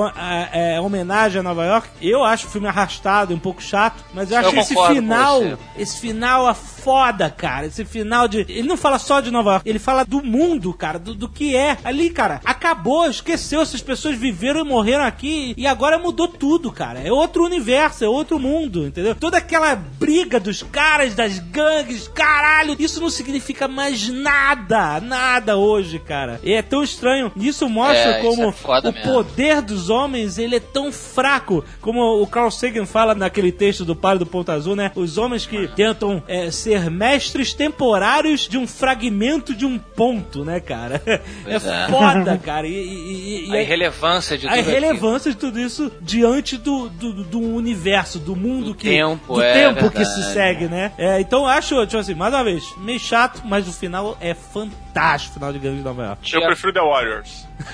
é, 0.53 0.81
homenagem 0.81 1.41
a 1.41 1.43
Nova 1.43 1.65
York. 1.65 1.89
Eu 2.01 2.25
acho 2.25 2.47
o 2.47 2.51
filme 2.51 2.69
arrastado, 2.69 3.33
e 3.33 3.37
um 3.37 3.39
pouco 3.39 3.63
chato, 3.63 4.05
mas 4.13 4.31
eu 4.31 4.41
Eu 4.41 4.49
acho 4.49 4.59
esse 4.59 4.75
final, 4.75 5.43
esse 5.77 6.01
final 6.01 6.49
é 6.49 6.55
foda, 6.55 7.31
cara. 7.31 7.67
Esse 7.67 7.85
final 7.85 8.29
de. 8.29 8.41
Ele 8.41 8.69
não 8.69 8.77
fala 8.77 8.99
só 8.99 9.21
de 9.21 9.31
Nova 9.31 9.53
York, 9.53 9.69
ele 9.69 9.79
fala 9.79 10.05
do 10.05 10.23
mundo, 10.23 10.73
cara, 10.73 10.99
do, 10.99 11.15
do 11.15 11.29
que 11.29 11.57
é. 11.57 11.79
Ali, 11.85 12.11
cara, 12.11 12.41
acabou, 12.45 13.09
esqueceu. 13.09 13.63
Essas 13.63 13.81
pessoas 13.81 14.17
viveram 14.17 14.61
e 14.61 14.65
morreram 14.65 15.05
aqui 15.05 15.55
e 15.57 15.67
agora 15.67 15.99
mudou 15.99 16.29
tudo, 16.29 16.71
cara. 16.71 17.01
É 17.01 17.11
outro 17.11 17.45
universo, 17.45 17.65
é 17.75 18.09
outro 18.09 18.39
mundo, 18.39 18.87
entendeu? 18.87 19.15
Toda 19.15 19.39
aquela 19.39 19.75
briga 19.75 20.39
dos 20.41 20.63
caras, 20.63 21.15
das 21.15 21.39
gangues, 21.39 22.09
caralho, 22.09 22.77
isso 22.79 23.01
não 23.01 23.11
significa 23.11 23.67
mais 23.69 24.09
nada, 24.09 25.01
nada 25.01 25.57
hoje, 25.57 25.99
cara. 25.99 26.41
E 26.43 26.53
é 26.53 26.63
tão 26.63 26.83
estranho. 26.83 27.33
Isso 27.37 27.69
mostra 27.69 27.97
É, 27.99 28.21
isso 28.21 28.29
como 28.29 28.49
é 28.49 28.53
foda 28.53 28.91
o 28.91 28.93
mesmo. 28.93 29.13
poder 29.13 29.63
dos 29.63 29.91
homens, 29.91 30.39
ele 30.39 30.57
é 30.57 30.61
tão 30.61 30.93
fraco, 30.93 31.65
como 31.81 32.21
o 32.23 32.27
Carl 32.27 32.51
Sagan 32.51 32.87
fala 32.87 33.15
naquele 33.15 33.53
texto 33.53 33.85
do 33.85 33.95
Padre 33.97 34.21
do 34.21 34.27
Ponto 34.27 34.51
Azul, 34.51 34.75
né? 34.77 34.91
Os 34.95 35.19
homens 35.19 35.47
que 35.47 35.69
tentam 35.69 36.23
é, 36.27 36.51
ser 36.51 36.91
mestres 36.91 37.53
temporários 37.55 38.49
de 38.49 38.59
um 38.59 38.67
fragmento 38.67 39.55
de 39.55 39.65
um 39.67 39.79
ponto, 39.79 40.45
né, 40.45 40.61
cara? 40.61 41.03
É 41.47 41.59
Pois 41.59 41.67
é. 41.67 41.87
foda, 41.89 42.39
cara. 42.39 42.67
E, 42.67 42.73
e- 42.73 43.49
e- 43.49 43.53
A 43.53 43.57
é- 43.59 43.63
irrelevância 43.63 44.37
de 44.39 44.47
a 44.47 44.51
tudo 44.51 44.59
aquilo. 44.61 44.77
irrelevância 44.77 45.31
de 45.31 45.37
tudo 45.37 45.61
isso 45.61 45.91
diante 46.01 46.57
do, 46.57 46.89
do, 46.89 47.25
do 47.25 47.41
universo, 47.65 48.19
do 48.19 48.37
mundo 48.37 48.67
Do 48.67 48.75
que. 48.75 48.89
tempo, 48.89 49.35
do 49.35 49.43
é 49.43 49.53
tempo 49.53 49.91
que 49.91 50.05
se 50.05 50.33
segue, 50.33 50.67
né? 50.67 50.93
É, 50.99 51.21
então 51.21 51.47
acho, 51.47 51.85
tipo 51.87 51.99
assim, 51.99 52.15
mais 52.15 52.33
uma 52.33 52.45
vez, 52.45 52.63
meio 52.79 53.01
chato, 53.01 53.43
mas 53.45 53.67
o 53.67 53.73
final 53.73 54.17
é 54.21 54.35
fantástico, 54.35 55.33
o 55.33 55.35
final 55.35 55.53
de 55.53 55.59
Gangue 55.59 55.79
de 55.79 55.83
Nova 55.83 56.05
York. 56.05 56.35
Eu 56.35 56.47
prefiro 56.47 56.73
The 56.73 56.81
Warriors. 56.81 57.47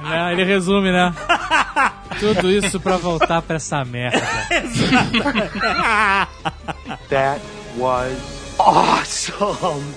Né? 0.00 0.32
Ele 0.32 0.44
resume, 0.44 0.90
né? 0.90 1.12
Tudo 2.18 2.50
isso 2.50 2.80
pra 2.80 2.96
voltar 2.96 3.42
pra 3.42 3.56
essa 3.56 3.84
merda. 3.84 4.18
That 7.10 7.40
was 7.76 8.16
awesome. 8.58 9.94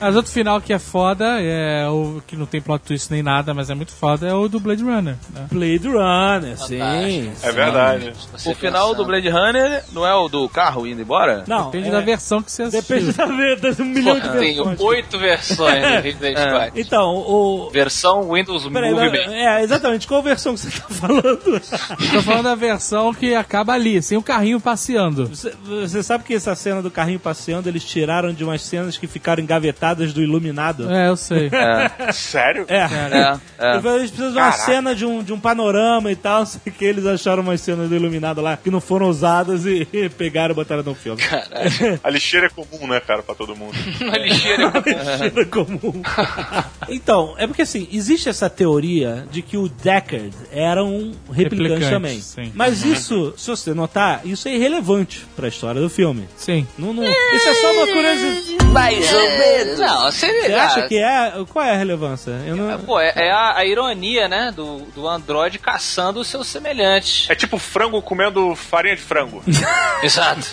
Mas 0.00 0.16
outro 0.16 0.30
final 0.32 0.60
que 0.60 0.72
é 0.72 0.78
foda, 0.78 1.40
é 1.40 1.86
o 1.88 2.22
que 2.26 2.36
não 2.36 2.46
tem 2.46 2.60
plot 2.60 2.82
twist 2.84 3.10
nem 3.10 3.22
nada, 3.22 3.52
mas 3.52 3.68
é 3.70 3.74
muito 3.74 3.92
foda, 3.92 4.26
é 4.26 4.34
o 4.34 4.48
do 4.48 4.58
Blade 4.58 4.82
Runner. 4.82 5.16
Né? 5.34 5.46
Blade 5.50 5.88
Runner, 5.88 6.58
sim. 6.58 7.30
É 7.42 7.52
verdade. 7.52 8.12
O 8.46 8.54
final 8.54 8.94
do 8.94 9.04
Blade 9.04 9.28
Runner 9.28 9.84
não 9.92 10.06
é 10.06 10.14
o 10.14 10.28
do 10.28 10.48
carro 10.48 10.86
indo 10.86 11.02
embora? 11.02 11.44
Não, 11.46 11.66
Depende 11.66 11.88
é- 11.88 11.92
da 11.92 12.00
versão 12.00 12.42
que 12.42 12.50
você 12.50 12.62
assistiu. 12.64 12.96
Depende 12.96 13.12
da 13.16 13.26
verdade, 13.26 13.82
um 13.82 13.84
milhão 13.84 14.18
de 14.18 14.28
Tem 14.30 14.54
versões. 14.54 14.80
oito 14.80 15.18
versões 15.18 15.82
do 15.82 16.00
Ridley 16.02 16.34
Scott. 16.36 16.72
Então, 16.80 17.14
o. 17.16 17.70
Versão 17.70 18.32
Windows 18.32 18.66
Peraí, 18.68 18.92
Movie 18.92 19.10
mas- 19.10 19.18
Maker. 19.26 19.32
é, 19.32 19.62
exatamente, 19.62 20.06
qual 20.06 20.22
versão 20.22 20.54
que 20.54 20.60
você 20.60 20.70
tá 20.80 20.86
falando? 20.88 21.60
Tô 22.12 22.22
falando 22.22 22.44
da 22.44 22.54
versão 22.54 23.12
que 23.12 23.34
acaba 23.34 23.74
ali, 23.74 24.00
sem 24.02 24.16
o 24.16 24.22
carrinho 24.22 24.60
passeando. 24.60 25.28
Você, 25.28 25.52
você 25.64 26.02
sabe 26.02 26.24
que 26.24 26.34
essa 26.34 26.54
cena 26.54 26.80
do 26.82 26.90
carrinho 26.90 27.18
passeando 27.20 27.68
eles 27.68 27.84
tiraram 27.84 28.32
de 28.32 28.42
umas 28.44 28.62
cenas 28.62 28.96
que 28.96 29.06
ficaram 29.06 29.42
engavetadas 29.42 29.89
do 29.94 30.22
Iluminado? 30.22 30.90
É, 30.90 31.08
eu 31.08 31.16
sei. 31.16 31.50
Sério? 32.12 32.64
É. 32.68 32.78
É, 32.78 33.38
é. 33.58 33.96
Eles 33.96 34.10
precisam 34.10 34.32
de 34.32 34.38
uma 34.38 34.50
Caraca. 34.50 34.58
cena 34.64 34.94
de 34.94 35.04
um, 35.06 35.22
de 35.22 35.32
um 35.32 35.40
panorama 35.40 36.10
e 36.10 36.16
tal, 36.16 36.44
só 36.46 36.58
que 36.58 36.84
eles 36.84 37.06
acharam 37.06 37.42
umas 37.42 37.60
cenas 37.60 37.88
do 37.88 37.94
Iluminado 37.94 38.40
lá 38.40 38.56
que 38.56 38.70
não 38.70 38.80
foram 38.80 39.08
usadas 39.08 39.66
e, 39.66 39.86
e 39.92 40.08
pegaram 40.08 40.52
e 40.52 40.54
botaram 40.56 40.82
no 40.82 40.94
filme. 40.94 41.20
A 42.02 42.10
lixeira 42.10 42.46
é 42.46 42.50
comum, 42.50 42.86
né, 42.86 43.00
cara, 43.00 43.22
pra 43.22 43.34
todo 43.34 43.54
mundo. 43.56 43.74
Uma 44.00 44.16
lixeira. 44.18 44.72
Cheiro 45.18 45.46
comum. 45.46 46.02
então, 46.88 47.34
é 47.38 47.46
porque 47.46 47.62
assim, 47.62 47.88
existe 47.92 48.28
essa 48.28 48.48
teoria 48.48 49.26
de 49.30 49.42
que 49.42 49.56
o 49.56 49.68
Deckard 49.68 50.30
era 50.52 50.82
um 50.84 51.12
replicante, 51.32 51.50
Replicante, 51.70 51.90
também. 51.90 52.20
sim. 52.20 52.52
Mas 52.54 52.84
isso, 52.84 53.34
se 53.36 53.48
você 53.50 53.74
notar, 53.74 54.20
isso 54.24 54.48
é 54.48 54.54
irrelevante 54.54 55.26
pra 55.36 55.48
história 55.48 55.80
do 55.80 55.88
filme. 55.90 56.26
Sim. 56.36 56.66
Não, 56.78 56.92
não- 56.92 57.04
isso 57.04 57.48
é 57.48 57.54
só 57.54 57.72
uma 57.72 57.86
curiosidade. 57.86 58.56
Mais 58.72 59.12
ou 59.12 59.20
menos. 59.30 59.79
Não, 59.80 60.10
seria. 60.12 60.42
Você 60.46 60.54
acha 60.54 60.88
que 60.88 60.98
é? 60.98 61.32
Qual 61.52 61.64
é 61.64 61.72
a 61.72 61.76
relevância? 61.76 62.30
Eu 62.46 62.56
não... 62.56 62.78
Pô, 62.80 62.98
é, 63.00 63.12
é 63.16 63.30
a, 63.30 63.56
a 63.56 63.64
ironia, 63.64 64.28
né, 64.28 64.52
do, 64.54 64.78
do 64.94 65.08
Android 65.08 65.58
caçando 65.58 66.20
os 66.20 66.28
seus 66.28 66.46
semelhantes. 66.46 67.28
É 67.30 67.34
tipo 67.34 67.58
frango 67.58 68.00
comendo 68.02 68.54
farinha 68.54 68.96
de 68.96 69.02
frango. 69.02 69.42
Exato. 70.02 70.46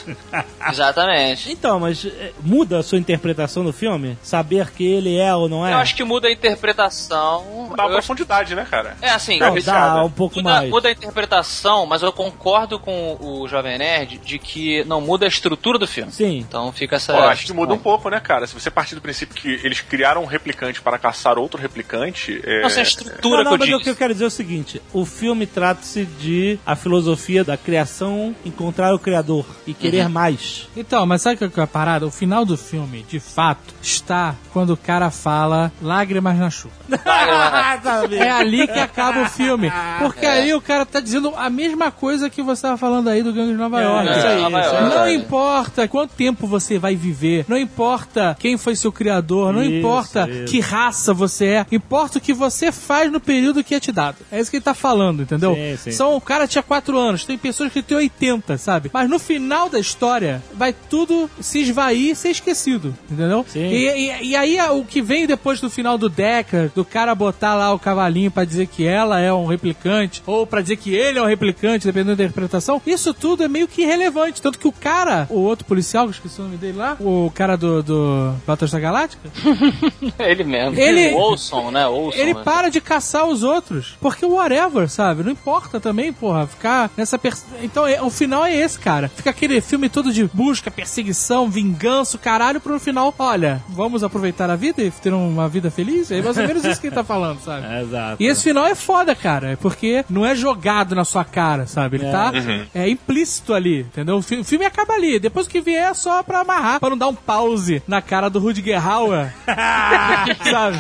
Exatamente. 0.70 1.52
Então, 1.52 1.80
mas 1.80 2.06
é, 2.06 2.32
muda 2.42 2.80
a 2.80 2.84
sua 2.84 2.98
interpretação 2.98 3.64
do 3.64 3.72
filme? 3.74 4.18
Saber 4.22 4.72
que 4.72 4.86
ele 4.86 5.18
é 5.18 5.34
ou 5.36 5.48
não 5.50 5.66
é? 5.66 5.74
Eu 5.74 5.78
acho 5.78 5.96
que 5.96 6.04
muda 6.04 6.28
a 6.28 6.32
interpretação. 6.32 7.44
Dá 7.76 7.84
uma 7.84 7.94
Eu 7.94 7.98
acho- 7.98 8.08
profundidade, 8.08 8.56
né, 8.56 8.66
cara? 8.70 8.96
É 9.02 9.10
assim, 9.10 9.40
Não, 9.40 9.54
dá 9.60 10.04
um 10.04 10.10
pouco 10.12 10.36
muda, 10.38 10.50
mais. 10.50 10.70
muda 10.70 10.90
a 10.90 10.92
interpretação, 10.92 11.86
mas 11.86 12.02
eu 12.02 12.12
concordo 12.12 12.80
com 12.80 13.18
o 13.20 13.48
Jovem 13.48 13.78
Nerd 13.78 14.18
de 14.18 14.40
que 14.40 14.84
não 14.86 15.02
muda 15.02 15.26
a 15.26 15.28
estrutura 15.30 15.78
do 15.78 15.88
filme. 15.88 16.12
Sim. 16.12 16.38
Então 16.40 16.72
fica 16.72 16.96
essa. 16.96 17.14
Pô, 17.14 17.20
acho 17.24 17.46
que 17.46 17.54
muda 17.54 17.74
um 17.74 17.78
pouco, 17.78 18.10
né, 18.10 18.20
cara? 18.20 18.46
Se 18.48 18.54
você 18.54 18.70
partir 18.70 18.96
do 18.96 19.02
princípio 19.02 19.17
que 19.26 19.50
eles 19.64 19.82
criaram 19.82 20.24
um 20.24 20.26
replicante 20.26 20.82
para 20.82 20.98
caçar 20.98 21.38
outro 21.38 21.60
replicante. 21.62 22.42
É... 22.44 22.62
Nossa, 22.62 22.80
a 22.80 22.84
estrutura 22.84 23.44
Não, 23.44 23.52
não, 23.52 23.58
que 23.58 23.60
mas 23.60 23.70
eu 23.70 23.78
o 23.78 23.82
que 23.82 23.90
eu 23.90 23.96
quero 23.96 24.14
dizer 24.14 24.26
é 24.26 24.28
o 24.28 24.32
seguinte: 24.32 24.82
o 24.94 25.06
filme 25.06 25.46
trata-se 25.46 26.06
de 26.06 26.60
a 26.66 26.76
filosofia 26.76 27.44
da 27.44 27.58
criação, 27.58 28.36
encontrar 28.46 28.94
o 28.94 29.00
criador 29.00 29.46
e 29.66 29.74
querer 29.74 30.06
Uhum. 30.06 30.10
mais. 30.12 30.68
Então, 30.76 31.06
mas 31.06 31.22
sabe 31.22 31.44
o 31.44 31.50
que 31.50 31.60
é 31.60 31.64
a 31.64 31.68
parada? 31.68 32.06
O 32.06 32.12
final 32.12 32.46
do 32.46 32.56
filme, 32.58 33.04
de 33.08 33.20
fato, 33.20 33.74
está 33.82 34.36
quando 34.54 34.72
o 34.72 34.78
cara 34.78 35.10
fala 35.10 35.72
lágrimas 35.82 36.38
na 36.38 36.50
chuva. 36.50 36.74
Ah, 37.06 37.80
sabe? 37.84 38.18
É 38.18 38.30
ali 38.30 38.68
que 38.68 38.80
acaba 38.80 39.22
o 39.24 39.26
filme. 39.30 39.72
Porque 40.00 40.26
aí 40.26 40.54
o 40.54 40.62
cara 40.62 40.86
tá 40.86 41.00
dizendo 41.00 41.34
a 41.36 41.50
mesma 41.50 41.92
coisa 41.92 42.30
que 42.30 42.42
você 42.42 42.62
tava 42.64 42.78
falando 42.78 43.08
aí 43.10 43.24
do 43.24 43.34
Gangue 43.34 43.52
de 43.52 43.58
Nova 43.58 43.82
York. 43.82 44.10
isso 44.12 44.28
aí, 44.28 44.42
Nova 44.42 44.60
isso 44.62 44.70
aí. 44.70 44.82
York. 44.84 44.96
Não 44.96 45.10
importa 45.10 45.88
quanto 45.88 46.12
tempo 46.14 46.48
você 46.48 46.78
vai 46.80 46.96
viver, 46.96 47.46
não 47.48 47.58
importa 47.58 48.36
quem 48.40 48.58
foi 48.58 48.76
seu 48.76 48.92
criador, 48.92 49.07
não 49.54 49.64
Isso, 49.64 49.72
importa 49.74 50.30
isso. 50.30 50.52
que 50.52 50.60
raça 50.60 51.14
você 51.14 51.46
é, 51.46 51.66
importa 51.72 52.18
o 52.18 52.22
que 52.22 52.34
você 52.34 52.72
faz 52.72 53.12
no 53.12 53.20
período 53.20 53.64
que 53.64 53.76
é 53.76 53.80
te 53.80 53.92
dado. 53.92 54.18
É 54.32 54.40
isso 54.40 54.50
que 54.52 54.58
ele 54.58 54.64
tá 54.64 54.74
falando, 54.74 55.22
entendeu? 55.24 55.56
Sim, 55.56 55.78
sim. 55.78 55.92
São, 55.92 56.16
o 56.16 56.22
cara 56.22 56.48
tinha 56.48 56.64
4 56.64 56.98
anos, 56.98 57.26
tem 57.26 57.38
pessoas 57.38 57.72
que 57.72 57.82
têm 57.82 57.98
80, 57.98 58.58
sabe? 58.58 58.90
Mas 58.94 59.10
no 59.10 59.20
final 59.20 59.70
da 59.70 59.80
história, 59.80 60.42
vai 60.54 60.74
tudo 60.90 61.30
se 61.40 61.60
esvair 61.62 62.12
e 62.12 62.16
ser 62.16 62.30
esquecido, 62.30 62.96
entendeu? 63.10 63.46
Sim. 63.48 63.66
E, 63.68 63.88
e- 63.90 64.28
e 64.30 64.36
aí 64.36 64.58
o 64.72 64.84
que 64.84 65.02
vem 65.02 65.26
depois 65.28 65.60
do 65.62 65.70
final 65.70 65.98
do 65.98 66.10
Decker, 66.10 66.72
do 66.76 66.84
cara 66.86 67.14
botar 67.16 67.56
lá 67.56 67.74
o 67.74 67.80
cavalinho 67.80 68.32
pra 68.32 68.46
dizer 68.46 68.68
que 68.68 68.86
ela 68.86 69.20
é 69.20 69.32
um 69.34 69.46
replicante, 69.46 70.22
ou 70.26 70.46
pra 70.46 70.62
dizer 70.62 70.78
que 70.78 70.94
ele 70.94 71.20
é 71.20 71.22
um 71.22 71.26
replicante, 71.26 71.86
dependendo 71.86 72.16
da 72.18 72.24
interpretação, 72.24 72.82
isso 72.86 73.14
tudo 73.14 73.44
é 73.44 73.48
meio 73.48 73.68
que 73.68 73.82
irrelevante. 73.82 74.42
Tanto 74.42 74.60
que 74.60 74.68
o 74.68 74.72
cara, 74.72 75.28
o 75.30 75.40
outro 75.40 75.66
policial, 75.66 76.04
que 76.06 76.10
eu 76.10 76.12
esqueci 76.12 76.40
o 76.40 76.44
nome 76.44 76.58
dele 76.58 76.78
lá, 76.78 76.98
o 77.00 77.32
cara 77.34 77.56
do, 77.56 77.82
do 77.84 78.34
Battlestar 78.46 78.80
Galáctica, 78.88 79.30
Ele 80.20 80.44
mesmo. 80.44 80.80
Ele- 80.80 81.14
O 81.14 81.18
Olson, 81.18 81.72
né? 81.72 81.88
Olson, 81.88 82.18
ele 82.18 82.34
né? 82.34 82.42
para 82.44 82.70
de 82.70 82.80
caçar 82.82 83.26
os 83.26 83.44
outros. 83.44 83.98
Porque 84.00 84.26
whatever, 84.26 84.90
sabe? 84.90 85.24
Não 85.24 85.32
importa 85.32 85.80
também, 85.80 86.12
porra, 86.14 86.48
ficar 86.48 86.90
nessa. 86.96 87.18
pers- 87.18 87.46
Então, 87.62 87.86
é- 87.86 88.02
o 88.02 88.10
final 88.10 88.46
é 88.46 88.56
esse, 88.56 88.80
cara. 88.80 89.10
Fica 89.14 89.30
aquele 89.30 89.60
filme 89.62 89.90
todo 89.90 90.12
de 90.14 90.26
busca, 90.34 90.72
perseguição, 90.72 91.50
vingança, 91.50 92.16
o 92.16 92.20
caralho, 92.20 92.60
pro 92.62 92.80
final, 92.80 93.14
olha, 93.20 93.62
vamos 93.70 94.04
aproveitar 94.04 94.50
a 94.50 94.56
vida 94.56 94.82
e 94.84 94.92
ter 94.92 95.14
uma 95.14 95.48
vida 95.50 95.70
feliz? 95.70 96.12
É 96.12 96.22
mais 96.22 96.38
ou 96.38 96.48
menos 96.48 96.64
isso 96.64 96.80
que 96.80 96.88
ele 96.88 96.96
tá 96.96 97.04
falando, 97.04 97.40
sabe? 97.42 97.66
Exato. 97.82 98.24
E 98.24 98.26
esse 98.28 98.44
final 98.44 98.66
é 98.66 98.76
foda, 98.76 99.14
cara, 99.16 99.52
é 99.52 99.56
porque 99.56 100.06
não 100.10 100.26
é 100.26 100.36
jogado 100.36 100.96
na 100.96 101.04
sua 101.04 101.24
cara, 101.26 101.66
sabe? 101.68 101.98
Ele 101.98 102.12
tá 102.12 102.32
é 102.74 102.90
implícito 102.90 103.54
ali, 103.54 103.82
entendeu? 103.82 104.16
O 104.18 104.38
o 104.38 104.44
filme 104.44 104.66
acaba 104.66 104.94
ali. 104.94 105.20
Depois 105.20 105.48
que 105.48 105.60
vier 105.62 105.90
é 105.90 105.94
só 105.94 106.22
pra 106.22 106.42
amarrar, 106.42 106.80
pra 106.80 106.90
não 106.90 106.98
dar 106.98 107.08
um 107.08 107.16
pause 107.16 107.82
na 107.88 108.02
cara 108.02 108.30
do 108.30 108.40
Rudiger 108.40 108.77
Hauer, 108.80 109.34
sabe? 110.50 110.80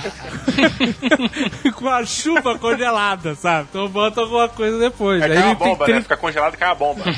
Com 1.73 1.89
a 1.89 2.05
chuva 2.05 2.57
congelada, 2.57 3.35
sabe? 3.35 3.67
Então 3.69 3.87
bota 3.87 4.21
alguma 4.21 4.47
coisa 4.49 4.79
depois. 4.79 5.21
É 5.21 5.25
Aí 5.25 5.33
cai 5.33 5.37
uma 5.43 5.49
ele 5.49 5.55
tem 5.55 5.69
bomba, 5.69 5.87
né? 5.87 6.01
Fica 6.01 6.17
congelado 6.17 6.53
e 6.53 6.57
cai 6.57 6.69
a 6.69 6.75
bomba. 6.75 7.03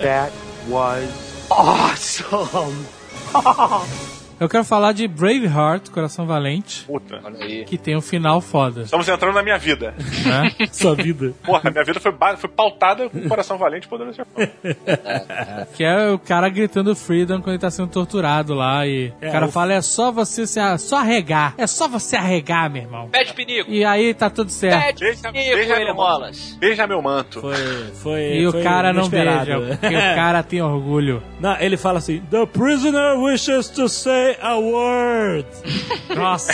That 0.00 0.32
was 0.68 1.10
awesome. 1.50 2.86
Eu 4.42 4.48
quero 4.48 4.64
falar 4.64 4.90
de 4.92 5.06
Braveheart, 5.06 5.88
Coração 5.90 6.26
Valente, 6.26 6.82
Puta. 6.84 7.20
Olha 7.22 7.44
aí. 7.44 7.64
que 7.64 7.78
tem 7.78 7.96
um 7.96 8.00
final 8.00 8.40
foda. 8.40 8.82
Estamos 8.82 9.08
entrando 9.08 9.34
na 9.34 9.42
minha 9.42 9.56
vida. 9.56 9.94
Né? 10.26 10.66
Sua 10.72 10.96
vida. 10.96 11.32
Porra, 11.44 11.70
minha 11.70 11.84
vida 11.84 12.00
foi, 12.00 12.12
foi 12.36 12.50
pautada 12.50 13.08
com 13.08 13.18
o 13.18 13.28
coração 13.28 13.56
valente 13.56 13.86
podendo 13.86 14.12
ser 14.12 14.26
que 15.76 15.84
é 15.84 16.10
o 16.10 16.18
cara 16.18 16.48
gritando 16.48 16.94
Freedom 16.96 17.36
quando 17.40 17.50
ele 17.50 17.58
tá 17.60 17.70
sendo 17.70 17.88
torturado 17.88 18.52
lá. 18.54 18.84
E 18.86 19.12
É, 19.20 19.28
o 19.28 19.32
cara 19.32 19.46
o- 19.46 19.52
fala: 19.52 19.74
é 19.74 19.80
só 19.80 20.10
você 20.10 20.44
se 20.46 20.58
a- 20.58 20.76
só 20.76 20.96
arregar. 20.98 21.54
É 21.56 21.66
só 21.68 21.86
você 21.86 22.16
arregar, 22.16 22.68
meu 22.68 22.82
irmão. 22.82 23.08
Pede 23.10 23.32
pinico. 23.34 23.70
E 23.70 23.84
aí 23.84 24.12
tá 24.12 24.28
tudo 24.28 24.50
certo. 24.50 24.82
Pede 24.98 25.04
Beija- 25.04 25.30
pinico, 25.32 25.56
beija 25.56 25.78
manto. 25.84 25.96
Wallace. 25.98 26.58
Beija 26.58 26.86
meu 26.88 27.00
manto. 27.00 27.40
Foi, 27.40 27.54
foi. 28.02 28.22
E 28.38 28.46
o 28.46 28.50
foi 28.52 28.62
cara 28.64 28.92
não 28.92 29.02
inesperado. 29.02 29.60
beija, 29.60 29.78
porque 29.78 29.94
o 29.96 30.00
cara 30.16 30.42
tem 30.42 30.60
orgulho. 30.60 31.22
Não, 31.38 31.56
ele 31.60 31.76
fala 31.76 31.98
assim: 31.98 32.20
The 32.30 32.44
prisoner 32.46 33.18
wishes 33.20 33.68
to 33.68 33.88
say 33.88 34.31
a 34.40 34.56
word. 34.56 35.46
Nossa, 36.14 36.52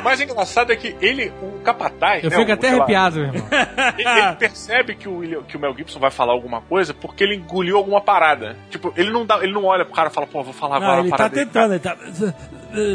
O 0.00 0.02
mais 0.04 0.20
engraçado 0.20 0.72
é 0.72 0.76
que 0.76 0.96
ele, 1.00 1.32
o 1.42 1.60
capataz. 1.62 2.22
eu 2.24 2.30
né, 2.30 2.36
fico 2.36 2.50
o- 2.50 2.54
até 2.54 2.68
sei 2.68 2.76
lá, 2.76 2.84
arrepiado, 2.84 3.16
meu 3.16 3.26
irmão. 3.26 3.48
Ele, 3.98 4.08
ele 4.20 4.36
percebe 4.36 4.94
que 4.94 5.08
o, 5.08 5.18
William- 5.18 5.42
que 5.42 5.56
o 5.56 5.60
Mel 5.60 5.74
Gibson 5.76 5.98
vai 5.98 6.10
falar 6.10 6.32
alguma 6.32 6.60
coisa 6.62 6.92
porque 6.94 7.22
ele 7.24 7.36
engoliu 7.36 7.76
alguma 7.76 8.00
parada. 8.00 8.56
Tipo, 8.70 8.92
ele 8.96 9.10
não, 9.10 9.24
dá, 9.24 9.38
ele 9.42 9.52
não 9.52 9.64
olha 9.64 9.84
pro 9.84 9.94
cara 9.94 10.08
e 10.08 10.12
fala, 10.12 10.26
pô, 10.26 10.42
vou 10.42 10.52
falar 10.52 10.76
agora 10.76 10.96
Não, 10.96 10.98
uma 10.98 11.02
ele 11.04 11.10
tá 11.10 11.16
parada. 11.16 11.34
dele. 11.34 11.46
tentando, 11.46 11.72
ele 11.74 11.80
tá. 11.80 11.96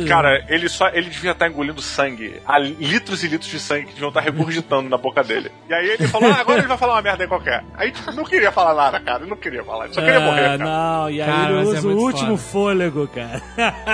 Cara, 0.08 0.44
ele 0.50 0.68
só 0.70 0.88
ele 0.90 1.08
devia 1.08 1.32
estar 1.32 1.48
engolindo 1.48 1.80
sangue. 1.84 2.42
Há 2.48 2.58
litros 2.58 3.24
e 3.24 3.28
litros 3.28 3.50
de 3.52 3.60
sangue 3.60 3.86
que 3.86 3.94
deviam 3.94 4.08
estar 4.10 4.22
regurgitando 4.22 4.90
na 4.90 4.98
boca 4.98 5.24
dele. 5.24 5.52
E 5.70 5.74
aí 5.74 5.90
ele 5.92 6.08
falou: 6.08 6.32
ah, 6.32 6.38
agora 6.40 6.58
ele 6.60 6.68
vai 6.68 6.78
falar 6.80 6.94
uma 6.96 7.02
merda 7.04 7.24
aí 7.24 7.28
qualquer. 7.28 7.64
Aí 7.76 7.92
tipo, 7.92 8.12
não 8.12 8.24
queria 8.24 8.52
falar 8.52 8.74
nada, 8.74 9.00
cara. 9.00 9.20
Ele 9.22 9.30
não 9.30 9.38
queria 9.38 9.64
falar. 9.64 9.86
Ele 9.86 9.94
só 9.94 10.02
queria 10.02 10.20
morrer, 10.20 10.46
Ah, 10.46 10.58
cara. 10.58 10.66
não, 10.66 11.10
e 11.12 11.22
aí 11.22 11.28
Cara, 11.32 11.50
ele 11.52 11.60
é 11.60 11.62
usa 11.62 11.80
o 11.88 11.92
muito 11.92 12.02
último 12.06 12.38
foda. 12.38 12.52
fôlego, 12.52 13.08
cara. 13.08 13.42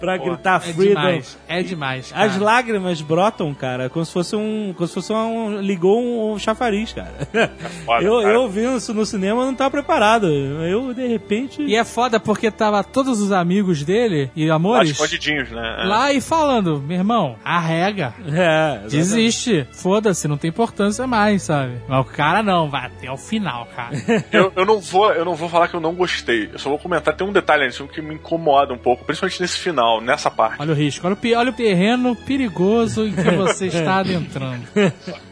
pra 0.00 0.16
gritar 0.16 0.56
É 0.56 0.72
freedom. 0.72 0.88
demais, 0.88 1.38
é 1.48 1.62
demais. 1.62 2.12
As 2.14 2.32
cara. 2.32 2.44
lágrimas 2.44 3.00
brotam, 3.00 3.54
cara, 3.54 3.88
como 3.88 4.04
se 4.04 4.12
fosse 4.12 4.36
um. 4.36 4.72
Como 4.76 4.86
se 4.86 4.94
fosse 4.94 5.12
um. 5.12 5.60
Ligou 5.60 6.00
um, 6.02 6.32
um 6.32 6.38
chafariz, 6.38 6.92
cara. 6.92 7.12
foda, 7.84 8.02
eu, 8.04 8.20
cara. 8.20 8.34
eu 8.34 8.48
vi 8.48 8.76
isso 8.76 8.92
no 8.94 9.04
cinema 9.06 9.44
não 9.44 9.54
tava 9.54 9.70
preparado. 9.70 10.26
Eu, 10.28 10.92
de 10.94 11.06
repente. 11.06 11.62
E 11.62 11.74
é 11.74 11.84
foda 11.84 12.18
porque 12.20 12.50
tava 12.50 12.82
todos 12.84 13.20
os 13.20 13.32
amigos 13.32 13.82
dele 13.82 14.30
e 14.34 14.48
Lá 14.48 14.54
amores 14.54 14.90
escondidinhos, 14.90 15.50
né? 15.50 15.76
É. 15.80 15.84
lá 15.84 16.12
e 16.12 16.20
falando, 16.20 16.80
meu 16.80 16.96
irmão, 16.98 17.36
arrega. 17.44 18.14
É. 18.32 18.86
Desiste. 18.88 19.66
Foda-se, 19.72 20.28
não 20.28 20.36
tem 20.36 20.50
importância 20.50 21.06
mais, 21.06 21.42
sabe? 21.42 21.74
Mas 21.88 22.00
o 22.00 22.04
cara 22.04 22.42
não, 22.42 22.68
vai 22.68 22.86
até 22.86 23.10
o 23.10 23.16
final, 23.16 23.66
cara. 23.74 23.96
Eu, 24.32 24.52
eu 24.56 24.64
não 24.64 24.80
vou, 24.80 25.12
eu 25.12 25.24
não 25.24 25.34
vou 25.34 25.48
falar 25.48 25.68
que 25.68 25.74
eu 25.74 25.80
não 25.80 25.94
gostei. 25.94 26.50
Eu 26.52 26.58
só 26.58 26.68
vou 26.68 26.78
comentar. 26.78 27.14
Tem 27.14 27.26
um 27.26 27.32
detalhe 27.32 27.64
nesse 27.64 27.78
filme 27.78 27.92
que 27.92 28.02
me 28.02 28.14
incomoda 28.14 28.72
um 28.72 28.78
pouco, 28.78 29.04
principalmente 29.08 29.40
nesse 29.40 29.58
final, 29.58 30.02
nessa 30.02 30.30
parte. 30.30 30.60
Olha 30.60 30.72
o 30.72 30.74
risco, 30.74 31.06
olha 31.06 31.16
o, 31.16 31.38
olha 31.38 31.50
o 31.50 31.54
terreno 31.54 32.14
perigoso 32.14 33.06
em 33.06 33.12
que 33.12 33.30
você 33.30 33.66
está 33.68 33.96
adentrando. 34.00 34.64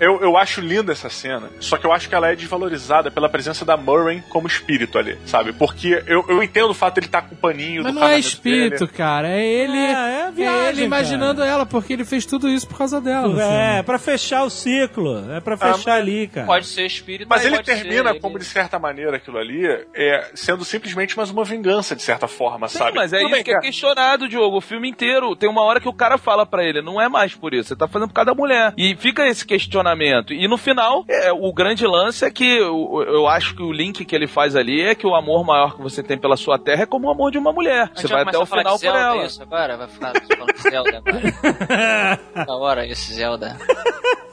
Eu, 0.00 0.20
eu 0.22 0.36
acho 0.36 0.62
linda 0.62 0.92
essa 0.92 1.10
cena, 1.10 1.50
só 1.60 1.76
que 1.76 1.86
eu 1.86 1.92
acho 1.92 2.08
que 2.08 2.14
ela 2.14 2.30
é 2.30 2.34
desvalorizada 2.34 3.10
pela 3.10 3.28
presença 3.28 3.64
da 3.66 3.76
Murray 3.76 4.22
como 4.30 4.46
espírito 4.46 4.98
ali, 4.98 5.18
sabe? 5.26 5.52
Porque 5.52 6.02
eu, 6.06 6.24
eu 6.26 6.42
entendo 6.42 6.70
o 6.70 6.74
fato 6.74 6.94
de 6.94 7.00
ele 7.00 7.06
estar 7.06 7.22
com 7.22 7.34
o 7.34 7.38
paninho 7.38 7.82
Mas 7.82 7.92
do 7.92 8.00
não 8.00 8.08
é 8.08 8.18
espírito, 8.18 8.86
dele. 8.86 8.92
cara. 8.96 9.28
É 9.28 9.44
ele. 9.44 9.76
É, 9.76 9.92
é 9.92 10.26
É, 10.26 10.30
viagem, 10.30 10.68
ele 10.70 10.84
imaginando 10.84 11.42
ela, 11.42 11.66
porque 11.66 11.92
ele 11.92 12.04
fez 12.04 12.24
tudo 12.24 12.48
isso 12.48 12.66
por 12.66 12.78
causa 12.78 13.00
dela. 13.00 13.42
É, 13.42 13.68
filme. 13.70 13.82
pra 13.84 13.98
fechar 13.98 14.42
o 14.44 14.50
ciclo. 14.50 15.30
É 15.32 15.40
pra 15.40 15.56
fechar 15.56 15.96
ali, 15.96 16.28
cara. 16.28 16.46
Pode 16.46 16.66
ser 16.66 16.86
espírito, 16.86 17.28
Mas 17.28 17.44
ele 17.44 17.56
pode 17.56 17.66
termina 17.66 18.12
ser, 18.12 18.20
como, 18.20 18.38
de 18.38 18.44
certa 18.44 18.78
maneira, 18.78 19.16
aquilo 19.16 19.38
ali, 19.38 19.66
é, 19.94 20.30
sendo 20.34 20.64
simplesmente 20.64 21.16
mais 21.16 21.30
uma 21.30 21.44
vingança, 21.44 21.94
de 21.94 22.02
certa 22.02 22.26
forma, 22.26 22.68
Sim, 22.68 22.78
sabe? 22.78 22.96
mas 22.96 23.12
é 23.12 23.18
Tudo 23.18 23.26
isso 23.26 23.34
bem, 23.34 23.44
que 23.44 23.65
questionado, 23.66 24.28
Diogo. 24.28 24.56
O 24.58 24.60
filme 24.60 24.88
inteiro. 24.88 25.34
Tem 25.36 25.48
uma 25.48 25.62
hora 25.62 25.80
que 25.80 25.88
o 25.88 25.92
cara 25.92 26.16
fala 26.18 26.46
pra 26.46 26.64
ele, 26.64 26.80
não 26.80 27.00
é 27.00 27.08
mais 27.08 27.34
por 27.34 27.52
isso, 27.52 27.68
você 27.68 27.76
tá 27.76 27.88
fazendo 27.88 28.08
por 28.08 28.14
causa 28.14 28.30
da 28.30 28.34
mulher. 28.34 28.72
E 28.76 28.94
fica 28.96 29.26
esse 29.26 29.44
questionamento. 29.46 30.32
E 30.32 30.46
no 30.48 30.56
final, 30.56 31.04
é, 31.08 31.32
o 31.32 31.52
grande 31.52 31.86
lance 31.86 32.24
é 32.24 32.30
que 32.30 32.44
eu, 32.58 33.04
eu 33.06 33.26
acho 33.26 33.54
que 33.54 33.62
o 33.62 33.72
link 33.72 34.04
que 34.04 34.14
ele 34.14 34.26
faz 34.26 34.54
ali 34.56 34.80
é 34.82 34.94
que 34.94 35.06
o 35.06 35.14
amor 35.14 35.44
maior 35.44 35.74
que 35.76 35.82
você 35.82 36.02
tem 36.02 36.16
pela 36.18 36.36
sua 36.36 36.58
terra 36.58 36.82
é 36.82 36.86
como 36.86 37.08
o 37.08 37.10
amor 37.10 37.30
de 37.30 37.38
uma 37.38 37.52
mulher. 37.52 37.90
A 37.94 38.00
Você 38.00 38.06
vai 38.06 38.22
até 38.22 38.38
o 38.38 38.42
a 38.42 38.46
final 38.46 38.78
por 38.78 38.86
ela. 38.86 39.24
Isso 39.26 39.42
agora? 39.42 39.76
Vai 39.76 39.88
ficar 39.88 40.12
falando 40.36 40.54
de 40.54 40.62
Zelda 40.62 40.98
agora. 40.98 42.20
da 42.46 42.54
hora 42.56 42.86
esse 42.86 43.12
Zelda. 43.14 43.56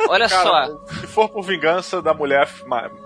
Olha 0.09 0.27
Cara, 0.27 0.67
só. 0.67 0.85
se 0.99 1.07
for 1.07 1.29
por 1.29 1.43
vingança 1.43 2.01
da 2.01 2.13
mulher, 2.13 2.47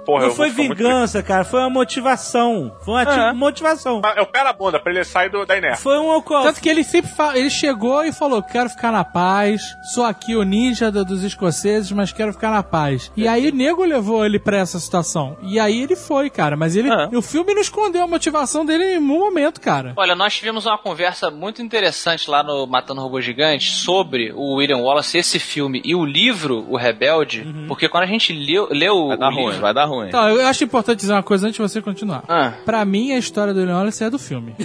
porra, 0.04 0.22
Não 0.24 0.30
eu 0.30 0.36
foi 0.36 0.50
ficar 0.50 0.64
muito 0.64 0.78
vingança, 0.78 1.22
cara. 1.22 1.46
Foi 1.46 1.60
uma 1.60 1.70
motivação. 1.70 2.76
Foi 2.84 2.94
uma 2.96 3.30
É. 3.30 3.34
motivação. 3.34 4.02
triste. 4.02 4.18
É 4.18 4.22
o 4.22 4.26
pé 4.26 4.44
na 4.44 4.52
bunda, 4.52 4.80
pra 4.80 4.92
ele 4.92 5.04
sair 5.04 5.30
do, 5.30 5.46
da 5.46 5.56
inércia. 5.56 5.84
Foi 5.84 5.98
Tanto 6.44 6.62
que 6.62 6.70
ele 6.70 6.84
sempre 6.84 7.12
fala, 7.12 7.38
ele 7.38 7.50
chegou 7.50 8.04
e 8.04 8.12
falou: 8.12 8.42
quero 8.44 8.70
ficar 8.70 8.92
na 8.92 9.04
paz, 9.04 9.62
sou 9.94 10.04
aqui 10.06 10.36
o 10.36 10.44
ninja 10.44 10.92
do- 10.92 11.06
dos 11.06 11.24
escoceses, 11.24 11.92
mas 11.92 12.12
quero 12.12 12.34
ficar 12.34 12.52
na 12.52 12.64
paz. 12.64 13.12
E 13.16 13.28
aí 13.28 13.50
o 13.50 13.56
nego 13.56 13.84
levou 13.84 14.26
ele 14.26 14.40
pra 14.40 14.58
essa 14.58 14.80
situação. 14.80 15.38
E 15.42 15.60
aí 15.60 15.82
ele 15.82 15.96
foi, 15.96 16.30
cara. 16.30 16.56
Mas 16.58 16.76
ele. 16.76 16.90
Ah. 16.92 17.10
O 17.14 17.22
filme 17.22 17.54
não 17.54 17.62
escondeu 17.62 18.04
a 18.04 18.08
motivação 18.08 18.66
dele 18.66 18.84
em 18.84 18.88
nenhum 19.00 19.20
momento, 19.20 19.60
cara. 19.62 19.94
Olha, 19.96 20.16
nós 20.16 20.36
tivemos 20.36 20.66
uma 20.66 20.78
conversa 20.78 21.30
muito 21.32 21.62
interessante 21.62 22.30
lá 22.30 22.44
no 22.44 22.66
Matando 22.68 23.02
Robô 23.02 23.20
Gigante 23.22 23.72
sobre 23.72 24.32
o 24.36 24.56
William 24.56 24.78
Wallace, 24.78 25.18
esse 25.18 25.40
filme 25.40 25.82
e 25.84 25.96
o 25.96 26.06
livro, 26.06 26.66
O 26.70 26.78
Rebelde, 26.78 27.46
porque 27.68 27.88
quando 27.90 28.04
a 28.04 28.08
gente 28.08 28.34
leu, 28.34 28.68
leu 28.72 29.08
Vai 29.10 29.18
dar 29.18 29.30
ruim, 29.30 29.46
livro... 29.46 29.62
vai 29.62 29.74
dar 29.74 29.86
ruim. 29.86 30.08
Então, 30.08 30.28
eu 30.30 30.46
acho 30.48 30.64
importante 30.64 31.00
dizer 31.00 31.14
uma 31.14 31.24
coisa 31.24 31.48
antes 31.48 31.56
de 31.58 31.62
você 31.62 31.82
continuar. 31.82 32.24
Ah, 32.28 32.54
Pra 32.66 32.84
mim, 32.86 33.12
a 33.12 33.18
história 33.18 33.54
do 33.54 33.60
William 33.60 33.76
Wallace 33.78 34.04
é 34.04 34.10
do 34.10 34.20
filme. 34.20 34.56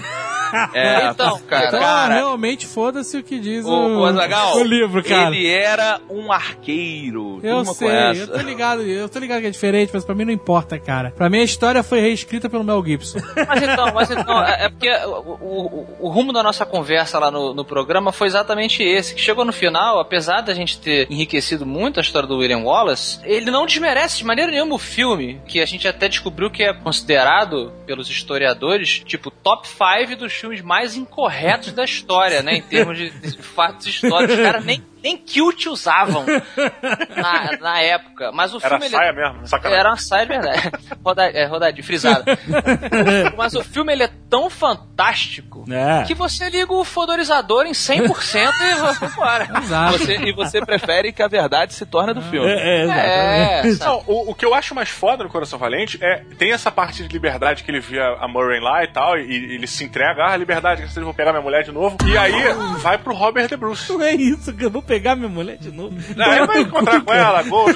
É, 0.74 1.08
então, 1.10 1.40
cara, 1.42 1.66
Então, 1.68 1.80
cara, 1.80 2.14
realmente, 2.14 2.66
foda-se 2.66 3.16
o 3.16 3.22
que 3.22 3.38
diz 3.38 3.64
o, 3.64 3.68
o, 3.70 4.00
o 4.00 4.04
Azaghal, 4.04 4.56
o 4.58 4.62
livro, 4.64 5.02
cara. 5.02 5.28
ele 5.34 5.46
era 5.46 6.00
um 6.10 6.30
arqueiro. 6.32 7.40
Eu 7.42 7.64
sei, 7.64 7.88
eu 8.22 8.28
tô 8.28 8.38
ligado, 8.38 8.82
eu 8.82 9.08
tô 9.08 9.18
ligado 9.18 9.40
que 9.40 9.46
é 9.46 9.50
diferente, 9.50 9.90
mas 9.92 10.04
pra 10.04 10.14
mim 10.14 10.24
não 10.24 10.32
importa, 10.32 10.78
cara. 10.78 11.10
Pra 11.16 11.28
mim 11.28 11.40
a 11.40 11.44
história 11.44 11.82
foi 11.82 12.00
reescrita 12.00 12.48
pelo 12.48 12.64
Mel 12.64 12.82
Gibson. 12.84 13.18
Mas 13.48 13.62
então, 13.62 13.92
mas 13.94 14.10
então, 14.10 14.42
é 14.44 14.64
é 14.64 14.68
porque 14.68 14.88
o, 14.90 15.36
o- 15.40 15.86
o 16.00 16.08
rumo 16.08 16.32
da 16.32 16.42
nossa 16.42 16.64
conversa 16.64 17.18
lá 17.18 17.30
no, 17.30 17.52
no 17.54 17.64
programa 17.64 18.12
foi 18.12 18.26
exatamente 18.28 18.82
esse, 18.82 19.14
que 19.14 19.20
chegou 19.20 19.44
no 19.44 19.52
final, 19.52 19.98
apesar 20.00 20.40
da 20.40 20.54
gente 20.54 20.78
ter 20.78 21.06
enriquecido 21.10 21.66
muito 21.66 21.98
a 21.98 22.02
história 22.02 22.28
do 22.28 22.38
William 22.38 22.58
Wallace, 22.60 23.18
ele 23.24 23.50
não 23.50 23.66
desmerece 23.66 24.18
de 24.18 24.24
maneira 24.24 24.50
nenhuma 24.50 24.74
o 24.74 24.78
filme, 24.78 25.40
que 25.46 25.60
a 25.60 25.66
gente 25.66 25.86
até 25.88 26.08
descobriu 26.08 26.50
que 26.50 26.62
é 26.62 26.72
considerado 26.72 27.72
pelos 27.86 28.08
historiadores, 28.08 29.02
tipo, 29.04 29.30
top 29.30 29.66
5 29.68 30.16
dos 30.16 30.32
filmes 30.32 30.60
mais 30.62 30.96
incorretos 30.96 31.31
da 31.72 31.84
história, 31.84 32.42
né, 32.42 32.56
em 32.56 32.62
termos 32.62 32.96
de, 32.96 33.10
de 33.10 33.42
fatos 33.42 33.86
históricos. 33.86 34.36
Os 34.36 34.42
caras 34.42 34.64
nem, 34.64 34.82
nem 35.02 35.16
kilt 35.16 35.66
usavam 35.66 36.24
na, 37.16 37.56
na 37.60 37.80
época, 37.80 38.30
mas 38.32 38.52
o 38.54 38.58
Era 38.58 38.68
filme... 38.70 38.86
ele- 38.86 38.96
saia 38.96 39.12
mesmo, 39.12 39.46
sacanagem. 39.46 39.80
era 39.80 39.88
uma 39.90 39.96
saia 39.96 40.26
de 40.26 40.32
verdade. 40.32 40.70
Roda, 41.04 41.24
é, 41.26 41.44
rodadinha, 41.46 41.84
frisada. 41.84 42.24
Mas 43.36 43.54
o 43.54 43.64
filme 43.64 43.92
ele 43.92 44.04
é 44.04 44.10
tão 44.30 44.48
fantástico 44.48 45.64
É. 45.70 46.04
que 46.04 46.14
você 46.14 46.48
liga 46.48 46.72
o 46.72 46.84
fodorizador 46.84 47.66
em 47.66 47.72
100% 47.72 48.50
e 48.60 48.74
vai 48.74 49.08
embora. 49.10 49.48
Exato. 49.62 49.98
Você- 49.98 50.16
e 50.16 50.32
você 50.32 50.60
prefere 50.64 51.12
que 51.12 51.22
a 51.22 51.28
verdade 51.28 51.74
se 51.74 51.84
torne 51.86 52.14
do 52.14 52.22
filme. 52.22 52.48
É, 52.48 52.86
é, 52.86 53.60
É? 53.60 53.62
Não, 53.80 54.02
o, 54.06 54.30
o 54.30 54.34
que 54.34 54.44
eu 54.44 54.54
acho 54.54 54.74
mais 54.74 54.88
foda 54.88 55.24
no 55.24 55.30
Coração 55.30 55.58
Valente 55.58 55.98
é 56.02 56.22
tem 56.38 56.52
essa 56.52 56.70
parte 56.70 57.02
de 57.02 57.08
liberdade 57.12 57.64
que 57.64 57.70
ele 57.70 57.80
via 57.80 58.04
a 58.20 58.28
Murray 58.28 58.60
lá 58.60 58.84
e 58.84 58.88
tal, 58.88 59.18
e, 59.18 59.22
e 59.30 59.54
ele 59.54 59.66
se 59.66 59.84
entrega, 59.84 60.24
ah, 60.26 60.36
liberdade, 60.36 60.82
que 60.82 60.88
vocês 60.92 61.04
vão 61.04 61.14
pegar 61.14 61.32
minha 61.32 61.42
mulher 61.42 61.64
de 61.64 61.72
novo. 61.72 61.96
E 62.06 62.16
aí 62.16 62.32
vai 62.80 62.98
pro 62.98 63.14
Robert 63.14 63.48
De 63.48 63.56
Bruce. 63.56 63.90
Não 63.92 64.02
é 64.02 64.12
isso, 64.14 64.52
que 64.52 64.64
eu 64.64 64.70
vou 64.70 64.82
pegar 64.92 65.16
minha 65.16 65.28
mulher 65.28 65.56
de 65.56 65.70
novo. 65.70 65.96
Aí 66.20 66.36
ele 66.36 66.46
vai 66.46 66.60
encontrar 66.60 67.00
com 67.00 67.14
ela, 67.14 67.42
gol, 67.44 67.66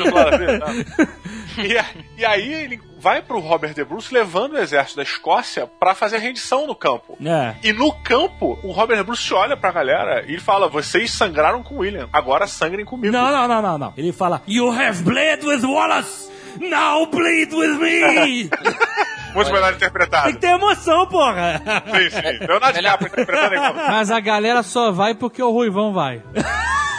e, 1.57 2.21
e 2.21 2.25
aí 2.27 2.53
ele 2.53 2.81
vai 2.99 3.23
pro 3.23 3.39
Robert 3.39 3.73
De 3.73 3.83
Bruce 3.83 4.13
levando 4.13 4.53
o 4.53 4.59
exército 4.59 4.97
da 4.97 5.03
Escócia 5.03 5.67
pra 5.67 5.95
fazer 5.95 6.17
a 6.17 6.19
rendição 6.19 6.67
no 6.67 6.75
campo. 6.75 7.17
É. 7.25 7.55
E 7.63 7.73
no 7.73 7.91
campo, 8.03 8.59
o 8.63 8.71
Robert 8.71 8.99
De 8.99 9.05
Bruce 9.05 9.33
olha 9.33 9.57
pra 9.57 9.73
galera 9.73 10.25
e 10.27 10.33
ele 10.33 10.41
fala: 10.41 10.69
vocês 10.69 11.11
sangraram 11.11 11.63
com 11.63 11.77
o 11.77 11.79
William, 11.79 12.07
agora 12.13 12.47
sangrem 12.47 12.85
comigo. 12.85 13.11
Não, 13.13 13.33
não, 13.33 13.49
não, 13.49 13.63
não, 13.63 13.79
não. 13.79 13.95
Ele 13.97 14.13
fala: 14.13 14.43
You 14.47 14.71
have 14.71 15.03
bled 15.03 15.47
with 15.47 15.65
Wallace! 15.65 16.31
Now 16.61 17.07
bleed 17.07 17.55
with 17.55 17.79
me! 17.79 18.51
Muito 19.35 19.53
melhor 19.53 19.69
Tem 19.69 19.77
interpretado. 19.77 20.33
que 20.33 20.39
ter 20.39 20.49
emoção, 20.49 21.07
porra! 21.07 21.63
Sim, 21.87 22.11
sim. 22.11 22.47
Leonardo 22.47 22.79
DiCaprio 22.79 23.09
interpretando 23.09 23.55
igual. 23.55 23.75
Mas 23.75 24.11
a 24.11 24.19
galera 24.19 24.63
só 24.63 24.91
vai 24.91 25.15
porque 25.15 25.43
o 25.43 25.51
Ruivão 25.51 25.93
vai. 25.93 26.23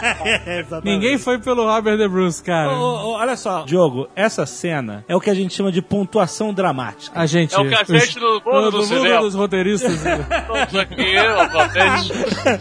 Ninguém 0.84 1.18
foi 1.18 1.38
pelo 1.40 1.64
Robert 1.65 1.98
De 1.98 2.07
Bruce, 2.07 2.41
cara. 2.44 2.72
Ô, 2.72 2.82
ô, 2.82 3.11
olha 3.18 3.36
só, 3.36 3.64
Diogo, 3.64 4.07
essa 4.15 4.45
cena 4.45 5.03
é 5.07 5.15
o 5.15 5.19
que 5.19 5.30
a 5.30 5.34
gente 5.34 5.53
chama 5.53 5.72
de 5.72 5.82
pontuação 5.82 6.53
dramática. 6.53 7.19
A 7.19 7.26
gente. 7.26 7.56
É 7.56 7.60
o 7.60 7.69
cafete 7.69 8.19
do 8.19 8.41
mundo 8.45 8.72
do 8.72 8.78
mundo 8.78 8.86
cinema. 8.86 9.22
dos 9.22 9.36
roteiristas. 9.36 9.94
Estamos 10.06 10.76
aqui. 10.76 11.15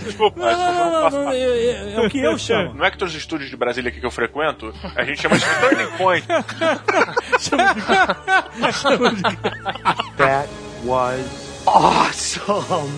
Desculpa, 0.05 0.41
Não, 0.41 0.75
não, 0.75 1.11
não, 1.11 1.11
não, 1.25 1.31
é, 1.33 1.39
é- 1.39 1.95
é 1.97 2.01
o 2.01 2.09
que 2.11 2.19
eu 2.19 2.39
chamo. 2.39 2.75
Não 2.75 2.85
é 2.85 2.91
que 2.91 2.99
todos 2.99 3.15
os 3.15 3.21
estúdios 3.21 3.51
de 3.51 3.57
Brasília 3.57 3.91
aqui 3.91 4.01
que 4.01 4.07
eu 4.07 4.11
frequento, 4.11 4.73
a 4.95 5.05
gente 5.05 5.21
chama 5.21 5.37
de 5.39 5.45
turning 5.61 5.97
point. 5.97 6.27
That 10.17 10.49
was 10.85 11.21
awesome. 11.67 12.91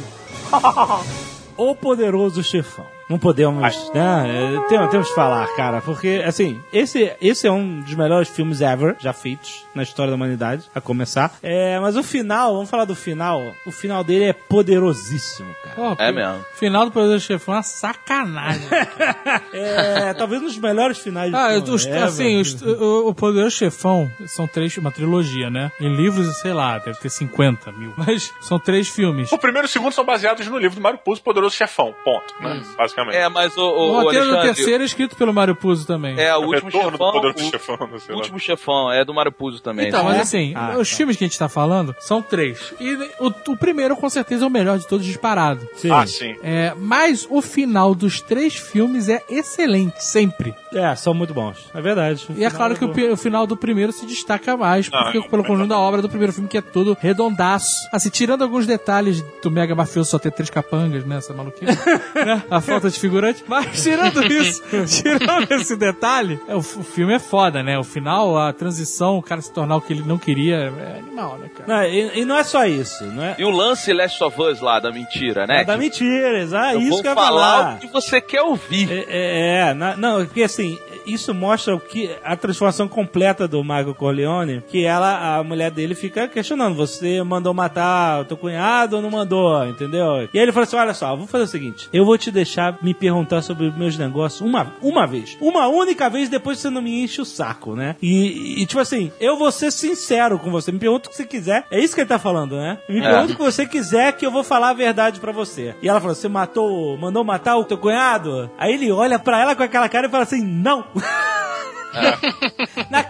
O 1.57 1.75
Poderoso 1.75 2.43
Chefão. 2.43 2.87
Não 3.09 3.19
podemos, 3.19 3.63
né? 3.95 4.59
Tem- 4.69 4.89
Temos 4.89 5.09
que 5.09 5.15
falar, 5.15 5.47
cara, 5.57 5.81
porque, 5.81 6.23
assim, 6.27 6.61
esse, 6.73 7.13
esse 7.21 7.47
é 7.47 7.51
um 7.53 7.81
dos 7.81 7.95
melhores 7.95 8.29
filmes 8.29 8.61
ever 8.61 8.97
já 8.99 9.13
feitos 9.13 9.65
na 9.75 9.83
história 9.83 10.11
da 10.11 10.17
humanidade, 10.17 10.65
a 10.75 10.81
começar. 10.81 11.33
É, 11.43 11.79
mas 11.81 11.97
o 11.97 12.03
final, 12.03 12.55
vamos 12.55 12.69
falar 12.71 12.85
do 12.85 12.95
final. 12.95 13.43
O 13.67 13.71
final 13.71 14.03
dele 14.05 14.25
é 14.27 14.33
poderosíssimo, 14.33 15.49
cara. 15.65 15.75
Pô, 15.97 16.03
É 16.03 16.13
mesmo. 16.13 16.45
Final 16.55 16.85
do 16.87 16.93
Poderoso 16.93 17.25
Chefão 17.25 17.55
é 17.55 17.57
uma 17.59 17.63
sacanagem. 17.63 18.69
É, 19.53 20.13
talvez 20.15 20.43
um 20.43 20.47
dos 20.47 20.59
melhores 20.59 20.99
finais 20.99 21.33
Ah, 21.33 21.55
do 21.59 21.63
filme 21.65 21.75
os- 21.77 21.87
ever. 21.87 22.03
assim, 22.03 22.41
os- 22.41 22.63
o, 22.63 23.09
o 23.09 23.15
Poderoso 23.15 23.57
Chefão 23.57 24.11
são 24.27 24.47
três, 24.47 24.77
uma 24.77 24.91
trilogia, 24.91 25.49
né? 25.51 25.71
Em 25.81 25.95
livros, 25.95 26.39
sei 26.41 26.53
lá, 26.53 26.79
deve 26.79 26.99
ter 26.99 27.09
50 27.09 27.73
mil. 27.73 27.93
Mas 27.97 28.33
são 28.41 28.59
três 28.59 28.89
filmes. 28.89 29.31
O 29.33 29.39
primeiro 29.39 29.67
e 29.67 29.69
o 29.69 29.73
segundo 29.73 29.93
são 29.93 30.05
baseados 30.05 30.47
no 30.47 30.59
livro 30.59 30.77
do 30.77 30.83
Mário 30.83 30.99
Puzo, 30.99 31.23
Poderoso 31.23 31.55
Chefão. 31.57 31.95
Ponto. 32.05 32.35
Né? 32.41 32.63
Basicamente. 32.77 32.98
É, 33.13 33.29
mas 33.29 33.57
o, 33.57 33.61
O, 33.61 33.65
o, 33.65 33.89
o 33.99 34.03
roteiro 34.03 34.27
do 34.31 34.41
terceiro 34.41 34.83
é 34.83 34.87
escrito 34.87 35.17
pelo 35.17 35.33
Mário 35.33 35.55
Puzo 35.55 35.87
também. 35.87 36.19
É, 36.19 36.35
o 36.37 36.41
o 36.41 36.47
último 36.47 36.71
retorno 36.71 36.91
chefão. 36.99 37.21
do 37.21 37.29
o 37.29 37.39
Chefão, 37.51 37.89
não 37.91 37.99
sei 37.99 38.15
lá. 38.15 38.21
último 38.21 38.39
chefão 38.41 38.93
é 38.93 39.05
do 39.05 39.13
Mário 39.15 39.33
Puzo 39.33 39.61
também. 39.63 39.89
Então, 39.89 40.01
né? 40.05 40.09
mas 40.11 40.19
É? 40.19 40.21
assim, 40.23 40.53
Ah, 40.55 40.77
os 40.79 40.89
tá. 40.91 40.97
filmes 40.97 41.17
que 41.17 41.25
a 41.25 41.27
gente 41.27 41.39
tá 41.39 41.49
falando 41.49 41.95
são 42.01 42.21
três. 42.23 42.73
E 42.81 42.95
o, 43.21 43.33
o 43.53 43.57
primeiro, 43.57 43.97
com 43.97 44.09
certeza, 44.09 44.45
é 44.45 44.47
o 44.47 44.51
melhor 44.51 44.79
de 44.79 44.87
todos 44.87 45.05
disparado. 45.07 45.67
Sim. 45.77 45.91
Ah, 45.91 46.07
sim. 46.07 46.37
É, 46.43 46.73
mas 46.77 47.27
o 47.31 47.41
final 47.43 47.95
dos 47.95 48.21
três 48.21 48.55
filmes 48.55 49.09
é 49.09 49.23
excelente, 49.29 50.03
sempre. 50.05 50.55
É, 50.73 50.95
são 50.95 51.15
muito 51.15 51.33
bons. 51.33 51.67
É 51.75 51.81
verdade. 51.81 52.27
E 52.37 52.45
é 52.45 52.51
claro 52.51 52.77
que 52.77 52.85
o, 52.85 52.89
o 52.89 53.09
o 53.13 53.17
final 53.17 53.47
do 53.47 53.57
primeiro 53.57 53.91
se 53.93 54.07
destaca 54.07 54.57
mais, 54.57 54.91
Não, 54.91 55.03
porque 55.03 55.19
é, 55.19 55.23
pelo 55.29 55.43
conjunto 55.45 55.69
da 55.69 55.79
obra 55.79 56.01
do 56.03 56.09
primeiro 56.09 56.33
filme, 56.33 56.49
que 56.49 56.57
é 56.59 56.61
todo 56.61 56.97
redondaço. 57.01 57.77
Assim, 57.93 58.09
tirando 58.11 58.43
alguns 58.43 58.67
detalhes 58.67 59.23
do 59.43 59.51
Mega 59.51 59.75
Mafioso 59.75 60.11
só 60.11 60.19
ter 60.19 60.31
três 60.33 60.51
capangas, 60.51 61.05
né? 61.05 61.17
Essa 61.17 61.33
maluquice, 61.35 61.67
né? 62.15 62.43
A 62.51 62.61
falta 62.61 62.88
de 62.91 62.99
figurante. 63.01 63.45
Mas 63.47 63.83
tirando 63.83 64.23
isso, 64.33 64.63
tirando 64.87 65.51
esse 65.53 65.77
detalhe, 65.77 66.41
é, 66.49 66.55
o, 66.55 66.59
o 66.59 66.63
filme 66.63 67.15
é 67.15 67.19
foda, 67.19 67.63
né? 67.63 67.79
O 67.79 67.85
final, 67.85 68.37
a 68.39 68.53
transição, 68.53 69.19
o 69.19 69.23
cara 69.23 69.41
se 69.41 69.53
tornar 69.53 69.77
o 69.77 69.81
que 69.81 69.93
ele 69.93 70.03
não 70.07 70.19
queria, 70.19 70.73
é 70.79 70.99
animal, 70.99 71.39
né, 71.39 71.49
cara? 71.57 71.65
Não, 71.67 71.83
e, 71.85 72.21
e 72.21 72.25
não 72.25 72.37
é 72.37 72.45
só 72.45 72.65
isso, 72.67 73.05
não 73.05 73.23
é? 73.23 73.37
E 73.39 73.45
o 73.45 73.51
lance 73.51 73.93
Last 73.93 74.23
of 74.23 74.41
Us 74.41 74.61
lá, 74.61 74.81
da 74.81 74.91
mentira, 74.91 75.47
né? 75.47 75.63
É 75.63 75.65
da 75.65 75.77
mentira, 75.77 76.39
exato. 76.39 76.75
eu 76.75 76.81
isso 76.81 76.91
vou 76.91 77.03
que 77.03 77.09
eu 77.09 77.15
falar 77.15 77.29
falar. 77.63 77.75
o 77.75 77.79
que 77.79 77.87
você 77.89 78.21
quer 78.21 78.43
ouvir. 78.43 78.91
É, 78.91 79.05
é, 79.09 79.59
é, 79.71 79.75
na- 79.75 79.97
não, 79.97 80.25
porque 80.25 80.43
assim, 80.43 80.79
isso 81.07 81.35
mostra 81.35 81.75
o 81.75 81.81
que 81.81 82.11
a 82.25 82.37
transformação 82.37 82.87
completa 82.89 83.47
do 83.49 83.63
Michael 83.63 83.95
Corleone, 83.95 84.63
que 84.69 84.85
ela, 84.85 85.39
a 85.39 85.45
mulher 85.45 85.71
dele 85.71 85.95
fica 85.95 86.29
questionando, 86.29 86.75
você 86.75 87.23
mandou 87.23 87.53
matar 87.55 88.21
o 88.21 88.25
teu 88.25 88.37
cunhado 88.37 88.97
ou 88.97 89.03
não 89.03 89.11
mandou, 89.11 89.67
entendeu? 89.67 90.29
E 90.33 90.39
aí 90.39 90.45
ele 90.45 90.53
fala 90.53 90.65
assim, 90.65 90.77
olha 90.77 90.95
só, 90.95 91.15
vou 91.17 91.27
fazer 91.27 91.45
o 91.45 91.49
seguinte, 91.49 91.89
eu 91.93 92.05
vou 92.05 92.17
te 92.19 92.31
deixar 92.31 92.78
me 92.81 92.95
perguntar 92.95 93.43
sobre 93.43 93.67
os 93.67 93.77
meus 93.77 93.97
negócios 93.97 94.41
uma, 94.41 94.73
uma 94.83 95.07
vez, 95.07 95.37
uma 95.41 95.67
única 95.69 96.09
vez, 96.09 96.29
depois 96.29 96.59
você 96.59 96.71
não 96.71 96.83
me 96.83 97.03
enche 97.03 97.21
o 97.21 97.25
saco, 97.25 97.75
né? 97.75 97.97
E, 98.01 98.63
e, 98.63 98.67
tipo 98.67 98.81
assim, 98.81 99.13
eu 99.21 99.37
vou 99.37 99.51
ser 99.51 99.71
sincero 99.71 100.39
com 100.39 100.51
você, 100.51 100.73
me 100.73 100.79
pergunta 100.79 101.09
o 101.09 101.11
que 101.11 101.17
você 101.17 101.25
quiser, 101.25 101.65
é 101.71 101.81
isso 101.81 101.95
que 101.95 102.01
ele 102.01 102.09
tá 102.09 102.19
falando, 102.19 102.57
né? 102.57 102.79
Me 102.89 103.01
pergunta 103.01 103.33
o 103.33 103.37
que 103.37 103.43
você 103.43 103.67
quiser 103.67 104.13
que 104.13 104.25
eu 104.25 104.31
vou 104.31 104.45
falar 104.45 104.71
a 104.71 104.75
verdade 104.75 105.21
pra 105.21 105.33
você. 105.33 105.75
E 105.83 105.89
ela 105.89 106.01
falou, 106.01 106.15
você 106.15 106.29
matou, 106.29 106.97
mandou 106.97 107.25
matar 107.25 107.57
o 107.57 107.65
teu 107.65 107.79
cunhado? 107.79 108.51
Aí 108.59 108.73
ele 108.73 108.91
olha 108.91 109.19
pra 109.19 109.41
ela 109.41 109.55
com 109.55 109.63
aquela 109.63 109.89
cara 109.89 110.07
e 110.07 110.11
fala 110.11 110.25
assim, 110.25 110.43
não! 110.45 110.85
Na 112.91 113.03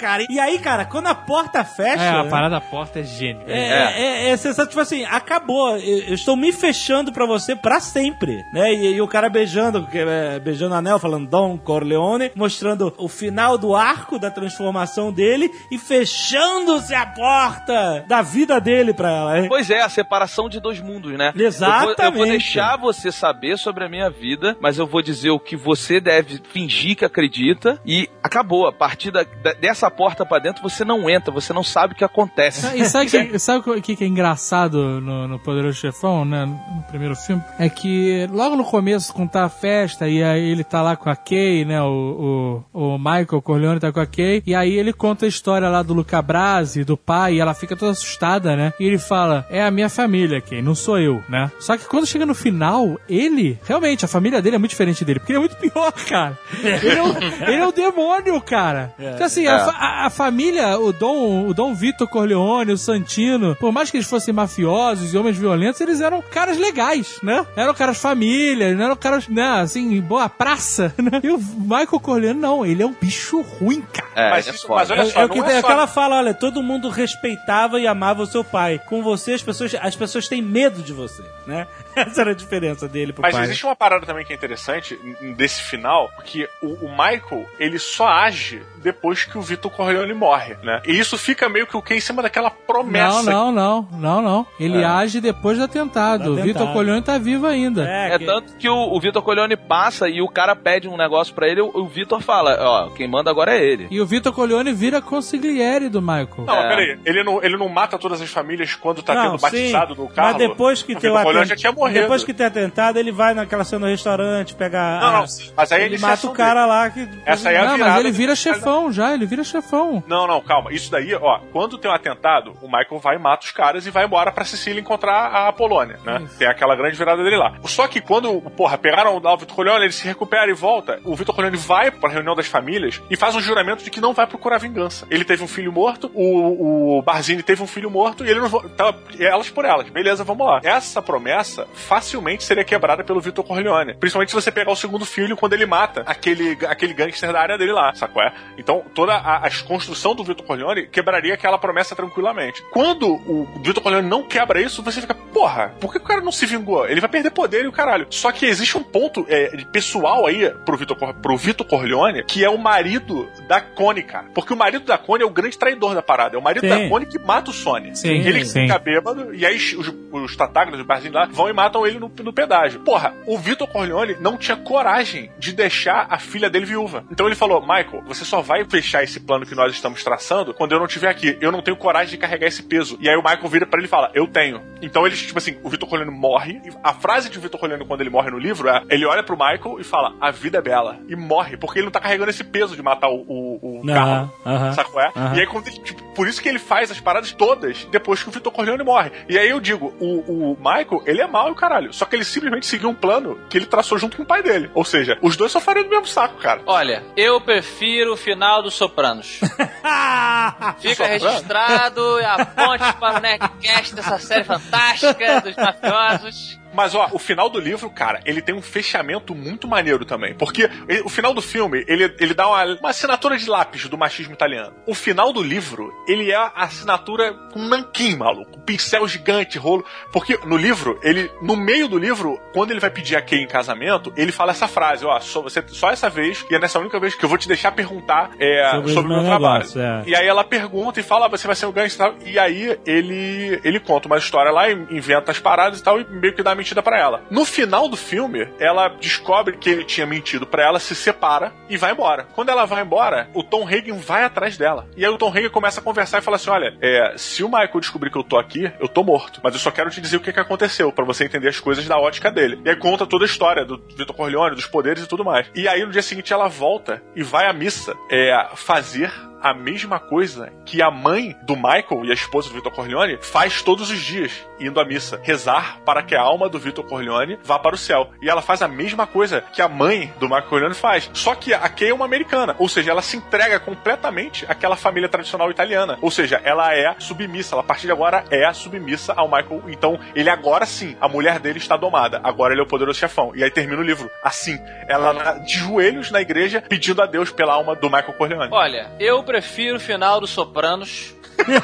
cara. 0.00 0.24
E 0.28 0.40
aí, 0.40 0.58
cara, 0.58 0.84
quando 0.84 1.06
a 1.08 1.14
porta 1.14 1.62
fecha. 1.64 2.02
É, 2.02 2.08
a 2.20 2.24
parada 2.24 2.56
da 2.56 2.60
porta 2.60 3.00
é 3.00 3.02
gênio. 3.04 3.42
É, 3.46 4.28
é, 4.28 4.30
é, 4.30 4.36
sensacional, 4.36 4.68
tipo 4.68 4.80
assim, 4.80 5.04
acabou. 5.04 5.76
Eu, 5.76 5.98
eu 6.08 6.14
estou 6.14 6.36
me 6.36 6.52
fechando 6.52 7.12
pra 7.12 7.26
você 7.26 7.54
pra 7.54 7.78
sempre, 7.80 8.42
né? 8.52 8.72
E, 8.72 8.94
e 8.94 9.00
o 9.00 9.06
cara 9.08 9.28
beijando, 9.28 9.86
é, 9.92 10.38
beijando 10.40 10.74
o 10.74 10.78
anel, 10.78 10.98
falando 10.98 11.28
Dom 11.28 11.58
Corleone, 11.58 12.30
mostrando 12.34 12.92
o 12.98 13.08
final 13.08 13.58
do 13.58 13.74
arco 13.76 14.18
da 14.18 14.30
transformação 14.30 15.12
dele 15.12 15.50
e 15.70 15.78
fechando-se 15.78 16.94
a 16.94 17.06
porta 17.06 18.04
da 18.08 18.22
vida 18.22 18.60
dele 18.60 18.92
pra 18.92 19.10
ela. 19.10 19.38
hein? 19.40 19.48
Pois 19.48 19.70
é, 19.70 19.80
a 19.82 19.88
separação 19.88 20.48
de 20.48 20.60
dois 20.60 20.80
mundos, 20.80 21.12
né? 21.16 21.28
Eu 21.28 21.32
vou, 21.32 21.42
eu 21.42 21.46
Exatamente. 21.48 22.16
vou 22.16 22.26
deixar 22.26 22.76
você 22.76 23.10
saber 23.12 23.56
sobre 23.58 23.84
a 23.84 23.88
minha 23.88 24.08
vida, 24.10 24.56
mas 24.60 24.78
eu 24.78 24.86
vou 24.86 25.02
dizer 25.02 25.30
o 25.30 25.38
que 25.38 25.56
você 25.56 26.00
deve 26.00 26.40
fingir 26.52 26.96
que 26.96 27.04
acredita 27.04 27.80
e 27.84 28.08
acabou. 28.22 28.66
A 28.68 28.72
partir 28.72 29.10
da- 29.10 29.22
da- 29.22 29.54
dessa 29.90 29.96
porta 29.96 30.24
pra 30.24 30.38
dentro, 30.38 30.62
você 30.62 30.84
não 30.84 31.08
entra, 31.10 31.32
você 31.32 31.52
não 31.52 31.62
sabe 31.62 31.92
o 31.92 31.96
que 31.96 32.04
acontece. 32.04 32.66
E 32.76 32.84
sabe 32.84 33.06
que, 33.10 33.38
sabe 33.38 33.68
o 33.70 33.82
que, 33.82 33.96
que 33.96 34.04
é 34.04 34.06
engraçado 34.06 35.00
no, 35.00 35.26
no 35.28 35.38
Poderoso 35.38 35.78
Chefão, 35.78 36.24
né? 36.24 36.46
No 36.46 36.82
primeiro 36.88 37.16
filme? 37.16 37.42
É 37.58 37.68
que 37.68 38.26
logo 38.32 38.56
no 38.56 38.64
começo, 38.64 39.12
quando 39.12 39.30
tá 39.30 39.44
a 39.44 39.48
festa, 39.48 40.08
e 40.08 40.22
aí 40.22 40.50
ele 40.50 40.64
tá 40.64 40.80
lá 40.82 40.96
com 40.96 41.10
a 41.10 41.16
Kay, 41.16 41.64
né? 41.64 41.80
O, 41.82 42.64
o, 42.72 42.94
o 42.94 42.98
Michael 42.98 43.42
Corleone 43.42 43.80
tá 43.80 43.92
com 43.92 44.00
a 44.00 44.06
Kay, 44.06 44.42
e 44.46 44.54
aí 44.54 44.72
ele 44.78 44.92
conta 44.92 45.24
a 45.24 45.28
história 45.28 45.68
lá 45.68 45.82
do 45.82 45.92
Luca 45.94 46.20
Brasi, 46.22 46.84
do 46.84 46.96
pai, 46.96 47.34
e 47.34 47.40
ela 47.40 47.54
fica 47.54 47.76
toda 47.76 47.92
assustada, 47.92 48.56
né? 48.56 48.72
E 48.78 48.84
ele 48.84 48.98
fala: 48.98 49.46
É 49.50 49.62
a 49.62 49.70
minha 49.70 49.88
família, 49.88 50.40
Kay, 50.40 50.62
não 50.62 50.74
sou 50.74 50.98
eu, 50.98 51.22
né? 51.28 51.50
Só 51.60 51.76
que 51.76 51.84
quando 51.86 52.06
chega 52.06 52.24
no 52.26 52.34
final, 52.34 52.98
ele, 53.08 53.58
realmente, 53.66 54.04
a 54.04 54.08
família 54.08 54.40
dele 54.40 54.56
é 54.56 54.58
muito 54.58 54.70
diferente 54.70 55.04
dele, 55.04 55.18
porque 55.18 55.32
ele 55.32 55.38
é 55.38 55.40
muito 55.40 55.56
pior, 55.60 55.92
cara. 56.08 56.38
Ele 56.62 56.88
é 56.88 57.02
o, 57.02 57.16
ele 57.50 57.56
é 57.62 57.66
o 57.66 57.72
demônio, 57.72 58.40
cara. 58.40 58.92
Então, 58.98 59.26
assim, 59.26 59.46
a, 59.46 59.56
É. 59.56 59.58
fa- 59.64 59.76
a, 59.80 60.06
a 60.06 60.10
família, 60.10 60.78
o 60.78 60.92
Dom, 60.92 61.46
o 61.48 61.54
Dom 61.54 61.74
Vitor 61.74 62.06
Corleone, 62.06 62.72
o 62.72 62.78
Santino, 62.78 63.56
por 63.56 63.72
mais 63.72 63.90
que 63.90 63.96
eles 63.96 64.06
fossem 64.08 64.34
mafiosos 64.34 65.14
e 65.14 65.16
homens 65.18 65.36
violentos, 65.38 65.80
eles 65.80 66.00
eram 66.00 66.20
caras 66.22 66.58
legais, 66.58 67.18
né? 67.22 67.46
Eram 67.56 67.72
caras 67.74 67.96
família, 67.98 68.74
não 68.74 68.84
eram 68.84 68.96
caras, 68.96 69.26
né, 69.28 69.42
assim, 69.60 70.00
boa 70.00 70.28
praça, 70.28 70.94
né? 71.00 71.20
E 71.22 71.30
o 71.30 71.38
Michael 71.38 72.00
Corleone, 72.00 72.38
não, 72.38 72.64
ele 72.66 72.82
é 72.82 72.86
um 72.86 72.94
bicho 73.00 73.40
ruim, 73.40 73.80
cara. 73.92 74.08
É, 74.14 74.30
Mas 74.30 74.46
é 74.46 74.50
isso- 74.50 74.66
foda. 74.66 74.80
mas 74.80 74.90
olha 74.90 75.00
É, 75.00 75.04
só, 75.06 75.20
é 75.20 75.24
o 75.24 75.28
que, 75.28 75.38
é 75.38 75.40
é 75.40 75.44
o 75.44 75.62
que 75.62 75.68
só- 75.68 75.86
fala, 75.86 76.16
olha, 76.16 76.34
todo 76.34 76.62
mundo 76.62 76.88
respeitava 76.88 77.80
e 77.80 77.86
amava 77.86 78.22
o 78.22 78.26
seu 78.26 78.44
pai. 78.44 78.78
Com 78.86 79.02
você, 79.02 79.32
as 79.32 79.42
pessoas, 79.42 79.74
as 79.80 79.96
pessoas 79.96 80.28
têm 80.28 80.42
medo 80.42 80.82
de 80.82 80.92
você, 80.92 81.22
né? 81.46 81.66
Essa 81.96 82.20
era 82.22 82.30
a 82.30 82.34
diferença 82.34 82.88
dele 82.88 83.12
pro 83.12 83.22
Mas 83.22 83.34
pai. 83.34 83.44
existe 83.44 83.64
uma 83.64 83.76
parada 83.76 84.06
também 84.06 84.24
que 84.24 84.32
é 84.32 84.36
interessante 84.36 84.98
desse 85.36 85.62
final, 85.62 86.08
porque 86.14 86.48
o, 86.62 86.86
o 86.86 86.90
Michael, 86.90 87.46
ele 87.58 87.78
só 87.78 88.06
age 88.08 88.62
depois 88.82 89.24
que 89.24 89.36
o 89.36 89.42
Vitor 89.42 89.70
Corleone 89.70 90.14
morre, 90.14 90.56
né? 90.62 90.80
E 90.86 90.98
isso 90.98 91.18
fica 91.18 91.48
meio 91.48 91.66
que 91.66 91.76
o 91.76 91.82
que 91.82 91.94
em 91.94 92.00
cima 92.00 92.22
daquela 92.22 92.50
promessa. 92.50 93.22
Não, 93.30 93.52
não, 93.52 93.82
não, 93.92 93.98
não, 94.00 94.22
não. 94.22 94.46
Ele 94.58 94.80
É. 94.80 94.84
age 94.84 95.20
depois 95.20 95.58
do 95.58 95.64
atentado. 95.64 96.24
Do 96.24 96.32
O 96.32 96.36
Vitor 96.36 96.50
atentado. 96.62 96.72
Corleone 96.72 97.02
tá 97.02 97.18
vivo 97.18 97.46
ainda. 97.46 97.84
É 97.88 98.18
tanto 98.18 98.54
que 98.56 98.68
o, 98.68 98.74
o 98.92 99.00
Vitor 99.00 99.22
Corleone 99.22 99.56
passa 99.56 100.08
e 100.08 100.20
o 100.22 100.28
cara 100.28 100.54
pede 100.56 100.88
um 100.88 100.96
negócio 100.96 101.34
pra 101.34 101.46
ele, 101.48 101.60
o, 101.60 101.70
o 101.74 101.86
Vitor 101.86 102.20
fala, 102.22 102.56
ó, 102.60 102.90
quem 102.90 103.06
manda 103.08 103.30
agora 103.30 103.54
é 103.56 103.62
ele. 103.64 103.88
E 103.90 104.00
o 104.00 104.06
Vitor 104.06 104.32
Corleone 104.32 104.72
vira 104.72 105.00
consigliere 105.00 105.88
do 105.88 106.00
Michael. 106.00 106.28
Não, 106.46 106.54
É. 106.54 106.60
mas 106.60 106.68
peraí, 106.68 106.98
ele 107.04 107.22
não, 107.24 107.42
ele 107.42 107.56
não 107.56 107.68
mata 107.68 107.98
todas 107.98 108.20
as 108.20 108.30
famílias 108.30 108.74
quando 108.74 109.02
tá 109.02 109.14
Não, 109.14 109.30
tendo 109.32 109.40
batizado 109.40 109.94
sim, 109.94 110.00
no 110.00 110.08
carro. 110.08 110.28
Mas 110.28 110.36
depois 110.38 110.82
que 110.82 110.94
o 110.94 110.98
tem 111.00 111.10
o 111.10 111.12
Vitor 111.12 111.22
Corleone 111.24 111.38
atent- 111.46 111.48
já 111.50 111.56
tinha 111.56 111.72
morrido. 111.80 112.00
Depois 112.00 112.24
que 112.24 112.32
tem 112.34 112.46
atentado, 112.46 112.98
ele 112.98 113.10
vai 113.12 113.34
naquela 113.34 113.64
cena 113.64 113.80
no 113.86 113.90
restaurante, 113.90 114.54
pegar. 114.54 115.00
Não, 115.00 115.08
a- 115.08 115.12
não, 115.20 115.26
sim, 115.26 115.50
mas 115.56 115.72
aí 115.72 115.80
ele 115.82 115.94
iniciação 115.96 116.30
mata 116.30 116.34
o 116.34 116.36
cara 116.36 116.66
lá 116.66 116.90
que. 116.90 117.08
Essa 117.26 117.48
aí 117.48 117.56
é 117.56 117.58
a 117.58 117.64
não, 117.64 117.74
virada 117.74 117.90
mas 117.92 118.00
ele 118.00 118.10
do- 118.12 118.16
vira 118.16 118.34
chefão 118.36 118.92
já, 118.92 119.12
ele 119.14 119.26
vira 119.26 119.42
chefão. 119.44 120.02
Não, 120.06 120.26
não, 120.26 120.40
calma. 120.40 120.72
Isso 120.72 120.90
daí, 120.90 121.14
ó, 121.14 121.40
quando 121.52 121.76
tem 121.78 121.90
um 121.90 121.94
atentado, 121.94 122.54
o 122.62 122.66
Michael 122.66 123.00
vai 123.02 123.16
e 123.16 123.18
mata 123.18 123.44
os 123.44 123.50
caras 123.52 123.86
e 123.86 123.90
vai 123.90 124.04
embora 124.04 124.30
pra 124.32 124.44
Sicília 124.44 124.80
encontrar 124.80 125.48
a 125.48 125.52
Polônia, 125.52 125.98
né? 126.04 126.26
Tem 126.38 126.48
aquela 126.48 126.74
grande 126.76 126.96
virada 126.96 127.22
dele 127.22 127.36
lá. 127.36 127.54
Só 127.64 127.86
que 127.88 128.00
quando, 128.00 128.40
porra, 128.56 128.76
pegaram 128.78 129.18
lá 129.22 129.34
o 129.34 129.36
Vitor 129.38 129.56
Corleone, 129.56 129.84
ele 129.84 129.92
se 129.92 130.06
recupera 130.06 130.50
e 130.50 130.54
volta, 130.54 131.00
o 131.04 131.14
Vitor 131.16 131.34
Corleone 131.34 131.56
vai 131.56 131.90
pra 131.90 132.08
reunião 132.10 132.34
das 132.34 132.46
famílias 132.46 133.00
e 133.10 133.16
faz 133.16 133.34
um 133.34 133.40
juramento 133.40 133.82
de 133.84 133.90
que 133.90 134.00
não 134.00 134.12
vai 134.12 134.26
procurar 134.26 134.58
vingança. 134.58 135.06
Ele 135.10 135.24
teve 135.24 135.42
um 135.42 135.48
filho 135.48 135.72
morto, 135.72 136.10
o, 136.14 136.98
o 136.98 137.02
Barzini 137.02 137.42
teve 137.42 137.62
um 137.62 137.66
filho 137.66 137.90
morto 137.90 138.24
e 138.24 138.30
ele 138.30 138.40
não 138.40 138.48
tá, 138.50 138.94
elas 139.18 139.48
por 139.50 139.64
elas. 139.64 139.88
Beleza, 139.88 140.24
vamos 140.24 140.46
lá. 140.46 140.60
Essa 140.62 141.00
promessa 141.00 141.66
facilmente 141.74 142.44
seria 142.44 142.64
quebrada 142.64 143.04
pelo 143.04 143.20
Vitor 143.20 143.44
Corleone. 143.44 143.94
Principalmente 143.94 144.30
se 144.30 144.34
você 144.34 144.50
pegar 144.50 144.72
o 144.72 144.76
segundo 144.76 145.04
filho 145.04 145.36
quando 145.36 145.52
ele 145.52 145.66
mata 145.66 146.02
aquele, 146.06 146.58
aquele 146.66 146.94
gangster 146.94 147.32
da 147.32 147.40
área 147.40 147.58
dele 147.58 147.72
lá, 147.72 147.94
sacou? 147.94 148.22
É? 148.22 148.32
Então, 148.58 148.84
toda 148.94 149.14
a, 149.14 149.46
a 149.46 149.50
construção 149.66 150.14
do 150.14 150.24
Vitor 150.24 150.44
Corleone 150.44 150.86
quebraria 150.86 151.34
aquela 151.34 151.58
promessa 151.58 151.94
tranquilamente. 151.94 152.62
Quando 152.70 153.06
o 153.08 153.48
Vitor 153.62 153.82
Corleone 153.82 154.08
não 154.08 154.22
quebra 154.22 154.60
isso, 154.60 154.82
você 154.82 155.00
fica, 155.00 155.14
porra, 155.14 155.74
por 155.80 155.92
que 155.92 155.98
o 155.98 156.02
cara 156.02 156.20
não 156.20 156.32
se 156.32 156.46
vingou? 156.46 156.86
Ele 156.86 157.00
vai 157.00 157.10
perder 157.10 157.30
poder 157.30 157.64
e 157.64 157.68
o 157.68 157.72
caralho. 157.72 158.06
Só 158.10 158.32
que 158.32 158.46
existe 158.46 158.76
um 158.76 158.82
ponto 158.82 159.24
é, 159.28 159.64
pessoal 159.72 160.26
aí 160.26 160.50
pro 160.64 160.76
Vitor, 160.76 160.96
pro 161.14 161.36
Vitor 161.36 161.66
Corleone, 161.66 162.24
que 162.24 162.44
é 162.44 162.50
o 162.50 162.58
marido 162.58 163.28
da 163.48 163.60
Connie, 163.60 164.02
cara. 164.02 164.26
Porque 164.34 164.52
o 164.52 164.56
marido 164.56 164.84
da 164.84 164.98
Connie 164.98 165.24
é 165.24 165.26
o 165.26 165.30
grande 165.30 165.58
traidor 165.58 165.94
da 165.94 166.02
parada. 166.02 166.36
É 166.36 166.38
o 166.38 166.42
marido 166.42 166.62
Sim. 166.62 166.68
da 166.68 166.88
Connie 166.88 167.06
que 167.06 167.18
mata 167.18 167.50
o 167.50 167.54
Sony. 167.54 167.96
Sim, 167.96 168.08
ele 168.08 168.44
sim. 168.44 168.62
fica 168.62 168.78
bêbado, 168.78 169.34
e 169.34 169.44
aí 169.44 169.56
os, 169.56 169.92
os 170.12 170.36
tatágoras, 170.36 170.80
os 170.80 170.86
barzinhos 170.86 171.14
lá, 171.14 171.26
vão 171.26 171.48
e 171.48 171.52
matam 171.60 171.86
ele 171.86 171.98
no, 171.98 172.10
no 172.22 172.32
pedágio. 172.32 172.80
Porra, 172.80 173.14
o 173.26 173.36
Vitor 173.38 173.66
Corleone 173.68 174.16
não 174.20 174.36
tinha 174.36 174.56
coragem 174.56 175.30
de 175.38 175.52
deixar 175.52 176.06
a 176.10 176.18
filha 176.18 176.48
dele 176.48 176.66
viúva. 176.66 177.04
Então 177.10 177.26
ele 177.26 177.34
falou: 177.34 177.60
Michael, 177.60 178.02
você 178.06 178.24
só 178.24 178.40
vai 178.40 178.64
fechar 178.64 179.02
esse 179.02 179.20
plano 179.20 179.44
que 179.46 179.54
nós 179.54 179.72
estamos 179.72 180.02
traçando 180.02 180.54
quando 180.54 180.72
eu 180.72 180.78
não 180.78 180.86
estiver 180.86 181.08
aqui. 181.08 181.36
Eu 181.40 181.52
não 181.52 181.62
tenho 181.62 181.76
coragem 181.76 182.10
de 182.10 182.16
carregar 182.18 182.46
esse 182.46 182.62
peso. 182.62 182.96
E 183.00 183.08
aí 183.08 183.16
o 183.16 183.22
Michael 183.22 183.48
vira 183.48 183.66
para 183.66 183.78
ele 183.78 183.86
e 183.86 183.90
fala: 183.90 184.10
Eu 184.14 184.26
tenho. 184.26 184.62
Então 184.82 185.06
eles, 185.06 185.20
tipo 185.20 185.38
assim, 185.38 185.58
o 185.62 185.68
Vitor 185.68 185.88
Corleone 185.88 186.10
morre. 186.12 186.60
A 186.82 186.94
frase 186.94 187.28
de 187.28 187.38
Vitor 187.38 187.60
Corleone 187.60 187.84
quando 187.86 188.00
ele 188.00 188.10
morre 188.10 188.30
no 188.30 188.38
livro 188.38 188.68
é: 188.68 188.82
ele 188.88 189.04
olha 189.04 189.22
pro 189.22 189.36
Michael 189.36 189.78
e 189.78 189.84
fala: 189.84 190.14
A 190.20 190.30
vida 190.30 190.58
é 190.58 190.62
bela. 190.62 190.98
E 191.08 191.14
morre, 191.16 191.56
porque 191.56 191.78
ele 191.78 191.86
não 191.86 191.92
tá 191.92 192.00
carregando 192.00 192.30
esse 192.30 192.42
peso 192.44 192.74
de 192.74 192.82
matar 192.82 193.08
o, 193.08 193.24
o, 193.28 193.80
o 193.80 193.86
carro. 193.86 194.32
aham, 194.46 194.72
Sabe 194.72 194.90
qual 194.90 195.04
é? 195.04 195.12
aham. 195.14 195.36
E 195.36 195.40
aí, 195.40 195.46
quando 195.46 195.66
ele, 195.68 195.78
tipo, 195.78 196.02
por 196.14 196.26
isso 196.26 196.40
que 196.42 196.48
ele 196.48 196.58
faz 196.58 196.90
as 196.90 197.00
paradas 197.00 197.32
todas 197.32 197.84
depois 197.90 198.22
que 198.22 198.28
o 198.28 198.32
Vitor 198.32 198.52
Corleone 198.52 198.82
morre. 198.82 199.10
E 199.28 199.38
aí 199.38 199.48
eu 199.50 199.60
digo: 199.60 199.94
o, 200.00 200.52
o 200.52 200.56
Michael, 200.58 201.02
ele 201.06 201.20
é 201.20 201.26
mau 201.26 201.48
e 201.50 201.52
o 201.52 201.56
caralho. 201.56 201.92
Só 201.92 202.04
que 202.04 202.16
ele 202.16 202.24
simplesmente 202.24 202.66
seguiu 202.66 202.88
um 202.88 202.94
plano 202.94 203.40
que 203.48 203.58
ele 203.58 203.66
traçou 203.66 203.98
junto 203.98 204.16
com 204.16 204.22
o 204.22 204.26
pai 204.26 204.42
dele. 204.42 204.70
Ou 204.74 204.84
seja, 204.84 205.18
os 205.20 205.36
dois 205.36 205.52
só 205.52 205.60
fariam 205.60 205.84
do 205.84 205.90
mesmo 205.90 206.06
saco, 206.06 206.36
cara. 206.38 206.62
Olha, 206.66 207.02
eu 207.16 207.40
prefiro 207.40 208.14
o 208.14 208.16
final 208.16 208.62
dos 208.62 208.74
Sopranos. 208.74 209.40
Fica 210.80 211.06
registrado 211.06 212.20
e 212.20 212.24
a 212.24 212.44
ponte 212.46 212.92
para 212.98 213.18
o 213.18 213.20
Nerdcast 213.20 213.94
dessa 213.94 214.18
série 214.18 214.44
fantástica 214.44 215.40
dos 215.40 215.56
mafiosos. 215.56 216.60
Mas 216.72 216.94
ó, 216.94 217.08
o 217.12 217.18
final 217.18 217.48
do 217.48 217.58
livro, 217.58 217.90
cara, 217.90 218.20
ele 218.24 218.40
tem 218.42 218.54
um 218.54 218.62
fechamento 218.62 219.34
muito 219.34 219.66
maneiro 219.68 220.04
também. 220.04 220.34
Porque 220.34 220.68
ele- 220.88 221.02
o 221.02 221.08
final 221.08 221.32
do 221.34 221.42
filme, 221.42 221.84
ele, 221.88 222.14
ele 222.18 222.34
dá 222.34 222.48
uma, 222.48 222.64
uma 222.76 222.90
assinatura 222.90 223.36
de 223.36 223.48
lápis 223.48 223.88
do 223.88 223.98
machismo 223.98 224.32
italiano. 224.34 224.72
O 224.86 224.94
final 224.94 225.32
do 225.32 225.42
livro, 225.42 225.92
ele 226.08 226.30
é 226.30 226.36
a 226.36 226.52
assinatura 226.56 227.32
com 227.52 227.58
nanquim, 227.60 228.16
maluco. 228.16 228.58
Um 228.58 228.60
pincel 228.62 229.06
gigante, 229.08 229.58
rolo. 229.58 229.84
Porque 230.12 230.38
no 230.46 230.56
livro, 230.56 230.98
ele, 231.02 231.30
no 231.42 231.56
meio 231.56 231.88
do 231.88 231.98
livro, 231.98 232.38
quando 232.52 232.70
ele 232.70 232.80
vai 232.80 232.90
pedir 232.90 233.16
a 233.16 233.22
Kay 233.22 233.40
em 233.42 233.46
casamento, 233.48 234.12
ele 234.16 234.32
fala 234.32 234.52
essa 234.52 234.68
frase, 234.68 235.04
ó, 235.04 235.18
só, 235.20 235.42
você, 235.42 235.62
só 235.68 235.90
essa 235.90 236.08
vez, 236.08 236.44
e 236.50 236.54
é 236.54 236.58
nessa 236.58 236.78
única 236.78 236.98
vez 237.00 237.14
que 237.14 237.24
eu 237.24 237.28
vou 237.28 237.38
te 237.38 237.48
deixar 237.48 237.72
perguntar 237.72 238.30
é, 238.38 238.70
Sobre 238.72 238.92
sobre, 238.92 239.06
o 239.06 239.08
meu 239.14 239.16
meu 239.22 239.26
trabalho. 239.30 239.64
negócio, 239.64 239.80
é. 239.80 240.02
E 240.06 240.14
aí 240.14 240.26
ela 240.26 240.44
pergunta 240.44 241.00
e 241.00 241.02
fala, 241.02 241.26
ah, 241.26 241.28
você 241.28 241.46
vai 241.46 241.56
ser 241.56 241.66
o 241.66 241.72
gangster 241.72 242.06
e 242.06 242.10
tal. 242.10 242.28
E 242.28 242.38
aí 242.38 242.78
ele, 242.86 243.60
ele 243.64 243.80
conta 243.80 244.06
uma 244.06 244.18
história 244.18 244.50
lá, 244.50 244.70
inventa 244.70 245.30
as 245.30 245.38
paradas 245.38 245.80
e 245.80 245.82
tal, 245.82 246.00
e 246.00 246.04
meio 246.08 246.34
que 246.34 246.42
dá 246.42 246.54
uma 246.60 246.60
mentira 246.60 246.82
pra 246.82 246.98
ela. 246.98 247.22
No 247.30 247.44
final 247.44 247.88
do 247.88 247.96
filme, 247.96 248.46
ela 248.58 248.88
descobre 248.88 249.56
que 249.56 249.70
ele 249.70 249.84
tinha 249.84 250.06
mentido 250.06 250.46
pra 250.46 250.62
ela, 250.62 250.78
se 250.78 250.94
separa 250.94 251.52
e 251.68 251.76
vai 251.76 251.92
embora. 251.92 252.26
Quando 252.34 252.50
ela 252.50 252.66
vai 252.66 252.82
embora, 252.82 253.28
o 253.34 253.42
Tom 253.42 253.66
Hagen 253.66 253.98
vai 253.98 254.24
atrás 254.24 254.56
dela. 254.56 254.86
E 254.96 255.04
aí 255.04 255.10
o 255.10 255.18
Tom 255.18 255.30
Hagen 255.30 255.50
começa 255.50 255.80
a 255.80 255.82
conversar 255.82 256.18
e 256.18 256.22
fala 256.22 256.36
assim: 256.36 256.50
olha, 256.50 256.76
é, 256.80 257.14
se 257.16 257.42
o 257.42 257.48
Michael 257.48 257.80
descobrir 257.80 258.10
que 258.10 258.18
eu 258.18 258.24
tô 258.24 258.38
aqui, 258.38 258.70
eu 258.78 258.88
tô 258.88 259.02
morto. 259.02 259.40
Mas 259.42 259.54
eu 259.54 259.60
só 259.60 259.70
quero 259.70 259.90
te 259.90 260.00
dizer 260.00 260.18
o 260.18 260.20
que, 260.20 260.32
que 260.32 260.40
aconteceu, 260.40 260.92
pra 260.92 261.04
você 261.04 261.24
entender 261.24 261.48
as 261.48 261.60
coisas 261.60 261.86
da 261.86 261.98
ótica 261.98 262.30
dele. 262.30 262.60
E 262.64 262.68
aí 262.68 262.76
conta 262.76 263.06
toda 263.06 263.24
a 263.24 263.26
história 263.26 263.64
do 263.64 263.78
Vitor 263.96 264.14
Corleone, 264.14 264.54
dos 264.54 264.66
poderes 264.66 265.04
e 265.04 265.08
tudo 265.08 265.24
mais. 265.24 265.50
E 265.54 265.66
aí 265.66 265.84
no 265.84 265.92
dia 265.92 266.02
seguinte 266.02 266.32
ela 266.32 266.48
volta 266.48 267.02
e 267.16 267.22
vai 267.22 267.46
à 267.46 267.52
missa 267.52 267.94
é, 268.10 268.48
fazer 268.54 269.12
a 269.40 269.54
mesma 269.54 269.98
coisa 269.98 270.52
que 270.64 270.82
a 270.82 270.90
mãe 270.90 271.36
do 271.42 271.56
Michael 271.56 272.04
e 272.04 272.10
a 272.10 272.14
esposa 272.14 272.48
do 272.48 272.54
Vitor 272.54 272.72
Corleone 272.72 273.18
faz 273.20 273.62
todos 273.62 273.90
os 273.90 274.00
dias, 274.00 274.32
indo 274.58 274.80
à 274.80 274.84
missa. 274.84 275.20
Rezar 275.22 275.80
para 275.84 276.02
que 276.02 276.14
a 276.14 276.20
alma 276.20 276.48
do 276.48 276.58
Vitor 276.58 276.84
Corleone 276.84 277.38
vá 277.42 277.58
para 277.58 277.74
o 277.74 277.78
céu. 277.78 278.10
E 278.22 278.28
ela 278.28 278.42
faz 278.42 278.62
a 278.62 278.68
mesma 278.68 279.06
coisa 279.06 279.42
que 279.52 279.62
a 279.62 279.68
mãe 279.68 280.12
do 280.18 280.26
Michael 280.26 280.48
Corleone 280.48 280.74
faz. 280.74 281.10
Só 281.12 281.34
que 281.34 281.54
a 281.54 281.68
Kay 281.68 281.90
é 281.90 281.94
uma 281.94 282.04
americana. 282.04 282.54
Ou 282.58 282.68
seja, 282.68 282.90
ela 282.90 283.02
se 283.02 283.16
entrega 283.16 283.58
completamente 283.58 284.44
àquela 284.48 284.76
família 284.76 285.08
tradicional 285.08 285.50
italiana. 285.50 285.98
Ou 286.00 286.10
seja, 286.10 286.40
ela 286.44 286.74
é 286.74 286.94
submissa. 286.98 287.54
Ela, 287.54 287.62
a 287.62 287.66
partir 287.66 287.86
de 287.86 287.92
agora, 287.92 288.24
é 288.30 288.50
submissa 288.52 289.12
ao 289.14 289.28
Michael. 289.28 289.62
Então, 289.68 289.98
ele 290.14 290.28
agora 290.28 290.66
sim, 290.66 290.96
a 291.00 291.08
mulher 291.08 291.38
dele 291.38 291.58
está 291.58 291.76
domada. 291.76 292.20
Agora 292.22 292.52
ele 292.52 292.60
é 292.60 292.64
o 292.64 292.68
poderoso 292.68 292.98
chefão. 292.98 293.32
E 293.34 293.42
aí 293.42 293.50
termina 293.50 293.80
o 293.80 293.84
livro. 293.84 294.10
Assim, 294.22 294.58
ela 294.88 295.38
de 295.38 295.58
joelhos 295.58 296.10
na 296.10 296.20
igreja, 296.20 296.62
pedindo 296.68 297.02
a 297.02 297.06
Deus 297.06 297.30
pela 297.30 297.54
alma 297.54 297.74
do 297.74 297.88
Michael 297.88 298.12
Corleone. 298.14 298.48
Olha, 298.52 298.90
eu 298.98 299.22
prefiro 299.30 299.76
o 299.76 299.80
final 299.80 300.20
dos 300.20 300.30
Sopranos. 300.30 301.14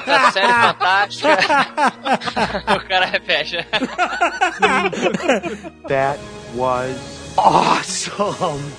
Da 0.06 0.30
série 0.30 0.52
fantástica. 0.54 1.36
o 2.76 2.88
cara 2.88 3.06
repete. 3.06 3.56
That 5.88 6.20
was 6.54 6.96
awesome. 7.36 8.72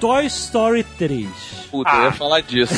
Toy 0.00 0.26
Story 0.26 0.84
3. 0.98 1.28
Puta, 1.70 1.90
eu 1.90 2.04
ia 2.04 2.12
falar 2.12 2.40
disso, 2.40 2.74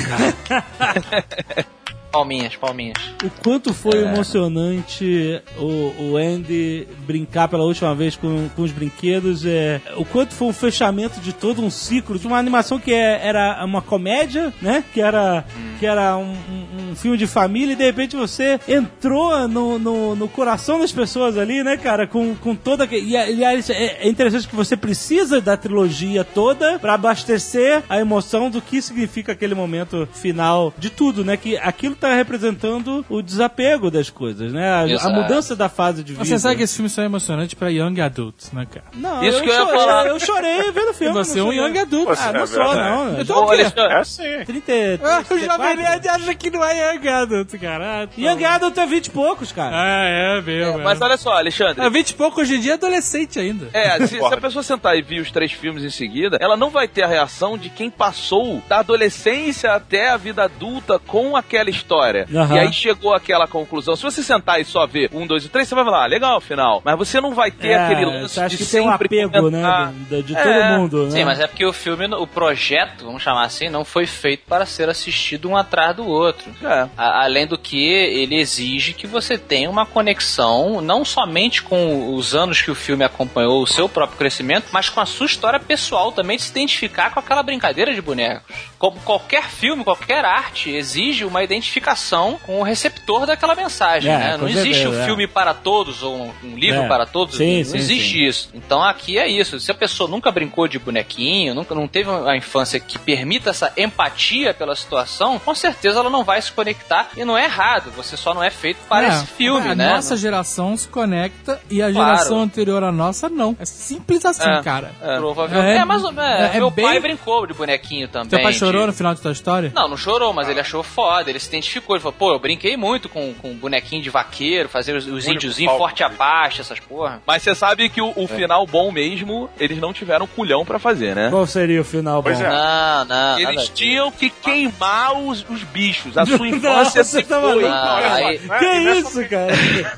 cara. 0.49 1.65
Palminhas, 2.17 2.57
palminhas. 2.57 2.97
O 3.23 3.29
quanto 3.43 3.75
foi 3.75 3.99
emocionante 3.99 5.43
o, 5.59 6.13
o 6.13 6.17
Andy 6.17 6.89
brincar 7.07 7.47
pela 7.49 7.63
última 7.65 7.95
vez 7.95 8.17
com, 8.17 8.49
com 8.57 8.63
os 8.63 8.73
brinquedos. 8.73 9.45
É, 9.45 9.81
o 9.97 10.05
quanto 10.05 10.33
foi 10.35 10.49
um 10.49 10.53
fechamento 10.53 11.21
de 11.21 11.33
todo 11.35 11.63
um 11.63 11.69
ciclo, 11.71 12.19
de 12.19 12.27
uma 12.27 12.39
animação 12.39 12.79
que 12.79 12.93
é- 12.93 13.21
era 13.27 13.63
uma 13.65 13.83
comédia, 13.83 14.53
né? 14.63 14.83
Que 14.95 15.01
era, 15.03 15.45
que 15.79 15.85
era 15.85 16.17
um, 16.17 16.33
um- 16.33 16.76
um 16.91 16.95
filme 16.97 17.17
de 17.17 17.27
família 17.27 17.73
e 17.73 17.77
de 17.77 17.85
repente 17.85 18.17
você 18.17 18.59
entrou 18.69 19.47
no, 19.49 19.79
no, 19.79 20.17
no 20.17 20.29
coração 20.29 20.79
das 20.79 20.93
pessoas 20.93 21.37
ali, 21.37 21.63
né, 21.63 21.77
cara? 21.77 22.07
Com, 22.07 22.35
com 22.35 22.55
toda. 22.55 22.87
E, 22.91 23.17
aliás, 23.17 23.69
é, 23.71 23.99
é 24.05 24.09
interessante 24.09 24.49
que 24.49 24.57
você 24.57 24.77
precisa 24.77 25.41
da 25.41 25.57
trilogia 25.57 26.25
toda 26.25 26.79
pra 26.79 26.95
abastecer 26.95 27.83
a 27.89 27.99
emoção 27.99 28.51
do 28.51 28.61
que 28.61 28.81
significa 28.81 29.33
aquele 29.33 29.55
momento 29.55 30.09
final 30.13 30.73
de 30.79 30.91
tudo, 30.91 31.25
né? 31.25 31.37
Que 31.37 31.57
aquilo 31.57 31.95
tá 31.95 32.15
representando 32.15 33.05
o 33.09 33.23
desapego 33.23 33.91
das 33.91 34.11
coisas, 34.11 34.53
né? 34.53 34.69
A, 34.69 35.07
a 35.07 35.11
mudança 35.11 35.55
da 35.57 35.69
fase 35.69 36.03
de 36.03 36.13
vida. 36.13 36.25
Você 36.25 36.39
sabe 36.39 36.57
que 36.57 36.63
esse 36.63 36.75
filme 36.77 36.89
só 36.89 37.03
é 37.03 37.07
emocionante 37.07 37.57
pra 37.57 37.69
young 37.69 38.01
adults, 38.01 38.53
né, 38.53 38.67
cara? 38.71 38.87
Não, 38.95 39.23
Isso 39.25 39.39
eu, 39.39 39.43
que 39.43 39.49
eu 39.51 39.55
ia 39.55 39.61
chorei, 39.61 39.79
falar. 39.81 40.07
eu 40.07 40.21
chorei 40.21 40.73
vendo 40.73 40.89
o 40.89 40.91
E 40.91 40.95
filme. 40.95 41.13
você 41.15 41.33
é 41.39 41.43
não 41.43 41.49
um 41.49 41.53
sou- 41.53 41.63
young 41.67 41.79
adult. 41.79 42.07
Você 42.09 42.23
Ah, 42.29 42.33
não 42.33 42.41
é 42.43 42.47
sou, 42.47 42.75
não. 42.75 43.21
Então 43.21 43.37
Ô, 43.39 43.45
o 43.47 43.51
quê? 43.51 43.63
É 43.77 44.05
sim. 44.05 44.45
33, 44.45 45.01
Ah, 45.03 45.21
o 45.21 45.25
34. 45.25 45.47
Jovem 45.47 45.77
Nerd 45.77 46.09
acha 46.09 46.35
que 46.35 46.51
não 46.51 46.65
é 46.65 46.76
young 46.77 47.09
adult, 47.09 47.59
cara. 47.61 48.03
Ah, 48.03 48.07
tá. 48.07 48.13
Young 48.17 48.45
Adult 48.45 48.77
é 48.79 48.87
20 48.87 49.07
e 49.07 49.11
poucos, 49.11 49.53
cara. 49.53 49.71
Ah, 49.75 50.05
é 50.39 50.41
mesmo. 50.41 50.79
Mas 50.81 51.01
olha 51.01 51.17
só, 51.17 51.33
Alexandre. 51.37 51.85
É 51.85 51.91
20 51.91 52.11
e 52.11 52.15
pouco 52.15 52.41
hoje 52.41 52.57
em 52.57 52.61
dia 52.61 52.73
é 52.73 52.75
adolescente 52.75 53.39
ainda. 53.39 53.69
É, 53.73 53.99
se, 54.07 54.19
se 54.19 54.25
a 54.25 54.37
pessoa 54.37 54.63
sentar 54.63 54.97
e 54.97 55.03
ver 55.03 55.21
os 55.21 55.31
três 55.31 55.53
filmes 55.53 55.83
em 55.85 55.91
seguida, 55.91 56.37
ela 56.41 56.57
não 56.57 56.71
vai 56.71 56.87
ter 56.89 57.03
a 57.03 57.07
reação 57.07 57.57
de 57.59 57.71
quem 57.71 57.91
passou 57.91 58.63
da 58.69 58.79
adolescência 58.81 59.73
até 59.73 60.11
a 60.11 60.17
vida 60.17 60.45
adulta 60.45 60.99
com 60.99 61.37
aquela 61.37 61.71
história. 61.71 62.27
E 62.31 62.59
aí 62.59 62.73
chegou 62.73 63.15
àquela 63.15 63.47
conclusão. 63.47 63.97
Se 63.97 64.03
você 64.03 64.23
sentar 64.23 64.61
e 64.61 64.65
só 64.65 64.87
ver 64.87 65.11
um, 65.13 65.27
dois 65.27 65.45
e 65.45 65.49
três, 65.49 65.69
você 65.69 65.75
vai 65.75 65.85
falar, 65.85 66.05
ah, 66.05 66.07
legal, 66.07 66.41
final. 66.41 66.83
Mas 66.85 66.97
você 66.99 67.21
não 67.21 67.35
vai 67.35 67.51
ter 67.51 67.69
É, 67.69 67.85
aquele 67.85 68.05
lance 68.05 68.35
você 68.35 68.41
acha 68.41 68.57
de 68.57 68.65
que 68.65 68.71
tem 68.71 68.81
um 68.81 68.91
sempre 68.91 69.07
apego, 69.07 69.51
né? 69.51 69.61
comentar. 69.63 69.93
De, 69.93 70.23
de 70.23 70.37
É, 70.37 70.43
todo 70.43 70.79
mundo, 70.81 71.05
né? 71.05 71.11
Sim, 71.11 71.25
mas 71.25 71.41
é 71.41 71.47
porque 71.47 71.65
o 71.65 71.73
filme, 71.73 72.07
o 72.15 72.27
projeto, 72.27 73.05
vamos 73.05 73.23
chamar 73.23 73.45
assim, 73.45 73.69
não 73.69 73.85
foi 73.85 74.07
feito 74.07 74.45
para 74.49 74.67
ser 74.67 74.89
assistido 74.89 75.49
um 75.49 75.57
atrás 75.57 75.95
do 75.97 76.07
outro. 76.07 76.51
É. 76.67 76.89
A- 76.97 77.25
além 77.25 77.47
do 77.47 77.57
que, 77.57 77.83
ele 77.87 78.37
exige 78.39 78.93
que 78.93 79.07
você 79.07 79.39
tenha 79.39 79.71
uma 79.71 79.87
conexão 79.87 80.81
não 80.81 81.05
somente 81.05 81.63
com 81.63 82.15
os 82.15 82.35
anos 82.35 82.61
que 82.61 82.71
o 82.71 82.75
filme 82.75 83.05
acompanhou 83.05 83.63
o 83.63 83.67
seu 83.67 83.89
próprio 83.89 84.19
crescimento, 84.19 84.67
mas 84.73 84.89
com 84.89 85.01
a 85.01 85.07
sua 85.07 85.27
história 85.27 85.59
pessoal 85.61 86.13
também 86.13 86.37
de 86.37 86.43
se 86.45 86.51
identificar 86.51 87.11
com 87.13 87.21
aquela 87.21 87.43
brincadeira 87.43 87.95
de 87.95 88.01
bonecos. 88.03 88.43
Como 88.79 89.01
qualquer 89.01 89.45
filme, 89.45 89.85
qualquer 89.85 90.25
arte 90.25 90.71
exige 90.71 91.25
uma 91.25 91.43
identificação 91.43 92.39
com 92.45 92.61
o 92.61 92.63
receptor 92.63 93.27
daquela 93.27 93.55
mensagem, 93.55 94.11
É, 94.13 94.19
né? 94.19 94.37
Não 94.37 94.49
existe 94.49 94.75
certeza, 94.75 94.91
um 94.91 95.03
é. 95.03 95.05
filme 95.07 95.27
para 95.27 95.55
todos 95.55 96.03
ou 96.03 96.15
um, 96.17 96.33
um 96.45 96.57
livro 96.59 96.83
É. 96.83 96.89
para 96.89 97.07
todos. 97.07 97.37
Sim, 97.37 97.59
não 97.59 97.65
sim, 97.65 97.77
existe 97.79 98.13
sim. 98.19 98.25
isso. 98.27 98.51
Então 98.55 98.83
aqui 98.83 99.19
é 99.19 99.27
isso. 99.29 99.59
Se 99.61 99.71
a 99.71 99.75
pessoa 99.75 100.09
nunca 100.09 100.31
brincou 100.31 100.69
de 100.69 100.79
bonequinho, 100.79 101.55
nunca 101.55 101.75
não 101.75 101.89
teve 101.89 102.11
a 102.11 102.37
infância 102.37 102.79
que 102.81 102.99
permita 102.99 103.51
essa 103.51 103.73
empatia 103.77 104.53
pela 104.55 104.75
situação, 104.77 105.39
com 105.39 105.55
certeza 105.55 105.99
ela 106.01 106.11
não 106.11 106.25
vai 106.25 106.41
se 106.41 106.53
conectar 106.57 107.11
e 107.17 107.25
não 107.25 107.37
é 107.39 107.45
errado. 107.45 107.91
Você 107.97 108.17
só 108.17 108.35
não 108.35 108.43
é 108.43 108.51
feito 108.51 108.79
para 108.89 109.07
É, 109.07 109.09
esse 109.11 109.27
filme, 109.27 109.69
a 109.69 109.75
né? 109.75 109.91
nossa 109.95 110.17
geração 110.17 110.77
se 110.77 110.89
conecta 110.89 111.61
e 111.71 111.81
a 111.83 111.93
Claro. 111.93 112.11
geração 112.17 112.41
anterior 112.41 112.83
à 112.83 112.91
nossa 112.91 113.29
não. 113.29 113.55
É 113.61 113.65
simples 113.65 114.25
assim, 114.25 114.49
É. 114.49 114.63
cara. 114.63 114.91
Provavelmente. 115.19 115.77
É, 115.77 115.77
É, 115.77 115.85
mas 115.85 116.03
é, 116.05 116.57
é 116.57 116.59
meu 116.59 116.71
bem- 116.71 116.85
pai 116.87 116.99
brincou 117.01 117.47
de 117.47 117.55
bonequinho 117.55 118.09
também. 118.09 118.31
Seu 118.31 118.43
pai 118.43 118.53
chorou 118.53 118.81
de- 118.83 118.87
no 118.89 118.93
final 118.93 119.15
de 119.15 119.21
tua 119.21 119.33
história? 119.33 119.71
Não, 119.75 119.89
não 119.89 119.97
chorou, 119.97 120.33
mas 120.33 120.49
ele 120.49 120.59
achou 120.61 120.83
foda, 120.83 121.29
ele 121.31 121.39
se 121.39 121.49
identificou. 121.49 121.95
Ele 121.97 122.03
falou, 122.03 122.17
pô, 122.19 122.33
eu 122.33 122.39
brinquei 122.39 122.77
muito 122.77 123.09
com, 123.09 123.35
com 123.35 123.55
bonequinho 123.55 124.03
de 124.03 124.11
vaqueiro, 124.11 124.69
fazer 124.69 124.97
os, 124.97 125.07
os 125.07 125.27
índiozinhos 125.29 125.77
forte 125.77 126.03
abaixo, 126.03 126.61
essas 126.63 126.81
porra. 126.81 127.21
Mas 127.27 127.43
você 127.43 127.55
sabe 127.55 127.89
que 127.89 128.01
o, 128.01 128.13
o 128.17 128.27
final 128.27 128.67
bom 128.67 128.91
mesmo, 128.91 129.51
eles 129.61 129.79
não 129.79 129.93
tiveram 129.93 130.27
culhão 130.27 130.65
pra 130.65 130.79
fazer, 130.79 131.15
né? 131.15 131.29
Qual 131.31 131.47
seria 131.47 131.81
o 131.81 131.85
final 131.85 132.23
Pois 132.23 132.39
bom? 132.39 132.45
é. 132.47 132.49
Não, 132.49 133.05
não. 133.05 133.39
Eles 133.41 133.69
tinham 133.69 134.11
que 134.11 134.31
queimar 134.31 135.13
os, 135.19 135.45
os 135.49 135.63
bichos. 135.65 136.17
A 136.17 136.25
sua 136.25 136.46
infância 136.49 137.05
você 137.05 137.19
se 137.23 137.25
foi. 137.25 137.67
Ah, 137.67 138.15
aí- 138.15 138.41
é- 138.51 138.59
Que 138.59 138.65
é 138.65 138.99
isso, 138.99 139.29
cara? 139.29 139.53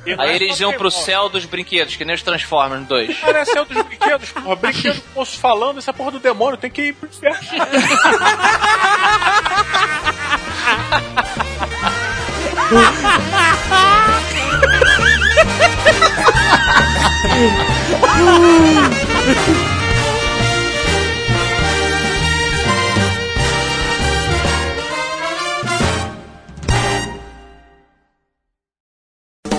é 0.07 0.15
Aí 0.19 0.35
eles 0.37 0.59
iam 0.61 0.73
pro 0.73 0.91
queimar. 0.91 1.05
céu 1.05 1.29
dos 1.29 1.45
brinquedos, 1.45 1.97
que 1.97 2.05
nem 2.05 2.15
os 2.15 2.23
Transformers 2.23 2.87
2. 2.87 3.19
Cara, 3.19 3.39
é 3.39 3.61
o 3.61 3.65
dos 3.65 3.83
brinquedos, 3.83 4.31
porra. 4.31 4.57
Brinquedo 4.57 5.03
posso 5.15 5.39
falando, 5.39 5.79
essa 5.79 5.93
porra 5.93 6.13
do 6.13 6.19
demônio 6.19 6.57
tem 6.57 6.71
que 6.71 6.83
ir 6.83 6.93
pro 6.95 7.09
inferno. 7.09 7.39